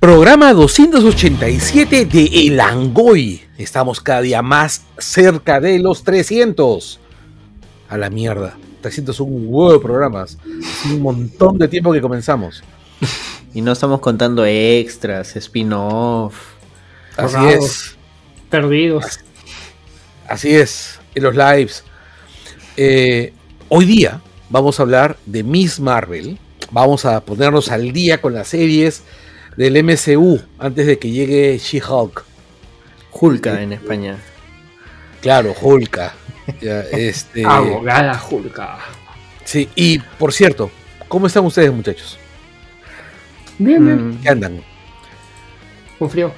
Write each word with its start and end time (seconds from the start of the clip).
Programa 0.00 0.54
287 0.54 2.04
de 2.04 2.24
El 2.46 2.60
Angoy. 2.60 3.42
Estamos 3.58 4.00
cada 4.00 4.20
día 4.20 4.42
más 4.42 4.84
cerca 4.96 5.58
de 5.58 5.80
los 5.80 6.04
300. 6.04 7.00
A 7.88 7.98
la 7.98 8.08
mierda. 8.08 8.56
300 8.80 9.16
son 9.16 9.34
un 9.34 9.46
huevo 9.48 9.72
de 9.72 9.80
programas. 9.80 10.38
Es 10.46 10.92
un 10.92 11.02
montón 11.02 11.58
de 11.58 11.66
tiempo 11.66 11.92
que 11.92 12.00
comenzamos. 12.00 12.62
Y 13.54 13.62
no 13.62 13.72
estamos 13.72 14.00
contando 14.00 14.44
extras, 14.44 15.34
spin-off. 15.34 16.36
Así 17.16 17.46
es. 17.46 17.96
Perdidos. 18.50 19.20
Así 20.28 20.54
es. 20.54 21.00
En 21.14 21.22
los 21.24 21.34
lives. 21.34 21.82
Eh, 22.76 23.32
hoy 23.68 23.86
día 23.86 24.20
vamos 24.50 24.78
a 24.78 24.82
hablar 24.82 25.16
de 25.26 25.42
Miss 25.42 25.80
Marvel. 25.80 26.38
Vamos 26.70 27.06
a 27.06 27.20
ponernos 27.24 27.70
al 27.70 27.92
día 27.92 28.20
con 28.20 28.34
las 28.34 28.48
series 28.48 29.02
del 29.58 29.82
MCU 29.82 30.40
antes 30.60 30.86
de 30.86 31.00
que 31.00 31.10
llegue 31.10 31.58
She-Hulk. 31.58 32.24
Hulka 33.10 33.60
en 33.60 33.72
España. 33.72 34.16
Claro, 35.20 35.52
Hulka. 35.60 36.14
Ya, 36.60 36.80
este, 36.92 37.44
Abogada 37.44 38.22
Hulka. 38.30 38.78
sí, 39.44 39.68
y 39.74 39.98
por 39.98 40.32
cierto, 40.32 40.70
¿cómo 41.08 41.26
están 41.26 41.44
ustedes, 41.44 41.72
muchachos? 41.72 42.16
Bien, 43.58 43.84
bien. 43.84 44.08
Mm, 44.10 44.22
¿Qué 44.22 44.28
andan? 44.28 44.62
Con 45.98 46.08
frío. 46.08 46.32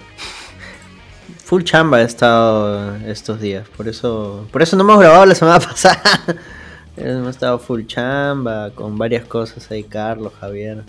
full 1.44 1.62
chamba 1.62 2.00
he 2.00 2.04
estado 2.04 2.96
estos 3.06 3.38
días. 3.38 3.68
Por 3.76 3.86
eso, 3.86 4.48
por 4.50 4.62
eso 4.62 4.76
no 4.76 4.82
hemos 4.84 4.98
grabado 4.98 5.26
la 5.26 5.34
semana 5.34 5.60
pasada. 5.68 6.00
hemos 6.96 7.28
estado 7.28 7.58
full 7.58 7.84
chamba 7.84 8.70
con 8.70 8.96
varias 8.96 9.26
cosas 9.26 9.70
ahí, 9.70 9.84
Carlos, 9.84 10.32
Javier. 10.40 10.84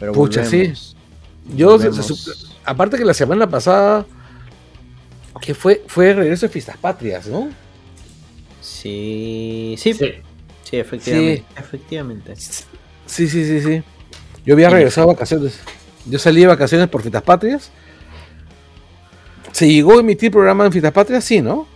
Pero 0.00 0.12
Pucha, 0.12 0.42
volvemos. 0.42 0.95
Yo, 1.54 1.78
se- 1.78 1.92
se 1.92 2.32
aparte 2.64 2.96
que 2.98 3.04
la 3.04 3.14
semana 3.14 3.48
pasada, 3.48 4.04
que 5.40 5.54
fue, 5.54 5.82
fue 5.86 6.12
regreso 6.14 6.46
de 6.46 6.52
Fiestas 6.52 6.76
Patrias, 6.76 7.26
¿no? 7.28 7.48
Sí, 8.60 9.76
sí, 9.78 9.92
sí, 9.94 10.12
Sí. 10.64 10.76
efectivamente. 10.78 11.44
Efectivamente. 11.56 12.34
Sí, 12.36 12.64
sí, 13.06 13.28
sí, 13.28 13.60
sí. 13.60 13.82
Yo 14.44 14.54
había 14.54 14.70
regresado 14.70 15.06
de 15.08 15.14
vacaciones. 15.14 15.60
Yo 16.06 16.18
salí 16.18 16.40
de 16.40 16.46
vacaciones 16.48 16.88
por 16.88 17.02
Fiestas 17.02 17.22
Patrias. 17.22 17.70
¿Se 19.52 19.68
llegó 19.70 19.96
a 19.96 20.00
emitir 20.00 20.30
programa 20.30 20.66
en 20.66 20.72
Fiestas 20.72 20.92
Patrias? 20.92 21.24
Sí, 21.24 21.40
¿no? 21.40 21.66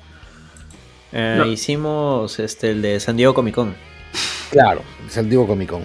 Eh, 1.13 1.37
No. 1.39 1.47
Hicimos 1.47 2.39
este 2.39 2.71
el 2.73 2.83
de 2.83 3.01
San 3.01 3.17
Diego 3.17 3.35
Comic 3.35 3.55
Con. 3.55 3.75
Claro, 4.51 4.83
el 5.05 5.11
San 5.11 5.29
Diego 5.29 5.47
Comic 5.47 5.71
Con. 5.71 5.85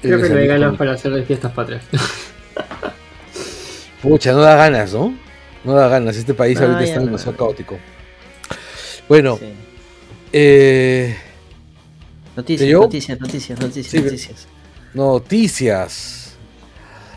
Creo 0.00 0.20
que 0.20 0.28
no 0.28 0.36
hay 0.38 0.46
ganas 0.46 0.76
para 0.76 0.92
hacer 0.92 1.12
de 1.12 1.22
fiestas 1.24 1.52
patrias. 1.52 1.82
Pucha, 4.02 4.32
no 4.32 4.38
da 4.40 4.56
ganas, 4.56 4.92
¿no? 4.92 5.14
No 5.64 5.74
da 5.74 5.88
ganas. 5.88 6.16
Este 6.16 6.34
país 6.34 6.58
No, 6.60 6.66
ahorita 6.66 6.84
está 6.84 7.00
no. 7.00 7.06
demasiado 7.06 7.36
caótico. 7.36 7.78
Bueno, 9.08 9.36
Sí. 9.38 9.52
eh, 10.32 11.16
Noticias, 12.36 12.70
noticias, 12.72 13.20
noticias, 13.20 13.60
noticias, 13.60 13.86
Sí, 13.90 14.00
noticias. 14.00 14.46
noticias. 14.94 16.32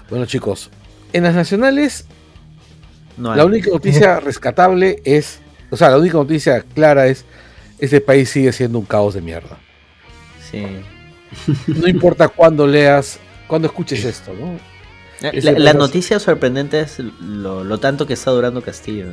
Bueno, 0.09 0.25
chicos, 0.25 0.69
en 1.13 1.23
las 1.23 1.33
nacionales. 1.35 2.05
La 3.17 3.45
única 3.45 3.69
noticia 3.71 4.19
rescatable 4.19 5.01
es, 5.05 5.39
o 5.71 5.77
sea, 5.77 5.89
la 5.89 5.97
única 5.97 6.17
noticia 6.17 6.61
clara 6.73 7.07
es, 7.07 7.23
este 7.79 8.01
país 8.01 8.29
sigue 8.29 8.51
siendo 8.51 8.77
un 8.77 8.85
caos 8.85 9.13
de 9.13 9.21
mierda. 9.21 9.57
Sí. 10.51 10.65
No 11.67 11.87
importa 11.87 12.27
cuándo 12.27 12.65
leas, 12.67 13.19
cuándo 13.47 13.67
escuches 13.67 14.03
esto, 14.05 14.33
¿no? 14.33 14.57
Ese 15.31 15.57
La, 15.59 15.73
noticia 15.73 16.19
sorprendente 16.19 16.79
es 16.81 16.99
lo, 16.99 17.63
lo 17.63 17.77
tanto 17.79 18.05
que 18.05 18.13
está 18.13 18.31
durando 18.31 18.61
Castillo. 18.61 19.05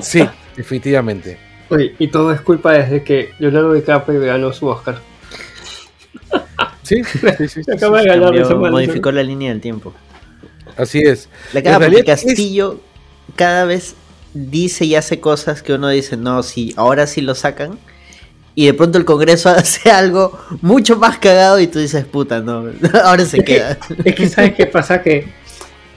Sí, 0.00 0.26
definitivamente. 0.56 1.38
Oye, 1.70 1.94
y 1.98 2.08
todo 2.08 2.32
es 2.32 2.40
culpa 2.40 2.72
desde 2.72 3.02
que 3.02 3.32
Leonardo 3.38 3.72
DiCaprio 3.74 4.20
ganó 4.20 4.52
su 4.52 4.66
Oscar. 4.68 5.00
Sí, 6.82 7.04
sí, 7.04 7.18
sí, 7.36 7.48
sí, 7.62 7.70
acaba 7.70 8.00
de 8.00 8.08
ganar 8.08 8.28
Cambió- 8.32 8.42
esa 8.44 8.54
mano. 8.54 8.70
modificó 8.72 9.12
la 9.12 9.22
línea 9.22 9.50
del 9.50 9.60
tiempo. 9.60 9.92
Así 10.74 11.00
es. 11.00 11.28
La 11.52 11.62
cara 11.62 11.78
porque 11.78 11.98
es- 11.98 12.04
Castillo 12.06 12.80
cada 13.36 13.66
vez 13.66 13.94
dice 14.32 14.86
y 14.86 14.94
hace 14.94 15.20
cosas 15.20 15.62
que 15.62 15.74
uno 15.74 15.90
dice, 15.90 16.16
no, 16.16 16.42
sí, 16.42 16.72
ahora 16.78 17.06
sí 17.06 17.20
lo 17.20 17.34
sacan. 17.34 17.78
Y 18.60 18.66
de 18.66 18.74
pronto 18.74 18.98
el 18.98 19.04
Congreso 19.04 19.48
hace 19.56 19.88
algo 19.88 20.36
mucho 20.62 20.96
más 20.96 21.18
cagado 21.18 21.60
y 21.60 21.68
tú 21.68 21.78
dices, 21.78 22.04
puta, 22.04 22.40
no, 22.40 22.64
ahora 23.04 23.24
se 23.24 23.36
Es 23.38 23.44
que- 23.44 23.54
queda. 23.54 23.78
Es 24.04 24.14
que 24.16 24.28
sabes 24.28 24.54
qué 24.54 24.66
pasa 24.66 25.00
que 25.00 25.28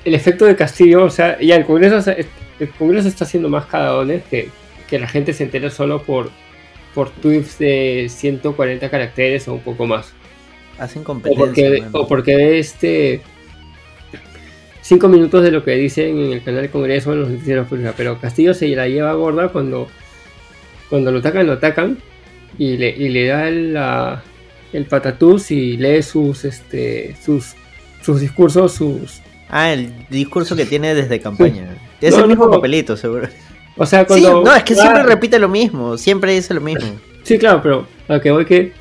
el 0.05 0.13
efecto 0.13 0.45
de 0.45 0.55
Castillo, 0.55 1.05
o 1.05 1.09
sea, 1.09 1.39
ya 1.39 1.55
el 1.55 1.65
Congreso, 1.65 2.11
el 2.59 2.69
Congreso 2.77 3.07
está 3.07 3.23
haciendo 3.25 3.49
más 3.49 3.65
cagadones 3.65 4.21
que, 4.29 4.49
que 4.87 4.99
la 4.99 5.07
gente 5.07 5.33
se 5.33 5.43
entera 5.43 5.71
solo 5.71 6.03
por 6.03 6.29
por 6.93 7.09
tweets 7.09 7.57
de 7.57 8.07
140 8.11 8.89
caracteres 8.91 9.47
o 9.47 9.53
un 9.53 9.61
poco 9.61 9.87
más. 9.87 10.11
Hacen 10.77 11.01
O 11.01 11.05
competencia. 11.05 11.39
porque, 11.47 11.83
o 11.93 12.07
porque 12.07 12.35
ve 12.35 12.59
este 12.59 13.21
5 14.81 15.07
minutos 15.07 15.41
de 15.43 15.49
lo 15.51 15.63
que 15.63 15.71
dicen 15.71 16.17
en 16.19 16.31
el 16.33 16.43
canal 16.43 16.61
del 16.61 16.69
Congreso 16.69 17.13
en 17.13 17.21
los 17.21 17.29
noticieros 17.29 17.67
públicos. 17.67 17.93
Pero 17.97 18.19
Castillo 18.19 18.53
se 18.53 18.67
la 18.75 18.87
lleva 18.87 19.13
gorda 19.13 19.47
cuando, 19.49 19.87
cuando 20.89 21.11
lo 21.11 21.19
atacan, 21.19 21.47
lo 21.47 21.53
atacan 21.53 21.97
y 22.57 22.77
le, 22.77 22.89
y 22.89 23.09
le 23.09 23.27
da 23.27 23.47
el, 23.47 23.73
la- 23.73 24.23
el 24.73 24.85
patatús 24.85 25.51
y 25.51 25.77
lee 25.77 26.01
sus 26.01 26.45
este 26.45 27.15
sus 27.23 27.55
sus 28.01 28.19
discursos, 28.21 28.73
sus 28.73 29.21
Ah, 29.49 29.73
el 29.73 29.91
discurso 30.09 30.55
que 30.55 30.65
tiene 30.65 30.95
desde 30.95 31.19
campaña. 31.19 31.75
Es 31.99 32.15
No, 32.15 32.23
el 32.23 32.29
mismo 32.29 32.45
no. 32.45 32.51
papelito, 32.51 32.95
seguro. 32.95 33.27
o 33.77 33.85
sea 33.85 34.05
Sí, 34.07 34.21
no, 34.21 34.55
es 34.55 34.63
que 34.63 34.73
Ah, 34.73 34.77
siempre 34.81 35.03
repite 35.03 35.39
lo 35.39 35.49
mismo, 35.49 35.97
siempre 35.97 36.33
dice 36.33 36.53
lo 36.53 36.61
mismo. 36.61 36.89
Sí, 37.23 37.37
claro, 37.37 37.59
pero 37.61 37.87
a 38.07 38.13
lo 38.15 38.21
que 38.21 38.31
voy 38.31 38.45
que 38.45 38.71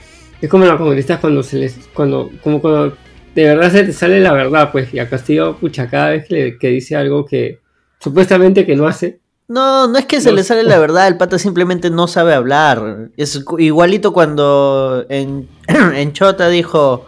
es 0.41 0.49
como 0.49 0.65
los 0.65 0.77
comunistas 0.77 1.19
cuando 1.21 1.43
se 1.43 1.59
les 1.59 1.75
cuando 1.93 2.31
como 2.43 2.61
cuando 2.61 2.97
de 3.35 3.45
verdad 3.45 3.71
se 3.71 3.85
te 3.85 3.93
sale 3.93 4.21
la 4.21 4.33
verdad, 4.33 4.71
pues 4.73 4.93
y 4.95 4.99
a 4.99 5.09
Castillo 5.09 5.57
pucha 5.57 5.89
cada 5.89 6.11
vez 6.11 6.27
que, 6.27 6.35
le- 6.35 6.59
que 6.59 6.69
dice 6.69 6.97
algo 6.97 7.25
que 7.27 7.59
supuestamente 7.99 8.65
que 8.67 8.75
no 8.77 8.87
hace, 8.87 9.20
No, 9.53 9.89
no 9.89 9.99
es 9.99 10.07
que 10.07 10.21
se 10.21 10.31
le 10.31 10.45
sale 10.45 10.63
la 10.63 10.79
verdad, 10.87 11.09
el 11.09 11.17
pata 11.17 11.37
simplemente 11.39 11.91
no 11.91 12.07
sabe 12.07 12.35
hablar. 12.35 13.09
Es 13.17 13.43
igualito 13.59 14.13
cuando 14.13 15.05
en, 15.09 15.49
en 15.67 16.13
Chota 16.13 16.49
dijo, 16.49 17.05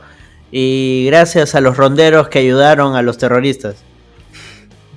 y 0.50 1.04
gracias 1.06 1.54
a 1.54 1.60
los 1.60 1.76
ronderos 1.76 2.28
que 2.28 2.40
ayudaron 2.40 2.96
a 2.96 3.02
los 3.02 3.16
terroristas. 3.16 3.76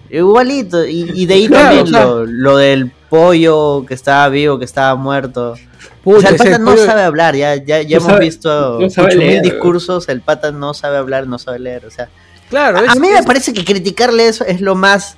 Igualito, 0.09 0.85
y, 0.85 1.11
y 1.13 1.25
de 1.25 1.34
ahí 1.34 1.47
Claro, 1.47 1.75
también 1.84 1.91
lo, 1.91 2.25
lo 2.25 2.57
del 2.57 2.91
pollo 3.09 3.85
que 3.88 3.94
estaba 3.95 4.29
vivo, 4.29 4.59
que 4.59 4.66
estaba 4.66 4.95
muerto. 4.95 5.55
O 6.03 6.19
sea, 6.22 6.29
el 6.29 6.38
pata 6.38 6.57
no 6.59 6.72
pollo- 6.72 6.85
sabe 6.85 7.01
hablar, 7.01 7.35
ya, 7.35 7.55
ya, 7.55 7.81
ya 7.81 7.97
No 7.97 8.03
hemos 8.03 8.11
sabe- 8.11 8.25
visto 8.25 8.79
no 8.79 8.89
sabe 8.89 9.07
8000 9.07 9.17
leer. 9.28 9.41
discursos, 9.44 10.07
el 10.09 10.22
pata 10.22 10.51
no 10.51 10.73
sabe 10.73 10.97
hablar, 10.97 11.28
no 11.28 11.39
sabe 11.39 11.59
leer, 11.59 11.85
o 11.85 11.91
sea... 11.91 12.09
Claro, 12.50 12.78
A, 12.78 12.81
es- 12.85 12.89
a 12.91 12.95
mí 12.95 13.07
me 13.09 13.23
parece 13.23 13.53
que 13.53 13.66
criticarle 13.66 14.28
eso 14.28 14.45
es 14.45 14.61
lo 14.61 14.75
más 14.75 15.17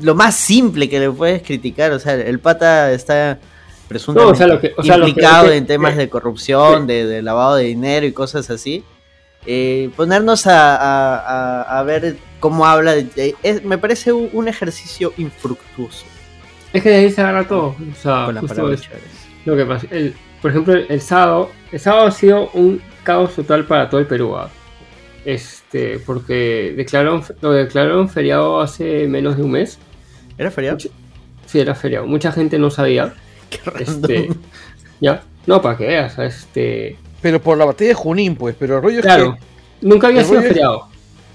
lo 0.00 0.14
más 0.14 0.34
simple 0.36 0.88
que 0.88 0.98
le 1.00 1.10
puedes 1.10 1.42
criticar. 1.42 1.92
O 1.92 1.98
sea, 1.98 2.14
el 2.14 2.38
pata 2.38 2.92
está 2.92 3.38
presuntamente 3.88 4.30
No, 4.30 4.32
o 4.32 4.36
sea, 4.36 4.46
lo 4.46 4.60
que- 4.60 4.72
o 4.76 4.82
sea, 4.82 4.96
implicado 4.96 5.44
lo 5.44 5.50
que- 5.50 5.56
en 5.56 5.66
temas 5.66 5.96
de 5.96 6.08
corrupción, 6.08 6.86
de, 6.86 7.06
de 7.06 7.22
lavado 7.22 7.56
de 7.56 7.64
dinero 7.64 8.06
y 8.06 8.12
cosas 8.12 8.50
así. 8.50 8.82
Eh, 9.46 9.90
ponernos 9.94 10.46
a, 10.46 10.74
a- 10.76 11.18
a- 11.62 11.78
a 11.78 11.82
ver 11.82 12.16
cómo 12.40 12.66
habla, 12.66 12.92
de- 12.94 13.34
es- 13.42 13.62
me 13.64 13.76
parece 13.76 14.12
un, 14.12 14.30
un 14.32 14.48
ejercicio 14.48 15.12
infructuoso. 15.18 16.06
es 16.72 16.82
que 16.82 16.88
de 16.88 16.96
ahí 16.96 17.10
se 17.10 17.20
agarra 17.20 17.46
todo, 17.46 17.66
o 17.78 17.94
sea, 18.02 18.24
con 18.24 18.34
las 18.34 18.40
justo 18.42 18.72
es 18.72 18.88
lo 19.44 19.56
que 19.56 19.64
pasa. 19.64 19.86
El- 19.92 20.14
por 20.42 20.50
ejemplo, 20.50 20.72
el, 20.74 20.86
el 20.88 21.00
sábado, 21.00 21.50
el 21.70 21.78
sábado 21.78 22.06
ha 22.06 22.10
sido 22.10 22.50
un 22.54 22.82
caos 23.04 23.34
total 23.34 23.64
para 23.66 23.88
todo 23.88 24.00
el 24.00 24.06
Perú. 24.06 24.34
¿ah? 24.36 24.48
Este, 25.24 25.98
porque 26.00 26.74
declararon, 26.76 27.22
lo 27.40 27.52
declararon 27.52 28.08
feriado 28.08 28.60
hace 28.60 29.06
menos 29.08 29.36
de 29.36 29.42
un 29.42 29.52
mes. 29.52 29.78
¿Era 30.38 30.50
feriado? 30.50 30.78
Sí, 31.46 31.60
era 31.60 31.74
feriado. 31.74 32.06
Mucha 32.06 32.32
gente 32.32 32.58
no 32.58 32.70
sabía. 32.70 33.14
Qué. 33.50 33.60
Este, 33.82 34.28
¿Ya? 35.00 35.22
No, 35.46 35.60
para 35.62 35.76
que 35.76 35.86
veas. 35.86 36.18
Este, 36.18 36.96
pero 37.20 37.40
por 37.40 37.56
la 37.58 37.64
batalla 37.66 37.88
de 37.88 37.94
Junín, 37.94 38.36
pues, 38.36 38.56
pero 38.58 38.76
el 38.76 38.82
rollo 38.82 39.00
claro, 39.00 39.36
es 39.38 39.82
nunca 39.82 40.06
había 40.08 40.20
el 40.20 40.26
sido 40.26 40.40
es- 40.40 40.48
feriado. 40.48 40.88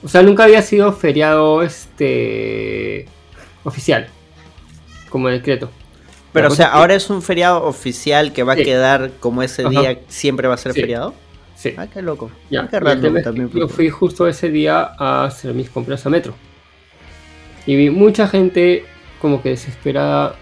O 0.03 0.07
sea, 0.07 0.21
nunca 0.23 0.45
había 0.45 0.61
sido 0.61 0.93
feriado 0.93 1.61
este 1.61 3.05
oficial. 3.63 4.07
Como 5.09 5.27
decreto. 5.27 5.69
Pero, 6.31 6.47
o 6.47 6.51
sea, 6.51 6.67
que- 6.67 6.77
ahora 6.77 6.95
es 6.95 7.09
un 7.09 7.21
feriado 7.21 7.63
oficial 7.65 8.31
que 8.31 8.43
va 8.43 8.53
a 8.53 8.55
quedar 8.55 9.11
como 9.19 9.43
ese 9.43 9.63
Ajá. 9.63 9.69
día 9.71 9.99
siempre 10.07 10.47
va 10.47 10.53
a 10.53 10.57
ser 10.57 10.73
Sí. 10.73 10.81
feriado. 10.81 11.13
Sí. 11.55 11.73
Ah, 11.75 11.87
qué 11.87 12.01
loco. 12.01 12.31
Ya, 12.49 12.61
Ah, 12.61 12.67
qué 12.71 12.79
que 12.79 13.21
también. 13.21 13.49
yo 13.49 13.59
porque- 13.61 13.73
fui 13.73 13.89
justo 13.89 14.27
ese 14.27 14.49
día 14.49 14.91
a 14.97 15.25
hacer 15.25 15.53
mis 15.53 15.69
compras 15.69 16.05
a 16.05 16.09
Metro. 16.09 16.33
Y 17.69 17.75
vi 17.75 17.91
mucha 17.91 18.27
gente 18.27 18.83
como 19.21 19.43
que 19.43 19.49
desesperada 19.49 20.35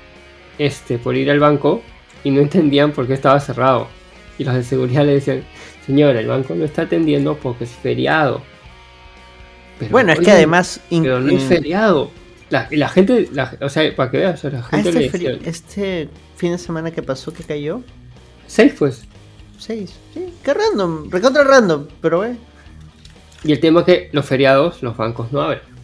este, 0.57 0.97
por 0.97 1.17
ir 1.17 1.29
al 1.29 1.41
banco 1.41 1.81
y 2.23 2.31
no 2.31 2.39
entendían 2.39 2.93
por 2.93 3.05
qué 3.05 3.15
estaba 3.15 3.37
cerrado. 3.41 3.89
Y 4.37 4.45
los 4.45 4.55
de 4.55 4.63
seguridad 4.63 5.05
le 5.05 5.15
decían, 5.15 5.43
señora, 5.85 6.21
el 6.21 6.27
banco 6.27 6.55
no 6.55 6.63
está 6.63 6.83
atendiendo 6.83 7.35
porque 7.35 7.65
es 7.65 7.71
feriado. 7.71 8.41
Pero, 9.77 9.91
Bueno, 9.91 10.13
es 10.13 10.21
que 10.21 10.31
además. 10.31 10.79
Pero 10.89 11.19
no 11.19 11.29
es 11.33 11.43
feriado. 11.43 12.11
La, 12.49 12.69
la 12.71 12.87
gente, 12.87 13.27
la- 13.33 13.57
o 13.59 13.67
sea, 13.67 13.93
para 13.93 14.09
que 14.09 14.19
veas, 14.19 14.41
la 14.45 14.59
ah, 14.59 14.63
gente 14.63 15.05
este, 15.05 15.17
le 15.19 15.39
este 15.43 16.09
fin 16.37 16.53
de 16.53 16.57
semana 16.57 16.91
que 16.91 17.03
pasó, 17.03 17.33
que 17.33 17.43
cayó, 17.43 17.81
seis 18.47 18.73
pues. 18.79 19.03
6. 19.57 19.93
Sí, 20.13 20.33
qué 20.45 20.53
random, 20.53 21.09
recontra 21.09 21.43
random, 21.43 21.87
pero 21.99 22.23
eh. 22.23 22.37
Y 23.43 23.51
el 23.51 23.59
tema 23.59 23.81
es 23.81 23.85
que 23.85 24.09
los 24.13 24.25
feriados, 24.25 24.81
los 24.81 24.95
bancos 24.95 25.33
no 25.33 25.41
abren. 25.41 25.76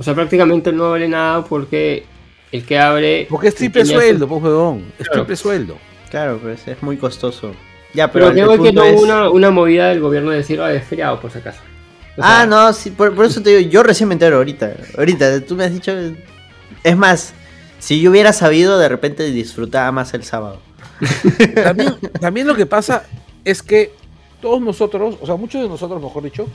O 0.00 0.02
sea, 0.02 0.14
prácticamente 0.14 0.72
no 0.72 0.86
abre 0.86 1.06
nada 1.06 1.44
porque 1.44 2.04
el 2.50 2.64
que 2.64 2.78
abre. 2.78 3.26
Porque 3.30 3.48
es 3.48 3.54
triple 3.54 3.84
sueldo, 3.84 4.26
pues, 4.26 4.42
huevón. 4.42 4.92
Es 4.98 5.06
Claro. 5.06 5.20
triple 5.22 5.36
sueldo. 5.36 5.76
Claro, 6.10 6.38
pues 6.42 6.66
es 6.66 6.82
muy 6.82 6.96
costoso. 6.96 7.52
Ya, 7.94 8.10
Pero 8.10 8.30
pero. 8.32 8.46
creo 8.56 8.62
que 8.64 8.72
no 8.72 8.82
es- 8.82 9.00
una, 9.00 9.28
una 9.30 9.50
movida 9.50 9.88
del 9.90 10.00
gobierno 10.00 10.30
de 10.30 10.38
decir, 10.38 10.60
ah, 10.60 10.72
es 10.72 10.82
feriado, 10.84 11.20
por 11.20 11.30
si 11.30 11.38
acaso. 11.38 11.60
O 12.16 12.22
sea, 12.22 12.40
Ah, 12.42 12.46
no, 12.46 12.72
sí, 12.72 12.90
por, 12.90 13.14
por 13.14 13.26
eso 13.26 13.40
te 13.42 13.50
digo, 13.56 13.70
yo 13.70 13.82
recién 13.82 14.08
me 14.08 14.14
entero 14.14 14.38
ahorita. 14.38 14.74
Ahorita, 14.98 15.40
tú 15.44 15.54
me 15.54 15.64
has 15.64 15.72
dicho. 15.72 15.92
Es 16.82 16.96
más, 16.96 17.34
si 17.78 18.00
yo 18.00 18.10
hubiera 18.10 18.32
sabido, 18.32 18.78
de 18.78 18.88
repente 18.88 19.24
disfrutaba 19.30 19.92
más 19.92 20.12
el 20.14 20.24
sábado. 20.24 20.60
También, 21.62 21.94
también 22.20 22.46
lo 22.46 22.54
que 22.54 22.66
pasa 22.66 23.04
es 23.44 23.62
que 23.62 23.92
todos 24.42 24.60
nosotros, 24.60 25.16
o 25.20 25.26
sea, 25.26 25.36
muchos 25.36 25.62
de 25.62 25.68
nosotros, 25.68 26.00
mejor 26.02 26.22
dicho, 26.22 26.46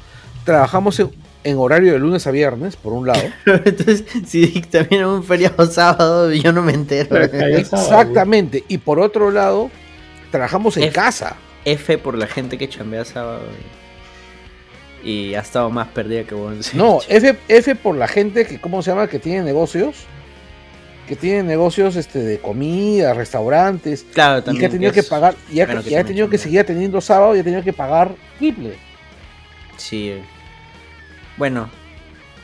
trabajamos 0.43 0.99
en, 0.99 1.09
en 1.45 1.57
horario 1.57 1.93
de 1.93 1.99
lunes 1.99 2.25
a 2.27 2.31
viernes, 2.31 2.75
por 2.75 2.91
un 2.91 3.07
lado. 3.07 3.21
Entonces, 3.45 4.03
si 4.25 4.61
también 4.63 5.01
es 5.01 5.07
un 5.07 5.23
feriado 5.23 5.65
sábado, 5.67 6.33
yo 6.33 6.51
no 6.51 6.61
me 6.63 6.73
entero. 6.73 7.15
Sábado, 7.15 7.57
Exactamente. 7.57 8.63
Y 8.67 8.79
por 8.79 8.99
otro 8.99 9.29
lado, 9.31 9.69
trabajamos 10.31 10.75
en 10.77 10.83
F. 10.83 10.93
casa. 10.93 11.37
F 11.63 11.97
por 11.99 12.17
la 12.17 12.27
gente 12.27 12.57
que 12.57 12.67
chambea 12.67 13.05
sábado. 13.05 13.41
Y, 15.03 15.09
y 15.11 15.35
ha 15.35 15.39
estado 15.41 15.69
más 15.69 15.87
perdida 15.89 16.23
que 16.23 16.33
vos. 16.33 16.73
No, 16.73 16.99
F, 17.07 17.37
F 17.47 17.75
por 17.75 17.95
la 17.95 18.07
gente 18.07 18.45
que, 18.45 18.59
¿cómo 18.59 18.81
se 18.81 18.89
llama? 18.91 19.07
Que 19.07 19.19
tiene 19.19 19.43
negocios. 19.43 20.05
Que 21.07 21.15
tiene 21.15 21.43
negocios 21.43 21.95
este, 21.95 22.17
de 22.17 22.39
comida, 22.39 23.13
restaurantes. 23.13 24.03
claro, 24.11 24.39
Y 24.39 24.41
también. 24.41 24.61
que 24.61 24.65
ha 24.65 24.69
tenido 24.71 24.91
que 24.91 25.03
pagar, 25.03 25.35
y 25.51 25.59
ha, 25.59 25.67
que 25.67 25.91
y 25.91 25.93
ha 25.93 26.03
tenido 26.03 26.27
que 26.27 26.39
seguir 26.39 26.65
teniendo 26.65 26.99
sábado 27.01 27.35
y 27.35 27.39
ha 27.39 27.43
tenido 27.43 27.63
que 27.63 27.73
pagar 27.73 28.15
triple. 28.39 28.73
Sí. 29.77 30.15
Bueno, 31.37 31.69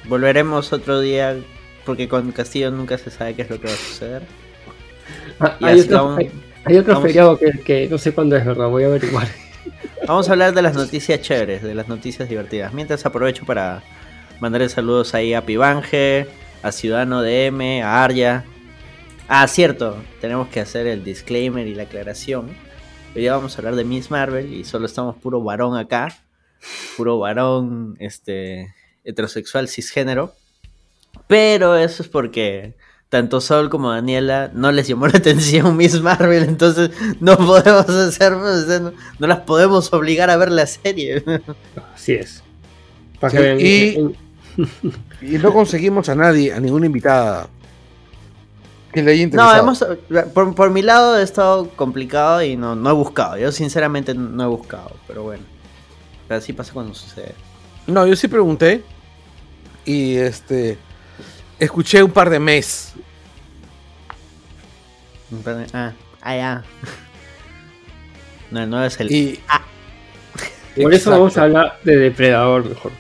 volveremos 0.08 0.74
otro 0.74 1.00
día. 1.00 1.38
Porque 1.86 2.08
con 2.08 2.32
Castillo 2.32 2.70
nunca 2.70 2.98
se 3.00 3.10
sabe 3.10 3.34
qué 3.34 3.42
es 3.42 3.50
lo 3.50 3.60
que 3.60 3.68
va 3.68 3.74
a 3.74 3.78
suceder. 3.78 4.22
ah, 5.40 5.58
y 5.60 5.66
hay, 5.66 5.80
así 5.80 5.88
otro, 5.88 5.98
vamos- 6.06 6.20
hay, 6.20 6.32
hay 6.66 6.78
otro 6.78 6.94
vamos- 6.94 7.08
feriado 7.08 7.38
que, 7.40 7.52
que 7.66 7.88
no 7.90 7.98
sé 7.98 8.12
cuándo 8.14 8.36
es, 8.38 8.46
¿verdad? 8.46 8.68
Voy 8.68 8.84
a 8.84 8.88
averiguar. 8.88 9.28
Vamos 10.08 10.30
a 10.30 10.32
hablar 10.34 10.54
de 10.54 10.62
las 10.64 10.76
noticias 10.76 11.22
chéveres, 11.22 11.62
de 11.64 11.74
las 11.76 11.88
noticias 11.88 12.28
divertidas. 12.30 12.74
Mientras 12.74 13.06
aprovecho 13.06 13.46
para 13.46 13.82
mandarle 14.40 14.68
saludos 14.70 15.14
ahí 15.14 15.34
a 15.36 15.46
Pibanje, 15.46 16.28
a 16.64 16.72
Ciudadano 16.72 17.22
DM, 17.22 17.82
a 17.84 18.04
Arya. 18.04 18.44
Ah, 19.28 19.48
cierto, 19.48 19.98
tenemos 20.20 20.48
que 20.50 20.60
hacer 20.60 20.86
el 20.88 21.04
disclaimer 21.04 21.68
y 21.68 21.76
la 21.76 21.84
aclaración. 21.84 22.48
Hoy 23.16 23.22
día 23.22 23.36
vamos 23.36 23.56
a 23.56 23.58
hablar 23.60 23.76
de 23.76 23.84
Miss 23.86 24.10
Marvel 24.12 24.52
y 24.54 24.64
solo 24.66 24.86
estamos 24.88 25.16
puro 25.18 25.42
varón 25.44 25.78
acá. 25.78 26.10
Puro 26.98 27.20
varón, 27.20 27.96
este, 28.00 28.74
heterosexual, 29.04 29.68
cisgénero. 29.68 30.34
Pero 31.28 31.76
eso 31.78 32.04
es 32.04 32.10
porque 32.10 32.76
tanto 33.10 33.42
Sol 33.42 33.70
como 33.70 33.92
Daniela 33.92 34.52
no 34.54 34.72
les 34.72 34.88
llamó 34.88 35.08
la 35.08 35.18
atención 35.18 35.76
Miss 35.76 36.02
Marvel, 36.02 36.44
entonces 36.44 36.92
no 37.20 37.38
podemos 37.38 37.90
hacer, 37.90 38.34
o 38.34 38.62
sea, 38.66 38.80
no, 38.80 38.94
no 39.20 39.28
las 39.28 39.40
podemos 39.42 39.92
obligar 39.94 40.30
a 40.30 40.38
ver 40.38 40.52
la 40.52 40.66
serie. 40.66 41.24
Así 41.94 42.14
es. 42.14 42.44
Para 43.20 43.32
Sí, 43.32 43.38
que 43.38 43.44
vean. 43.44 44.16
y- 45.22 45.38
no 45.38 45.54
conseguimos 45.54 46.10
a 46.10 46.16
nadie, 46.16 46.54
a 46.54 46.60
ninguna 46.60 46.86
invitada 46.88 47.48
que 48.94 49.02
le 49.02 49.12
haya 49.12 49.20
No, 49.22 49.24
interesado. 49.54 49.60
hemos, 49.62 50.34
por, 50.34 50.54
por 50.56 50.70
mi 50.72 50.82
lado 50.82 51.18
he 51.18 51.24
estado 51.24 51.70
complicado 51.70 52.42
y 52.44 52.58
no, 52.58 52.76
no 52.76 52.90
he 52.90 52.94
buscado. 52.94 53.38
Yo 53.38 53.52
sinceramente 53.52 54.14
no 54.14 54.44
he 54.44 54.48
buscado, 54.48 54.92
pero 55.08 55.24
bueno. 55.24 55.44
Pero 56.28 56.38
así 56.40 56.52
pasa 56.54 56.74
cuando 56.74 56.94
sucede. 56.94 57.34
No, 57.88 58.06
yo 58.08 58.16
sí 58.16 58.28
pregunté 58.28 58.84
y 59.86 60.16
este 60.18 60.78
escuché 61.60 62.04
un 62.04 62.12
par 62.12 62.30
de 62.30 62.40
mes. 62.40 62.94
Ah, 65.74 65.94
ah, 66.22 66.36
ya. 66.36 66.64
No, 68.52 68.66
no 68.68 68.84
es 68.84 69.00
el... 69.00 69.12
Y 69.12 69.40
por 70.84 70.94
eso 70.94 71.10
vamos 71.12 71.38
a 71.38 71.44
hablar 71.44 71.80
de 71.84 71.98
Depredador 71.98 72.66
mejor. 72.66 72.92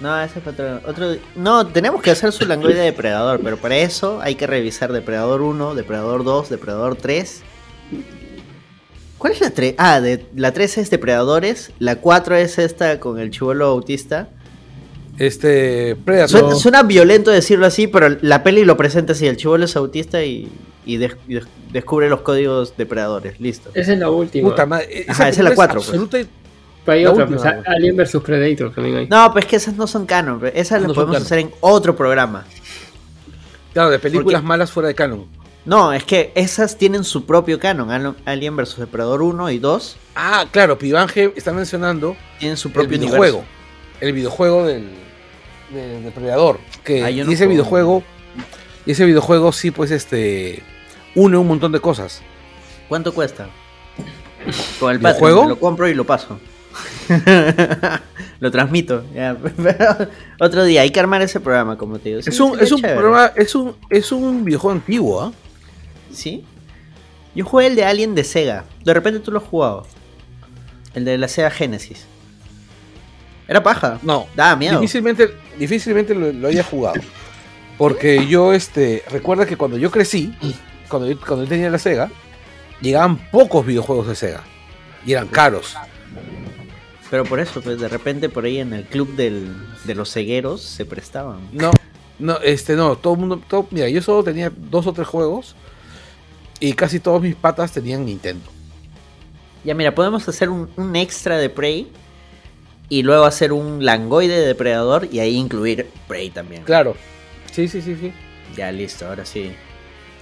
No, 0.00 0.20
ese 0.20 0.40
fue 0.40 0.52
otro, 0.52 0.80
otro- 0.86 1.16
No, 1.36 1.66
tenemos 1.66 2.02
que 2.02 2.10
hacer 2.10 2.32
su 2.32 2.44
langoide 2.44 2.78
de 2.78 2.84
Depredador, 2.86 3.40
pero 3.42 3.56
para 3.56 3.76
eso 3.76 4.20
hay 4.20 4.34
que 4.34 4.46
revisar 4.46 4.92
Depredador 4.92 5.42
1, 5.42 5.74
Depredador 5.74 6.24
2, 6.24 6.48
Depredador 6.48 6.96
3. 6.96 7.42
¿Cuál 9.22 9.34
es 9.34 9.40
la 9.40 9.50
3? 9.50 9.74
Ah, 9.78 10.00
de, 10.00 10.26
la 10.34 10.52
3 10.52 10.78
es 10.78 10.90
Depredadores, 10.90 11.70
la 11.78 11.94
4 11.94 12.34
es 12.34 12.58
esta 12.58 12.98
con 12.98 13.20
el 13.20 13.30
chivolo 13.30 13.66
autista. 13.66 14.28
este 15.16 15.94
Predator. 16.04 16.40
Suena, 16.40 16.54
suena 16.56 16.82
violento 16.82 17.30
decirlo 17.30 17.66
así, 17.66 17.86
pero 17.86 18.16
la 18.20 18.42
peli 18.42 18.64
lo 18.64 18.76
presenta 18.76 19.12
así, 19.12 19.28
el 19.28 19.36
chivolo 19.36 19.64
es 19.64 19.76
autista 19.76 20.24
y, 20.24 20.50
y 20.84 20.96
des- 20.96 21.16
y 21.28 21.34
des- 21.34 21.46
descubre 21.72 22.08
los 22.08 22.22
códigos 22.22 22.74
depredadores, 22.76 23.40
listo. 23.40 23.70
Esa 23.74 23.92
es 23.92 23.98
la 24.00 24.10
última. 24.10 24.48
Puta 24.50 24.66
madre, 24.66 25.04
Ajá, 25.08 25.28
esa 25.28 25.28
es 25.28 25.36
la 25.38 25.50
película 25.50 25.54
cuatro, 25.54 25.74
pues. 25.76 25.88
absoluta 25.88 26.20
y- 26.20 26.26
Pero 26.84 26.98
hay 26.98 27.06
otra, 27.06 27.26
pues. 27.28 27.42
Alien 27.66 27.96
vs 27.96 28.16
Predator 28.24 28.74
también 28.74 28.96
hay. 28.96 29.06
No, 29.06 29.32
pues 29.32 29.46
que 29.46 29.54
esas 29.54 29.76
no 29.76 29.86
son 29.86 30.04
canon, 30.04 30.40
esas 30.52 30.80
No 30.82 30.88
las 30.88 30.94
podemos 30.96 31.14
canon. 31.14 31.26
hacer 31.26 31.38
en 31.38 31.50
otro 31.60 31.94
programa. 31.94 32.44
Claro, 33.72 33.90
de 33.90 34.00
películas 34.00 34.40
Porque- 34.40 34.48
malas 34.48 34.72
fuera 34.72 34.88
de 34.88 34.94
canon. 34.96 35.26
No, 35.64 35.92
es 35.92 36.02
que 36.04 36.32
esas 36.34 36.76
tienen 36.76 37.04
su 37.04 37.24
propio 37.24 37.58
canon. 37.60 37.90
Al- 37.90 38.16
Alien 38.24 38.56
vs 38.56 38.78
Depredador 38.78 39.22
1 39.22 39.50
y 39.50 39.58
2 39.58 39.96
Ah, 40.16 40.44
claro, 40.50 40.76
Pibanje 40.78 41.32
está 41.36 41.52
mencionando 41.52 42.16
tienen 42.38 42.56
su 42.56 42.68
el 42.68 42.74
propio 42.74 42.98
videojuego. 42.98 43.38
universo. 43.38 43.58
El 44.00 44.12
videojuego 44.12 44.66
del, 44.66 44.88
del 45.70 46.02
Depredador. 46.04 46.58
Que 46.82 47.04
Ah, 47.04 47.10
y 47.10 47.20
ese 47.20 47.36
juego. 47.36 47.50
videojuego. 47.50 48.02
Y 48.86 48.90
ese 48.92 49.04
videojuego 49.04 49.52
sí, 49.52 49.70
pues 49.70 49.90
este. 49.92 50.62
Une 51.14 51.36
un 51.36 51.46
montón 51.46 51.70
de 51.72 51.78
cosas. 51.80 52.20
¿Cuánto 52.88 53.14
cuesta? 53.14 53.46
Con 54.80 54.90
el 54.90 54.98
¿Videojuego? 54.98 55.36
Patreon, 55.42 55.48
lo 55.48 55.60
compro 55.60 55.88
y 55.88 55.94
lo 55.94 56.04
paso. 56.04 56.40
lo 58.40 58.50
transmito. 58.50 59.04
ya, 59.14 59.36
pero 59.62 60.08
otro 60.40 60.64
día, 60.64 60.82
hay 60.82 60.90
que 60.90 61.00
armar 61.00 61.22
ese 61.22 61.38
programa, 61.40 61.76
como 61.78 61.98
te 61.98 62.08
digo. 62.10 62.20
Es 62.20 62.40
un, 62.40 62.58
es 62.58 62.72
un 62.72 62.80
programa, 62.80 63.32
es 63.36 63.54
un, 63.54 63.76
es 63.88 64.10
un 64.12 64.44
videojuego 64.44 64.72
antiguo, 64.76 65.20
¿ah? 65.22 65.32
¿Sí? 66.12 66.44
Yo 67.34 67.44
jugué 67.44 67.66
el 67.68 67.76
de 67.76 67.84
Alien 67.84 68.14
de 68.14 68.24
Sega. 68.24 68.64
De 68.84 68.92
repente 68.94 69.20
tú 69.20 69.30
lo 69.32 69.38
has 69.38 69.44
jugado. 69.44 69.86
El 70.94 71.04
de 71.04 71.16
la 71.18 71.28
Sega 71.28 71.50
Genesis. 71.50 72.04
Era 73.48 73.62
paja. 73.62 73.98
No. 74.02 74.26
Daba 74.36 74.56
miedo. 74.56 74.80
Difícilmente, 74.80 75.30
difícilmente 75.58 76.14
lo, 76.14 76.32
lo 76.32 76.48
haya 76.48 76.62
jugado. 76.62 77.00
Porque 77.78 78.26
yo, 78.26 78.52
este, 78.52 79.02
recuerda 79.10 79.46
que 79.46 79.56
cuando 79.56 79.76
yo 79.78 79.90
crecí, 79.90 80.34
cuando 80.88 81.08
yo, 81.10 81.18
cuando 81.20 81.44
yo 81.44 81.48
tenía 81.48 81.70
la 81.70 81.78
Sega, 81.78 82.10
llegaban 82.80 83.16
pocos 83.30 83.64
videojuegos 83.66 84.06
de 84.08 84.14
Sega. 84.14 84.42
Y 85.06 85.12
eran 85.12 85.26
caros. 85.28 85.74
Pero 87.10 87.24
por 87.24 87.40
eso, 87.40 87.60
pues 87.60 87.78
de 87.80 87.88
repente 87.88 88.28
por 88.28 88.44
ahí 88.44 88.58
en 88.58 88.72
el 88.72 88.84
club 88.84 89.14
del- 89.16 89.54
de 89.84 89.94
los 89.94 90.10
cegueros 90.12 90.62
se 90.62 90.84
prestaban. 90.86 91.40
No, 91.52 91.70
no, 92.18 92.38
este, 92.40 92.74
no, 92.74 92.96
todo 92.96 93.14
el 93.14 93.20
mundo, 93.20 93.42
todo- 93.48 93.66
mira, 93.70 93.88
yo 93.88 94.00
solo 94.00 94.22
tenía 94.22 94.50
dos 94.54 94.86
o 94.86 94.92
tres 94.92 95.08
juegos 95.08 95.54
y 96.62 96.74
casi 96.74 97.00
todos 97.00 97.20
mis 97.20 97.34
patas 97.34 97.72
tenían 97.72 98.06
Nintendo. 98.06 98.48
Ya 99.64 99.74
mira, 99.74 99.96
podemos 99.96 100.28
hacer 100.28 100.48
un, 100.48 100.70
un 100.76 100.94
extra 100.94 101.36
de 101.36 101.50
Prey 101.50 101.88
y 102.88 103.02
luego 103.02 103.24
hacer 103.24 103.52
un 103.52 103.84
langoide 103.84 104.38
de 104.38 104.46
depredador 104.46 105.08
y 105.10 105.18
ahí 105.18 105.34
incluir 105.34 105.88
Prey 106.06 106.30
también. 106.30 106.62
Claro. 106.62 106.96
Sí, 107.50 107.66
sí, 107.66 107.82
sí, 107.82 107.96
sí. 107.96 108.12
Ya 108.56 108.70
listo, 108.70 109.08
ahora 109.08 109.26
sí. 109.26 109.50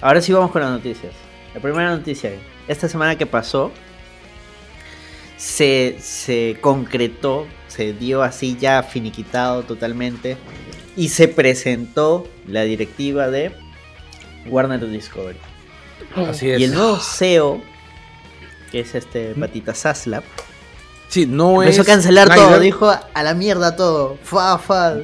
Ahora 0.01 0.19
sí 0.19 0.33
vamos 0.33 0.49
con 0.49 0.63
las 0.63 0.71
noticias. 0.71 1.13
La 1.53 1.61
primera 1.61 1.95
noticia, 1.95 2.31
esta 2.67 2.89
semana 2.89 3.15
que 3.19 3.27
pasó, 3.27 3.71
se, 5.37 5.97
se 5.99 6.57
concretó, 6.59 7.45
se 7.67 7.93
dio 7.93 8.23
así 8.23 8.57
ya 8.59 8.81
finiquitado 8.81 9.61
totalmente 9.61 10.37
y 10.97 11.09
se 11.09 11.27
presentó 11.27 12.27
la 12.47 12.63
directiva 12.63 13.29
de 13.29 13.51
Warner 14.47 14.89
Discovery. 14.89 15.50
Así 16.15 16.49
es. 16.49 16.59
Y 16.59 16.65
el 16.65 16.73
nuevo 16.73 16.97
CEO, 16.97 17.61
que 18.71 18.81
es 18.81 18.95
este 18.95 19.33
Patita 19.35 19.73
Saslap, 19.73 20.23
Sí, 21.11 21.25
no 21.25 21.61
empezó 21.61 21.81
a 21.81 21.85
cancelar 21.85 22.27
Snyder, 22.27 22.47
todo, 22.47 22.59
dijo 22.61 22.89
a 22.89 23.23
la 23.23 23.33
mierda 23.33 23.75
todo, 23.75 24.17
fa, 24.23 24.57
fa, 24.57 24.93
No 24.95 25.03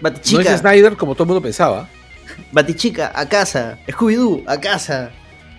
Batichica, 0.00 0.54
es 0.54 0.60
Snyder 0.60 0.96
como 0.96 1.14
todo 1.14 1.24
el 1.24 1.26
mundo 1.26 1.42
pensaba. 1.42 1.88
Batichica, 2.52 3.10
a 3.12 3.28
casa, 3.28 3.76
Scooby-Doo, 3.88 4.44
a 4.46 4.60
casa, 4.60 5.10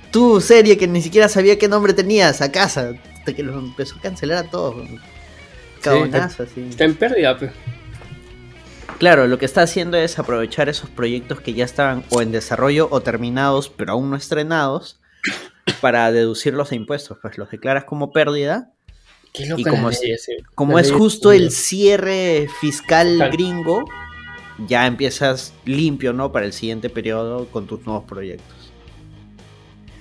tu 0.09 0.39
serie 0.39 0.77
que 0.77 0.87
ni 0.87 1.01
siquiera 1.01 1.27
sabía 1.27 1.59
qué 1.59 1.67
nombre 1.67 1.91
tenías, 1.91 2.41
a 2.41 2.49
casa, 2.49 2.93
hasta 3.17 3.33
que 3.33 3.43
lo 3.43 3.59
empezó 3.59 3.97
a 3.97 4.01
cancelar 4.01 4.45
a 4.45 4.49
todos, 4.49 4.87
cagonazo 5.81 6.43
así. 6.43 6.67
Está 6.69 6.85
en 6.85 6.95
pérdida, 6.95 7.37
pues. 7.37 7.51
Claro, 9.01 9.25
lo 9.25 9.39
que 9.39 9.45
está 9.45 9.63
haciendo 9.63 9.97
es 9.97 10.19
aprovechar 10.19 10.69
esos 10.69 10.87
proyectos 10.91 11.41
que 11.41 11.55
ya 11.55 11.65
estaban 11.65 12.03
o 12.11 12.21
en 12.21 12.31
desarrollo 12.31 12.87
o 12.91 13.01
terminados, 13.01 13.67
pero 13.67 13.93
aún 13.93 14.11
no 14.11 14.15
estrenados, 14.15 14.99
para 15.81 16.11
deducirlos 16.11 16.69
de 16.69 16.75
impuestos. 16.75 17.17
Pues 17.19 17.35
los 17.39 17.49
declaras 17.49 17.85
como 17.85 18.11
pérdida. 18.11 18.71
Qué 19.33 19.47
Y 19.57 19.63
como 19.63 19.89
es- 19.89 20.01
leyes. 20.03 20.27
Como 20.53 20.77
es 20.77 20.91
justo 20.91 21.31
el 21.31 21.49
cierre 21.49 22.47
fiscal 22.59 23.17
gringo, 23.31 23.85
ya 24.67 24.85
empiezas 24.85 25.51
limpio, 25.65 26.13
¿no? 26.13 26.31
Para 26.31 26.45
el 26.45 26.53
siguiente 26.53 26.91
periodo 26.91 27.47
con 27.47 27.65
tus 27.65 27.83
nuevos 27.87 28.03
proyectos. 28.03 28.71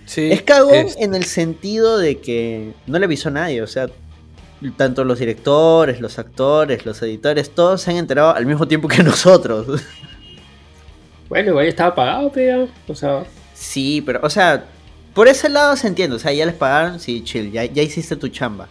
Sí, 0.05 0.31
Es 0.31 0.43
cagón 0.43 0.75
es- 0.75 0.97
en 0.99 1.15
el 1.15 1.25
sentido 1.25 1.97
de 1.97 2.19
que 2.21 2.75
no 2.87 2.99
le 2.99 3.07
avisó 3.07 3.31
a 3.31 3.33
nadie, 3.33 3.63
o 3.63 3.67
sea, 3.67 3.87
tanto 4.77 5.05
los 5.05 5.19
directores, 5.19 6.01
los 6.01 6.19
actores, 6.19 6.85
los 6.87 7.01
editores, 7.03 7.51
todos 7.55 7.81
se 7.83 7.91
han 7.93 7.97
enterado 7.99 8.35
al 8.35 8.47
mismo 8.47 8.69
tiempo 8.69 8.89
que 8.89 9.03
nosotros. 9.03 9.83
Bueno, 11.29 11.51
igual 11.51 11.67
estaba 11.67 11.95
pagado, 11.95 12.31
pero. 12.33 12.69
O 12.89 12.95
sea, 12.95 13.25
Sí, 13.55 14.03
pero, 14.05 14.21
o 14.23 14.31
sea, 14.31 14.65
por 15.15 15.29
ese 15.29 15.49
lado 15.51 15.77
se 15.77 15.87
entiende, 15.87 16.17
o 16.17 16.19
sea, 16.19 16.33
ya 16.33 16.47
les 16.47 16.55
pagaron, 16.55 16.99
sí, 16.99 17.23
chill, 17.23 17.53
ya, 17.53 17.65
ya 17.67 17.83
hiciste 17.83 18.17
tu 18.17 18.29
chamba. 18.29 18.69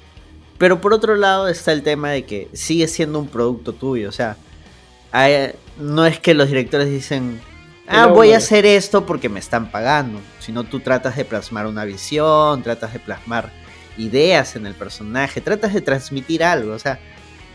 Pero 0.57 0.81
por 0.81 0.93
otro 0.93 1.15
lado 1.15 1.47
está 1.47 1.71
el 1.71 1.83
tema 1.83 2.09
de 2.09 2.25
que 2.25 2.49
sigue 2.53 2.87
siendo 2.87 3.19
un 3.19 3.27
producto 3.27 3.71
tuyo, 3.73 4.09
o 4.09 4.11
sea, 4.11 4.35
hay- 5.11 5.51
no 5.77 6.05
es 6.07 6.19
que 6.19 6.33
los 6.33 6.47
directores 6.47 6.89
dicen, 6.89 7.39
ah, 7.87 8.07
voy 8.07 8.33
a 8.33 8.37
hacer 8.37 8.65
esto 8.65 9.05
porque 9.05 9.29
me 9.29 9.39
están 9.39 9.69
pagando, 9.71 10.19
sino 10.39 10.63
tú 10.63 10.79
tratas 10.79 11.15
de 11.15 11.23
plasmar 11.23 11.67
una 11.67 11.85
visión, 11.85 12.63
tratas 12.63 12.91
de 12.91 12.99
plasmar 12.99 13.51
ideas 13.99 14.55
en 14.55 14.65
el 14.65 14.73
personaje, 14.73 15.41
tratas 15.41 15.73
de 15.73 15.81
transmitir 15.81 16.43
algo, 16.43 16.73
o 16.73 16.79
sea, 16.79 16.99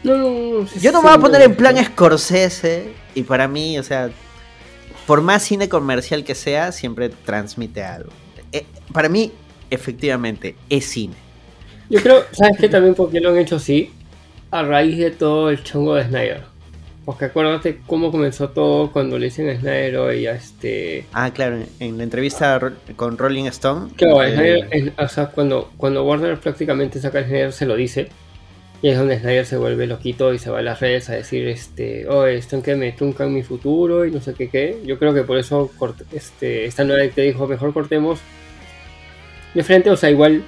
no, 0.04 0.16
no, 0.16 0.60
no. 0.60 0.66
sí, 0.66 0.78
yo 0.80 0.92
no 0.92 1.02
me 1.02 1.08
voy 1.08 1.16
a 1.16 1.20
poner 1.20 1.42
en 1.42 1.56
plan. 1.56 1.82
Scorsese 1.82 2.92
y 3.14 3.22
para 3.22 3.48
mí, 3.48 3.78
o 3.78 3.82
sea, 3.82 4.10
por 5.06 5.22
más 5.22 5.42
cine 5.42 5.68
comercial 5.68 6.24
que 6.24 6.34
sea, 6.34 6.72
siempre 6.72 7.08
transmite 7.08 7.82
algo. 7.82 8.10
Eh, 8.52 8.66
para 8.92 9.08
mí, 9.08 9.32
efectivamente, 9.70 10.56
es 10.68 10.84
cine. 10.84 11.14
Yo 11.88 12.00
creo, 12.02 12.24
¿sabes 12.32 12.58
qué? 12.58 12.68
También 12.68 12.94
porque 12.94 13.20
lo 13.20 13.30
han 13.30 13.38
hecho 13.38 13.56
así, 13.56 13.92
a 14.50 14.62
raíz 14.62 14.98
de 14.98 15.10
todo 15.10 15.50
el 15.50 15.62
chongo 15.62 15.94
de 15.94 16.04
Snyder. 16.04 16.53
Porque 17.04 17.26
acuérdate 17.26 17.80
cómo 17.86 18.10
comenzó 18.10 18.48
todo 18.48 18.90
cuando 18.90 19.18
le 19.18 19.26
dicen 19.26 19.50
a 19.50 19.60
Snyder 19.60 19.98
oye, 19.98 20.28
a 20.28 20.32
este... 20.34 21.04
Ah, 21.12 21.30
claro, 21.32 21.58
en- 21.78 21.98
la 21.98 22.04
entrevista 22.04 22.72
con 22.96 23.18
Rolling 23.18 23.44
Stone. 23.44 23.90
Claro, 23.96 24.22
eh, 24.22 24.32
Snyder, 24.32 24.92
o 24.96 25.08
sea, 25.08 25.26
cuando, 25.26 25.70
cuando 25.76 26.04
Warner 26.04 26.38
prácticamente 26.40 26.98
saca 27.00 27.18
a 27.18 27.24
Snyder 27.24 27.52
se 27.52 27.66
lo 27.66 27.76
dice. 27.76 28.08
Y 28.80 28.88
es 28.88 28.98
donde 28.98 29.18
Snyder 29.18 29.46
se 29.46 29.56
vuelve 29.56 29.86
loquito 29.86 30.32
y 30.34 30.38
se 30.38 30.50
va 30.50 30.58
a 30.58 30.62
las 30.62 30.80
redes 30.80 31.08
a 31.10 31.14
decir, 31.14 31.46
este, 31.48 32.06
oh, 32.08 32.26
están 32.26 32.60
que 32.62 32.74
me 32.74 32.92
truncan 32.92 33.32
mi 33.32 33.42
futuro 33.42 34.04
y 34.04 34.10
no 34.10 34.20
sé 34.20 34.34
qué 34.34 34.48
qué. 34.48 34.78
Yo 34.84 34.98
creo 34.98 35.12
que 35.14 35.22
por 35.22 35.38
eso 35.38 35.70
este, 36.12 36.64
esta 36.66 36.84
nueva 36.84 37.10
te 37.14 37.22
dijo, 37.22 37.46
mejor 37.46 37.72
cortemos 37.72 38.20
de 39.54 39.62
frente, 39.62 39.90
o 39.90 39.96
sea, 39.96 40.10
igual 40.10 40.42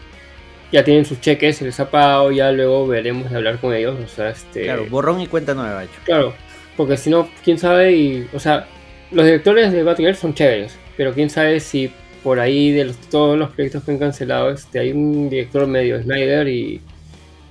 ya 0.73 0.83
tienen 0.85 1.05
sus 1.05 1.21
cheques, 1.21 1.59
se 1.59 1.65
les 1.65 1.79
ha 1.81 1.91
pagado, 1.91 2.31
ya 2.33 2.51
luego 2.53 2.87
veremos 2.87 3.31
de 3.31 3.37
hablar 3.37 3.59
con 3.59 3.73
ellos, 3.73 3.97
o 4.05 4.09
sea, 4.09 4.31
este... 4.31 4.65
Claro, 4.65 4.85
borrón 4.91 5.21
y 5.21 5.29
cuenta 5.29 5.55
nueva, 5.55 5.85
hecho. 5.85 5.93
Claro, 6.05 6.35
porque 6.77 6.97
si 6.97 7.11
no, 7.11 7.29
quién 7.45 7.59
sabe, 7.59 7.93
y, 7.97 8.29
o 8.35 8.41
sea, 8.41 8.67
los 9.11 9.25
directores 9.25 9.73
de 9.73 9.83
Batgirl 9.83 10.15
son 10.17 10.35
chéveres, 10.35 10.75
pero 10.97 11.13
quién 11.15 11.31
sabe 11.31 11.61
si 11.61 11.91
por 12.23 12.41
ahí 12.41 12.73
de 12.73 12.87
los- 12.87 12.97
todos 13.09 13.39
los 13.39 13.51
proyectos 13.51 13.85
que 13.85 13.93
han 13.93 13.99
cancelado, 13.99 14.51
este, 14.51 14.79
hay 14.81 14.93
un 14.93 15.29
director 15.31 15.67
medio 15.67 16.03
Snyder 16.03 16.49
y, 16.49 16.81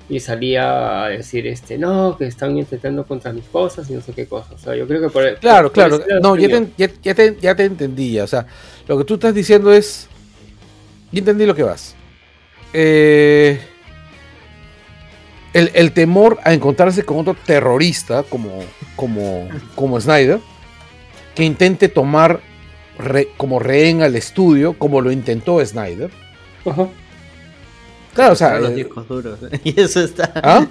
y 0.09 0.19
salía 0.19 1.05
a 1.05 1.09
decir, 1.09 1.47
este, 1.47 1.77
no, 1.77 2.15
que 2.17 2.25
están 2.27 2.57
intentando 2.57 3.05
contra 3.05 3.31
mis 3.33 3.45
cosas 3.45 3.89
y 3.89 3.93
no 3.93 4.01
sé 4.01 4.11
qué 4.13 4.25
cosas. 4.27 4.51
O 4.53 4.57
sea, 4.59 4.75
yo 4.75 4.85
creo 4.87 5.01
que 5.01 5.09
por 5.09 5.35
Claro, 5.39 5.71
por 5.71 5.73
claro. 5.73 5.99
No, 6.21 6.35
ya 6.35 6.47
te, 6.49 6.67
ya, 6.77 6.89
ya 7.01 7.15
te, 7.15 7.37
ya 7.41 7.55
te 7.55 7.63
entendí. 7.65 8.11
ya, 8.11 8.25
O 8.25 8.27
sea, 8.27 8.45
lo 8.87 8.97
que 8.97 9.03
tú 9.05 9.15
estás 9.15 9.33
diciendo 9.33 9.71
es. 9.73 10.07
Ya 11.11 11.19
entendí 11.19 11.45
lo 11.45 11.55
que 11.55 11.63
vas. 11.63 11.95
Eh, 12.73 13.57
el, 15.55 15.71
el 15.73 15.91
temor 15.93 16.37
a 16.43 16.53
encontrarse 16.53 17.03
con 17.03 17.17
otro 17.19 17.35
terrorista 17.45 18.23
como, 18.23 18.59
como, 18.95 19.47
como 19.75 19.99
Snyder, 19.99 20.39
que 21.33 21.43
intente 21.43 21.89
tomar 21.89 22.41
re- 22.99 23.29
como 23.37 23.59
rehén 23.59 24.03
al 24.03 24.15
estudio, 24.15 24.73
como 24.77 25.01
lo 25.01 25.11
intentó 25.11 25.65
Snyder. 25.65 26.11
Ajá. 26.65 26.87
Claro, 28.13 28.31
o 28.31 28.35
sea, 28.37 28.59
los 28.59 28.71
eh, 28.71 28.75
discos 28.75 29.07
duros. 29.09 29.39
Y 29.65 29.79
eso 29.81 29.99
está. 30.01 30.31
¿Ah? 30.35 30.65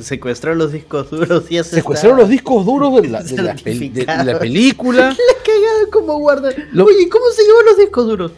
Secuestró 0.00 0.54
los 0.54 0.72
discos 0.72 1.10
duros 1.10 1.44
y 1.50 1.58
eso 1.58 1.74
secuestraron 1.76 2.18
está- 2.18 2.22
los 2.22 2.30
discos 2.30 2.64
duros 2.64 3.02
de 3.02 3.08
la, 3.08 3.22
de 3.22 3.36
la 3.42 3.52
de- 3.54 3.90
de 3.90 4.24
la 4.24 4.38
película. 4.38 5.08
La 5.10 5.44
cagada 5.44 5.90
como 5.92 6.18
guarda. 6.18 6.50
Lo- 6.72 6.86
Oye, 6.86 7.08
¿cómo 7.10 7.24
se 7.36 7.42
llevó 7.42 7.62
los 7.62 7.76
discos 7.76 8.06
duros? 8.06 8.32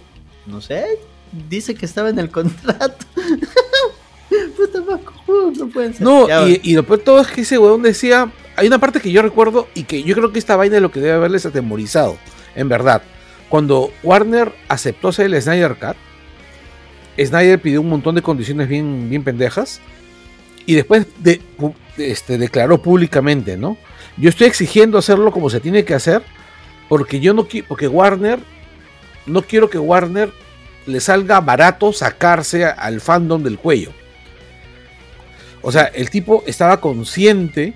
No 0.46 0.60
sé. 0.60 0.98
Dice 1.48 1.74
que 1.76 1.86
estaba 1.86 2.08
en 2.10 2.18
el 2.18 2.30
contrato. 2.30 3.06
Puta 4.56 4.80
más 4.82 5.00
cojudo, 5.00 5.52
no 5.52 5.68
pueden 5.68 5.94
ser. 5.94 6.02
No, 6.02 6.28
Ya, 6.28 6.48
y, 6.48 6.60
y 6.62 6.74
lo 6.74 6.84
peor 6.84 6.98
de 6.98 7.04
todo 7.04 7.20
es 7.20 7.28
que 7.28 7.42
ese 7.42 7.58
weón 7.58 7.82
decía. 7.82 8.30
Hay 8.54 8.66
una 8.66 8.78
parte 8.78 9.00
que 9.00 9.10
yo 9.10 9.22
recuerdo 9.22 9.68
y 9.74 9.84
que 9.84 10.02
yo 10.02 10.14
creo 10.14 10.30
que 10.30 10.38
esta 10.38 10.56
vaina 10.56 10.76
es 10.76 10.82
lo 10.82 10.90
que 10.90 11.00
debe 11.00 11.14
haberles 11.14 11.46
atemorizado, 11.46 12.18
en 12.54 12.68
verdad. 12.68 13.02
Cuando 13.48 13.92
Warner 14.02 14.52
aceptó 14.68 15.08
hacer 15.08 15.26
el 15.26 15.40
Snyder 15.40 15.76
Cut, 15.76 15.96
Snyder 17.18 17.60
pidió 17.60 17.80
un 17.80 17.88
montón 17.88 18.14
de 18.14 18.22
condiciones 18.22 18.68
bien, 18.68 19.08
bien 19.10 19.24
pendejas 19.24 19.80
y 20.66 20.74
después 20.74 21.06
de, 21.18 21.40
este, 21.98 22.38
declaró 22.38 22.80
públicamente, 22.80 23.56
¿no? 23.56 23.76
Yo 24.16 24.28
estoy 24.28 24.46
exigiendo 24.46 24.98
hacerlo 24.98 25.32
como 25.32 25.50
se 25.50 25.60
tiene 25.60 25.84
que 25.84 25.94
hacer 25.94 26.22
porque 26.88 27.20
yo 27.20 27.34
no 27.34 27.46
quiero, 27.46 27.68
porque 27.68 27.88
Warner, 27.88 28.40
no 29.26 29.42
quiero 29.42 29.70
que 29.70 29.78
Warner 29.78 30.32
le 30.86 31.00
salga 31.00 31.40
barato 31.40 31.92
sacarse 31.92 32.64
al 32.64 33.00
fandom 33.00 33.42
del 33.42 33.58
cuello. 33.58 33.92
O 35.62 35.72
sea, 35.72 35.84
el 35.84 36.10
tipo 36.10 36.42
estaba 36.46 36.80
consciente 36.80 37.74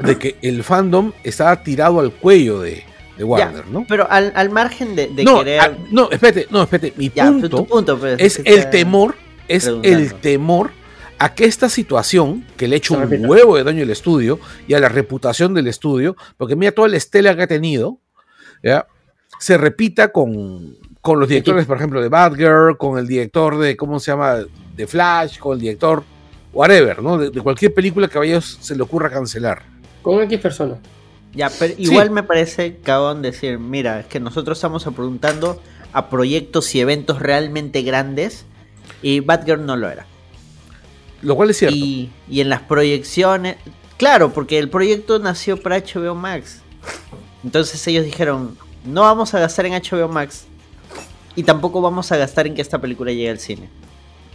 de 0.00 0.18
que 0.18 0.36
el 0.42 0.64
fandom 0.64 1.12
estaba 1.22 1.62
tirado 1.62 2.00
al 2.00 2.12
cuello 2.12 2.60
de, 2.60 2.84
de 3.16 3.24
Warner, 3.24 3.66
¿no? 3.68 3.84
Pero 3.88 4.10
al, 4.10 4.32
al 4.34 4.50
margen 4.50 4.96
de, 4.96 5.08
de 5.08 5.24
no, 5.24 5.38
querer. 5.38 5.76
no, 5.90 6.10
espérate, 6.10 6.46
no, 6.50 6.62
espérate. 6.62 6.92
Mi 6.96 7.10
ya, 7.14 7.26
punto, 7.26 7.48
tu 7.48 7.66
punto, 7.66 7.98
pues, 7.98 8.16
es 8.18 8.38
que 8.38 8.54
el 8.54 8.70
temor, 8.70 9.14
es 9.48 9.66
el 9.66 10.14
temor 10.14 10.70
a 11.18 11.34
que 11.34 11.44
esta 11.44 11.68
situación, 11.68 12.44
que 12.56 12.66
le 12.66 12.76
ha 12.76 12.78
hecho 12.78 12.94
un 12.94 13.26
huevo 13.26 13.56
de 13.56 13.64
daño 13.64 13.84
al 13.84 13.90
estudio 13.90 14.40
y 14.66 14.74
a 14.74 14.80
la 14.80 14.88
reputación 14.88 15.54
del 15.54 15.68
estudio, 15.68 16.16
porque 16.36 16.56
mira 16.56 16.72
toda 16.72 16.88
la 16.88 16.96
estela 16.96 17.36
que 17.36 17.42
ha 17.42 17.46
tenido, 17.46 18.00
¿ya? 18.62 18.86
se 19.38 19.58
repita 19.58 20.10
con, 20.10 20.76
con 21.00 21.18
los 21.18 21.28
directores, 21.28 21.66
por 21.66 21.76
ejemplo, 21.76 22.00
de 22.00 22.08
Batgirl, 22.08 22.76
con 22.76 22.98
el 22.98 23.06
director 23.06 23.58
de, 23.58 23.76
¿cómo 23.76 24.00
se 24.00 24.12
llama?, 24.12 24.38
de 24.76 24.86
Flash, 24.86 25.38
con 25.38 25.54
el 25.54 25.60
director, 25.60 26.04
whatever, 26.52 27.02
¿no? 27.02 27.18
De, 27.18 27.30
de 27.30 27.40
cualquier 27.40 27.72
película 27.74 28.08
que 28.08 28.18
a 28.18 28.22
ellos 28.22 28.58
se 28.60 28.74
le 28.76 28.82
ocurra 28.82 29.10
cancelar. 29.10 29.62
Con 30.02 30.20
X 30.22 30.40
personas. 30.40 30.78
Ya, 31.34 31.50
pero 31.58 31.74
igual 31.78 32.10
me 32.10 32.22
parece 32.22 32.76
cagón 32.76 33.22
decir, 33.22 33.58
mira, 33.58 34.00
es 34.00 34.06
que 34.06 34.20
nosotros 34.20 34.58
estamos 34.58 34.86
apuntando 34.86 35.62
a 35.92 36.10
proyectos 36.10 36.74
y 36.74 36.80
eventos 36.80 37.20
realmente 37.20 37.82
grandes 37.82 38.44
y 39.00 39.20
Batgirl 39.20 39.64
no 39.64 39.76
lo 39.76 39.88
era. 39.88 40.06
Lo 41.22 41.36
cual 41.36 41.50
es 41.50 41.58
cierto. 41.58 41.76
Y, 41.76 42.10
y 42.28 42.40
en 42.40 42.48
las 42.48 42.60
proyecciones, 42.62 43.56
claro, 43.96 44.32
porque 44.32 44.58
el 44.58 44.68
proyecto 44.68 45.18
nació 45.18 45.56
para 45.56 45.78
HBO 45.78 46.14
Max. 46.14 46.60
Entonces 47.44 47.86
ellos 47.86 48.04
dijeron, 48.04 48.58
no 48.84 49.02
vamos 49.02 49.32
a 49.32 49.40
gastar 49.40 49.66
en 49.66 49.72
HBO 49.72 50.08
Max 50.08 50.44
y 51.34 51.44
tampoco 51.44 51.80
vamos 51.80 52.12
a 52.12 52.16
gastar 52.16 52.46
en 52.46 52.54
que 52.54 52.62
esta 52.62 52.78
película 52.78 53.10
llegue 53.10 53.30
al 53.30 53.38
cine. 53.38 53.68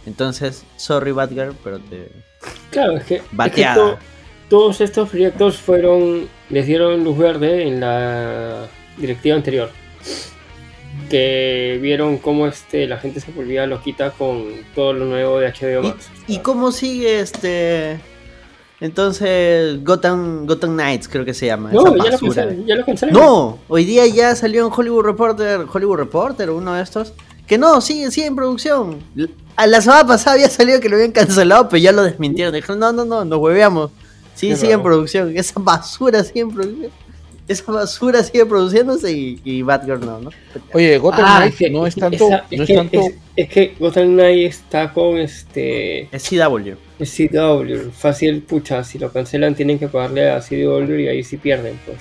Entonces, 0.08 0.64
sorry 0.76 1.12
Batgirl, 1.12 1.54
pero 1.62 1.78
te... 1.78 2.10
Claro, 2.70 2.96
es 2.96 3.04
que, 3.04 3.14
es 3.16 3.22
que 3.22 3.28
Bateada. 3.36 3.74
to- 3.76 3.98
todos 4.48 4.80
estos 4.80 5.10
proyectos 5.10 5.58
fueron, 5.58 6.26
les 6.50 6.66
dieron 6.66 7.04
luz 7.04 7.16
verde 7.18 7.68
en 7.68 7.78
la 7.80 8.66
directiva 8.96 9.36
anterior. 9.36 9.70
Que 11.10 11.78
vieron 11.80 12.18
cómo 12.18 12.46
este, 12.46 12.86
la 12.86 12.98
gente 12.98 13.20
se 13.20 13.30
volvía 13.32 13.66
loquita 13.66 14.10
con 14.10 14.44
todo 14.74 14.92
lo 14.92 15.04
nuevo 15.06 15.38
de 15.38 15.48
HBO 15.48 15.82
Max. 15.82 16.08
¿Y, 16.26 16.34
y 16.34 16.38
cómo 16.38 16.72
sigue 16.72 17.20
este? 17.20 18.00
Entonces, 18.80 19.82
Gotham, 19.84 20.46
Gotham 20.46 20.74
Knights 20.74 21.08
creo 21.08 21.24
que 21.24 21.34
se 21.34 21.46
llama. 21.46 21.70
no, 21.72 21.96
ya 21.96 22.10
lo, 22.12 22.18
cancelaron, 22.18 22.66
ya 22.66 22.74
lo 22.76 22.84
cancelaron. 22.84 23.20
No, 23.22 23.58
hoy 23.68 23.84
día 23.84 24.06
ya 24.06 24.34
salió 24.36 24.66
en 24.66 24.72
Hollywood 24.74 25.04
Reporter, 25.04 25.66
Hollywood 25.72 25.96
Reporter, 25.96 26.50
uno 26.50 26.74
de 26.74 26.82
estos. 26.82 27.12
Que 27.48 27.58
no, 27.58 27.80
sigue, 27.80 28.10
sigue 28.10 28.26
en 28.26 28.36
producción. 28.36 28.98
A 29.56 29.66
la 29.66 29.80
semana 29.80 30.06
pasada 30.06 30.34
había 30.34 30.50
salido 30.50 30.78
que 30.80 30.88
lo 30.88 30.96
habían 30.96 31.12
cancelado, 31.12 31.68
pero 31.68 31.82
ya 31.82 31.90
lo 31.92 32.02
desmintieron. 32.04 32.54
Dijeron, 32.54 32.78
no, 32.78 32.92
no, 32.92 33.04
no, 33.04 33.24
nos 33.24 33.38
hueveamos. 33.40 33.90
Sí, 34.34 34.50
Qué 34.50 34.56
sigue 34.56 34.72
en 34.74 34.82
producción. 34.82 35.36
Esa 35.36 35.54
basura 35.58 36.22
sigue 36.22 36.40
en 36.40 36.50
producción. 36.52 36.92
esa 37.48 37.72
basura 37.72 38.22
sigue 38.22 38.44
produciéndose 38.44 39.10
y, 39.10 39.40
y 39.42 39.62
Batgirl 39.62 40.00
no, 40.04 40.20
¿no? 40.20 40.30
Oye, 40.74 40.98
Gotham 40.98 41.24
Ah, 41.24 41.36
Knight 41.38 41.52
es 41.54 41.58
que- 41.58 41.70
no 41.70 41.86
es 41.86 41.94
tanto. 41.96 42.26
esa- 42.26 42.44
no 42.50 42.62
es 42.62 42.66
que- 42.68 42.74
tanto. 42.76 43.00
es- 43.00 43.14
es 43.36 43.48
que 43.48 43.74
Gotham 43.80 44.08
Knight 44.12 44.46
está 44.50 44.92
con 44.92 45.16
este 45.16 46.14
Es 46.14 46.22
CW. 46.28 46.76
CW. 47.02 47.90
Fácil, 47.92 48.42
pucha, 48.42 48.84
si 48.84 48.98
lo 48.98 49.10
cancelan 49.10 49.54
tienen 49.54 49.78
que 49.78 49.88
pagarle 49.88 50.30
a 50.30 50.40
CW 50.42 51.00
y 51.00 51.08
ahí 51.08 51.24
sí 51.24 51.38
pierden, 51.38 51.80
pues. 51.86 51.96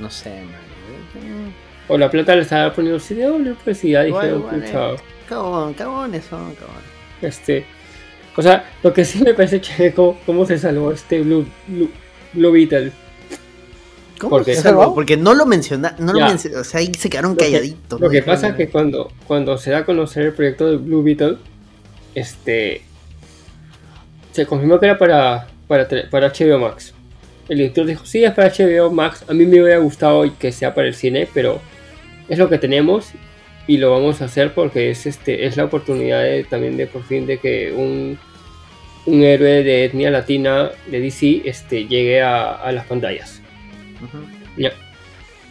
No 0.00 0.08
sé, 0.08 0.30
man. 0.30 1.52
O 1.90 1.98
la 1.98 2.10
plata 2.10 2.34
le 2.36 2.42
estaba 2.42 2.72
poniendo 2.72 2.98
CW, 3.00 3.54
pues 3.64 3.84
y 3.84 3.90
ya 3.90 4.04
pucha, 4.06 4.92
eh. 4.92 4.96
Cabón, 5.28 5.74
cabones 5.74 6.24
son, 6.24 6.54
cabones. 6.54 6.84
este. 7.22 7.64
O 8.36 8.42
sea, 8.42 8.64
lo 8.82 8.92
que 8.92 9.04
sí 9.04 9.22
me 9.22 9.34
parece 9.34 9.60
chévere 9.60 9.92
cómo, 9.92 10.18
cómo 10.24 10.46
se 10.46 10.56
salvó 10.58 10.92
este 10.92 11.20
Blue, 11.20 11.46
Blue, 11.66 11.90
Blue 12.32 12.52
Beetle. 12.52 12.92
¿Cómo 14.18 14.30
¿Por 14.36 14.44
qué? 14.44 14.54
se 14.54 14.62
salvó? 14.62 14.94
Porque 14.94 15.16
no 15.16 15.34
lo 15.34 15.46
menciona, 15.46 15.96
no 15.98 16.12
lo 16.12 16.18
Ya. 16.20 16.28
mencio- 16.28 16.60
o 16.60 16.64
sea, 16.64 16.80
ahí 16.80 16.92
se 16.94 17.08
quedaron 17.10 17.32
Lo 17.32 17.36
que- 17.38 17.44
calladitos. 17.46 18.00
Lo 18.00 18.08
que 18.10 18.22
pasa 18.22 18.48
es 18.48 18.54
que 18.54 18.68
cuando, 18.68 19.10
cuando 19.26 19.56
se 19.58 19.70
da 19.70 19.78
a 19.78 19.84
conocer 19.84 20.26
el 20.26 20.32
proyecto 20.32 20.70
de 20.70 20.76
Blue 20.76 21.02
Beetle, 21.02 21.38
este 22.14 22.82
se 24.32 24.46
confirmó 24.46 24.78
que 24.78 24.86
era 24.86 24.98
para, 24.98 25.48
para, 25.66 25.88
para 26.10 26.28
HBO 26.32 26.58
Max. 26.58 26.94
El 27.48 27.58
director 27.58 27.84
dijo, 27.84 28.06
sí, 28.06 28.22
es 28.22 28.32
para 28.32 28.48
HBO 28.48 28.90
Max. 28.90 29.24
A 29.28 29.32
mí 29.34 29.44
me 29.44 29.60
hubiera 29.60 29.78
gustado 29.78 30.24
que 30.38 30.52
sea 30.52 30.72
para 30.72 30.86
el 30.86 30.94
cine, 30.94 31.28
pero 31.34 31.60
es 32.30 32.38
lo 32.38 32.48
que 32.48 32.56
tenemos 32.58 33.10
y 33.66 33.76
lo 33.76 33.90
vamos 33.90 34.22
a 34.22 34.24
hacer 34.24 34.54
porque 34.54 34.90
es 34.90 35.04
este 35.04 35.44
es 35.46 35.56
la 35.58 35.64
oportunidad 35.66 36.22
de- 36.22 36.44
también 36.44 36.76
de 36.78 36.86
por 36.86 37.02
fin 37.04 37.26
de 37.26 37.36
que 37.38 37.72
un, 37.72 38.18
un 39.06 39.22
héroe 39.22 39.62
de 39.62 39.84
etnia 39.84 40.10
latina 40.10 40.70
de 40.90 41.00
DC 41.00 41.42
este, 41.44 41.86
llegue 41.86 42.22
a, 42.22 42.52
a 42.52 42.72
las 42.72 42.86
pantallas. 42.86 43.42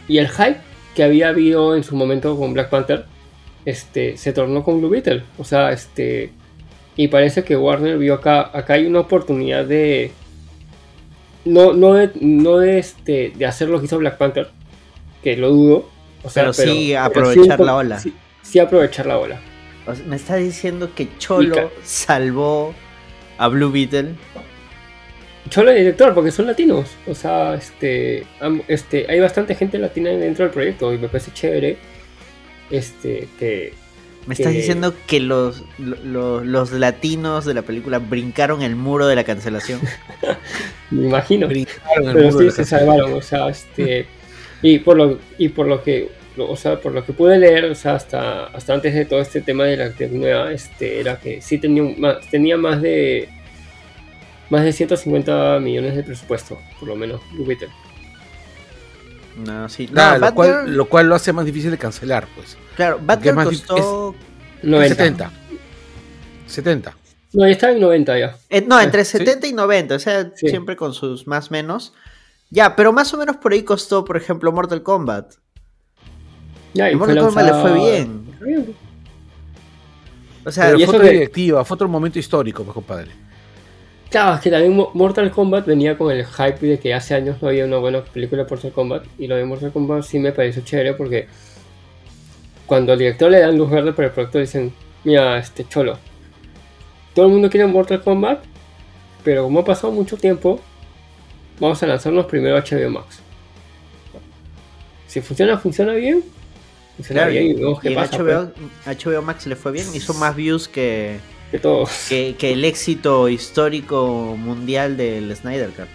Y 0.08 0.18
el 0.18 0.28
hype 0.28 0.56
que 0.94 1.02
había 1.04 1.28
habido 1.28 1.76
en 1.76 1.84
su 1.84 1.94
momento 1.96 2.36
con 2.36 2.52
Black 2.52 2.68
Panther, 2.70 3.04
este, 3.64 4.16
se 4.16 4.32
tornó 4.32 4.64
con 4.64 4.80
Blue 4.80 4.90
Beetle. 4.90 5.22
O 5.38 5.44
sea, 5.44 5.70
este. 5.72 6.30
Y 6.96 7.08
parece 7.08 7.44
que 7.44 7.56
Warner 7.56 7.96
vio 7.98 8.14
acá. 8.14 8.50
Acá 8.52 8.74
hay 8.74 8.86
una 8.86 9.00
oportunidad 9.00 9.64
de. 9.64 10.10
No, 11.44 11.72
no 11.72 11.94
de, 11.94 12.10
no 12.20 12.58
de 12.58 12.78
este. 12.78 13.32
de 13.36 13.46
hacer 13.46 13.68
lo 13.68 13.78
que 13.78 13.86
hizo 13.86 13.98
Black 13.98 14.18
Panther. 14.18 14.48
Que 15.22 15.36
lo 15.36 15.50
dudo. 15.50 15.88
O 16.22 16.30
sea, 16.30 16.42
Pero 16.44 16.52
sí 16.52 16.94
aprovechar 16.94 17.60
la 17.60 17.76
ola. 17.76 17.98
Sí, 17.98 18.14
sí 18.42 18.58
aprovechar 18.58 19.06
la 19.06 19.18
ola. 19.18 19.40
O 19.86 19.94
sea, 19.94 20.04
me 20.06 20.16
está 20.16 20.36
diciendo 20.36 20.90
que 20.94 21.08
Cholo 21.18 21.70
salvó 21.82 22.74
a 23.38 23.48
Blue 23.48 23.70
Beetle. 23.70 24.14
Cholo 25.48 25.70
el 25.70 25.78
director, 25.78 26.14
porque 26.14 26.30
son 26.30 26.46
latinos. 26.46 26.90
O 27.06 27.14
sea, 27.14 27.54
este, 27.54 28.26
este, 28.68 29.06
hay 29.10 29.18
bastante 29.20 29.54
gente 29.54 29.78
latina 29.78 30.10
dentro 30.10 30.44
del 30.44 30.52
proyecto 30.52 30.92
y 30.92 30.98
me 30.98 31.08
parece 31.08 31.32
chévere. 31.32 31.78
Este, 32.70 33.26
que, 33.38 33.72
Me 34.26 34.34
estás 34.34 34.52
Que- 34.52 34.58
diciendo 34.58 34.94
que 35.06 35.18
los, 35.18 35.64
lo- 35.78 36.44
los 36.44 36.72
latinos 36.72 37.46
de 37.46 37.54
la 37.54 37.62
película 37.62 37.98
brincaron 37.98 38.60
el 38.62 38.76
muro 38.76 39.06
de 39.08 39.16
la 39.16 39.24
cancelación. 39.24 39.80
me 40.90 41.06
imagino. 41.06 41.48
Brincaron 41.48 42.08
el 42.08 42.12
pero 42.14 42.26
muro 42.26 42.38
sí 42.38 42.44
de 42.44 42.50
la 42.50 42.52
se 42.56 42.64
salvaron, 42.66 43.12
o 43.14 43.22
sea, 43.22 43.48
este 43.48 44.06
y 44.62 44.78
por 44.80 44.96
lo 44.96 45.18
y 45.38 45.48
por 45.48 45.66
lo 45.66 45.82
que 45.82 46.10
o 46.38 46.56
sea, 46.56 46.80
por 46.80 46.92
lo 46.92 47.04
que 47.04 47.12
pude 47.12 47.38
leer, 47.38 47.64
o 47.66 47.74
sea, 47.74 47.94
hasta 47.96 48.44
hasta 48.46 48.72
antes 48.74 48.94
de 48.94 49.04
todo 49.04 49.20
este 49.20 49.40
tema 49.42 49.64
de 49.64 49.76
la 49.76 49.86
actividad 49.86 50.12
nueva, 50.18 50.52
este 50.52 51.00
era 51.00 51.18
que 51.18 51.40
sí 51.42 51.58
tenía 51.58 51.82
un- 51.82 52.00
más, 52.00 52.20
tenía 52.30 52.56
más 52.56 52.80
de 52.80 53.28
más 54.48 54.64
de 54.64 54.72
150 54.72 55.58
millones 55.60 55.96
de 55.96 56.02
presupuesto, 56.02 56.58
por 56.78 56.88
lo 56.88 56.96
menos, 56.96 57.20
Beetle. 57.46 57.68
No, 59.44 59.68
sí. 59.68 59.86
No, 59.88 59.94
Nada, 59.94 60.18
lo, 60.18 60.34
cual, 60.34 60.74
lo 60.76 60.84
cual 60.88 61.08
lo 61.08 61.14
hace 61.14 61.32
más 61.32 61.44
difícil 61.46 61.70
de 61.70 61.78
cancelar, 61.78 62.26
pues. 62.34 62.58
claro, 62.76 62.96
es 62.98 63.06
Batgirl 63.06 63.36
más 63.36 63.46
costó... 63.46 64.14
90. 64.62 64.94
70. 64.96 65.32
70. 66.46 66.96
No, 67.32 67.46
ya 67.46 67.52
estaba 67.52 67.72
en 67.72 67.80
90 67.80 68.18
ya. 68.18 68.36
eh, 68.50 68.60
no, 68.66 68.80
entre 68.80 69.04
Sí. 69.04 69.18
70 69.18 69.46
y 69.46 69.52
90, 69.52 69.94
o 69.94 69.98
sea, 70.00 70.30
Sí. 70.34 70.48
siempre 70.48 70.74
con 70.76 70.92
sus 70.92 71.26
más 71.26 71.50
menos. 71.50 71.92
Ya, 72.50 72.74
pero 72.74 72.92
más 72.92 73.12
o 73.14 73.16
menos 73.16 73.36
por 73.36 73.52
ahí 73.52 73.62
costó, 73.62 74.04
por 74.04 74.16
ejemplo, 74.16 74.50
Mortal 74.52 74.82
Kombat. 74.82 75.34
Ya, 76.74 76.90
Y 76.90 76.96
Mortal 76.96 77.18
Kombat 77.18 77.46
le 77.46 77.52
fue 77.54 77.74
bien. 77.74 78.26
O 80.44 80.50
sea, 80.50 80.66
Pero 80.66 80.78
y 80.80 80.84
fue 80.86 80.96
otra 80.96 81.08
que- 81.08 81.14
directiva, 81.14 81.64
fue 81.64 81.74
otro 81.74 81.88
momento 81.88 82.18
histórico, 82.18 82.64
pues, 82.64 82.74
compadre. 82.74 83.10
Claro, 84.08 84.34
es 84.34 84.40
que 84.40 84.50
también 84.50 84.74
Mo- 84.74 84.90
Mortal 84.94 85.30
Kombat 85.30 85.66
venía 85.66 85.96
con 85.96 86.10
el 86.10 86.24
hype 86.26 86.66
de 86.66 86.78
que 86.80 86.92
hace 86.94 87.14
años 87.14 87.36
no 87.40 87.48
había 87.48 87.64
una 87.64 87.76
buena 87.76 88.02
película 88.02 88.42
de 88.44 88.50
Mortal 88.50 88.72
Kombat. 88.72 89.04
Y 89.18 89.26
lo 89.28 89.36
de 89.36 89.44
Mortal 89.44 89.70
Kombat 89.72 90.02
sí 90.02 90.18
me 90.18 90.32
pareció 90.32 90.62
chévere 90.64 90.94
porque 90.94 91.28
cuando 92.66 92.92
al 92.92 92.98
director 92.98 93.30
le 93.30 93.40
dan 93.40 93.56
luz 93.56 93.70
verde 93.70 93.92
para 93.92 94.08
el 94.08 94.14
proyecto 94.14 94.38
dicen, 94.38 94.72
mira, 95.04 95.38
este 95.38 95.66
cholo, 95.68 95.98
todo 97.14 97.26
el 97.26 97.32
mundo 97.32 97.48
quiere 97.50 97.66
Mortal 97.66 98.02
Kombat, 98.02 98.42
pero 99.22 99.44
como 99.44 99.60
ha 99.60 99.64
pasado 99.64 99.92
mucho 99.92 100.16
tiempo, 100.16 100.60
vamos 101.60 101.82
a 101.82 101.86
lanzarnos 101.86 102.26
primero 102.26 102.56
a 102.56 102.60
HBO 102.60 102.90
Max. 102.90 103.20
Si 105.06 105.20
funciona, 105.20 105.58
funciona 105.58 105.92
bien. 105.94 106.22
Funciona 106.96 107.22
claro, 107.22 107.32
bien 107.32 107.46
y 107.46 107.54
vemos 107.54 107.80
qué 107.80 107.90
y 107.92 107.94
pasa. 107.94 108.18
HBO, 108.18 108.52
HBO 108.86 109.22
Max 109.22 109.46
le 109.46 109.56
fue 109.56 109.72
bien, 109.72 109.86
hizo 109.94 110.12
más 110.14 110.36
views 110.36 110.68
que, 110.68 111.18
pues, 111.50 111.50
que 111.50 111.58
todo. 111.58 111.88
que, 112.08 112.34
que 112.38 112.52
el 112.52 112.64
éxito 112.64 113.28
histórico 113.28 114.36
mundial 114.38 114.96
del 114.96 115.34
Snyder 115.34 115.70
Cut. 115.70 115.86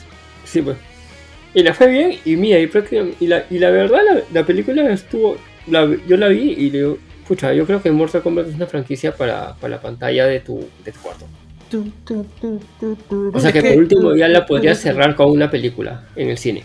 Sí, 0.45 0.61
pues. 0.61 0.77
Y 1.53 1.63
la 1.63 1.73
fue 1.73 1.87
bien, 1.87 2.19
y 2.25 2.35
mira, 2.35 2.59
y, 2.59 2.67
prácticamente- 2.67 3.17
y, 3.23 3.27
la, 3.27 3.45
y 3.49 3.59
la 3.59 3.69
verdad, 3.69 3.99
la, 4.05 4.21
la 4.41 4.45
película 4.45 4.89
estuvo. 4.91 5.37
la- 5.67 5.95
yo 6.07 6.17
la 6.17 6.27
vi 6.27 6.51
y 6.51 6.69
le 6.71 6.77
digo, 6.79 6.97
pucha, 7.27 7.53
yo 7.53 7.65
creo 7.65 7.81
que 7.81 7.91
Mortal 7.91 8.21
Kombat 8.21 8.47
es 8.49 8.55
una 8.55 8.67
franquicia 8.67 9.15
para, 9.15 9.55
para 9.55 9.75
la 9.75 9.81
pantalla 9.81 10.25
de 10.25 10.39
tu, 10.41 10.67
de 10.83 10.91
tu 10.91 10.99
cuarto. 10.99 11.25
O 13.33 13.39
sea 13.39 13.51
que, 13.51 13.61
que- 13.61 13.69
por 13.71 13.77
último 13.79 14.15
ya 14.15 14.27
la 14.27 14.45
podría 14.45 14.75
cerrar 14.75 15.15
con 15.15 15.29
una 15.31 15.49
película 15.49 16.07
en 16.15 16.29
el 16.29 16.37
cine. 16.37 16.63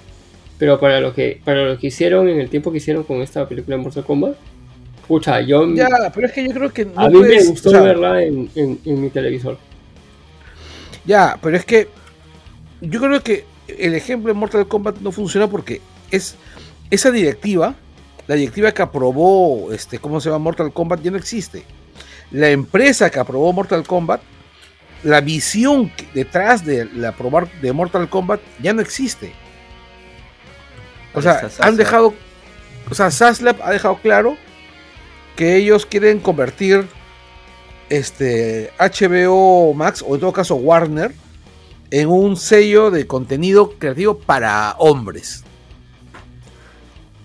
Pero 0.58 0.78
para 0.78 1.00
lo 1.00 1.14
que 1.14 1.40
para 1.44 1.64
lo 1.64 1.78
que 1.78 1.86
hicieron 1.86 2.28
en 2.28 2.38
el 2.40 2.50
tiempo 2.50 2.70
que 2.70 2.78
hicieron 2.78 3.04
con 3.04 3.22
esta 3.22 3.48
película 3.48 3.76
de 3.76 3.82
Mortal 3.82 4.04
Kombat, 4.04 4.34
pucha, 5.08 5.40
yo 5.40 5.66
Ya, 5.74 5.88
pero 6.14 6.26
es 6.26 6.32
que 6.32 6.46
yo 6.46 6.52
creo 6.52 6.70
que 6.72 6.84
no 6.84 6.92
a 7.00 7.08
mí 7.08 7.18
puedes, 7.18 7.44
me 7.44 7.50
gustó 7.50 7.68
o 7.70 7.72
sea, 7.72 7.80
verla 7.82 8.22
en, 8.22 8.50
en- 8.54 8.78
en 8.84 9.00
mi 9.00 9.08
televisor. 9.10 9.56
Ya, 11.06 11.38
pero 11.42 11.56
es 11.56 11.64
que 11.64 11.88
yo 12.82 13.00
creo 13.00 13.22
que 13.22 13.44
el 13.68 13.94
ejemplo 13.94 14.32
de 14.32 14.38
Mortal 14.38 14.66
Kombat 14.68 14.98
no 15.00 15.12
funciona 15.12 15.48
porque 15.48 15.80
es 16.10 16.36
esa 16.90 17.10
directiva, 17.10 17.74
la 18.26 18.34
directiva 18.34 18.72
que 18.72 18.82
aprobó, 18.82 19.72
este, 19.72 19.98
¿cómo 19.98 20.20
se 20.20 20.28
llama? 20.28 20.40
Mortal 20.44 20.72
Kombat 20.72 21.02
ya 21.02 21.10
no 21.10 21.16
existe. 21.16 21.62
La 22.32 22.50
empresa 22.50 23.10
que 23.10 23.18
aprobó 23.18 23.52
Mortal 23.52 23.86
Kombat, 23.86 24.20
la 25.02 25.20
visión 25.20 25.90
detrás 26.14 26.64
de 26.64 26.86
la 26.86 27.10
aprobar 27.10 27.50
de 27.60 27.72
Mortal 27.72 28.08
Kombat 28.08 28.40
ya 28.60 28.72
no 28.72 28.82
existe. 28.82 29.32
O 31.14 31.22
sea, 31.22 31.48
han 31.60 31.76
dejado, 31.76 32.14
o 32.90 32.94
sea, 32.94 33.10
Zaslav 33.10 33.56
ha 33.62 33.72
dejado 33.72 33.96
claro 33.96 34.36
que 35.36 35.56
ellos 35.56 35.86
quieren 35.86 36.20
convertir 36.20 36.86
este 37.88 38.70
HBO 38.78 39.74
Max 39.74 40.04
o 40.06 40.14
en 40.14 40.20
todo 40.20 40.32
caso 40.32 40.54
Warner 40.54 41.12
en 41.90 42.08
un 42.08 42.36
sello 42.36 42.90
de 42.90 43.06
contenido 43.06 43.72
creativo 43.78 44.18
para 44.18 44.74
hombres. 44.78 45.42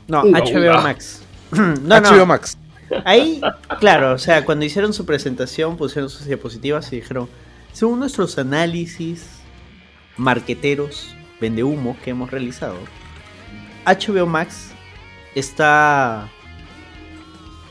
No, 0.07 0.23
Uga, 0.23 0.39
HBO 0.39 0.59
uga. 0.59 0.81
Max. 0.81 1.21
no, 1.51 2.01
HBO 2.01 2.17
no. 2.17 2.25
Max. 2.25 2.57
Ahí, 3.03 3.41
claro, 3.79 4.13
o 4.13 4.17
sea, 4.17 4.45
cuando 4.45 4.65
hicieron 4.65 4.93
su 4.93 5.05
presentación, 5.05 5.75
pusieron 5.75 6.09
sus 6.09 6.25
diapositivas 6.25 6.91
y 6.93 6.97
dijeron, 6.97 7.27
según 7.75 7.99
nuestros 7.99 8.38
análisis 8.38 9.25
marqueteros, 10.17 11.13
vende 11.41 11.63
humo 11.63 11.97
que 12.03 12.11
hemos 12.11 12.31
realizado, 12.31 12.77
HBO 13.85 14.25
Max 14.25 14.71
está 15.35 16.29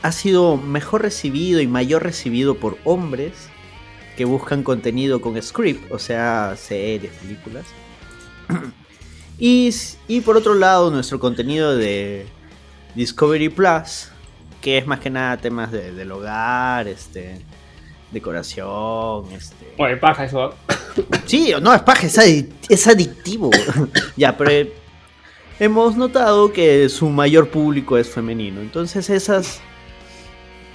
ha 0.03 0.11
sido 0.11 0.57
mejor 0.57 1.01
recibido 1.01 1.59
y 1.61 1.67
mayor 1.67 2.03
recibido 2.03 2.55
por 2.57 2.77
hombres 2.83 3.33
que 4.15 4.25
buscan 4.25 4.61
contenido 4.61 5.19
con 5.19 5.41
script, 5.41 5.91
o 5.91 5.97
sea, 5.97 6.55
series, 6.55 7.11
películas. 7.13 7.65
Y, 9.39 9.73
y 10.07 10.21
por 10.21 10.37
otro 10.37 10.53
lado, 10.53 10.91
nuestro 10.91 11.19
contenido 11.19 11.75
de 11.75 12.27
Discovery 12.93 13.49
Plus, 13.49 14.09
que 14.61 14.77
es 14.77 14.85
más 14.85 14.99
que 14.99 15.09
nada 15.09 15.37
temas 15.37 15.71
de- 15.71 15.91
del 15.91 16.11
hogar, 16.11 16.87
este, 16.87 17.41
decoración, 18.11 19.25
este... 19.31 19.54
Oye, 19.77 19.97
paja 19.97 20.25
eso. 20.25 20.53
Sí, 21.25 21.53
no, 21.61 21.73
es 21.73 21.81
paja, 21.81 22.07
es, 22.07 22.45
es 22.69 22.87
adictivo. 22.87 23.51
ya, 24.15 24.37
pero 24.37 24.51
eh, 24.51 24.73
hemos 25.59 25.97
notado 25.97 26.53
que 26.53 26.87
su 26.89 27.09
mayor 27.09 27.49
público 27.49 27.97
es 27.97 28.09
femenino. 28.09 28.61
Entonces 28.61 29.09
esas... 29.09 29.61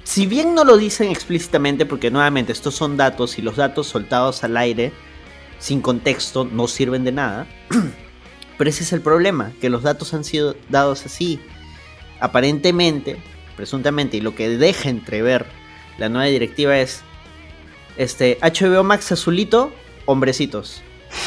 Si 0.05 0.27
bien 0.27 0.55
no 0.55 0.65
lo 0.65 0.77
dicen 0.77 1.11
explícitamente, 1.11 1.87
porque 1.87 2.11
nuevamente 2.11 2.53
estos 2.53 2.75
son 2.75 2.97
datos 2.97 3.39
y 3.39 3.43
los 3.43 3.57
datos 3.57 3.87
soltados 3.87 4.43
al 4.43 4.57
aire, 4.57 4.93
sin 5.59 5.81
contexto, 5.81 6.45
no 6.45 6.67
sirven 6.67 7.05
de 7.05 7.13
nada. 7.13 7.47
Pero 8.59 8.69
ese 8.69 8.83
es 8.83 8.93
el 8.93 9.01
problema, 9.01 9.53
que 9.61 9.71
los 9.71 9.83
datos 9.83 10.13
han 10.13 10.25
sido 10.25 10.57
dados 10.69 11.07
así. 11.07 11.41
Aparentemente, 12.19 13.17
presuntamente, 13.57 14.17
y 14.17 14.21
lo 14.21 14.35
que 14.35 14.49
deja 14.51 14.91
entrever 14.91 15.47
la 15.97 16.09
nueva 16.09 16.27
directiva 16.27 16.77
es 16.79 17.03
este 18.01 18.39
HBO 18.41 18.83
Max 18.83 19.13
azulito, 19.13 19.73
hombrecitos. 20.07 20.83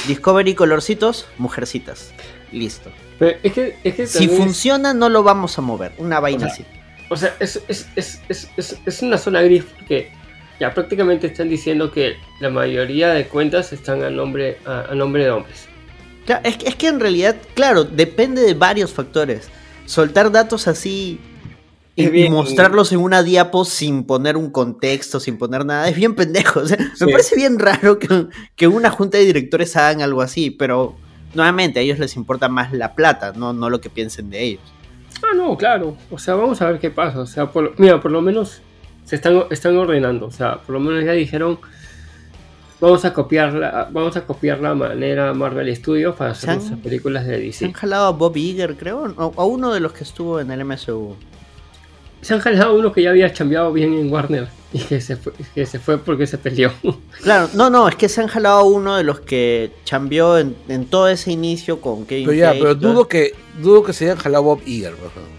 Discovery 0.07 0.55
colorcitos, 0.55 1.27
mujercitas. 1.37 2.13
Listo. 2.51 2.91
Pero 3.19 3.37
es 3.43 3.53
que, 3.53 3.77
es 3.83 3.93
que 3.93 4.07
Si 4.07 4.27
funciona, 4.27 4.91
no 4.91 5.07
lo 5.07 5.21
vamos 5.21 5.55
a 5.59 5.61
mover. 5.61 5.93
Una 5.99 6.19
vaina 6.19 6.47
O 6.47 6.49
sea, 6.49 6.53
así. 6.53 6.65
O 7.09 7.15
sea, 7.15 7.35
es, 7.39 7.61
es, 7.67 7.87
es, 7.95 8.21
es, 8.27 8.49
es, 8.57 8.79
es 8.83 9.01
una 9.03 9.19
zona 9.19 9.43
gris 9.43 9.63
porque 9.65 10.11
ya 10.59 10.73
prácticamente 10.73 11.27
están 11.27 11.47
diciendo 11.47 11.91
que 11.91 12.15
la 12.39 12.49
mayoría 12.49 13.09
de 13.09 13.27
cuentas 13.27 13.71
están 13.71 14.03
a 14.03 14.09
nombre, 14.09 14.57
a, 14.65 14.85
a 14.89 14.95
nombre 14.95 15.25
de 15.25 15.29
hombres. 15.29 15.67
Claro, 16.25 16.41
es, 16.43 16.57
que, 16.57 16.69
es 16.69 16.75
que 16.75 16.87
en 16.87 16.99
realidad, 16.99 17.35
claro, 17.53 17.83
depende 17.83 18.41
de 18.41 18.55
varios 18.55 18.91
factores. 18.91 19.47
Soltar 19.85 20.31
datos 20.31 20.67
así 20.67 21.19
y, 21.95 22.05
Es 22.05 22.11
bien- 22.11 22.27
y 22.27 22.29
mostrarlos 22.29 22.91
en 22.91 22.99
una 22.99 23.21
diapo 23.23 23.65
sin 23.65 24.03
poner 24.05 24.35
un 24.37 24.49
contexto, 24.49 25.19
sin 25.19 25.37
poner 25.37 25.65
nada, 25.65 25.87
es 25.89 25.95
bien 25.95 26.15
pendejo. 26.15 26.59
O 26.63 26.65
sea, 26.67 26.77
Sí. 26.95 27.05
Me 27.05 27.11
parece 27.11 27.35
bien 27.35 27.59
raro 27.59 27.99
que, 27.99 28.27
que 28.55 28.67
una 28.67 28.89
junta 28.89 29.17
de 29.17 29.25
directores 29.25 29.75
hagan 29.77 30.01
algo 30.01 30.21
así, 30.21 30.49
pero 30.49 30.95
nuevamente 31.33 31.79
a 31.79 31.81
ellos 31.83 31.99
les 31.99 32.15
importa 32.15 32.49
más 32.49 32.71
la 32.73 32.93
plata, 32.95 33.33
no, 33.35 33.53
no 33.53 33.69
lo 33.69 33.79
que 33.81 33.89
piensen 33.89 34.29
de 34.29 34.43
ellos. 34.43 34.61
Ah, 35.21 35.35
no, 35.35 35.55
claro. 35.57 35.95
O 36.11 36.17
sea, 36.17 36.35
vamos 36.35 36.61
a 36.61 36.69
ver 36.71 36.79
qué 36.79 36.89
pasa. 36.89 37.19
O 37.19 37.25
sea, 37.25 37.49
por, 37.51 37.79
mira, 37.79 38.01
por 38.01 38.11
lo 38.11 38.21
menos 38.21 38.61
se 39.05 39.15
están, 39.15 39.43
están 39.51 39.77
ordenando. 39.77 40.25
O 40.25 40.31
sea, 40.31 40.57
por 40.61 40.73
lo 40.73 40.79
menos 40.79 41.05
ya 41.05 41.11
dijeron 41.13 41.59
vamos 42.81 43.05
a 43.05 43.13
copiar 43.13 43.53
la, 43.53 43.87
vamos 43.91 44.17
a 44.17 44.25
copiar 44.25 44.59
la 44.59 44.75
manera 44.75 45.33
Marvel 45.33 45.73
Studios 45.75 46.15
para 46.15 46.31
hacer 46.31 46.45
¿Se 46.47 46.51
han- 46.51 46.57
nuestras 46.57 46.79
películas 46.81 47.25
de 47.25 47.51
Se 47.53 47.65
han 47.65 47.71
DC. 47.71 47.79
jalado 47.79 48.07
a 48.07 48.11
Bob 48.11 48.35
Iger, 48.35 48.75
creo, 48.75 49.13
o 49.15 49.33
a 49.41 49.45
uno 49.45 49.73
de 49.73 49.79
los 49.79 49.93
que 49.93 50.03
estuvo 50.03 50.39
en 50.41 50.51
el 50.51 50.65
MSU. 50.65 51.15
Se 52.23 52.33
han 52.33 52.39
jalado 52.39 52.75
uno 52.75 52.91
que 52.91 53.03
ya 53.03 53.09
había 53.11 53.31
cambiado 53.33 53.71
bien 53.71 53.93
en 53.93 54.11
Warner 54.11 54.47
y 54.71 54.79
que 54.79 54.99
se 55.01 55.15
fue, 55.17 55.33
que 55.53 55.65
se 55.65 55.77
fue 55.79 55.97
porque 55.97 56.25
se 56.25 56.37
peleó. 56.37 56.71
Claro, 57.21 57.49
no, 57.53 57.69
no, 57.69 57.87
es 57.87 57.95
que 57.95 58.09
se 58.09 58.21
han 58.21 58.27
jalado 58.27 58.65
uno 58.65 58.95
de 58.95 59.03
los 59.03 59.19
que 59.19 59.71
chambeó 59.85 60.37
en, 60.37 60.55
en 60.67 60.85
todo 60.85 61.07
ese 61.07 61.31
inicio 61.31 61.79
con 61.79 62.05
Kevin 62.05 62.25
Pero 62.25 62.37
ya, 62.37 62.49
Feige 62.49 62.61
pero 62.63 62.75
dudo 62.75 63.07
que, 63.07 63.33
dudo 63.61 63.83
que 63.83 63.93
se 63.93 64.05
hayan 64.05 64.17
jalado 64.17 64.43
Bob 64.43 64.61
Iger. 64.65 64.95
por 64.95 65.07
ejemplo. 65.09 65.31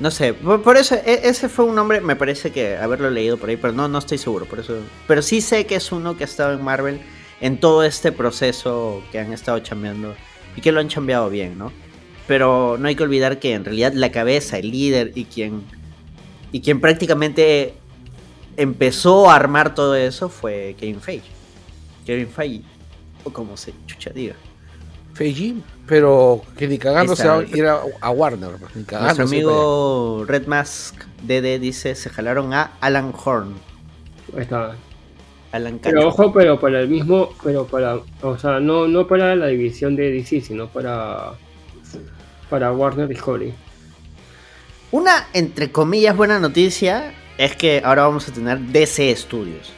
No 0.00 0.10
sé, 0.10 0.34
por, 0.34 0.62
por 0.62 0.76
eso, 0.76 0.94
e- 0.94 1.20
ese 1.24 1.48
fue 1.48 1.64
un 1.64 1.74
nombre, 1.74 2.00
me 2.00 2.14
parece 2.16 2.50
que 2.50 2.76
haberlo 2.76 3.10
leído 3.10 3.36
por 3.36 3.48
ahí, 3.48 3.56
pero 3.56 3.72
no, 3.72 3.88
no 3.88 3.98
estoy 3.98 4.18
seguro, 4.18 4.44
por 4.46 4.60
eso. 4.60 4.76
Pero 5.06 5.22
sí 5.22 5.40
sé 5.40 5.66
que 5.66 5.74
es 5.76 5.90
uno 5.92 6.16
que 6.16 6.24
ha 6.24 6.26
estado 6.26 6.52
en 6.52 6.62
Marvel 6.62 7.00
en 7.40 7.58
todo 7.58 7.82
este 7.84 8.12
proceso 8.12 9.02
que 9.12 9.18
han 9.18 9.32
estado 9.32 9.58
chambeando 9.60 10.14
y 10.56 10.60
que 10.60 10.72
lo 10.72 10.80
han 10.80 10.88
chambeado 10.88 11.30
bien, 11.30 11.56
¿no? 11.58 11.72
Pero 12.26 12.76
no 12.78 12.88
hay 12.88 12.94
que 12.94 13.02
olvidar 13.02 13.38
que 13.38 13.54
en 13.54 13.64
realidad 13.64 13.92
la 13.94 14.12
cabeza, 14.12 14.58
el 14.58 14.70
líder 14.70 15.12
y 15.14 15.24
quien, 15.24 15.62
y 16.52 16.60
quien 16.60 16.80
prácticamente 16.80 17.74
empezó 18.56 19.30
a 19.30 19.36
armar 19.36 19.74
todo 19.74 19.94
eso 19.94 20.28
fue 20.28 20.74
Kevin 20.78 21.00
Feige. 21.00 21.28
Kevin 22.06 22.28
Feige, 22.28 22.64
o 23.24 23.30
como 23.32 23.56
se 23.56 23.72
chucha 23.86 24.10
diga. 24.10 24.34
Feige, 25.14 25.54
pero 25.86 26.42
que 26.56 26.68
ni 26.68 26.78
cagando 26.78 27.16
se 27.16 27.26
va 27.26 27.38
a 27.38 27.42
ir 27.42 27.66
a, 27.66 27.80
a 28.00 28.10
Warner. 28.10 28.50
pues, 28.58 28.76
Ni 28.76 28.84
Nuestro 28.84 29.24
amigo 29.24 30.24
Red 30.26 30.46
Mask 30.46 30.94
DD 31.22 31.58
dice, 31.60 31.94
se 31.94 32.08
jalaron 32.10 32.52
a 32.54 32.72
Alan 32.80 33.12
Horn. 33.24 33.54
Ahí 34.36 34.42
está. 34.42 34.76
Alan 35.52 35.78
Pero 35.82 36.02
Cacho. 36.02 36.08
ojo, 36.08 36.32
pero 36.32 36.60
para 36.60 36.80
el 36.80 36.88
mismo, 36.88 37.30
pero 37.42 37.66
para, 37.66 37.98
o 38.22 38.38
sea, 38.38 38.60
no, 38.60 38.86
no 38.86 39.06
para 39.06 39.34
la 39.34 39.46
división 39.46 39.96
de 39.96 40.10
DC, 40.12 40.42
sino 40.42 40.68
para, 40.68 41.32
para 42.50 42.70
Warner 42.72 43.08
Discovery. 43.08 43.54
Una, 44.90 45.28
entre 45.32 45.70
comillas, 45.70 46.16
buena 46.16 46.38
noticia 46.38 47.12
es 47.36 47.54
que 47.54 47.82
ahora 47.84 48.02
vamos 48.02 48.28
a 48.28 48.32
tener 48.32 48.58
DC 48.58 49.14
Studios. 49.16 49.72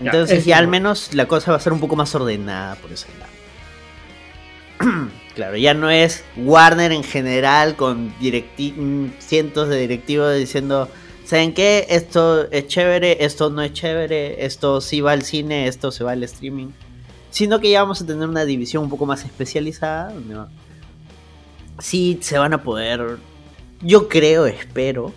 Entonces 0.00 0.44
ya 0.44 0.58
al 0.58 0.66
no. 0.66 0.70
menos 0.70 1.14
la 1.14 1.26
cosa 1.26 1.50
va 1.50 1.56
a 1.56 1.60
ser 1.60 1.72
un 1.72 1.80
poco 1.80 1.96
más 1.96 2.14
ordenada 2.14 2.76
por 2.76 2.92
ese 2.92 3.08
lado. 3.18 5.08
claro, 5.34 5.56
ya 5.56 5.74
no 5.74 5.90
es 5.90 6.24
Warner 6.36 6.92
en 6.92 7.02
general 7.02 7.74
con 7.74 8.14
mm, 8.20 9.12
cientos 9.18 9.68
de 9.68 9.80
directivos 9.80 10.36
diciendo, 10.36 10.88
¿saben 11.24 11.52
qué? 11.52 11.86
Esto 11.90 12.48
es 12.50 12.68
chévere, 12.68 13.24
esto 13.24 13.50
no 13.50 13.62
es 13.62 13.72
chévere, 13.72 14.44
esto 14.44 14.80
sí 14.80 15.00
va 15.00 15.12
al 15.12 15.22
cine, 15.22 15.66
esto 15.66 15.90
se 15.90 16.04
va 16.04 16.12
al 16.12 16.22
streaming. 16.22 16.68
Sino 17.30 17.60
que 17.60 17.70
ya 17.70 17.82
vamos 17.82 18.00
a 18.00 18.06
tener 18.06 18.28
una 18.28 18.44
división 18.44 18.84
un 18.84 18.90
poco 18.90 19.04
más 19.04 19.24
especializada. 19.24 20.12
donde 20.12 20.36
Sí 21.80 22.18
se 22.22 22.38
van 22.38 22.52
a 22.52 22.62
poder, 22.62 23.18
yo 23.80 24.08
creo, 24.08 24.46
espero, 24.46 25.12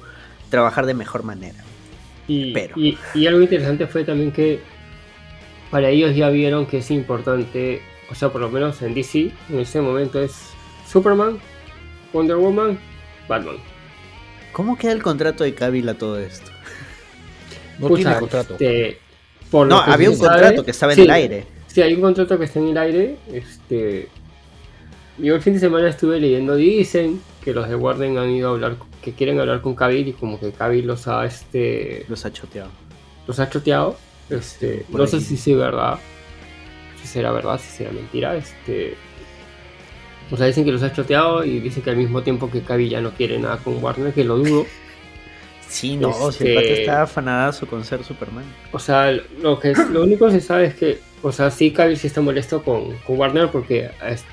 trabajar 0.50 0.86
de 0.86 0.94
mejor 0.94 1.24
manera. 1.24 1.58
Y, 2.28 2.54
Pero. 2.54 2.76
y, 2.78 2.98
y 3.14 3.28
algo 3.28 3.42
interesante 3.42 3.88
fue 3.88 4.04
también 4.04 4.32
que 4.32 4.60
para 5.70 5.90
ellos 5.90 6.16
ya 6.16 6.30
vieron 6.30 6.66
que 6.66 6.78
es 6.80 6.92
importante, 6.92 7.82
o 8.10 8.16
sea, 8.16 8.30
por 8.30 8.42
lo 8.42 8.50
menos 8.50 8.82
en 8.82 8.94
DC, 8.94 9.32
en 9.50 9.60
ese 9.60 9.82
momento 9.82 10.22
es 10.22 10.34
Superman, 10.90 11.40
Wonder 12.14 12.36
Woman, 12.38 12.80
Batman. 13.28 13.56
¿Cómo 14.52 14.78
queda 14.78 14.92
el 14.92 15.02
contrato 15.02 15.44
de 15.44 15.54
Cavill 15.54 15.88
a 15.90 15.94
todo 15.94 16.20
esto? 16.20 16.52
No 17.80 17.88
Pucha, 17.88 18.04
tiene 18.04 18.20
contrato. 18.20 18.54
este, 18.54 19.00
por 19.50 19.66
No, 19.68 19.80
había 19.80 20.10
un 20.10 20.18
sabe- 20.18 20.30
contrato 20.42 20.66
que 20.66 20.72
estaba 20.72 20.92
en 20.94 20.98
sí, 20.98 21.02
el 21.04 21.12
aire. 21.12 21.46
Sí, 21.68 21.82
hay 21.82 21.94
un 21.94 22.02
contrato 22.02 22.38
que 22.38 22.46
está 22.46 22.60
en 22.60 22.68
el 22.68 22.78
aire. 22.78 23.16
Este, 23.32 24.10
yo 25.18 25.36
el 25.36 25.42
fin 25.42 25.54
de 25.54 25.60
semana 25.62 25.88
estuve 25.90 26.20
leyendo, 26.20 26.56
dicen 26.56 27.22
que 27.44 27.54
los 27.54 27.68
de 27.68 27.76
Warden 27.76 28.18
han 28.18 28.30
ido 28.30 28.50
a 28.50 28.52
hablar, 28.54 28.76
que 29.02 29.14
quieren 29.14 29.40
hablar 29.40 29.62
con 29.62 29.76
Cavill 29.76 30.08
y 30.10 30.14
como 30.14 30.40
que 30.40 30.52
Cavill 30.52 30.86
los 30.88 31.08
ha, 31.08 31.26
este, 31.26 32.06
Los 32.08 32.26
ha 32.26 32.32
choteado. 32.32 32.70
los 33.28 33.40
ha 33.40 33.50
choteado. 33.50 33.98
Este, 34.30 34.86
no 34.90 35.06
sé 35.08 35.18
ahí. 35.18 35.22
si 35.24 35.52
es 35.52 35.58
verdad, 35.58 36.00
si 37.02 37.08
será 37.08 37.32
verdad, 37.32 37.60
si 37.60 37.70
será 37.78 37.92
mentira. 37.92 38.36
Este, 38.36 38.96
o 40.32 40.38
sea, 40.38 40.46
dicen 40.46 40.64
que 40.64 40.72
los 40.72 40.84
ha 40.84 40.94
choteado 40.94 41.44
y 41.44 41.60
dicen 41.60 41.84
que 41.84 41.90
al 41.90 41.98
mismo 41.98 42.22
tiempo 42.22 42.50
que 42.50 42.62
Cavill 42.62 42.90
ya 42.92 43.02
no 43.02 43.12
quiere 43.12 43.38
nada 43.40 43.58
con 43.58 43.84
Warner, 43.84 44.14
que 44.14 44.24
lo 44.24 44.38
dudo. 44.38 44.66
Sí, 45.68 45.96
no, 45.98 46.14
si 46.32 46.44
Este- 46.44 46.50
el 46.50 46.56
pata 46.56 46.68
estaba 46.82 47.02
afanadazo 47.04 47.66
con 47.68 47.84
ser 47.86 48.04
Superman. 48.04 48.44
O 48.72 48.80
sea, 48.80 49.12
lo 49.42 49.60
que 49.60 49.74
lo 49.92 50.04
único 50.04 50.28
que 50.28 50.34
se 50.34 50.42
sabe 50.42 50.66
es 50.68 50.76
que, 50.76 51.00
o 51.24 51.32
sea, 51.32 51.50
sí 51.50 51.72
Cavill 51.72 51.98
sí 51.98 52.08
está 52.08 52.22
molesto 52.22 52.62
con, 52.64 52.96
con 53.08 53.18
Warner 53.18 53.50
porque 53.50 53.90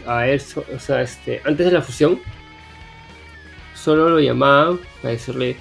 a, 0.06 0.12
a 0.18 0.28
él, 0.28 0.42
o 0.74 0.78
sea, 0.78 1.00
este, 1.02 1.40
antes 1.44 1.66
de 1.66 1.72
la 1.72 1.82
fusión, 1.82 2.20
solo 3.78 4.08
lo 4.10 4.20
llamaban 4.20 4.80
para 5.00 5.12
decirle 5.12 5.56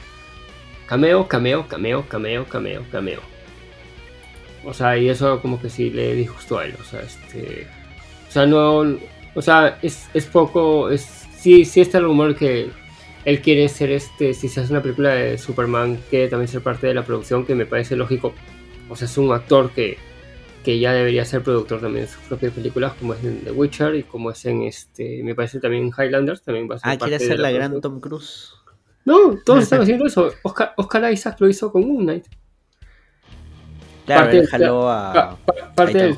cameo, 0.88 1.28
cameo, 1.28 1.68
cameo, 1.68 2.06
cameo, 2.08 2.46
cameo, 2.46 2.84
cameo. 2.92 3.22
O 4.66 4.74
sea, 4.74 4.98
y 4.98 5.08
eso 5.08 5.40
como 5.42 5.62
que 5.62 5.70
sí 5.70 5.90
le 5.90 6.16
disgustó 6.16 6.60
a 6.60 6.66
él, 6.66 6.76
o 6.80 6.84
sea, 6.84 7.02
este, 7.02 7.68
o 8.28 8.32
sea, 8.32 8.46
no, 8.46 8.98
o 9.34 9.42
sea, 9.42 9.80
es, 9.82 10.10
es 10.14 10.26
poco, 10.26 10.90
es, 10.90 11.02
sí, 11.38 11.64
sí 11.64 11.82
está 11.82 12.00
el 12.00 12.06
rumor 12.06 12.36
que 12.36 12.70
él 13.24 13.42
quiere 13.42 13.70
ser 13.70 13.92
este, 13.92 14.34
si 14.34 14.48
se 14.50 14.62
hace 14.62 14.72
una 14.72 14.82
película 14.82 15.10
de 15.10 15.38
Superman, 15.38 16.00
quiere 16.10 16.28
también 16.28 16.48
ser 16.48 16.62
parte 16.62 16.88
de 16.88 16.94
la 16.94 17.04
producción, 17.04 17.46
que 17.46 17.56
me 17.56 17.66
parece 17.66 17.96
lógico. 17.96 18.34
O 18.90 18.96
sea, 18.96 19.06
es 19.06 19.18
un 19.18 19.32
actor 19.34 19.72
que, 19.72 19.98
que 20.68 20.80
ya 20.80 20.92
debería 20.92 21.24
ser 21.24 21.44
productor 21.44 21.80
también 21.80 22.04
de 22.08 22.12
sus 22.12 22.22
propias 22.26 22.52
películas, 22.52 22.92
como 23.00 23.14
es 23.14 23.24
en 23.24 23.40
The 23.40 23.52
Witcher 23.52 23.96
y 23.96 24.04
como 24.04 24.32
es 24.32 24.44
en 24.46 24.64
este, 24.64 25.24
me 25.24 25.34
parece 25.34 25.62
también 25.62 25.84
en 25.86 25.92
Highlanders, 25.98 26.42
también 26.42 26.70
va 26.70 26.76
a 26.76 26.80
ser 26.80 26.90
Ah, 26.90 26.98
parte 26.98 27.18
quiere 27.18 27.26
ser 27.26 27.40
la 27.40 27.52
gran 27.52 27.72
producción. 27.72 27.94
Tom 27.94 28.02
Cruise. 28.02 28.52
No, 29.06 29.38
todos 29.46 29.64
están 29.64 29.80
haciendo 29.84 30.08
eso. 30.08 30.30
Oscar, 30.44 30.74
Oscar 30.76 31.14
Isaac 31.14 31.38
lo 31.40 31.48
hizo 31.48 31.72
con 31.72 31.88
Moon 31.88 32.04
Knight. 32.04 32.26
Claro, 34.06 34.22
Parte 34.24 34.38
del- 34.38 34.48
jaló 34.48 34.90
a. 34.90 35.38
Pa- 35.74 35.86
del 35.86 36.16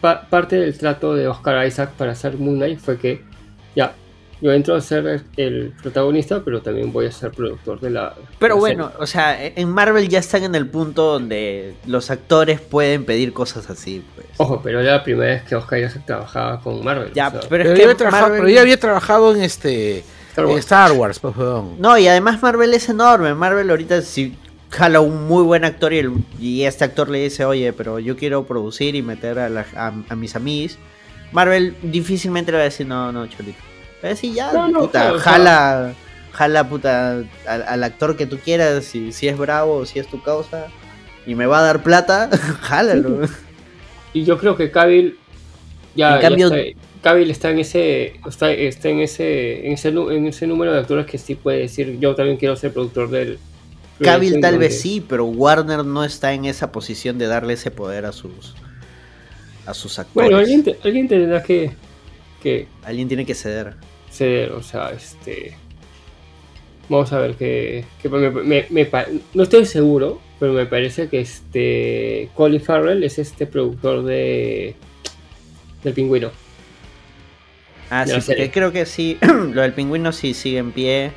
pa- 0.00 0.22
parte 0.30 0.56
del 0.56 0.78
trato 0.78 1.14
de 1.14 1.28
Oscar 1.28 1.66
Isaac 1.66 1.90
para 1.98 2.12
hacer 2.12 2.38
Moon 2.38 2.56
Knight 2.56 2.78
fue 2.78 2.96
que 2.98 3.22
ya, 3.76 3.92
yo 4.40 4.52
entro 4.52 4.74
a 4.76 4.80
ser 4.80 5.22
el 5.36 5.72
protagonista, 5.82 6.42
pero 6.44 6.62
también 6.62 6.92
voy 6.92 7.06
a 7.06 7.12
ser 7.12 7.30
productor 7.32 7.80
de 7.80 7.90
la. 7.90 8.14
Pero 8.38 8.54
la 8.54 8.60
bueno, 8.60 8.84
serie. 8.90 9.02
o 9.02 9.06
sea, 9.06 9.46
en 9.46 9.68
Marvel 9.70 10.08
ya 10.08 10.18
están 10.20 10.44
en 10.44 10.54
el 10.54 10.66
punto 10.68 11.04
donde 11.12 11.74
los 11.86 12.10
actores 12.10 12.60
pueden 12.60 13.04
pedir 13.04 13.32
cosas 13.32 13.68
así, 13.70 14.04
pues. 14.14 14.26
Ojo, 14.36 14.60
pero 14.62 14.80
era 14.80 14.92
la 14.92 15.04
primera 15.04 15.32
vez 15.34 15.42
que 15.42 15.56
Oscar 15.56 15.80
Isaac 15.80 16.04
trabajaba 16.06 16.60
con 16.60 16.84
Marvel. 16.84 17.12
Ya, 17.14 17.28
o 17.28 17.30
sea, 17.32 17.40
pero 17.48 17.50
Pero, 17.50 17.62
es 17.64 17.68
ya 17.70 17.74
que 17.76 17.82
había 17.84 17.96
trabajado, 17.96 18.22
Marvel- 18.28 18.40
pero 18.40 18.54
ya 18.54 18.60
había 18.60 18.78
trabajado 18.80 19.34
en 19.34 19.42
este 19.42 20.04
Star 20.30 20.46
Wars. 20.46 20.58
Star 20.60 20.92
Wars, 20.92 21.18
pues. 21.18 21.34
No, 21.78 21.98
y 21.98 22.06
además 22.06 22.40
Marvel 22.42 22.72
es 22.74 22.88
enorme. 22.88 23.34
Marvel 23.34 23.68
ahorita 23.70 24.02
si 24.02 24.36
jala 24.70 25.00
un 25.00 25.26
muy 25.26 25.42
buen 25.42 25.64
actor 25.64 25.92
y, 25.92 25.98
el- 25.98 26.12
y 26.38 26.62
este 26.62 26.84
actor 26.84 27.08
le 27.08 27.18
dice, 27.24 27.44
oye, 27.44 27.72
pero 27.72 27.98
yo 27.98 28.16
quiero 28.16 28.44
producir 28.44 28.94
y 28.94 29.02
meter 29.02 29.38
a, 29.40 29.48
la- 29.48 29.66
a- 29.74 29.92
a 30.08 30.14
mis 30.14 30.36
amigos. 30.36 30.78
Marvel 31.32 31.74
difícilmente 31.82 32.52
le 32.52 32.58
va 32.58 32.62
a 32.62 32.64
decir, 32.66 32.86
no, 32.86 33.10
no, 33.10 33.26
cholito. 33.26 33.58
Va 34.02 34.06
a 34.06 34.08
decir, 34.08 34.32
ya, 34.32 34.52
No, 34.52 34.68
no, 34.68 34.80
puta, 34.80 35.00
claro, 35.00 35.18
jala, 35.18 35.94
jala, 36.32 36.68
puta, 36.68 37.24
al, 37.46 37.62
al 37.66 37.84
actor 37.84 38.16
que 38.16 38.26
tú 38.26 38.38
quieras, 38.38 38.84
si, 38.84 39.12
si 39.12 39.26
es 39.28 39.36
bravo 39.36 39.84
si 39.86 39.98
es 39.98 40.06
tu 40.08 40.22
causa, 40.22 40.66
y 41.26 41.34
me 41.34 41.46
va 41.46 41.58
a 41.58 41.62
dar 41.62 41.82
plata, 41.82 42.30
jálalo. 42.60 43.20
Y 44.14 44.24
yo 44.24 44.38
creo 44.38 44.56
que 44.56 44.70
Cavill 44.70 45.18
ya, 45.94 46.16
En 46.16 46.22
cambio- 46.22 46.48
ya 46.50 46.56
está, 46.56 46.80
Cavill 47.02 47.30
está 47.30 47.50
en 47.50 47.58
ese 47.58 48.14
está, 48.26 48.50
está 48.50 48.88
en 48.88 49.00
ese 49.00 49.66
en 49.66 49.72
ese 49.74 49.92
nu- 49.92 50.10
en 50.10 50.26
ese 50.26 50.46
número 50.46 50.72
de 50.72 50.78
actores 50.80 51.04
que 51.06 51.18
sí 51.18 51.34
puede 51.34 51.58
decir 51.58 51.98
yo 52.00 52.14
también 52.14 52.38
quiero 52.38 52.56
ser 52.56 52.72
productor 52.72 53.10
del 53.10 53.38
Cavill 54.00 54.40
tal 54.40 54.58
vez 54.58 54.80
sí, 54.80 55.04
pero 55.06 55.26
Warner 55.26 55.84
no 55.84 56.04
está 56.04 56.32
en 56.32 56.46
esa 56.46 56.72
posición 56.72 57.18
de 57.18 57.26
darle 57.26 57.52
ese 57.52 57.70
poder 57.70 58.06
a 58.06 58.12
sus 58.12 58.54
a 59.66 59.74
sus 59.74 59.98
actores. 59.98 60.30
Bueno, 60.30 60.38
alguien, 60.38 60.64
alguien 60.82 61.06
tendrá 61.08 61.42
que 61.42 61.72
que 62.42 62.66
Alguien 62.84 63.08
tiene 63.08 63.26
que 63.26 63.34
ceder. 63.34 63.74
O 64.54 64.62
sea, 64.62 64.90
este 64.90 65.56
vamos 66.88 67.12
a 67.12 67.18
ver 67.18 67.34
pa- 68.86 69.06
no 69.34 69.42
estoy 69.42 69.66
seguro, 69.66 70.20
pero 70.40 70.52
me 70.52 70.66
parece 70.66 71.08
que 71.08 71.20
este 71.20 72.30
Colin 72.34 72.60
Farrell 72.60 73.04
es 73.04 73.18
este 73.18 73.46
productor 73.46 74.04
de 74.04 74.74
del 75.84 75.94
pingüino. 75.94 76.30
Ah, 77.90 78.04
de 78.04 78.20
sí, 78.20 78.26
porque 78.26 78.50
creo 78.50 78.72
que 78.72 78.84
sí, 78.86 79.18
lo 79.52 79.62
del 79.62 79.72
pingüino 79.72 80.12
sí 80.12 80.34
sigue 80.34 80.58
en 80.58 80.72
pie. 80.72 81.12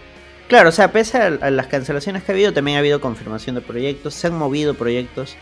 Claro, 0.48 0.70
o 0.70 0.72
sea, 0.72 0.92
pese 0.92 1.18
a, 1.18 1.26
a 1.28 1.50
las 1.50 1.68
cancelaciones 1.68 2.24
que 2.24 2.32
ha 2.32 2.36
habido, 2.36 2.54
también 2.54 2.76
ha 2.78 2.80
habido 2.80 3.00
confirmación 3.02 3.56
de 3.56 3.62
proyectos, 3.62 4.14
se 4.14 4.28
han 4.28 4.38
movido 4.38 4.74
proyectos. 4.74 5.36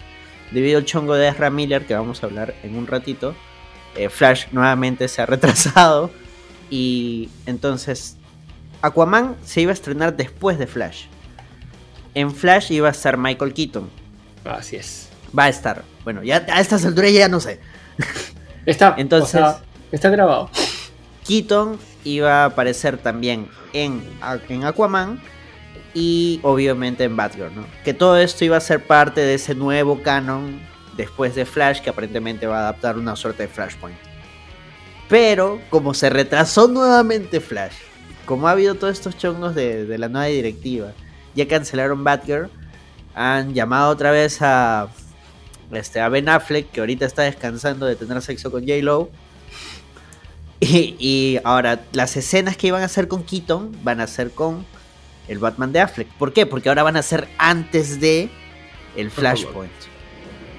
Debido 0.51 0.79
al 0.79 0.85
chongo 0.85 1.13
de 1.15 1.27
Ezra 1.27 1.49
Miller, 1.51 1.85
que 1.85 1.93
vamos 1.93 2.23
a 2.23 2.25
hablar 2.27 2.55
en 2.63 2.75
un 2.75 2.87
ratito, 2.87 3.35
eh, 3.95 4.09
Flash 4.09 4.45
nuevamente 4.51 5.07
se 5.07 5.21
ha 5.21 5.25
retrasado. 5.27 6.09
Y 6.69 7.29
entonces, 7.45 8.17
Aquaman 8.81 9.35
se 9.43 9.61
iba 9.61 9.71
a 9.71 9.73
estrenar 9.73 10.15
después 10.15 10.57
de 10.59 10.67
Flash. 10.67 11.05
En 12.13 12.33
Flash 12.33 12.71
iba 12.71 12.87
a 12.87 12.91
estar 12.91 13.17
Michael 13.17 13.53
Keaton. 13.53 13.89
Así 14.45 14.75
es. 14.75 15.09
Va 15.37 15.43
a 15.45 15.49
estar. 15.49 15.83
Bueno, 16.03 16.23
ya 16.23 16.45
a 16.51 16.59
estas 16.59 16.85
alturas 16.85 17.11
ya 17.13 17.27
no 17.27 17.39
sé. 17.39 17.59
Está, 18.65 18.95
Entonces- 18.97 19.35
o 19.41 19.51
sea, 19.51 19.61
está 19.91 20.09
grabado. 20.09 20.49
Keaton 21.27 21.77
iba 22.03 22.43
a 22.43 22.45
aparecer 22.45 22.97
también 22.97 23.47
en, 23.73 24.03
en 24.49 24.63
Aquaman 24.63 25.19
y 25.93 26.39
obviamente 26.43 27.03
en 27.03 27.15
Batgirl, 27.15 27.55
¿no? 27.55 27.65
Que 27.83 27.93
todo 27.93 28.17
esto 28.17 28.45
iba 28.45 28.57
a 28.57 28.61
ser 28.61 28.83
parte 28.85 29.21
de 29.21 29.33
ese 29.35 29.55
nuevo 29.55 30.01
canon 30.03 30.59
después 30.97 31.33
de 31.35 31.45
Flash 31.45 31.81
que 31.81 31.89
aparentemente 31.89 32.45
va 32.47 32.57
a 32.57 32.61
adaptar 32.61 32.97
una 32.97 33.15
suerte 33.15 33.43
de 33.43 33.49
Flashpoint. 33.49 33.97
Pero 35.09 35.59
como 35.69 35.93
se 35.93 36.09
retrasó 36.09 36.67
nuevamente 36.67 37.41
Flash, 37.41 37.73
como 38.25 38.47
ha 38.47 38.51
habido 38.51 38.75
todos 38.75 38.93
estos 38.93 39.17
chongos 39.17 39.55
de, 39.55 39.85
de 39.85 39.97
la 39.97 40.07
nueva 40.07 40.27
directiva, 40.27 40.93
ya 41.35 41.47
cancelaron 41.47 42.03
Batgirl, 42.03 42.49
han 43.15 43.53
llamado 43.53 43.89
otra 43.89 44.11
vez 44.11 44.41
a, 44.41 44.87
este, 45.71 45.99
a 45.99 46.09
Ben 46.09 46.29
Affleck, 46.29 46.71
que 46.71 46.79
ahorita 46.79 47.05
está 47.05 47.23
descansando 47.23 47.85
de 47.85 47.95
tener 47.95 48.21
sexo 48.21 48.51
con 48.51 48.61
J-Lo. 48.61 49.09
Y, 50.59 50.95
y 50.99 51.39
ahora, 51.43 51.81
las 51.91 52.15
escenas 52.17 52.57
que 52.57 52.67
iban 52.67 52.81
a 52.81 52.85
hacer 52.85 53.07
con 53.07 53.23
Keaton 53.23 53.77
van 53.83 54.01
a 54.01 54.07
ser 54.07 54.31
con 54.31 54.65
el 55.27 55.39
Batman 55.39 55.71
de 55.71 55.79
Affleck. 55.79 56.07
¿Por 56.17 56.33
qué? 56.33 56.45
Porque 56.45 56.69
ahora 56.69 56.83
van 56.83 56.97
a 56.97 57.01
ser 57.01 57.27
antes 57.37 57.99
de 57.99 58.29
el 58.95 59.09
Flashpoint. 59.09 59.71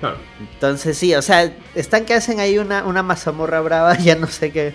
Claro. 0.00 0.16
Entonces 0.54 0.96
sí, 0.96 1.14
o 1.14 1.22
sea, 1.22 1.52
están 1.74 2.04
que 2.06 2.14
hacen 2.14 2.40
ahí 2.40 2.58
una, 2.58 2.84
una 2.84 3.02
mazamorra 3.02 3.60
brava, 3.60 3.96
ya 3.98 4.16
no 4.16 4.26
sé 4.26 4.50
qué. 4.50 4.74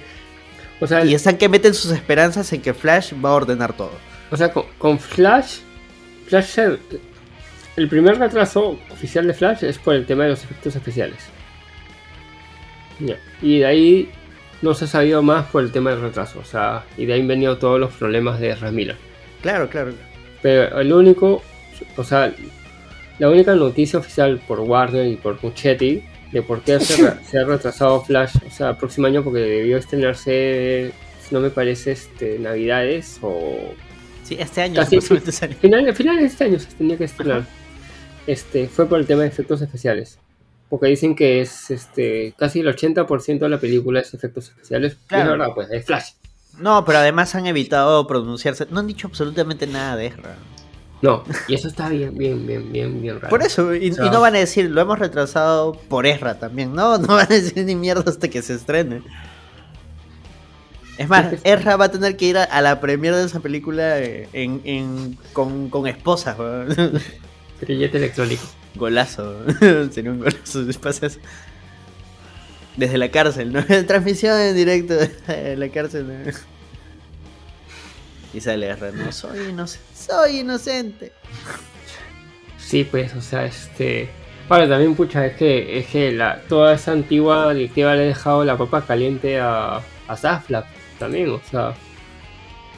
O 0.79 0.87
sea, 0.87 1.03
Y 1.05 1.13
están 1.15 1.37
que 1.37 1.49
meten 1.49 1.73
sus 1.73 1.91
esperanzas 1.91 2.51
en 2.53 2.61
que 2.61 2.73
Flash 2.73 3.13
va 3.23 3.29
a 3.29 3.33
ordenar 3.33 3.73
todo. 3.73 3.91
o 4.31 4.37
sea 4.37 4.51
con, 4.51 4.65
con 4.77 4.99
Flash, 4.99 5.59
Flash 6.27 6.45
se- 6.45 6.79
el 7.77 7.87
primer 7.89 8.17
retraso 8.19 8.79
oficial 8.91 9.25
de 9.27 9.33
Flash 9.33 9.63
es 9.63 9.77
por 9.77 9.95
el 9.95 10.05
tema 10.05 10.23
de 10.23 10.29
los 10.31 10.43
efectos 10.43 10.75
especiales. 10.75 11.17
Ya. 12.99 13.17
Y 13.41 13.59
de 13.59 13.65
ahí 13.65 14.09
no 14.61 14.73
se 14.73 14.85
ha 14.85 14.87
sabido 14.87 15.21
más 15.21 15.45
por 15.47 15.63
el 15.63 15.71
tema 15.71 15.91
del 15.91 16.01
retraso. 16.01 16.39
O 16.39 16.45
sea, 16.45 16.85
y 16.97 17.05
de 17.05 17.13
ahí 17.13 17.21
han 17.21 17.27
venido 17.27 17.57
todos 17.57 17.79
los 17.79 17.91
problemas 17.93 18.39
de 18.39 18.55
Miller. 18.71 18.95
Claro, 19.41 19.69
claro. 19.69 19.93
Pero 20.41 20.79
el 20.79 20.93
único, 20.93 21.43
o 21.97 22.03
sea, 22.03 22.33
la 23.19 23.29
única 23.29 23.55
noticia 23.55 23.99
oficial 23.99 24.41
por 24.47 24.59
Warner 24.61 25.07
y 25.07 25.15
por 25.15 25.41
Muchetti 25.43 26.03
de 26.31 26.41
por 26.41 26.61
qué 26.61 26.79
se, 26.79 27.07
ha 27.07 27.43
retrasado 27.45 28.01
Flash, 28.03 28.35
o 28.45 28.51
sea, 28.51 28.71
el 28.71 28.77
próximo 28.77 29.07
año 29.07 29.23
porque 29.23 29.39
debió 29.39 29.77
estrenarse, 29.77 30.91
no 31.31 31.39
me 31.39 31.49
parece, 31.49 31.91
este, 31.93 32.39
Navidades 32.39 33.19
o 33.21 33.73
Sí, 34.23 34.35
este 34.39 34.61
año. 34.63 34.75
Casi- 34.81 34.99
salió. 35.31 35.55
finales, 35.57 35.95
finales 35.95 36.21
de 36.21 36.27
este 36.27 36.43
año 36.45 36.59
se 36.59 36.65
tenía 36.73 36.97
que 36.97 37.03
estrenar. 37.03 37.45
Este, 38.25 38.67
fue 38.67 38.87
por 38.89 38.99
el 38.99 39.05
tema 39.05 39.21
de 39.21 39.27
efectos 39.27 39.61
especiales. 39.61 40.17
Porque 40.67 40.87
dicen 40.87 41.15
que 41.15 41.41
es 41.41 41.69
este 41.69 42.33
casi 42.35 42.61
el 42.61 42.67
80% 42.67 43.37
de 43.45 43.49
la 43.49 43.59
película 43.59 43.99
es 43.99 44.15
efectos 44.15 44.49
especiales. 44.49 44.93
Y 44.93 45.07
Claro. 45.09 45.23
es 45.33 45.37
verdad, 45.37 45.53
pues, 45.53 45.69
es 45.71 45.85
Flash. 45.85 46.09
No, 46.57 46.83
pero 46.85 46.97
además 46.99 47.35
han 47.35 47.45
evitado 47.45 48.07
pronunciarse. 48.07 48.65
No 48.71 48.79
han 48.79 48.87
dicho 48.87 49.05
absolutamente 49.07 49.67
nada 49.67 49.95
de 49.95 50.07
Ezra. 50.07 50.37
No, 51.05 51.23
y 51.47 51.53
eso 51.53 51.67
está 51.67 51.87
bien, 51.89 52.17
bien, 52.17 52.47
bien, 52.47 52.71
bien, 52.71 52.99
bien 52.99 53.19
raro. 53.21 53.29
Por 53.29 53.43
eso, 53.43 53.75
y, 53.75 53.91
no 53.91 54.21
van 54.21 54.33
a 54.35 54.39
decir, 54.39 54.71
lo 54.71 54.81
hemos 54.81 54.97
retrasado 54.97 55.73
por 55.73 56.07
Ezra 56.07 56.39
también. 56.39 56.73
No, 56.73 56.97
no 56.97 57.09
van 57.09 57.27
a 57.31 57.35
decir 57.35 57.63
ni 57.63 57.75
mierda 57.75 58.09
hasta 58.09 58.27
que 58.27 58.41
se 58.41 58.55
estrene. 58.55 59.03
Es 60.97 61.07
más, 61.07 61.35
Ezra 61.43 61.75
va 61.75 61.85
a 61.85 61.91
tener 61.91 62.17
que 62.17 62.25
ir 62.25 62.39
a, 62.39 62.43
a 62.43 62.59
la 62.61 62.81
premiere 62.81 63.17
de 63.17 63.25
esa 63.25 63.39
película 63.39 63.99
eh, 63.99 64.27
en, 64.33 64.61
en- 64.63 65.17
con, 65.31 65.69
con 65.69 65.85
esposas. 65.85 66.39
weón. 66.39 66.73
Grillete 67.61 67.97
electrónico. 67.99 68.43
Golazo. 68.73 69.45
Sería 69.91 70.09
un 70.09 70.19
golazo 70.19 70.71
si 70.71 70.77
pasa 70.79 71.05
eso. 71.05 71.19
Desde 72.77 72.97
la 72.97 73.11
cárcel, 73.11 73.53
¿no? 73.53 73.63
Transmisión 73.85 74.39
en 74.39 74.55
directo 74.55 74.95
de 74.95 75.55
la 75.55 75.69
cárcel. 75.69 76.07
¿no? 76.07 76.31
Y 78.33 78.41
sale 78.41 78.69
Ezra, 78.69 78.91
no, 78.91 79.11
soy 79.13 79.49
inocente. 79.49 79.85
Soy 80.07 80.39
inocente. 80.39 81.11
Sí, 82.57 82.83
pues, 82.83 83.13
o 83.15 83.21
sea, 83.21 83.45
este. 83.45 84.09
Ahora 84.49 84.67
también, 84.69 84.95
pucha, 84.95 85.25
es 85.25 85.35
que, 85.37 85.79
es 85.79 85.87
que 85.87 86.11
la, 86.11 86.41
toda 86.47 86.73
esa 86.73 86.91
antigua 86.91 87.51
directiva 87.53 87.95
le 87.95 88.03
ha 88.03 88.05
dejado 88.05 88.45
la 88.45 88.57
papa 88.57 88.81
caliente 88.85 89.39
a, 89.39 89.81
a 90.07 90.15
Zafla 90.17 90.65
también, 90.99 91.29
o 91.29 91.41
sea. 91.49 91.73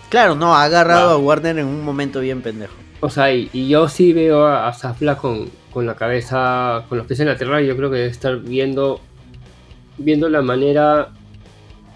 Claro, 0.09 0.35
no, 0.35 0.55
ha 0.55 0.63
agarrado 0.63 1.09
Wow. 1.17 1.17
a 1.19 1.25
Warner 1.27 1.59
en 1.59 1.65
un 1.67 1.83
momento 1.83 2.21
bien 2.21 2.41
pendejo. 2.41 2.73
O 3.01 3.09
sea, 3.09 3.33
y, 3.33 3.49
y 3.51 3.67
yo 3.67 3.89
sí 3.89 4.13
veo 4.13 4.45
a, 4.45 4.67
a 4.69 4.73
Zafla 4.73 5.17
con, 5.17 5.49
con 5.71 5.85
la 5.85 5.95
cabeza, 5.95 6.85
con 6.87 6.97
los 6.97 7.07
pies 7.07 7.19
en 7.19 7.27
la 7.27 7.37
tierra, 7.37 7.61
y 7.61 7.67
yo 7.67 7.75
creo 7.75 7.89
que 7.91 7.97
debe 7.97 8.09
estar 8.09 8.37
viendo, 8.39 9.01
viendo 9.97 10.29
la 10.29 10.41
manera, 10.41 11.09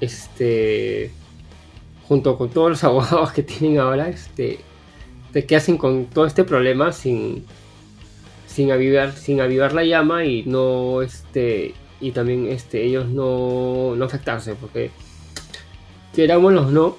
este, 0.01 1.11
junto 2.07 2.37
con 2.37 2.49
todos 2.49 2.71
los 2.71 2.83
abogados 2.83 3.31
que 3.31 3.43
tienen 3.43 3.79
ahora, 3.79 4.09
este, 4.09 4.59
de 5.33 5.45
qué 5.45 5.55
hacen 5.55 5.77
con 5.77 6.05
todo 6.05 6.25
este 6.25 6.43
problema 6.43 6.91
sin, 6.91 7.45
sin 8.47 8.71
avivar, 8.71 9.13
sin 9.13 9.41
avivar 9.41 9.73
la 9.73 9.83
llama 9.83 10.25
y 10.25 10.43
no, 10.43 11.01
este, 11.01 11.73
y 11.99 12.11
también, 12.11 12.47
este, 12.47 12.83
ellos 12.83 13.07
no, 13.07 13.95
no 13.95 14.05
afectarse, 14.05 14.55
porque 14.55 14.91
querámoslos 16.13 16.67
o 16.67 16.71
no, 16.71 16.97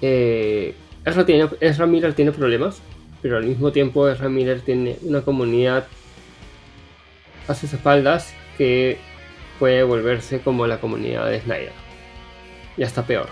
eh, 0.00 0.74
Ezra, 1.04 1.24
tiene, 1.26 1.48
Ezra 1.60 1.86
Miller 1.86 2.14
tiene 2.14 2.32
problemas, 2.32 2.80
pero 3.20 3.36
al 3.36 3.44
mismo 3.44 3.70
tiempo 3.72 4.08
Ezra 4.08 4.28
Miller 4.28 4.60
tiene 4.60 4.96
una 5.02 5.22
comunidad 5.22 5.86
a 7.48 7.54
sus 7.54 7.72
espaldas 7.72 8.34
que 8.58 8.98
puede 9.58 9.82
volverse 9.84 10.40
como 10.40 10.66
la 10.66 10.80
comunidad 10.80 11.28
de 11.30 11.40
Snyder. 11.40 11.72
Y 12.76 12.82
hasta 12.82 13.04
peor. 13.06 13.28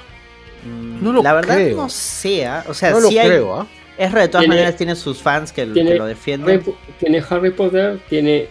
Mm, 0.64 1.02
No 1.04 1.12
lo 1.12 1.22
la 1.22 1.32
verdad 1.32 1.54
creo. 1.54 1.76
no 1.76 1.88
sea, 1.88 2.64
o 2.68 2.74
sea, 2.74 2.90
No 2.90 3.00
lo 3.00 3.08
hay, 3.08 3.16
creo, 3.18 3.54
¿ah? 3.54 3.66
Ezra 4.00 4.22
de 4.22 4.28
todas 4.28 4.42
Tiene- 4.42 4.54
maneras 4.56 4.76
tiene 4.76 4.96
sus 4.96 5.18
fans 5.20 5.52
que, 5.52 5.66
tiene- 5.66 5.92
que 5.92 5.98
lo 5.98 6.06
defienden. 6.06 6.62
Tiene 6.98 7.22
Harry 7.28 7.50
Potter, 7.50 8.00
tiene 8.08 8.48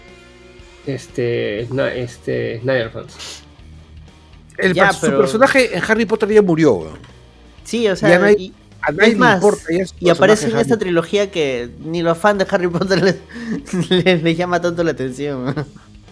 este, 0.86 1.62
este 2.02 2.60
Snyder 2.62 2.90
fans. 2.92 3.44
El 4.58 4.74
Ya, 4.74 4.92
Su 4.94 5.02
pero- 5.02 5.18
personaje 5.20 5.76
en 5.76 5.84
Harry 5.88 6.06
Potter 6.06 6.30
ya 6.30 6.42
murió, 6.42 6.74
weón. 6.74 7.00
Sí, 7.64 7.88
o 7.88 7.96
sea, 7.96 8.20
nadie- 8.20 8.36
y, 8.40 8.54
A 8.82 8.92
nadie 8.92 9.08
es 9.10 9.14
le 9.14 9.20
más, 9.20 9.36
importa 9.36 9.64
y 10.00 10.10
aparece 10.10 10.50
en 10.50 10.58
esta 10.58 10.78
trilogía 10.78 11.30
que 11.32 11.70
ni 11.84 12.02
los 12.02 12.18
fans 12.18 12.40
de 12.40 12.48
Harry 12.50 12.68
Potter 12.68 13.02
les, 13.04 13.90
les- 13.90 14.24
les 14.24 14.38
llama 14.38 14.62
tanto 14.62 14.84
la 14.84 14.92
atención. 14.92 15.54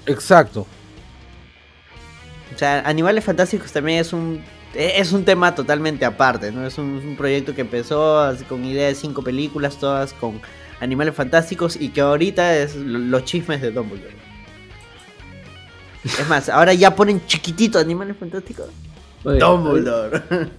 Exacto. 0.06 0.66
O 2.56 2.58
sea, 2.58 2.80
Animales 2.88 3.24
Fantásticos 3.24 3.72
también 3.72 4.00
es 4.00 4.14
un 4.14 4.42
es 4.78 5.12
un 5.12 5.26
tema 5.26 5.56
totalmente 5.56 6.06
aparte, 6.06 6.52
¿no? 6.52 6.66
Es 6.66 6.78
un, 6.78 6.86
un 7.06 7.16
proyecto 7.16 7.56
que 7.56 7.62
empezó 7.62 8.32
con 8.48 8.64
idea 8.66 8.88
de 8.88 8.96
cinco 8.96 9.24
películas, 9.24 9.78
todas 9.80 10.14
con 10.14 10.40
animales 10.80 11.16
fantásticos, 11.16 11.76
y 11.80 11.90
que 11.90 12.02
ahorita 12.02 12.56
es 12.58 12.76
lo- 12.76 13.00
los 13.00 13.24
chismes 13.26 13.62
de 13.62 13.72
Dumbledore. 13.72 14.16
Es 16.04 16.28
más, 16.30 16.48
ahora 16.50 16.74
ya 16.74 16.96
ponen 16.96 17.26
chiquitito 17.26 17.80
animales 17.80 18.16
fantásticos. 18.18 18.68
Oye, 19.24 19.40
Dumbledore. 19.40 20.22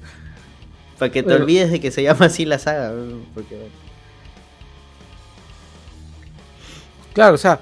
Para 0.98 1.12
que 1.12 1.22
te 1.22 1.28
Bueno. 1.28 1.44
olvides 1.44 1.70
de 1.70 1.81
que 1.81 1.90
se 1.92 2.02
llama 2.02 2.26
así 2.26 2.44
la 2.44 2.59
saga. 2.59 2.92
Porque... 3.35 3.68
Claro, 7.12 7.35
o 7.35 7.38
sea, 7.38 7.61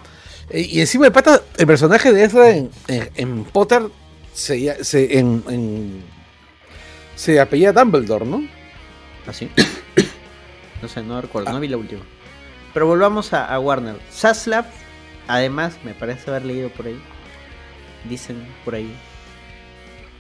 eh, 0.50 0.66
y 0.70 0.80
encima 0.80 1.04
de 1.04 1.10
pata, 1.10 1.42
el 1.58 1.66
personaje 1.66 2.12
de 2.12 2.24
Ezra 2.24 2.50
en, 2.50 2.70
en- 2.88 3.10
en 3.14 3.44
Potter 3.44 3.82
se, 4.32 4.82
se, 4.84 5.18
en, 5.18 5.44
en- 5.48 6.15
se 7.16 7.40
apellía 7.40 7.72
Dumbledore, 7.72 8.24
¿no? 8.24 8.46
Ah, 9.26 9.31
Así. 9.31 9.50
No 10.83 10.88
sé, 10.88 11.02
no 11.02 11.18
recuerdo, 11.22 11.50
no 11.50 11.59
vi 11.59 11.68
la 11.68 11.79
última. 11.79 12.02
Pero 12.74 12.87
volvamos 12.87 13.33
a, 13.33 13.59
Warner. 13.59 13.96
Zaslav, 14.12 14.66
además, 15.26 15.79
me 15.85 15.94
parece 15.94 16.29
haber 16.29 16.44
leído 16.44 16.68
por 16.68 16.87
ahí, 16.87 17.00
dicen 18.07 18.46
por 18.62 18.74
ahí, 18.74 18.94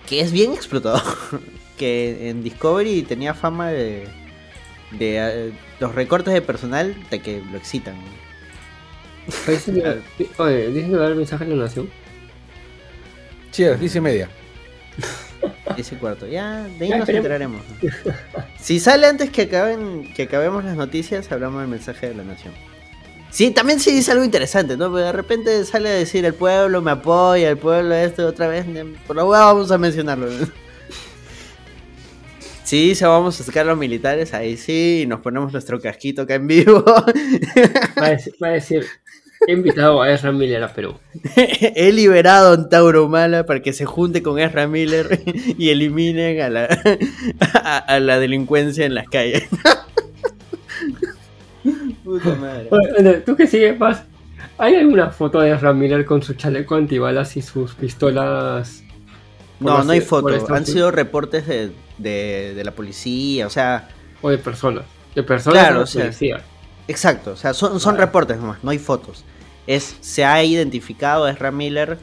que 0.08 0.20
es 0.20 0.32
bien 0.32 0.54
explotado. 0.54 1.02
que 1.76 2.30
en 2.30 2.42
Discovery 2.42 3.02
tenía 3.02 3.34
fama 3.34 3.68
de, 3.68 4.08
de 4.92 5.18
eh, 5.18 5.52
los 5.78 5.94
recortes 5.94 6.32
de 6.32 6.40
personal 6.40 6.96
de 7.10 7.20
que 7.20 7.42
lo 7.52 7.58
excitan. 7.58 7.96
Oye, 10.38 10.68
¿dicen 10.72 10.90
que 10.90 10.96
va 10.96 11.04
a 11.04 11.08
dar 11.08 11.16
mensaje 11.16 11.44
en 11.44 11.58
la 11.58 11.64
nación? 11.64 11.90
Sí, 13.50 13.64
dice 13.78 14.00
media. 14.00 14.30
10 15.76 15.92
y 15.92 15.96
cuarto. 15.96 16.26
Ya, 16.26 16.64
de 16.78 16.84
ahí 16.84 16.98
nos 16.98 17.08
enteraremos. 17.08 17.62
Si 18.60 18.80
sale 18.80 19.06
antes 19.06 19.30
que, 19.30 19.42
acaben, 19.42 20.12
que 20.14 20.24
acabemos 20.24 20.64
las 20.64 20.76
noticias, 20.76 21.30
hablamos 21.30 21.60
del 21.60 21.70
mensaje 21.70 22.08
de 22.08 22.14
la 22.14 22.24
nación. 22.24 22.54
Sí, 23.30 23.50
también 23.50 23.80
sí 23.80 23.92
dice 23.92 24.12
algo 24.12 24.24
interesante, 24.24 24.76
¿no? 24.76 24.88
Porque 24.90 25.04
de 25.04 25.12
repente 25.12 25.64
sale 25.64 25.90
a 25.90 25.92
decir 25.92 26.24
el 26.24 26.34
pueblo 26.34 26.80
me 26.80 26.92
apoya, 26.92 27.50
el 27.50 27.58
pueblo 27.58 27.94
esto, 27.94 28.26
otra 28.26 28.48
vez. 28.48 28.64
Por 29.06 29.16
la 29.16 29.24
hueá 29.24 29.44
vamos 29.44 29.70
a 29.70 29.78
mencionarlo. 29.78 30.28
Sí, 32.64 32.96
se 32.96 33.06
vamos 33.06 33.40
a 33.40 33.44
sacar 33.44 33.64
los 33.64 33.78
militares, 33.78 34.34
ahí 34.34 34.56
sí, 34.56 35.02
y 35.04 35.06
nos 35.06 35.20
ponemos 35.20 35.52
nuestro 35.52 35.80
casquito 35.80 36.22
acá 36.22 36.34
en 36.34 36.48
vivo. 36.48 36.84
Va 38.02 38.48
a 38.48 38.50
decir 38.50 38.84
he 39.46 39.52
invitado 39.52 40.02
a 40.02 40.10
Ezra 40.10 40.32
Miller 40.32 40.62
a 40.62 40.72
Perú. 40.72 40.94
He 41.36 41.92
liberado 41.92 42.52
a 42.52 42.56
un 42.56 42.68
Tauro 42.68 43.04
Humala 43.04 43.44
para 43.46 43.60
que 43.60 43.72
se 43.72 43.84
junte 43.84 44.22
con 44.22 44.38
Ezra 44.38 44.66
Miller 44.66 45.20
y 45.56 45.70
eliminen 45.70 46.40
a 46.40 46.48
la, 46.50 46.68
a, 47.54 47.78
a 47.78 48.00
la 48.00 48.18
delincuencia 48.18 48.86
en 48.86 48.94
las 48.94 49.08
calles. 49.08 49.44
Puta 52.04 52.34
madre. 52.36 53.22
¿Tú 53.24 53.36
que 53.36 53.46
sigues 53.46 53.78
más? 53.78 54.02
¿Hay 54.58 54.74
alguna 54.76 55.10
foto 55.10 55.40
de 55.40 55.52
Ezra 55.52 55.72
Miller 55.72 56.04
con 56.04 56.22
su 56.22 56.34
chaleco 56.34 56.76
antibalas 56.76 57.36
y 57.36 57.42
sus 57.42 57.74
pistolas? 57.74 58.82
No, 59.60 59.82
no 59.84 59.92
hay 59.92 60.00
por 60.00 60.22
foto. 60.22 60.28
Estados 60.30 60.58
Han 60.58 60.66
sido 60.66 60.90
reportes 60.90 61.46
de, 61.46 61.70
de, 61.98 62.54
de 62.54 62.64
la 62.64 62.72
policía, 62.72 63.46
o 63.46 63.50
sea, 63.50 63.88
O 64.22 64.30
de 64.30 64.38
personas. 64.38 64.84
De 65.14 65.22
personas 65.22 65.58
Claro, 65.58 65.74
de 65.74 65.78
la 65.80 65.84
o 65.84 65.86
sea, 65.86 66.02
policía. 66.04 66.42
exacto. 66.86 67.32
O 67.32 67.36
sea, 67.36 67.54
son, 67.54 67.80
son 67.80 67.94
Vale. 67.94 68.06
reportes 68.06 68.38
nomás, 68.38 68.62
no 68.62 68.70
hay 68.70 68.78
fotos. 68.78 69.24
Es, 69.66 69.96
se 70.00 70.24
ha 70.24 70.42
identificado 70.44 71.24
a 71.24 71.30
Ezra 71.30 71.50
Miller 71.50 71.98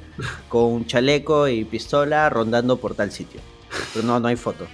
con 0.50 0.66
un 0.66 0.86
chaleco 0.86 1.48
y 1.48 1.64
pistola 1.64 2.30
rondando 2.30 2.78
por 2.78 2.94
tal 2.96 3.12
sitio. 3.12 3.40
Pero 3.94 4.06
no, 4.06 4.20
no 4.20 4.28
hay 4.28 4.36
foto. 4.36 4.68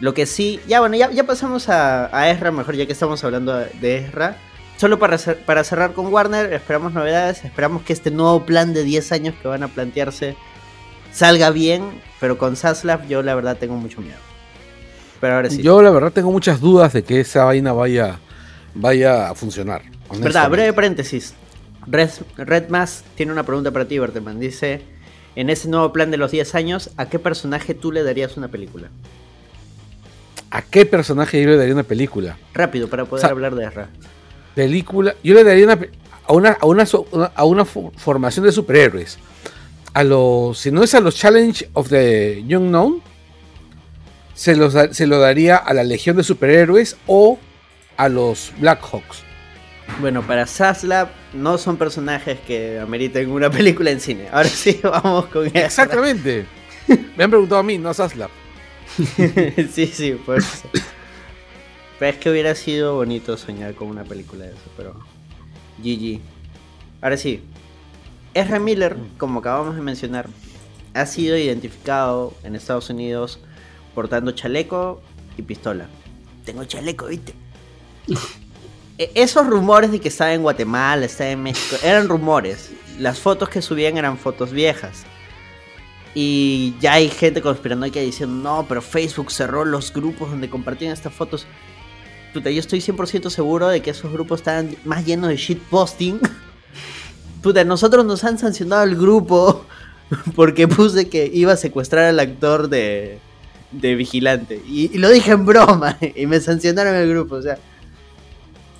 Lo 0.00 0.14
que 0.14 0.26
sí, 0.26 0.58
ya 0.66 0.80
bueno, 0.80 0.96
ya, 0.96 1.10
ya 1.10 1.24
pasamos 1.24 1.68
a, 1.68 2.16
a 2.16 2.30
Ezra, 2.30 2.50
mejor 2.50 2.74
ya 2.74 2.86
que 2.86 2.92
estamos 2.92 3.22
hablando 3.22 3.56
de 3.56 3.98
Ezra. 3.98 4.36
Solo 4.78 4.98
para, 4.98 5.16
cer- 5.16 5.44
para 5.44 5.62
cerrar 5.62 5.92
con 5.92 6.12
Warner, 6.12 6.52
esperamos 6.54 6.92
novedades, 6.92 7.44
esperamos 7.44 7.82
que 7.82 7.92
este 7.92 8.10
nuevo 8.10 8.44
plan 8.44 8.72
de 8.74 8.82
10 8.82 9.12
años 9.12 9.34
que 9.40 9.46
van 9.46 9.62
a 9.62 9.68
plantearse 9.68 10.34
salga 11.12 11.50
bien, 11.50 11.84
pero 12.18 12.38
con 12.38 12.56
Zaslav 12.56 13.06
yo 13.06 13.22
la 13.22 13.34
verdad 13.34 13.56
tengo 13.58 13.76
mucho 13.76 14.00
miedo. 14.00 14.16
Pero 15.20 15.36
ahora 15.36 15.50
sí. 15.50 15.62
Yo 15.62 15.82
la 15.82 15.90
verdad 15.90 16.10
tengo 16.10 16.32
muchas 16.32 16.60
dudas 16.60 16.92
de 16.94 17.04
que 17.04 17.20
esa 17.20 17.44
vaina 17.44 17.72
vaya, 17.72 18.18
vaya 18.74 19.30
a 19.30 19.34
funcionar. 19.36 19.82
Verdad, 20.18 20.50
breve 20.50 20.72
paréntesis. 20.72 21.34
Red, 21.86 22.10
Red 22.36 22.68
Mass 22.68 23.04
tiene 23.16 23.32
una 23.32 23.44
pregunta 23.44 23.70
para 23.70 23.86
ti, 23.86 23.98
Berteman. 23.98 24.38
Dice, 24.40 24.82
en 25.36 25.50
ese 25.50 25.68
nuevo 25.68 25.92
plan 25.92 26.10
de 26.10 26.16
los 26.16 26.30
10 26.30 26.54
años, 26.54 26.90
¿a 26.96 27.06
qué 27.08 27.18
personaje 27.18 27.74
tú 27.74 27.90
le 27.92 28.02
darías 28.02 28.36
una 28.36 28.48
película? 28.48 28.88
¿A 30.50 30.62
qué 30.62 30.84
personaje 30.86 31.42
yo 31.42 31.48
le 31.48 31.56
daría 31.56 31.72
una 31.74 31.82
película? 31.82 32.36
Rápido, 32.52 32.88
para 32.88 33.04
poder 33.06 33.24
hablar 33.26 33.54
de 33.54 33.64
Ezra. 33.64 33.88
Película. 34.54 35.14
Yo 35.24 35.34
le 35.34 35.44
daría 35.44 35.64
una, 35.64 35.78
a, 36.26 36.32
una, 36.34 36.50
a, 36.60 36.66
una, 36.66 36.84
a 37.34 37.44
una 37.44 37.64
fo- 37.64 37.90
formación 37.96 38.44
de 38.44 38.52
superhéroes. 38.52 39.18
A 39.94 40.04
los. 40.04 40.58
Si 40.58 40.70
no 40.70 40.82
es 40.82 40.94
a 40.94 41.00
los 41.00 41.16
Challenge 41.16 41.68
of 41.72 41.88
the 41.88 42.42
Young 42.46 42.68
Known, 42.68 43.02
se, 44.34 44.54
los, 44.56 44.74
se 44.94 45.06
lo 45.06 45.18
daría 45.18 45.56
a 45.56 45.72
la 45.74 45.84
Legión 45.84 46.16
de 46.16 46.22
Superhéroes 46.22 46.96
o 47.06 47.38
a 47.96 48.08
los 48.10 48.52
Black 48.58 48.80
Hawks. 48.82 49.22
Bueno, 50.00 50.22
para 50.22 50.46
Zaslav 50.46 51.08
no 51.34 51.58
son 51.58 51.76
personajes 51.76 52.38
que 52.40 52.78
ameriten 52.78 53.30
una 53.30 53.50
película 53.50 53.90
en 53.90 54.00
cine. 54.00 54.28
Ahora 54.30 54.48
sí, 54.48 54.80
vamos 54.82 55.26
con 55.26 55.46
Ezra. 55.46 55.64
Exactamente. 55.66 56.46
Me 57.16 57.24
han 57.24 57.30
preguntado 57.30 57.60
a 57.60 57.62
mí, 57.62 57.78
no 57.78 57.90
a 57.90 57.94
Zaslav. 57.94 58.30
sí, 59.72 59.86
sí, 59.86 60.12
por 60.12 60.38
eso. 60.38 60.68
Pero 61.98 62.10
es 62.10 62.18
que 62.18 62.30
hubiera 62.30 62.54
sido 62.54 62.96
bonito 62.96 63.36
soñar 63.36 63.74
con 63.74 63.88
una 63.88 64.04
película 64.04 64.44
de 64.44 64.50
eso, 64.50 64.70
pero... 64.76 64.94
GG. 65.78 66.20
Ahora 67.00 67.16
sí. 67.16 67.42
Ezra 68.34 68.58
Miller, 68.58 68.96
como 69.18 69.40
acabamos 69.40 69.76
de 69.76 69.82
mencionar, 69.82 70.28
ha 70.94 71.06
sido 71.06 71.36
identificado 71.36 72.34
en 72.44 72.54
Estados 72.54 72.90
Unidos 72.90 73.40
portando 73.94 74.32
chaleco 74.32 75.00
y 75.36 75.42
pistola. 75.42 75.88
Tengo 76.44 76.64
chaleco, 76.64 77.06
¿viste? 77.06 77.34
E- 79.02 79.10
Esos 79.14 79.46
rumores 79.46 79.90
de 79.90 80.00
que 80.00 80.08
estaba 80.08 80.32
en 80.32 80.42
Guatemala, 80.42 81.04
estaba 81.06 81.30
en 81.30 81.42
México, 81.42 81.76
eran 81.82 82.08
rumores. 82.08 82.70
Las 82.98 83.18
fotos 83.18 83.48
que 83.48 83.62
subían 83.62 83.96
eran 83.98 84.16
fotos 84.18 84.50
viejas. 84.52 85.04
Y 86.14 86.74
ya 86.80 86.94
hay 86.94 87.08
gente 87.08 87.40
conspirando 87.40 87.86
aquí 87.86 87.98
diciendo, 88.00 88.34
no, 88.36 88.66
pero 88.68 88.82
Facebook 88.82 89.30
cerró 89.32 89.64
los 89.64 89.92
grupos 89.92 90.30
donde 90.30 90.50
compartían 90.50 90.92
estas 90.92 91.14
fotos. 91.14 91.46
Puta, 92.34 92.50
yo 92.50 92.60
estoy 92.60 92.80
100% 92.80 93.30
seguro 93.30 93.68
de 93.68 93.80
que 93.80 93.90
esos 93.90 94.12
grupos 94.12 94.40
estaban 94.40 94.76
más 94.84 95.04
llenos 95.06 95.30
de 95.30 95.36
shitposting. 95.36 96.20
Puta, 97.42 97.64
nosotros 97.64 98.04
nos 98.04 98.22
han 98.24 98.38
sancionado 98.38 98.84
el 98.84 98.94
grupo 98.96 99.64
porque 100.36 100.68
puse 100.68 101.08
que 101.08 101.30
iba 101.32 101.52
a 101.52 101.56
secuestrar 101.56 102.04
al 102.04 102.20
actor 102.20 102.68
de, 102.68 103.18
de 103.70 103.94
Vigilante. 103.94 104.60
Y, 104.68 104.94
y 104.94 104.98
lo 104.98 105.08
dije 105.08 105.32
en 105.32 105.44
broma 105.46 105.98
y 106.14 106.26
me 106.26 106.38
sancionaron 106.40 106.94
el 106.94 107.08
grupo. 107.08 107.36
O 107.36 107.42
sea, 107.42 107.58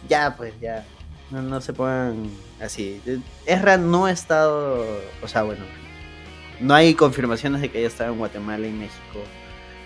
ya 0.09 0.35
pues, 0.37 0.55
ya. 0.61 0.85
No, 1.31 1.41
no 1.43 1.61
se 1.61 1.73
pongan 1.73 2.29
así. 2.61 3.01
Ezra 3.47 3.79
no 3.79 4.07
ha 4.07 4.12
estado, 4.12 4.85
o 5.23 5.29
sea, 5.29 5.43
bueno, 5.45 5.65
no 6.61 6.75
hay 6.75 6.95
confirmaciones 6.95 7.61
de 7.62 7.71
que 7.71 7.79
haya 7.79 7.87
estado 7.87 8.12
en 8.12 8.19
Guatemala 8.19 8.67
y 8.67 8.71
México 8.73 9.21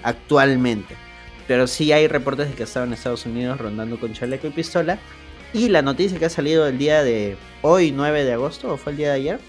actualmente. 0.02 0.96
Pero 1.46 1.66
sí 1.68 1.92
hay 1.92 2.08
reportes 2.08 2.48
de 2.48 2.54
que 2.54 2.64
estaba 2.64 2.86
en 2.86 2.92
Estados 2.92 3.24
Unidos 3.26 3.58
rondando 3.60 4.00
con 4.00 4.12
chaleco 4.12 4.48
y 4.48 4.50
pistola. 4.50 4.98
Y 5.52 5.68
la 5.68 5.80
noticia 5.82 6.18
que 6.18 6.24
ha 6.24 6.30
salido 6.30 6.66
el 6.66 6.76
día 6.76 7.04
de 7.04 7.36
hoy, 7.62 7.92
9 7.92 8.24
de 8.24 8.32
agosto, 8.32 8.72
o 8.72 8.76
fue 8.76 8.92
el 8.92 8.98
día 8.98 9.08
de 9.10 9.14
ayer, 9.14 9.40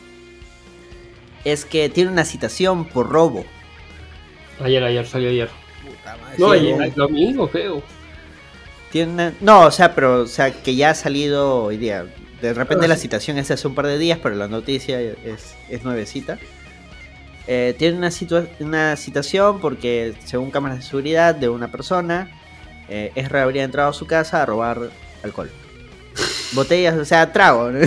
es 1.44 1.66
que 1.66 1.90
tiene 1.90 2.12
una 2.12 2.24
citación 2.26 2.86
por 2.86 3.10
robo. 3.10 3.44
Ayer, 4.64 4.84
ayer, 4.84 5.06
salió 5.08 5.30
ayer. 5.30 5.50
Sí, 5.82 5.90
No, 6.38 6.46
robo. 6.46 6.52
ayer, 6.54 6.94
domingo, 6.94 7.50
creo. 7.50 7.82
Tiene 8.91 9.34
No, 9.41 9.62
o 9.65 9.71
sea, 9.71 9.93
pero 9.93 10.21
o 10.21 10.28
sea, 10.28 10.52
que 10.52 10.76
ya 10.76 10.91
ha 10.91 10.95
salido 10.95 11.63
hoy 11.63 11.78
día. 11.78 12.06
De 12.41 12.54
repente 12.54 12.86
Ah, 12.86 12.88
la 12.88 12.95
sí. 12.95 13.04
citación 13.04 13.38
es 13.38 13.50
hace 13.52 13.67
un 13.67 13.76
par 13.76 13.88
de 13.88 13.97
días, 13.97 14.19
pero 14.21 14.36
la 14.36 14.47
noticia 14.47 15.00
es, 15.02 15.56
es 15.69 15.84
nuevecita. 15.84 16.38
Eh, 17.47 17.76
tiene 17.78 17.97
una, 17.97 18.12
una 18.60 18.95
citación 18.95 19.60
porque, 19.60 20.13
según 20.26 20.52
cámaras 20.52 20.80
de 20.80 20.84
seguridad 20.84 21.34
de 21.34 21.50
una 21.50 21.71
persona, 21.71 22.30
eh, 22.89 23.12
Ezra 23.15 23.43
habría 23.43 23.63
entrado 23.63 23.89
a 23.89 23.93
su 23.93 24.06
casa 24.06 24.41
a 24.43 24.45
robar 24.45 24.89
alcohol. 25.23 25.50
Botellas, 26.54 26.95
o 26.97 27.06
sea, 27.06 27.32
trago. 27.32 27.71
¿no? 27.71 27.80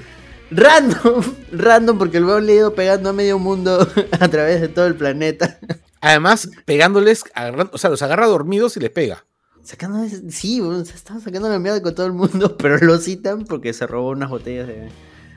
random, 0.50 1.22
random, 1.52 1.98
porque 1.98 2.20
lo 2.20 2.38
he 2.38 2.52
ido 2.54 2.74
pegando 2.74 3.10
a 3.10 3.12
medio 3.12 3.38
mundo 3.38 3.86
a 4.20 4.28
través 4.28 4.60
de 4.60 4.68
todo 4.68 4.86
el 4.86 4.94
planeta. 4.96 5.58
Además, 6.00 6.50
pegándoles, 6.64 7.24
o 7.70 7.78
sea, 7.78 7.90
los 7.90 8.02
agarra 8.02 8.26
dormidos 8.26 8.76
y 8.76 8.80
les 8.80 8.90
pega. 8.90 9.24
Sacando, 9.62 10.04
sí, 10.28 10.60
se 10.84 10.94
estaba 10.94 11.20
sacando 11.20 11.48
la 11.48 11.58
mierda 11.58 11.80
con 11.82 11.94
todo 11.94 12.06
el 12.06 12.12
mundo, 12.12 12.56
pero 12.58 12.78
lo 12.78 12.98
citan 12.98 13.44
porque 13.44 13.72
se 13.72 13.86
robó 13.86 14.10
unas 14.10 14.28
botellas 14.30 14.66
de, 14.66 14.88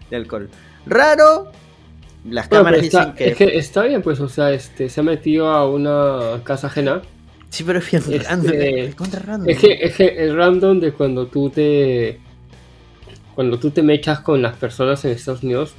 de 0.09 0.15
alcohol. 0.15 0.49
Raro, 0.87 1.51
las 2.27 2.49
Bueno, 2.49 2.63
cámaras 2.65 2.83
está, 2.85 2.99
dicen 3.11 3.15
que, 3.15 3.27
Es 3.29 3.37
que 3.37 3.57
está 3.57 3.83
bien, 3.83 4.01
pues, 4.01 4.19
o 4.19 4.27
sea, 4.29 4.51
este, 4.51 4.89
se 4.89 4.99
ha 4.99 5.03
metido 5.03 5.49
a 5.49 5.69
una 5.69 6.41
casa 6.43 6.67
ajena. 6.67 7.01
Sí, 7.49 7.63
pero 7.63 7.79
es 7.79 7.89
bien 7.91 8.03
este- 8.09 8.27
random, 8.27 8.51
es 8.55 8.95
contra 8.95 9.19
random. 9.21 9.49
Es 9.49 9.59
que, 9.59 9.73
es 9.73 9.95
que 9.95 10.07
el 10.07 10.35
random 10.35 10.79
de 10.79 10.91
cuando 10.91 11.27
tú 11.27 11.49
te. 11.49 12.19
Cuando 13.35 13.59
tú 13.59 13.69
te 13.71 13.83
mechas 13.83 14.21
con 14.21 14.41
las 14.41 14.55
personas 14.57 15.03
en 15.05 15.11
Estados 15.11 15.43
Unidos, 15.43 15.73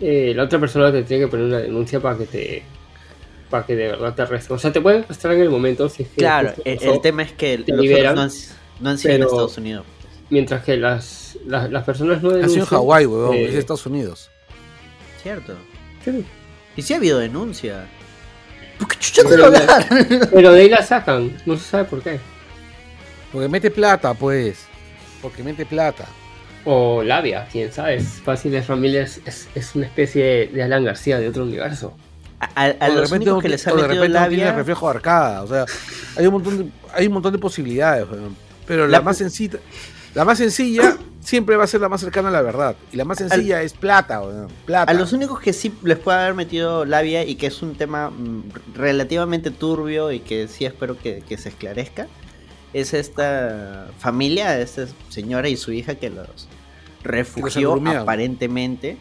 eh, 0.00 0.32
la 0.34 0.42
otra 0.44 0.58
persona 0.58 0.90
te 0.90 1.02
tiene 1.04 1.24
que 1.24 1.28
poner 1.30 1.46
una 1.46 1.58
denuncia 1.58 2.00
para 2.00 2.18
que 2.18 2.26
te. 2.26 2.62
Para 3.52 3.66
que 3.66 3.76
de 3.76 3.88
verdad 3.88 4.14
te 4.14 4.22
arresten. 4.22 4.56
O 4.56 4.58
sea, 4.58 4.72
te 4.72 4.80
pueden 4.80 5.04
arrestar 5.04 5.32
en 5.32 5.42
el 5.42 5.50
momento 5.50 5.88
si 5.90 6.04
es 6.04 6.08
que. 6.08 6.16
Claro, 6.16 6.54
el, 6.64 7.00
tema 7.02 7.22
es 7.22 7.32
que 7.32 7.58
te 7.58 7.72
los 7.72 7.82
liberan, 7.82 8.14
no 8.14 8.22
han, 8.22 8.30
no 8.80 8.90
han 8.90 8.98
sido 8.98 9.14
en 9.14 9.22
Estados 9.22 9.58
Unidos. 9.58 9.84
Mientras 10.30 10.64
que 10.64 10.78
las, 10.78 11.38
las, 11.46 11.70
las 11.70 11.84
personas 11.84 12.22
no 12.22 12.30
Ha 12.30 12.32
sido 12.32 12.38
denuncian. 12.38 12.62
en 12.62 12.66
Hawái, 12.66 13.06
weón, 13.06 13.34
eh, 13.34 13.44
es 13.44 13.54
Estados 13.54 13.84
Unidos. 13.84 14.30
Cierto. 15.22 15.54
sí. 16.04 16.24
Y 16.74 16.80
sí 16.80 16.94
ha 16.94 16.96
habido 16.96 17.18
denuncia. 17.18 17.84
¿Por 18.78 18.88
qué 18.88 18.96
chucha 18.98 19.22
Pero, 19.28 19.36
lo 19.36 19.44
hablar? 19.46 19.86
pero 20.32 20.52
de 20.52 20.62
ahí 20.62 20.70
la 20.70 20.82
sacan, 20.82 21.36
no 21.44 21.58
se 21.58 21.64
sabe 21.64 21.84
por 21.84 22.02
qué. 22.02 22.18
Porque 23.30 23.48
mete 23.48 23.70
plata, 23.70 24.14
pues. 24.14 24.64
Porque 25.20 25.42
mete 25.42 25.66
plata. 25.66 26.08
O 26.64 27.02
labia, 27.02 27.46
quién 27.52 27.70
sabe. 27.70 27.96
Es 27.96 28.22
fácil 28.24 28.52
de 28.52 28.62
familia 28.62 29.02
es, 29.02 29.20
es, 29.26 29.48
es 29.54 29.74
una 29.74 29.84
especie 29.84 30.48
de 30.48 30.62
Alan 30.62 30.84
García 30.84 31.20
de 31.20 31.28
otro 31.28 31.42
universo. 31.42 31.94
A, 32.54 32.64
a- 32.64 32.88
los 32.88 33.10
repente 33.10 33.14
únicos 33.16 33.34
no 33.34 33.40
que 33.40 33.48
les 33.48 33.66
ha 33.66 33.72
o 33.72 33.76
de 33.76 33.82
metido 33.82 34.02
repente 34.02 34.18
no 34.20 34.28
tiene 34.28 34.44
labia. 34.44 34.56
reflejo 34.56 34.86
de 34.90 34.94
arcada. 34.96 35.42
O 35.42 35.46
sea, 35.46 35.64
hay 36.16 36.26
un 36.26 36.32
montón 36.32 36.58
de, 36.58 36.66
hay 36.94 37.06
un 37.06 37.12
montón 37.14 37.32
de 37.32 37.38
posibilidades. 37.38 38.06
Pero 38.66 38.86
la, 38.86 38.98
La- 38.98 39.02
más 39.02 39.16
sencilla, 39.18 39.58
la 40.14 40.24
más 40.24 40.38
sencilla 40.38 40.96
siempre 41.20 41.56
va 41.56 41.64
a 41.64 41.66
ser 41.68 41.80
la 41.80 41.88
más 41.88 42.00
cercana 42.00 42.28
a 42.28 42.32
la 42.32 42.42
verdad. 42.42 42.74
Y 42.92 42.96
la 42.96 43.04
más 43.04 43.18
sencilla 43.18 43.62
es 43.62 43.72
plata, 43.74 44.20
plata. 44.66 44.90
A 44.90 44.94
los 44.94 45.12
únicos 45.12 45.38
que 45.40 45.52
sí 45.52 45.72
les 45.84 45.98
puede 45.98 46.18
haber 46.18 46.34
metido 46.34 46.84
labia 46.84 47.24
y 47.24 47.36
que 47.36 47.46
es 47.46 47.62
un 47.62 47.74
tema 47.76 48.10
mm, 48.10 48.42
relativamente 48.74 49.50
turbio 49.50 50.10
y 50.10 50.20
que 50.20 50.48
sí 50.48 50.64
espero 50.64 50.98
que, 50.98 51.22
que 51.28 51.38
se 51.38 51.48
esclarezca, 51.50 52.08
es 52.72 52.92
esta 52.94 53.88
familia, 53.98 54.58
esta 54.58 54.86
señora 55.10 55.48
y 55.48 55.56
su 55.56 55.72
hija 55.72 55.94
que 55.94 56.10
los 56.10 56.48
refugió 57.04 57.74
aparentemente 58.00 58.96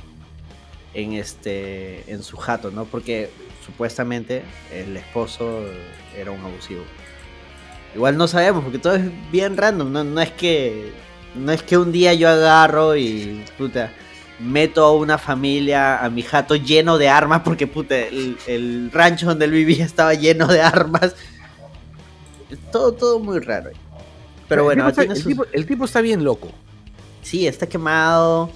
en 0.94 1.14
este 1.14 2.12
en 2.12 2.22
su 2.24 2.38
jato, 2.38 2.72
¿no? 2.72 2.86
Porque 2.86 3.30
supuestamente 3.66 4.44
el 4.74 4.98
esposo 4.98 5.64
era 6.18 6.32
un 6.32 6.42
abusivo. 6.42 6.84
Igual 7.96 8.18
no 8.18 8.28
sabemos, 8.28 8.64
porque 8.64 8.80
todo 8.80 8.96
es 8.96 9.10
bien 9.32 9.58
random, 9.58 9.92
no, 9.92 10.04
no 10.04 10.22
es 10.22 10.32
que 10.32 10.92
no 11.36 11.52
es 11.52 11.62
que 11.64 11.78
un 11.78 11.92
día 11.92 12.14
yo 12.14 12.28
agarro 12.30 12.96
y 12.96 13.44
puta 13.58 13.92
meto 14.40 14.84
a 14.84 14.96
una 14.96 15.18
familia 15.18 16.04
a 16.04 16.10
mi 16.10 16.24
jato 16.24 16.56
lleno 16.56 16.98
de 16.98 17.08
armas 17.10 17.42
porque 17.46 17.68
puta 17.68 17.98
el, 17.98 18.38
el 18.48 18.90
rancho 18.92 19.28
donde 19.28 19.46
él 19.46 19.52
vivía 19.52 19.86
estaba 19.86 20.14
lleno 20.14 20.48
de 20.48 20.62
armas. 20.62 21.16
Todo 22.72 22.92
todo 22.94 23.20
muy 23.20 23.40
raro. 23.40 23.72
Pero 24.50 24.64
bueno, 24.66 24.90
tipo 24.92 25.02
está- 25.02 25.14
el, 25.14 25.24
tipo, 25.24 25.46
el 25.54 25.66
tipo 25.66 25.86
está 25.86 26.02
bien 26.02 26.24
loco. 26.24 26.52
Sí, 27.22 27.48
está 27.48 27.68
quemado. 27.68 28.52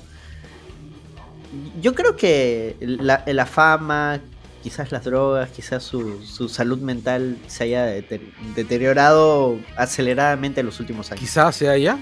Yo 1.82 1.94
creo 1.94 2.16
que 2.16 2.76
la, 2.80 3.24
la 3.26 3.46
fama, 3.46 4.20
quizás 4.64 4.92
las 4.92 5.04
drogas, 5.04 5.50
quizás 5.52 5.84
su, 5.84 6.24
su 6.26 6.50
salud 6.50 6.80
mental 6.80 7.38
se 7.48 7.66
haya 7.66 7.88
deter- 7.88 8.34
deteriorado 8.56 9.58
aceleradamente 9.78 10.60
en 10.62 10.66
los 10.66 10.80
últimos 10.80 11.12
años. 11.12 11.20
Quizás 11.22 11.56
sea 11.56 11.78
ya. 11.78 11.98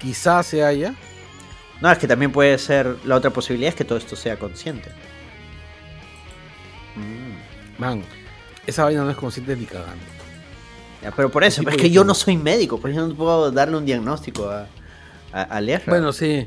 Quizás 0.00 0.46
sea 0.46 0.72
ya. 0.72 0.94
No, 1.80 1.90
es 1.90 1.98
que 1.98 2.06
también 2.06 2.30
puede 2.32 2.56
ser, 2.58 2.96
la 3.04 3.16
otra 3.16 3.30
posibilidad 3.30 3.70
es 3.70 3.74
que 3.74 3.84
todo 3.84 3.98
esto 3.98 4.16
sea 4.16 4.38
consciente. 4.38 4.90
Mm, 6.96 7.80
Man, 7.80 8.02
esa 8.66 8.84
vaina 8.84 9.02
no 9.04 9.10
es 9.10 9.16
consciente 9.16 9.56
ni 9.56 9.64
cagando. 9.64 10.04
ya, 11.02 11.10
pero 11.10 11.28
por 11.30 11.42
eso, 11.44 11.62
pero 11.64 11.76
es 11.76 11.82
que 11.82 11.90
yo 11.90 12.04
no 12.04 12.14
soy 12.14 12.36
médico, 12.36 12.78
por 12.80 12.90
eso 12.90 13.06
no 13.06 13.14
puedo 13.14 13.50
darle 13.50 13.76
un 13.76 13.84
diagnóstico 13.84 14.48
a, 14.48 14.68
a, 15.32 15.42
a 15.42 15.60
Lerra. 15.60 15.84
Bueno, 15.88 16.12
sí, 16.12 16.46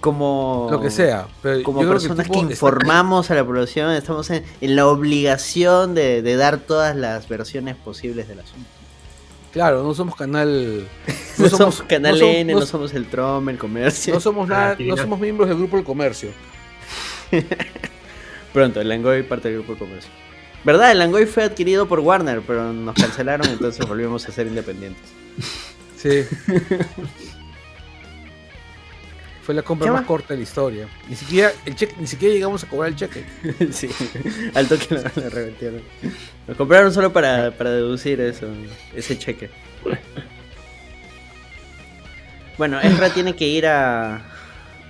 como 0.00 0.68
lo 0.70 0.80
que 0.80 0.90
sea. 0.90 1.26
Pero 1.42 1.62
como 1.62 1.82
yo 1.82 1.88
creo 1.88 1.96
el 1.96 2.02
personas 2.02 2.26
que, 2.28 2.38
está- 2.38 2.50
informamos 2.52 3.30
a 3.30 3.34
la 3.34 3.44
población, 3.44 3.90
estamos 3.92 4.30
en, 4.30 4.44
en 4.60 4.76
la 4.76 4.86
obligación 4.86 5.94
de, 5.94 6.22
de 6.22 6.36
dar 6.36 6.58
todas 6.58 6.94
las 6.96 7.28
versiones 7.28 7.74
posibles 7.76 8.28
del 8.28 8.40
asunto. 8.40 8.68
Claro, 9.52 9.82
no 9.82 9.94
somos 9.94 10.14
canal. 10.16 10.86
No, 11.38 11.48
somos, 11.50 11.82
Canal 11.82 12.18
no 12.18 12.26
N, 12.26 12.52
no 12.54 12.60
no, 12.60 12.66
somos 12.66 12.94
el 12.94 13.06
Trom, 13.10 13.48
el 13.50 13.58
comercio. 13.58 14.14
No 14.14 14.20
somos 14.20 14.48
nada, 14.48 14.70
Ah, 14.70 14.76
no 14.82 14.96
somos 14.96 15.20
miembros 15.20 15.48
del 15.50 15.58
grupo 15.58 15.76
del 15.76 15.84
comercio. 15.84 16.30
Pronto, 18.54 18.80
el 18.80 18.88
Langoy 18.88 19.22
parte 19.22 19.48
del 19.48 19.58
grupo 19.58 19.74
de 19.74 19.78
comercio. 19.80 20.10
¿Verdad? 20.64 20.92
El 20.92 20.98
Langoy 20.98 21.26
fue 21.26 21.44
adquirido 21.44 21.86
por 21.86 22.00
Warner, 22.00 22.40
pero 22.46 22.72
nos 22.72 22.94
cancelaron, 22.94 23.46
entonces 23.48 23.86
volvimos 23.86 24.26
a 24.26 24.32
ser 24.32 24.46
independientes. 24.46 25.04
Sí. 25.96 26.22
Fue 29.46 29.54
la 29.54 29.62
compra 29.62 29.86
¿Qué 29.86 29.92
más 29.92 30.04
corta 30.04 30.34
de 30.34 30.38
la 30.38 30.42
historia. 30.42 30.88
Ni 31.08 31.14
siquiera, 31.14 31.52
el 31.64 31.76
cheque, 31.76 31.94
ni 32.00 32.08
siquiera 32.08 32.34
llegamos 32.34 32.64
a 32.64 32.68
cobrar 32.68 32.88
el 32.88 32.96
cheque. 32.96 33.24
sí, 33.70 33.88
al 34.54 34.66
toque 34.66 34.88
lo, 34.90 35.02
lo 35.22 35.30
revertieron. 35.30 35.82
Nos 36.48 36.56
compraron 36.56 36.92
solo 36.92 37.12
para, 37.12 37.52
para 37.52 37.70
deducir 37.70 38.20
eso, 38.20 38.48
ese 38.92 39.16
cheque. 39.16 39.48
Bueno, 42.58 42.80
Ezra 42.80 43.10
tiene 43.10 43.36
que 43.36 43.46
ir 43.46 43.68
a, 43.68 44.16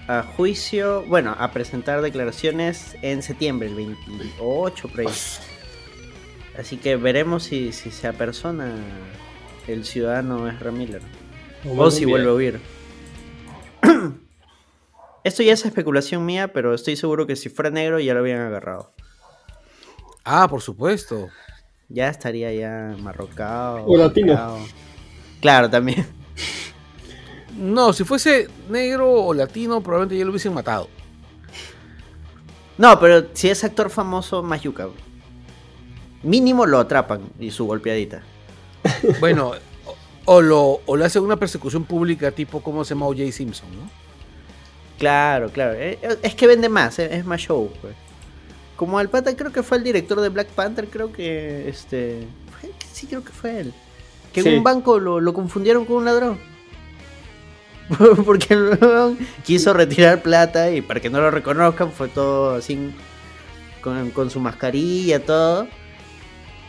a 0.09 0.23
juicio, 0.23 1.05
bueno, 1.07 1.37
a 1.39 1.51
presentar 1.51 2.01
declaraciones 2.01 2.97
en 3.03 3.23
septiembre, 3.23 3.69
el 3.69 3.75
28 3.75 4.89
por 4.89 5.01
ahí. 5.01 5.07
Así 6.59 6.79
que 6.79 6.97
veremos 6.97 7.43
si, 7.43 7.73
si 7.73 7.91
se 7.91 8.09
apersona 8.09 8.75
el 9.69 9.85
ciudadano 9.85 10.49
Ezra 10.49 10.71
Miller. 10.71 11.03
O 11.69 11.91
si 11.91 12.07
vuelve 12.07 12.31
a 12.31 12.33
huir. 12.33 12.61
Esto 15.27 15.43
ya 15.43 15.55
es 15.55 15.65
especulación 15.65 16.25
mía, 16.25 16.53
pero 16.53 16.73
estoy 16.73 16.95
seguro 16.95 17.27
que 17.27 17.35
si 17.35 17.49
fuera 17.49 17.69
negro 17.69 17.99
ya 17.99 18.15
lo 18.15 18.21
habían 18.21 18.43
agarrado. 18.43 18.93
Ah, 20.23 20.47
por 20.49 20.63
supuesto. 20.63 21.31
Ya 21.89 22.09
estaría 22.09 22.53
ya 22.53 22.95
marrocado. 23.01 23.85
O 23.87 23.97
latino. 23.97 24.65
Claro, 25.41 25.69
también. 25.69 26.07
No, 27.57 27.93
si 27.93 28.05
fuese 28.05 28.47
negro 28.71 29.13
o 29.13 29.35
latino, 29.35 29.81
probablemente 29.81 30.17
ya 30.17 30.25
lo 30.25 30.31
hubiesen 30.31 30.55
matado. 30.55 30.89
No, 32.79 33.01
pero 33.01 33.27
si 33.33 33.49
es 33.49 33.65
actor 33.65 33.91
famoso, 33.91 34.45
más 34.45 34.63
yuca. 34.63 34.85
güey. 34.85 34.99
Mínimo 36.23 36.67
lo 36.67 36.79
atrapan 36.79 37.23
y 37.41 37.51
su 37.51 37.67
golpeadita. 37.67 38.23
Bueno, 39.19 39.55
o, 39.87 40.37
o 40.37 40.41
lo, 40.41 40.81
o 40.87 40.97
le 40.97 41.05
hacen 41.05 41.25
una 41.25 41.37
persecución 41.37 41.85
pública 41.85 42.31
tipo 42.31 42.63
como 42.63 42.85
se 42.85 42.95
llama 42.95 43.07
O.J. 43.07 43.33
Simpson, 43.33 43.69
¿no? 43.75 44.06
Claro, 44.99 45.51
claro. 45.51 45.75
Eh, 45.75 45.99
eh, 46.03 46.17
Es 46.23 46.35
que 46.35 46.47
vende 46.47 46.69
más, 46.69 46.99
eh, 46.99 47.09
es 47.13 47.25
más 47.25 47.41
show. 47.41 47.71
pues. 47.81 47.95
Como 48.77 49.01
el 49.01 49.09
pata 49.09 49.35
creo 49.37 49.53
que 49.53 49.63
fue 49.63 49.79
el 49.79 49.85
director 49.85 50.21
de 50.21 50.29
Black 50.29 50.49
Panther, 50.49 50.87
creo 50.89 51.11
que 51.13 51.69
este... 51.69 52.27
Sí, 52.93 53.07
creo 53.07 53.23
que 53.25 53.33
fue 53.33 53.61
él. 53.61 53.73
Que 54.33 54.43
Sí. 54.43 54.49
en 54.51 54.59
un 54.59 54.65
banco 54.65 54.99
lo, 54.99 55.19
lo 55.21 55.33
confundieron 55.33 55.85
con 55.87 55.97
un 55.97 56.05
ladrón. 56.07 56.39
Porque 58.27 58.53
el 58.55 58.79
weón 58.81 59.19
quiso 59.45 59.73
retirar 59.73 60.21
plata 60.23 60.71
y 60.71 60.81
para 60.83 61.01
que 61.01 61.09
no 61.09 61.21
lo 61.21 61.31
reconozcan 61.31 61.93
fue 61.93 62.09
todo 62.09 62.55
así 62.57 62.91
con, 63.81 64.11
con 64.11 64.29
su 64.31 64.41
mascarilla, 64.41 65.21
todo. 65.25 65.69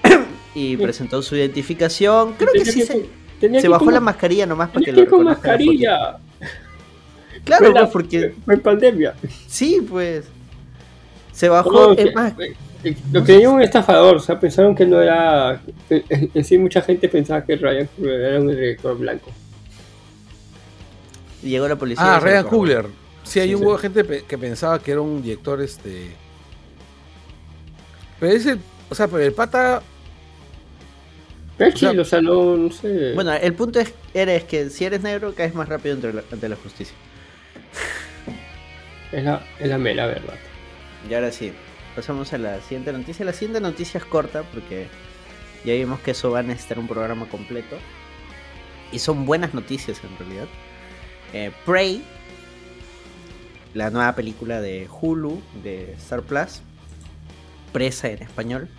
Y 0.56 0.76
presentó 0.78 1.22
su 1.22 1.36
identificación. 1.36 2.34
Creo 2.34 2.52
que 2.54 2.66
sí 2.66 2.80
que- 2.80 2.86
se, 2.86 3.06
tenía 3.40 3.60
se 3.62 3.66
que 3.68 3.70
bajó 3.70 3.92
la 3.92 4.00
mascarilla 4.00 4.46
nomás 4.46 4.70
para 4.70 4.80
que 4.80 4.92
tenía 4.92 5.04
lo 5.04 5.10
que 5.10 5.12
reconozcan. 5.18 5.52
mascarilla. 5.52 6.18
Claro, 7.48 7.74
pues, 7.74 7.89
porque 7.91 8.34
Fue 8.45 8.54
en 8.56 8.60
pandemia. 8.62 9.16
sí, 9.48 9.86
pues. 9.89 10.26
Se 11.32 11.50
bajó, 11.50 11.93
No, 11.95 12.12
más, 12.16 12.34
eh, 12.84 12.95
Lo 13.12 13.24
creía 13.24 13.50
un 13.50 13.62
estafador, 13.62 14.16
o 14.16 14.20
sea, 14.20 14.39
pensaron 14.39 14.74
que 14.76 14.86
no 14.86 15.02
era. 15.02 15.62
En, 15.89 16.32
en 16.34 16.43
sí, 16.43 16.58
mucha 16.58 16.82
gente 16.82 17.08
pensaba 17.10 17.43
que 17.43 17.56
Ryan 17.56 17.88
Coogler 17.95 18.22
era 18.22 18.39
un 18.39 18.48
director 18.48 18.98
blanco. 18.98 19.32
llegó 21.43 21.68
la 21.68 21.76
policía. 21.76 22.16
Ah, 22.16 22.20
Ryan. 22.20 22.45
Coogler. 22.45 22.86
Sí, 23.24 23.39
hay 23.39 23.50
Sí, 23.50 23.54
un 23.56 23.60
sí. 23.60 23.66
huevo 23.66 23.78
de 23.78 23.82
gente 23.82 24.24
que 24.28 24.38
pensaba 24.38 24.80
que 24.80 24.91
era 24.91 25.02
un 25.02 25.22
director 25.22 25.62
este. 25.62 26.12
Pero 28.20 28.34
ese. 28.34 28.58
O 28.89 28.95
sea, 28.95 29.08
pero 29.08 29.24
el 29.24 29.34
pata. 29.34 29.82
Pero 31.58 31.74
O 31.74 31.78
sea- 31.78 32.02
o 32.02 32.06
sea, 32.06 32.22
no, 32.22 32.56
no 32.58 32.72
sé. 32.72 33.14
Bueno, 33.14 33.34
el 33.34 33.54
punto 33.54 33.80
es, 33.80 33.93
eres 34.14 34.43
que 34.43 34.70
si 34.70 34.86
eres 34.86 35.02
negro 35.02 35.34
caes 35.36 35.54
más 35.56 35.68
rápido 35.68 35.95
ante 35.95 36.14
la, 36.14 36.24
ante 36.32 36.50
la 36.50 36.56
justicia. 36.56 36.95
Es, 39.11 39.24
la, 39.24 39.45
es 39.59 39.68
la 39.68 39.78
mera 39.78 40.05
verdad. 40.07 40.36
Y 41.09 41.13
ahora 41.13 41.32
sí, 41.32 41.51
pasamos 41.95 42.34
a 42.34 42.38
la 42.38 42.61
siguiente 42.61 42.91
noticia. 42.93 43.26
La 43.26 43.34
siguiente 43.34 43.61
noticia 43.61 43.97
es 43.97 44.05
corta 44.05 44.43
porque 44.43 44.88
ya 45.65 45.74
vimos 45.74 45.99
que 46.01 46.11
eso 46.11 46.32
va 46.32 46.39
a 46.39 46.43
necesitar 46.43 46.80
un 46.80 46.88
programa 46.88 47.28
completo. 47.28 47.78
Y 48.91 48.99
son 48.99 49.26
buenas 49.26 49.53
noticias 49.53 50.01
en 50.03 50.18
realidad. 50.18 50.47
Eh, 51.34 51.51
Prey, 51.65 52.03
la 53.74 53.89
nueva 53.89 54.15
película 54.15 54.61
de 54.61 54.88
Hulu, 54.89 55.41
de 55.63 55.93
Star 55.93 56.22
Plus, 56.22 56.61
Presa 57.74 58.09
en 58.09 58.24
español, 58.24 58.70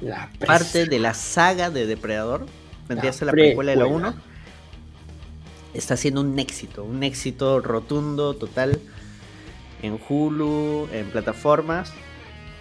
La 0.00 0.30
parte 0.46 0.86
de 0.86 0.98
la 0.98 1.14
saga 1.14 1.70
de 1.70 1.86
Depredador. 1.86 2.46
Vendría 2.88 3.10
a 3.10 3.12
La 3.12 3.18
ser 3.18 3.26
la 3.26 3.32
precuela 3.32 3.72
de 3.72 3.76
la 3.76 3.84
precuela. 3.84 4.08
1. 4.10 4.33
Está 5.74 5.96
siendo 5.96 6.20
un 6.20 6.38
éxito, 6.38 6.84
un 6.84 7.02
éxito 7.02 7.60
rotundo, 7.60 8.34
total. 8.34 8.80
En 9.82 9.98
Hulu, 10.08 10.88
en 10.92 11.06
plataformas. 11.10 11.92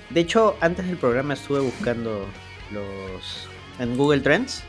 De 0.10 0.20
hecho, 0.20 0.56
antes 0.60 0.86
del 0.88 0.98
programa 0.98 1.36
estuve 1.36 1.60
buscando 1.60 2.26
los. 2.72 3.48
en 3.80 3.96
Google 3.98 4.22
Trends. 4.22 4.64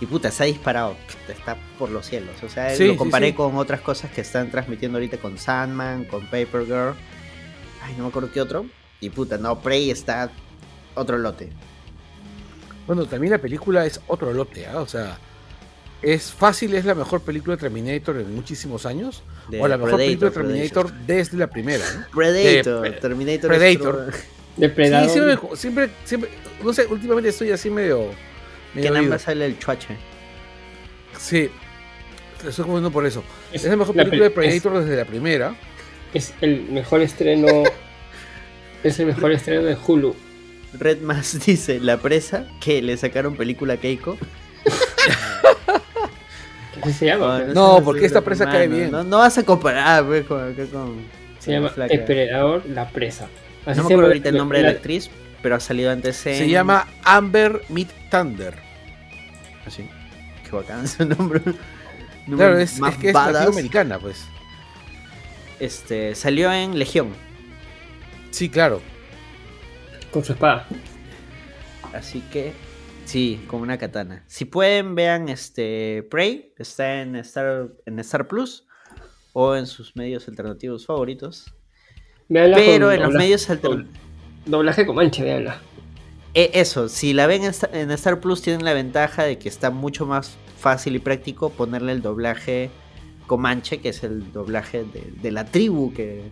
Y 0.00 0.06
puta, 0.06 0.30
se 0.30 0.44
ha 0.44 0.46
disparado. 0.46 0.96
Está 1.28 1.58
por 1.78 1.90
los 1.90 2.06
cielos. 2.06 2.42
O 2.42 2.48
sea, 2.48 2.74
Sí, 2.74 2.86
lo 2.86 2.96
comparé 2.96 3.28
sí. 3.28 3.32
con 3.34 3.56
otras 3.56 3.82
cosas 3.82 4.10
que 4.10 4.22
están 4.22 4.50
transmitiendo 4.50 4.96
ahorita 4.96 5.18
con 5.18 5.36
Sandman, 5.36 6.04
con 6.06 6.22
Paper 6.26 6.64
Girl. 6.64 6.94
Ay, 7.82 7.94
no 7.98 8.04
me 8.04 8.08
acuerdo 8.08 8.30
qué 8.32 8.40
otro. 8.40 8.64
Y 9.00 9.10
puta, 9.10 9.36
no, 9.36 9.60
Prey 9.60 9.90
está 9.90 10.30
otro 10.94 11.18
lote. 11.18 11.50
Bueno, 12.86 13.04
también 13.04 13.32
la 13.32 13.38
película 13.38 13.84
es 13.84 14.00
otro 14.06 14.32
lote, 14.32 14.66
¿ah? 14.66 14.80
O 14.80 14.86
sea, 14.86 15.18
es 16.02 16.32
fácil, 16.32 16.74
es 16.74 16.84
la 16.84 16.94
mejor 16.94 17.20
película 17.22 17.56
de 17.56 17.60
Terminator 17.60 18.16
en 18.16 18.34
muchísimos 18.34 18.86
años. 18.86 19.22
De 19.48 19.60
o 19.60 19.68
la 19.68 19.76
mejor 19.76 19.96
película 19.98 20.30
de 20.30 20.34
Predator, 20.34 20.86
Terminator 20.86 21.06
desde 21.06 21.36
la 21.36 21.46
primera, 21.48 21.84
¿no? 21.94 22.06
Predator, 22.16 22.82
De- 22.82 22.90
Terminator. 22.92 23.48
Predator. 23.50 24.12
Depredador. 24.56 25.08
Sí, 25.08 25.14
siempre, 25.14 25.56
siempre, 25.56 25.90
siempre, 26.04 26.30
no 26.62 26.72
sé, 26.72 26.86
últimamente 26.86 27.28
estoy 27.30 27.50
así 27.50 27.70
medio... 27.70 28.10
medio 28.74 28.88
Que 28.88 28.90
nada 28.90 29.02
más 29.02 29.22
sale 29.22 29.46
el 29.46 29.58
chuache. 29.58 29.96
Sí, 31.18 31.50
estoy 32.46 32.64
comiendo 32.64 32.90
por 32.90 33.06
eso. 33.06 33.22
Es 33.52 33.64
Es 33.64 33.70
la 33.70 33.76
mejor 33.76 33.94
la 33.96 34.04
película 34.04 34.22
de 34.24 34.28
es- 34.28 34.34
Predator 34.62 34.84
desde 34.84 34.96
la 34.96 35.04
primera. 35.04 35.54
Es 36.14 36.34
el 36.40 36.62
mejor 36.70 37.00
estreno. 37.02 37.46
es 38.84 38.98
el 38.98 39.06
mejor 39.06 39.32
estreno 39.32 39.62
de 39.62 39.76
Hulu. 39.86 40.14
Red 40.78 41.00
Mass 41.02 41.38
dice, 41.46 41.78
la 41.80 41.98
presa, 41.98 42.46
que 42.60 42.80
le 42.82 42.96
sacaron 42.96 43.36
película 43.36 43.74
a 43.74 43.76
Keiko. 43.76 44.16
Así 46.82 46.92
se 46.92 47.06
llama. 47.06 47.40
No, 47.54 47.82
porque 47.84 48.06
esta 48.06 48.20
presa 48.22 48.46
cae 48.46 48.68
bien. 48.68 48.90
No, 48.90 49.04
no 49.04 49.18
vas 49.18 49.36
a 49.38 49.42
comparar, 49.44 50.04
con, 50.24 50.54
con- 50.54 50.66
con 50.68 50.96
se 51.38 51.50
la 51.52 51.56
llama 51.58 51.70
flaca. 51.70 51.92
Depredador 51.96 52.62
La 52.66 52.88
Presa. 52.88 53.28
Así 53.66 53.76
No 53.78 53.84
me 53.84 53.92
acuerdo 53.94 54.06
ahorita 54.08 54.28
el 54.30 54.36
nombre 54.36 54.58
de 54.58 54.64
la 54.64 54.70
actriz, 54.70 55.10
pero 55.42 55.56
ha 55.56 55.60
salido 55.60 55.90
antes 55.90 56.24
en... 56.26 56.36
Se 56.36 56.48
llama 56.48 56.86
Amber 57.04 57.62
Meet 57.68 57.88
Thunder. 58.10 58.54
Así. 59.66 59.88
Qué 60.44 60.50
bacán 60.56 60.86
su 60.88 61.04
nombre. 61.04 61.40
Claro, 62.26 62.58
es, 62.58 62.78
Más 62.78 62.92
es 62.94 62.98
que 63.00 63.08
es 63.08 63.12
badass. 63.14 63.32
latinoamericana, 63.32 63.98
pues. 63.98 64.24
Este, 65.58 66.14
salió 66.14 66.52
en 66.52 66.78
Legión. 66.78 67.08
Sí, 68.30 68.48
claro. 68.48 68.80
Con 70.12 70.22
su 70.24 70.32
espada. 70.34 70.66
Así 71.92 72.22
que, 72.32 72.52
sí, 73.10 73.44
con 73.48 73.60
una 73.60 73.76
katana. 73.78 74.24
Si 74.26 74.44
pueden, 74.44 74.94
vean 74.94 75.28
este 75.28 76.06
Prey. 76.10 76.52
Está 76.58 77.02
en 77.02 77.16
Star, 77.16 77.68
en 77.86 77.98
Star 78.00 78.26
Plus 78.28 78.66
o 79.32 79.54
en 79.56 79.66
sus 79.66 79.96
medios 79.96 80.28
alternativos 80.28 80.86
favoritos. 80.86 81.52
Pero 82.28 82.54
con 82.86 82.94
en 82.94 83.00
los 83.00 83.08
doblaje- 83.10 83.18
medios 83.18 83.50
alternativos... 83.50 83.98
Doblaje 84.46 84.86
Comanche, 84.86 85.22
véanla. 85.22 85.60
eso, 86.34 86.88
si 86.88 87.12
la 87.12 87.26
ven 87.26 87.44
en 87.44 87.52
Sta- 87.52 87.70
en 87.72 87.90
Star 87.90 88.20
Plus 88.20 88.40
tienen 88.42 88.64
la 88.64 88.72
ventaja 88.72 89.24
de 89.24 89.38
que 89.38 89.48
está 89.48 89.70
mucho 89.70 90.06
más 90.06 90.36
fácil 90.58 90.94
y 90.96 90.98
práctico 90.98 91.50
ponerle 91.50 91.92
el 91.92 92.02
doblaje 92.02 92.70
Comanche, 93.26 93.80
que 93.80 93.90
es 93.90 94.02
el 94.04 94.32
doblaje 94.32 94.84
de, 94.84 95.12
de 95.22 95.30
la 95.30 95.44
tribu, 95.44 95.92
que 95.92 96.30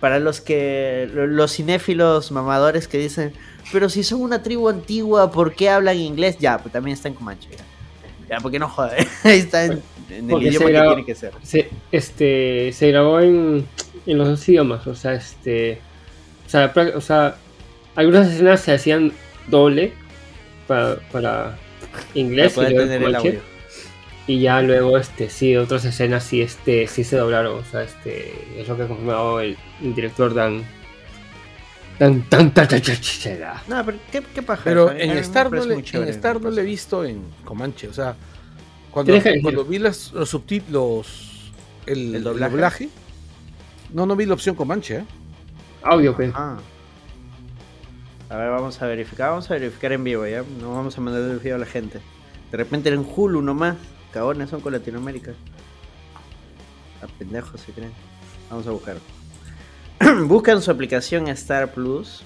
para 0.00 0.18
los 0.18 0.40
que 0.40 1.08
lo- 1.12 1.26
los 1.26 1.52
cinéfilos 1.56 2.32
mamadores 2.32 2.88
que 2.88 2.98
dicen, 2.98 3.32
pero 3.70 3.88
si 3.88 4.02
son 4.02 4.20
una 4.22 4.42
tribu 4.42 4.68
antigua, 4.68 5.30
¿por 5.30 5.54
qué 5.54 5.68
hablan 5.70 5.96
inglés? 5.98 6.38
Ya, 6.38 6.58
pues 6.58 6.72
también 6.72 6.94
está 6.94 7.08
en 7.08 7.14
Comanche. 7.14 7.48
Ya, 8.28 8.38
porque 8.40 8.58
no 8.58 8.68
joder, 8.68 9.06
ahí 9.24 9.38
está 9.40 9.64
en, 9.66 9.82
en 10.10 10.30
el 10.30 10.42
idioma 10.42 10.66
se 10.66 10.72
que 10.72 10.80
tiene 10.80 11.04
que 11.04 11.14
ser. 11.14 11.32
Se, 11.42 11.70
este, 11.90 12.72
se 12.72 12.88
grabó 12.90 13.20
en, 13.20 13.66
en 14.06 14.18
los 14.18 14.28
dos 14.28 14.48
idiomas. 14.48 14.86
O 14.86 14.94
sea, 14.94 15.12
este. 15.14 15.80
O 16.46 16.48
sea, 16.50 16.72
pra- 16.74 16.94
o 16.94 17.00
sea, 17.00 17.36
algunas 17.94 18.28
escenas 18.28 18.60
se 18.60 18.72
hacían 18.72 19.12
doble 19.48 19.92
para, 20.66 20.96
para 21.10 21.58
inglés 22.14 22.54
Para 22.54 22.70
y, 22.70 22.74
luego 22.74 22.88
tener 22.90 23.08
el 23.08 23.14
audio. 23.14 23.40
y 24.26 24.40
ya 24.40 24.62
luego 24.62 24.96
este 24.98 25.28
sí 25.28 25.56
otras 25.56 25.84
escenas 25.84 26.22
sí 26.24 26.40
este 26.40 26.86
sí 26.86 27.02
se 27.04 27.16
doblaron 27.16 27.58
o 27.58 27.64
sea 27.64 27.82
este 27.82 28.32
es 28.56 28.68
lo 28.68 28.76
que 28.76 28.84
ha 28.84 28.86
confirmado 28.88 29.40
el, 29.40 29.56
el 29.82 29.94
director 29.94 30.32
Dan 30.32 30.62
Dan- 32.02 32.26
Dan- 32.28 32.52
No, 33.68 33.84
pero 33.84 33.98
qué, 34.10 34.22
qué 34.34 34.42
paja. 34.42 34.62
Pero 34.64 34.90
en 34.90 35.10
Star, 35.18 35.52
no 35.52 35.60
le, 35.64 35.66
muy 35.66 35.76
en 35.76 35.84
chévere, 35.84 36.10
Star 36.10 36.38
me 36.38 36.44
no 36.46 36.50
le 36.50 36.62
he 36.62 36.64
visto 36.64 37.04
en 37.04 37.22
Comanche. 37.44 37.88
O 37.88 37.92
sea, 37.92 38.16
cuando, 38.90 39.12
vi 39.64 39.78
las, 39.78 40.12
los 40.12 40.28
subtítulos, 40.28 41.52
el, 41.86 41.98
¿El 42.08 42.14
el 42.16 42.24
doblaje? 42.24 42.50
doblaje? 42.52 42.88
no, 43.92 44.06
no 44.06 44.16
vi 44.16 44.26
la 44.26 44.34
opción 44.34 44.56
Comanche. 44.56 44.96
¿eh? 44.96 45.04
audio 45.84 46.14
pues 46.16 46.32
Ah. 46.34 46.58
A 48.30 48.36
ver, 48.36 48.50
vamos 48.50 48.80
a 48.80 48.86
verificar, 48.86 49.30
vamos 49.30 49.50
a 49.50 49.54
verificar 49.54 49.92
en 49.92 50.02
vivo, 50.04 50.26
¿ya? 50.26 50.42
No 50.60 50.74
vamos 50.74 50.96
a 50.96 51.00
mandar 51.00 51.22
el 51.22 51.38
video 51.38 51.56
a 51.56 51.58
la 51.58 51.66
gente. 51.66 52.00
De 52.50 52.56
repente 52.56 52.88
en 52.88 53.06
Hulu 53.14 53.42
nomás. 53.42 53.76
Cagones 54.12 54.50
son 54.50 54.60
con 54.60 54.72
Latinoamérica. 54.72 55.32
A 57.02 57.06
pendejos 57.18 57.60
se 57.60 57.72
creen. 57.72 57.92
Vamos 58.50 58.66
a 58.66 58.70
buscar. 58.72 58.96
Buscan 60.26 60.62
su 60.62 60.70
aplicación 60.70 61.28
Star 61.28 61.72
Plus. 61.72 62.22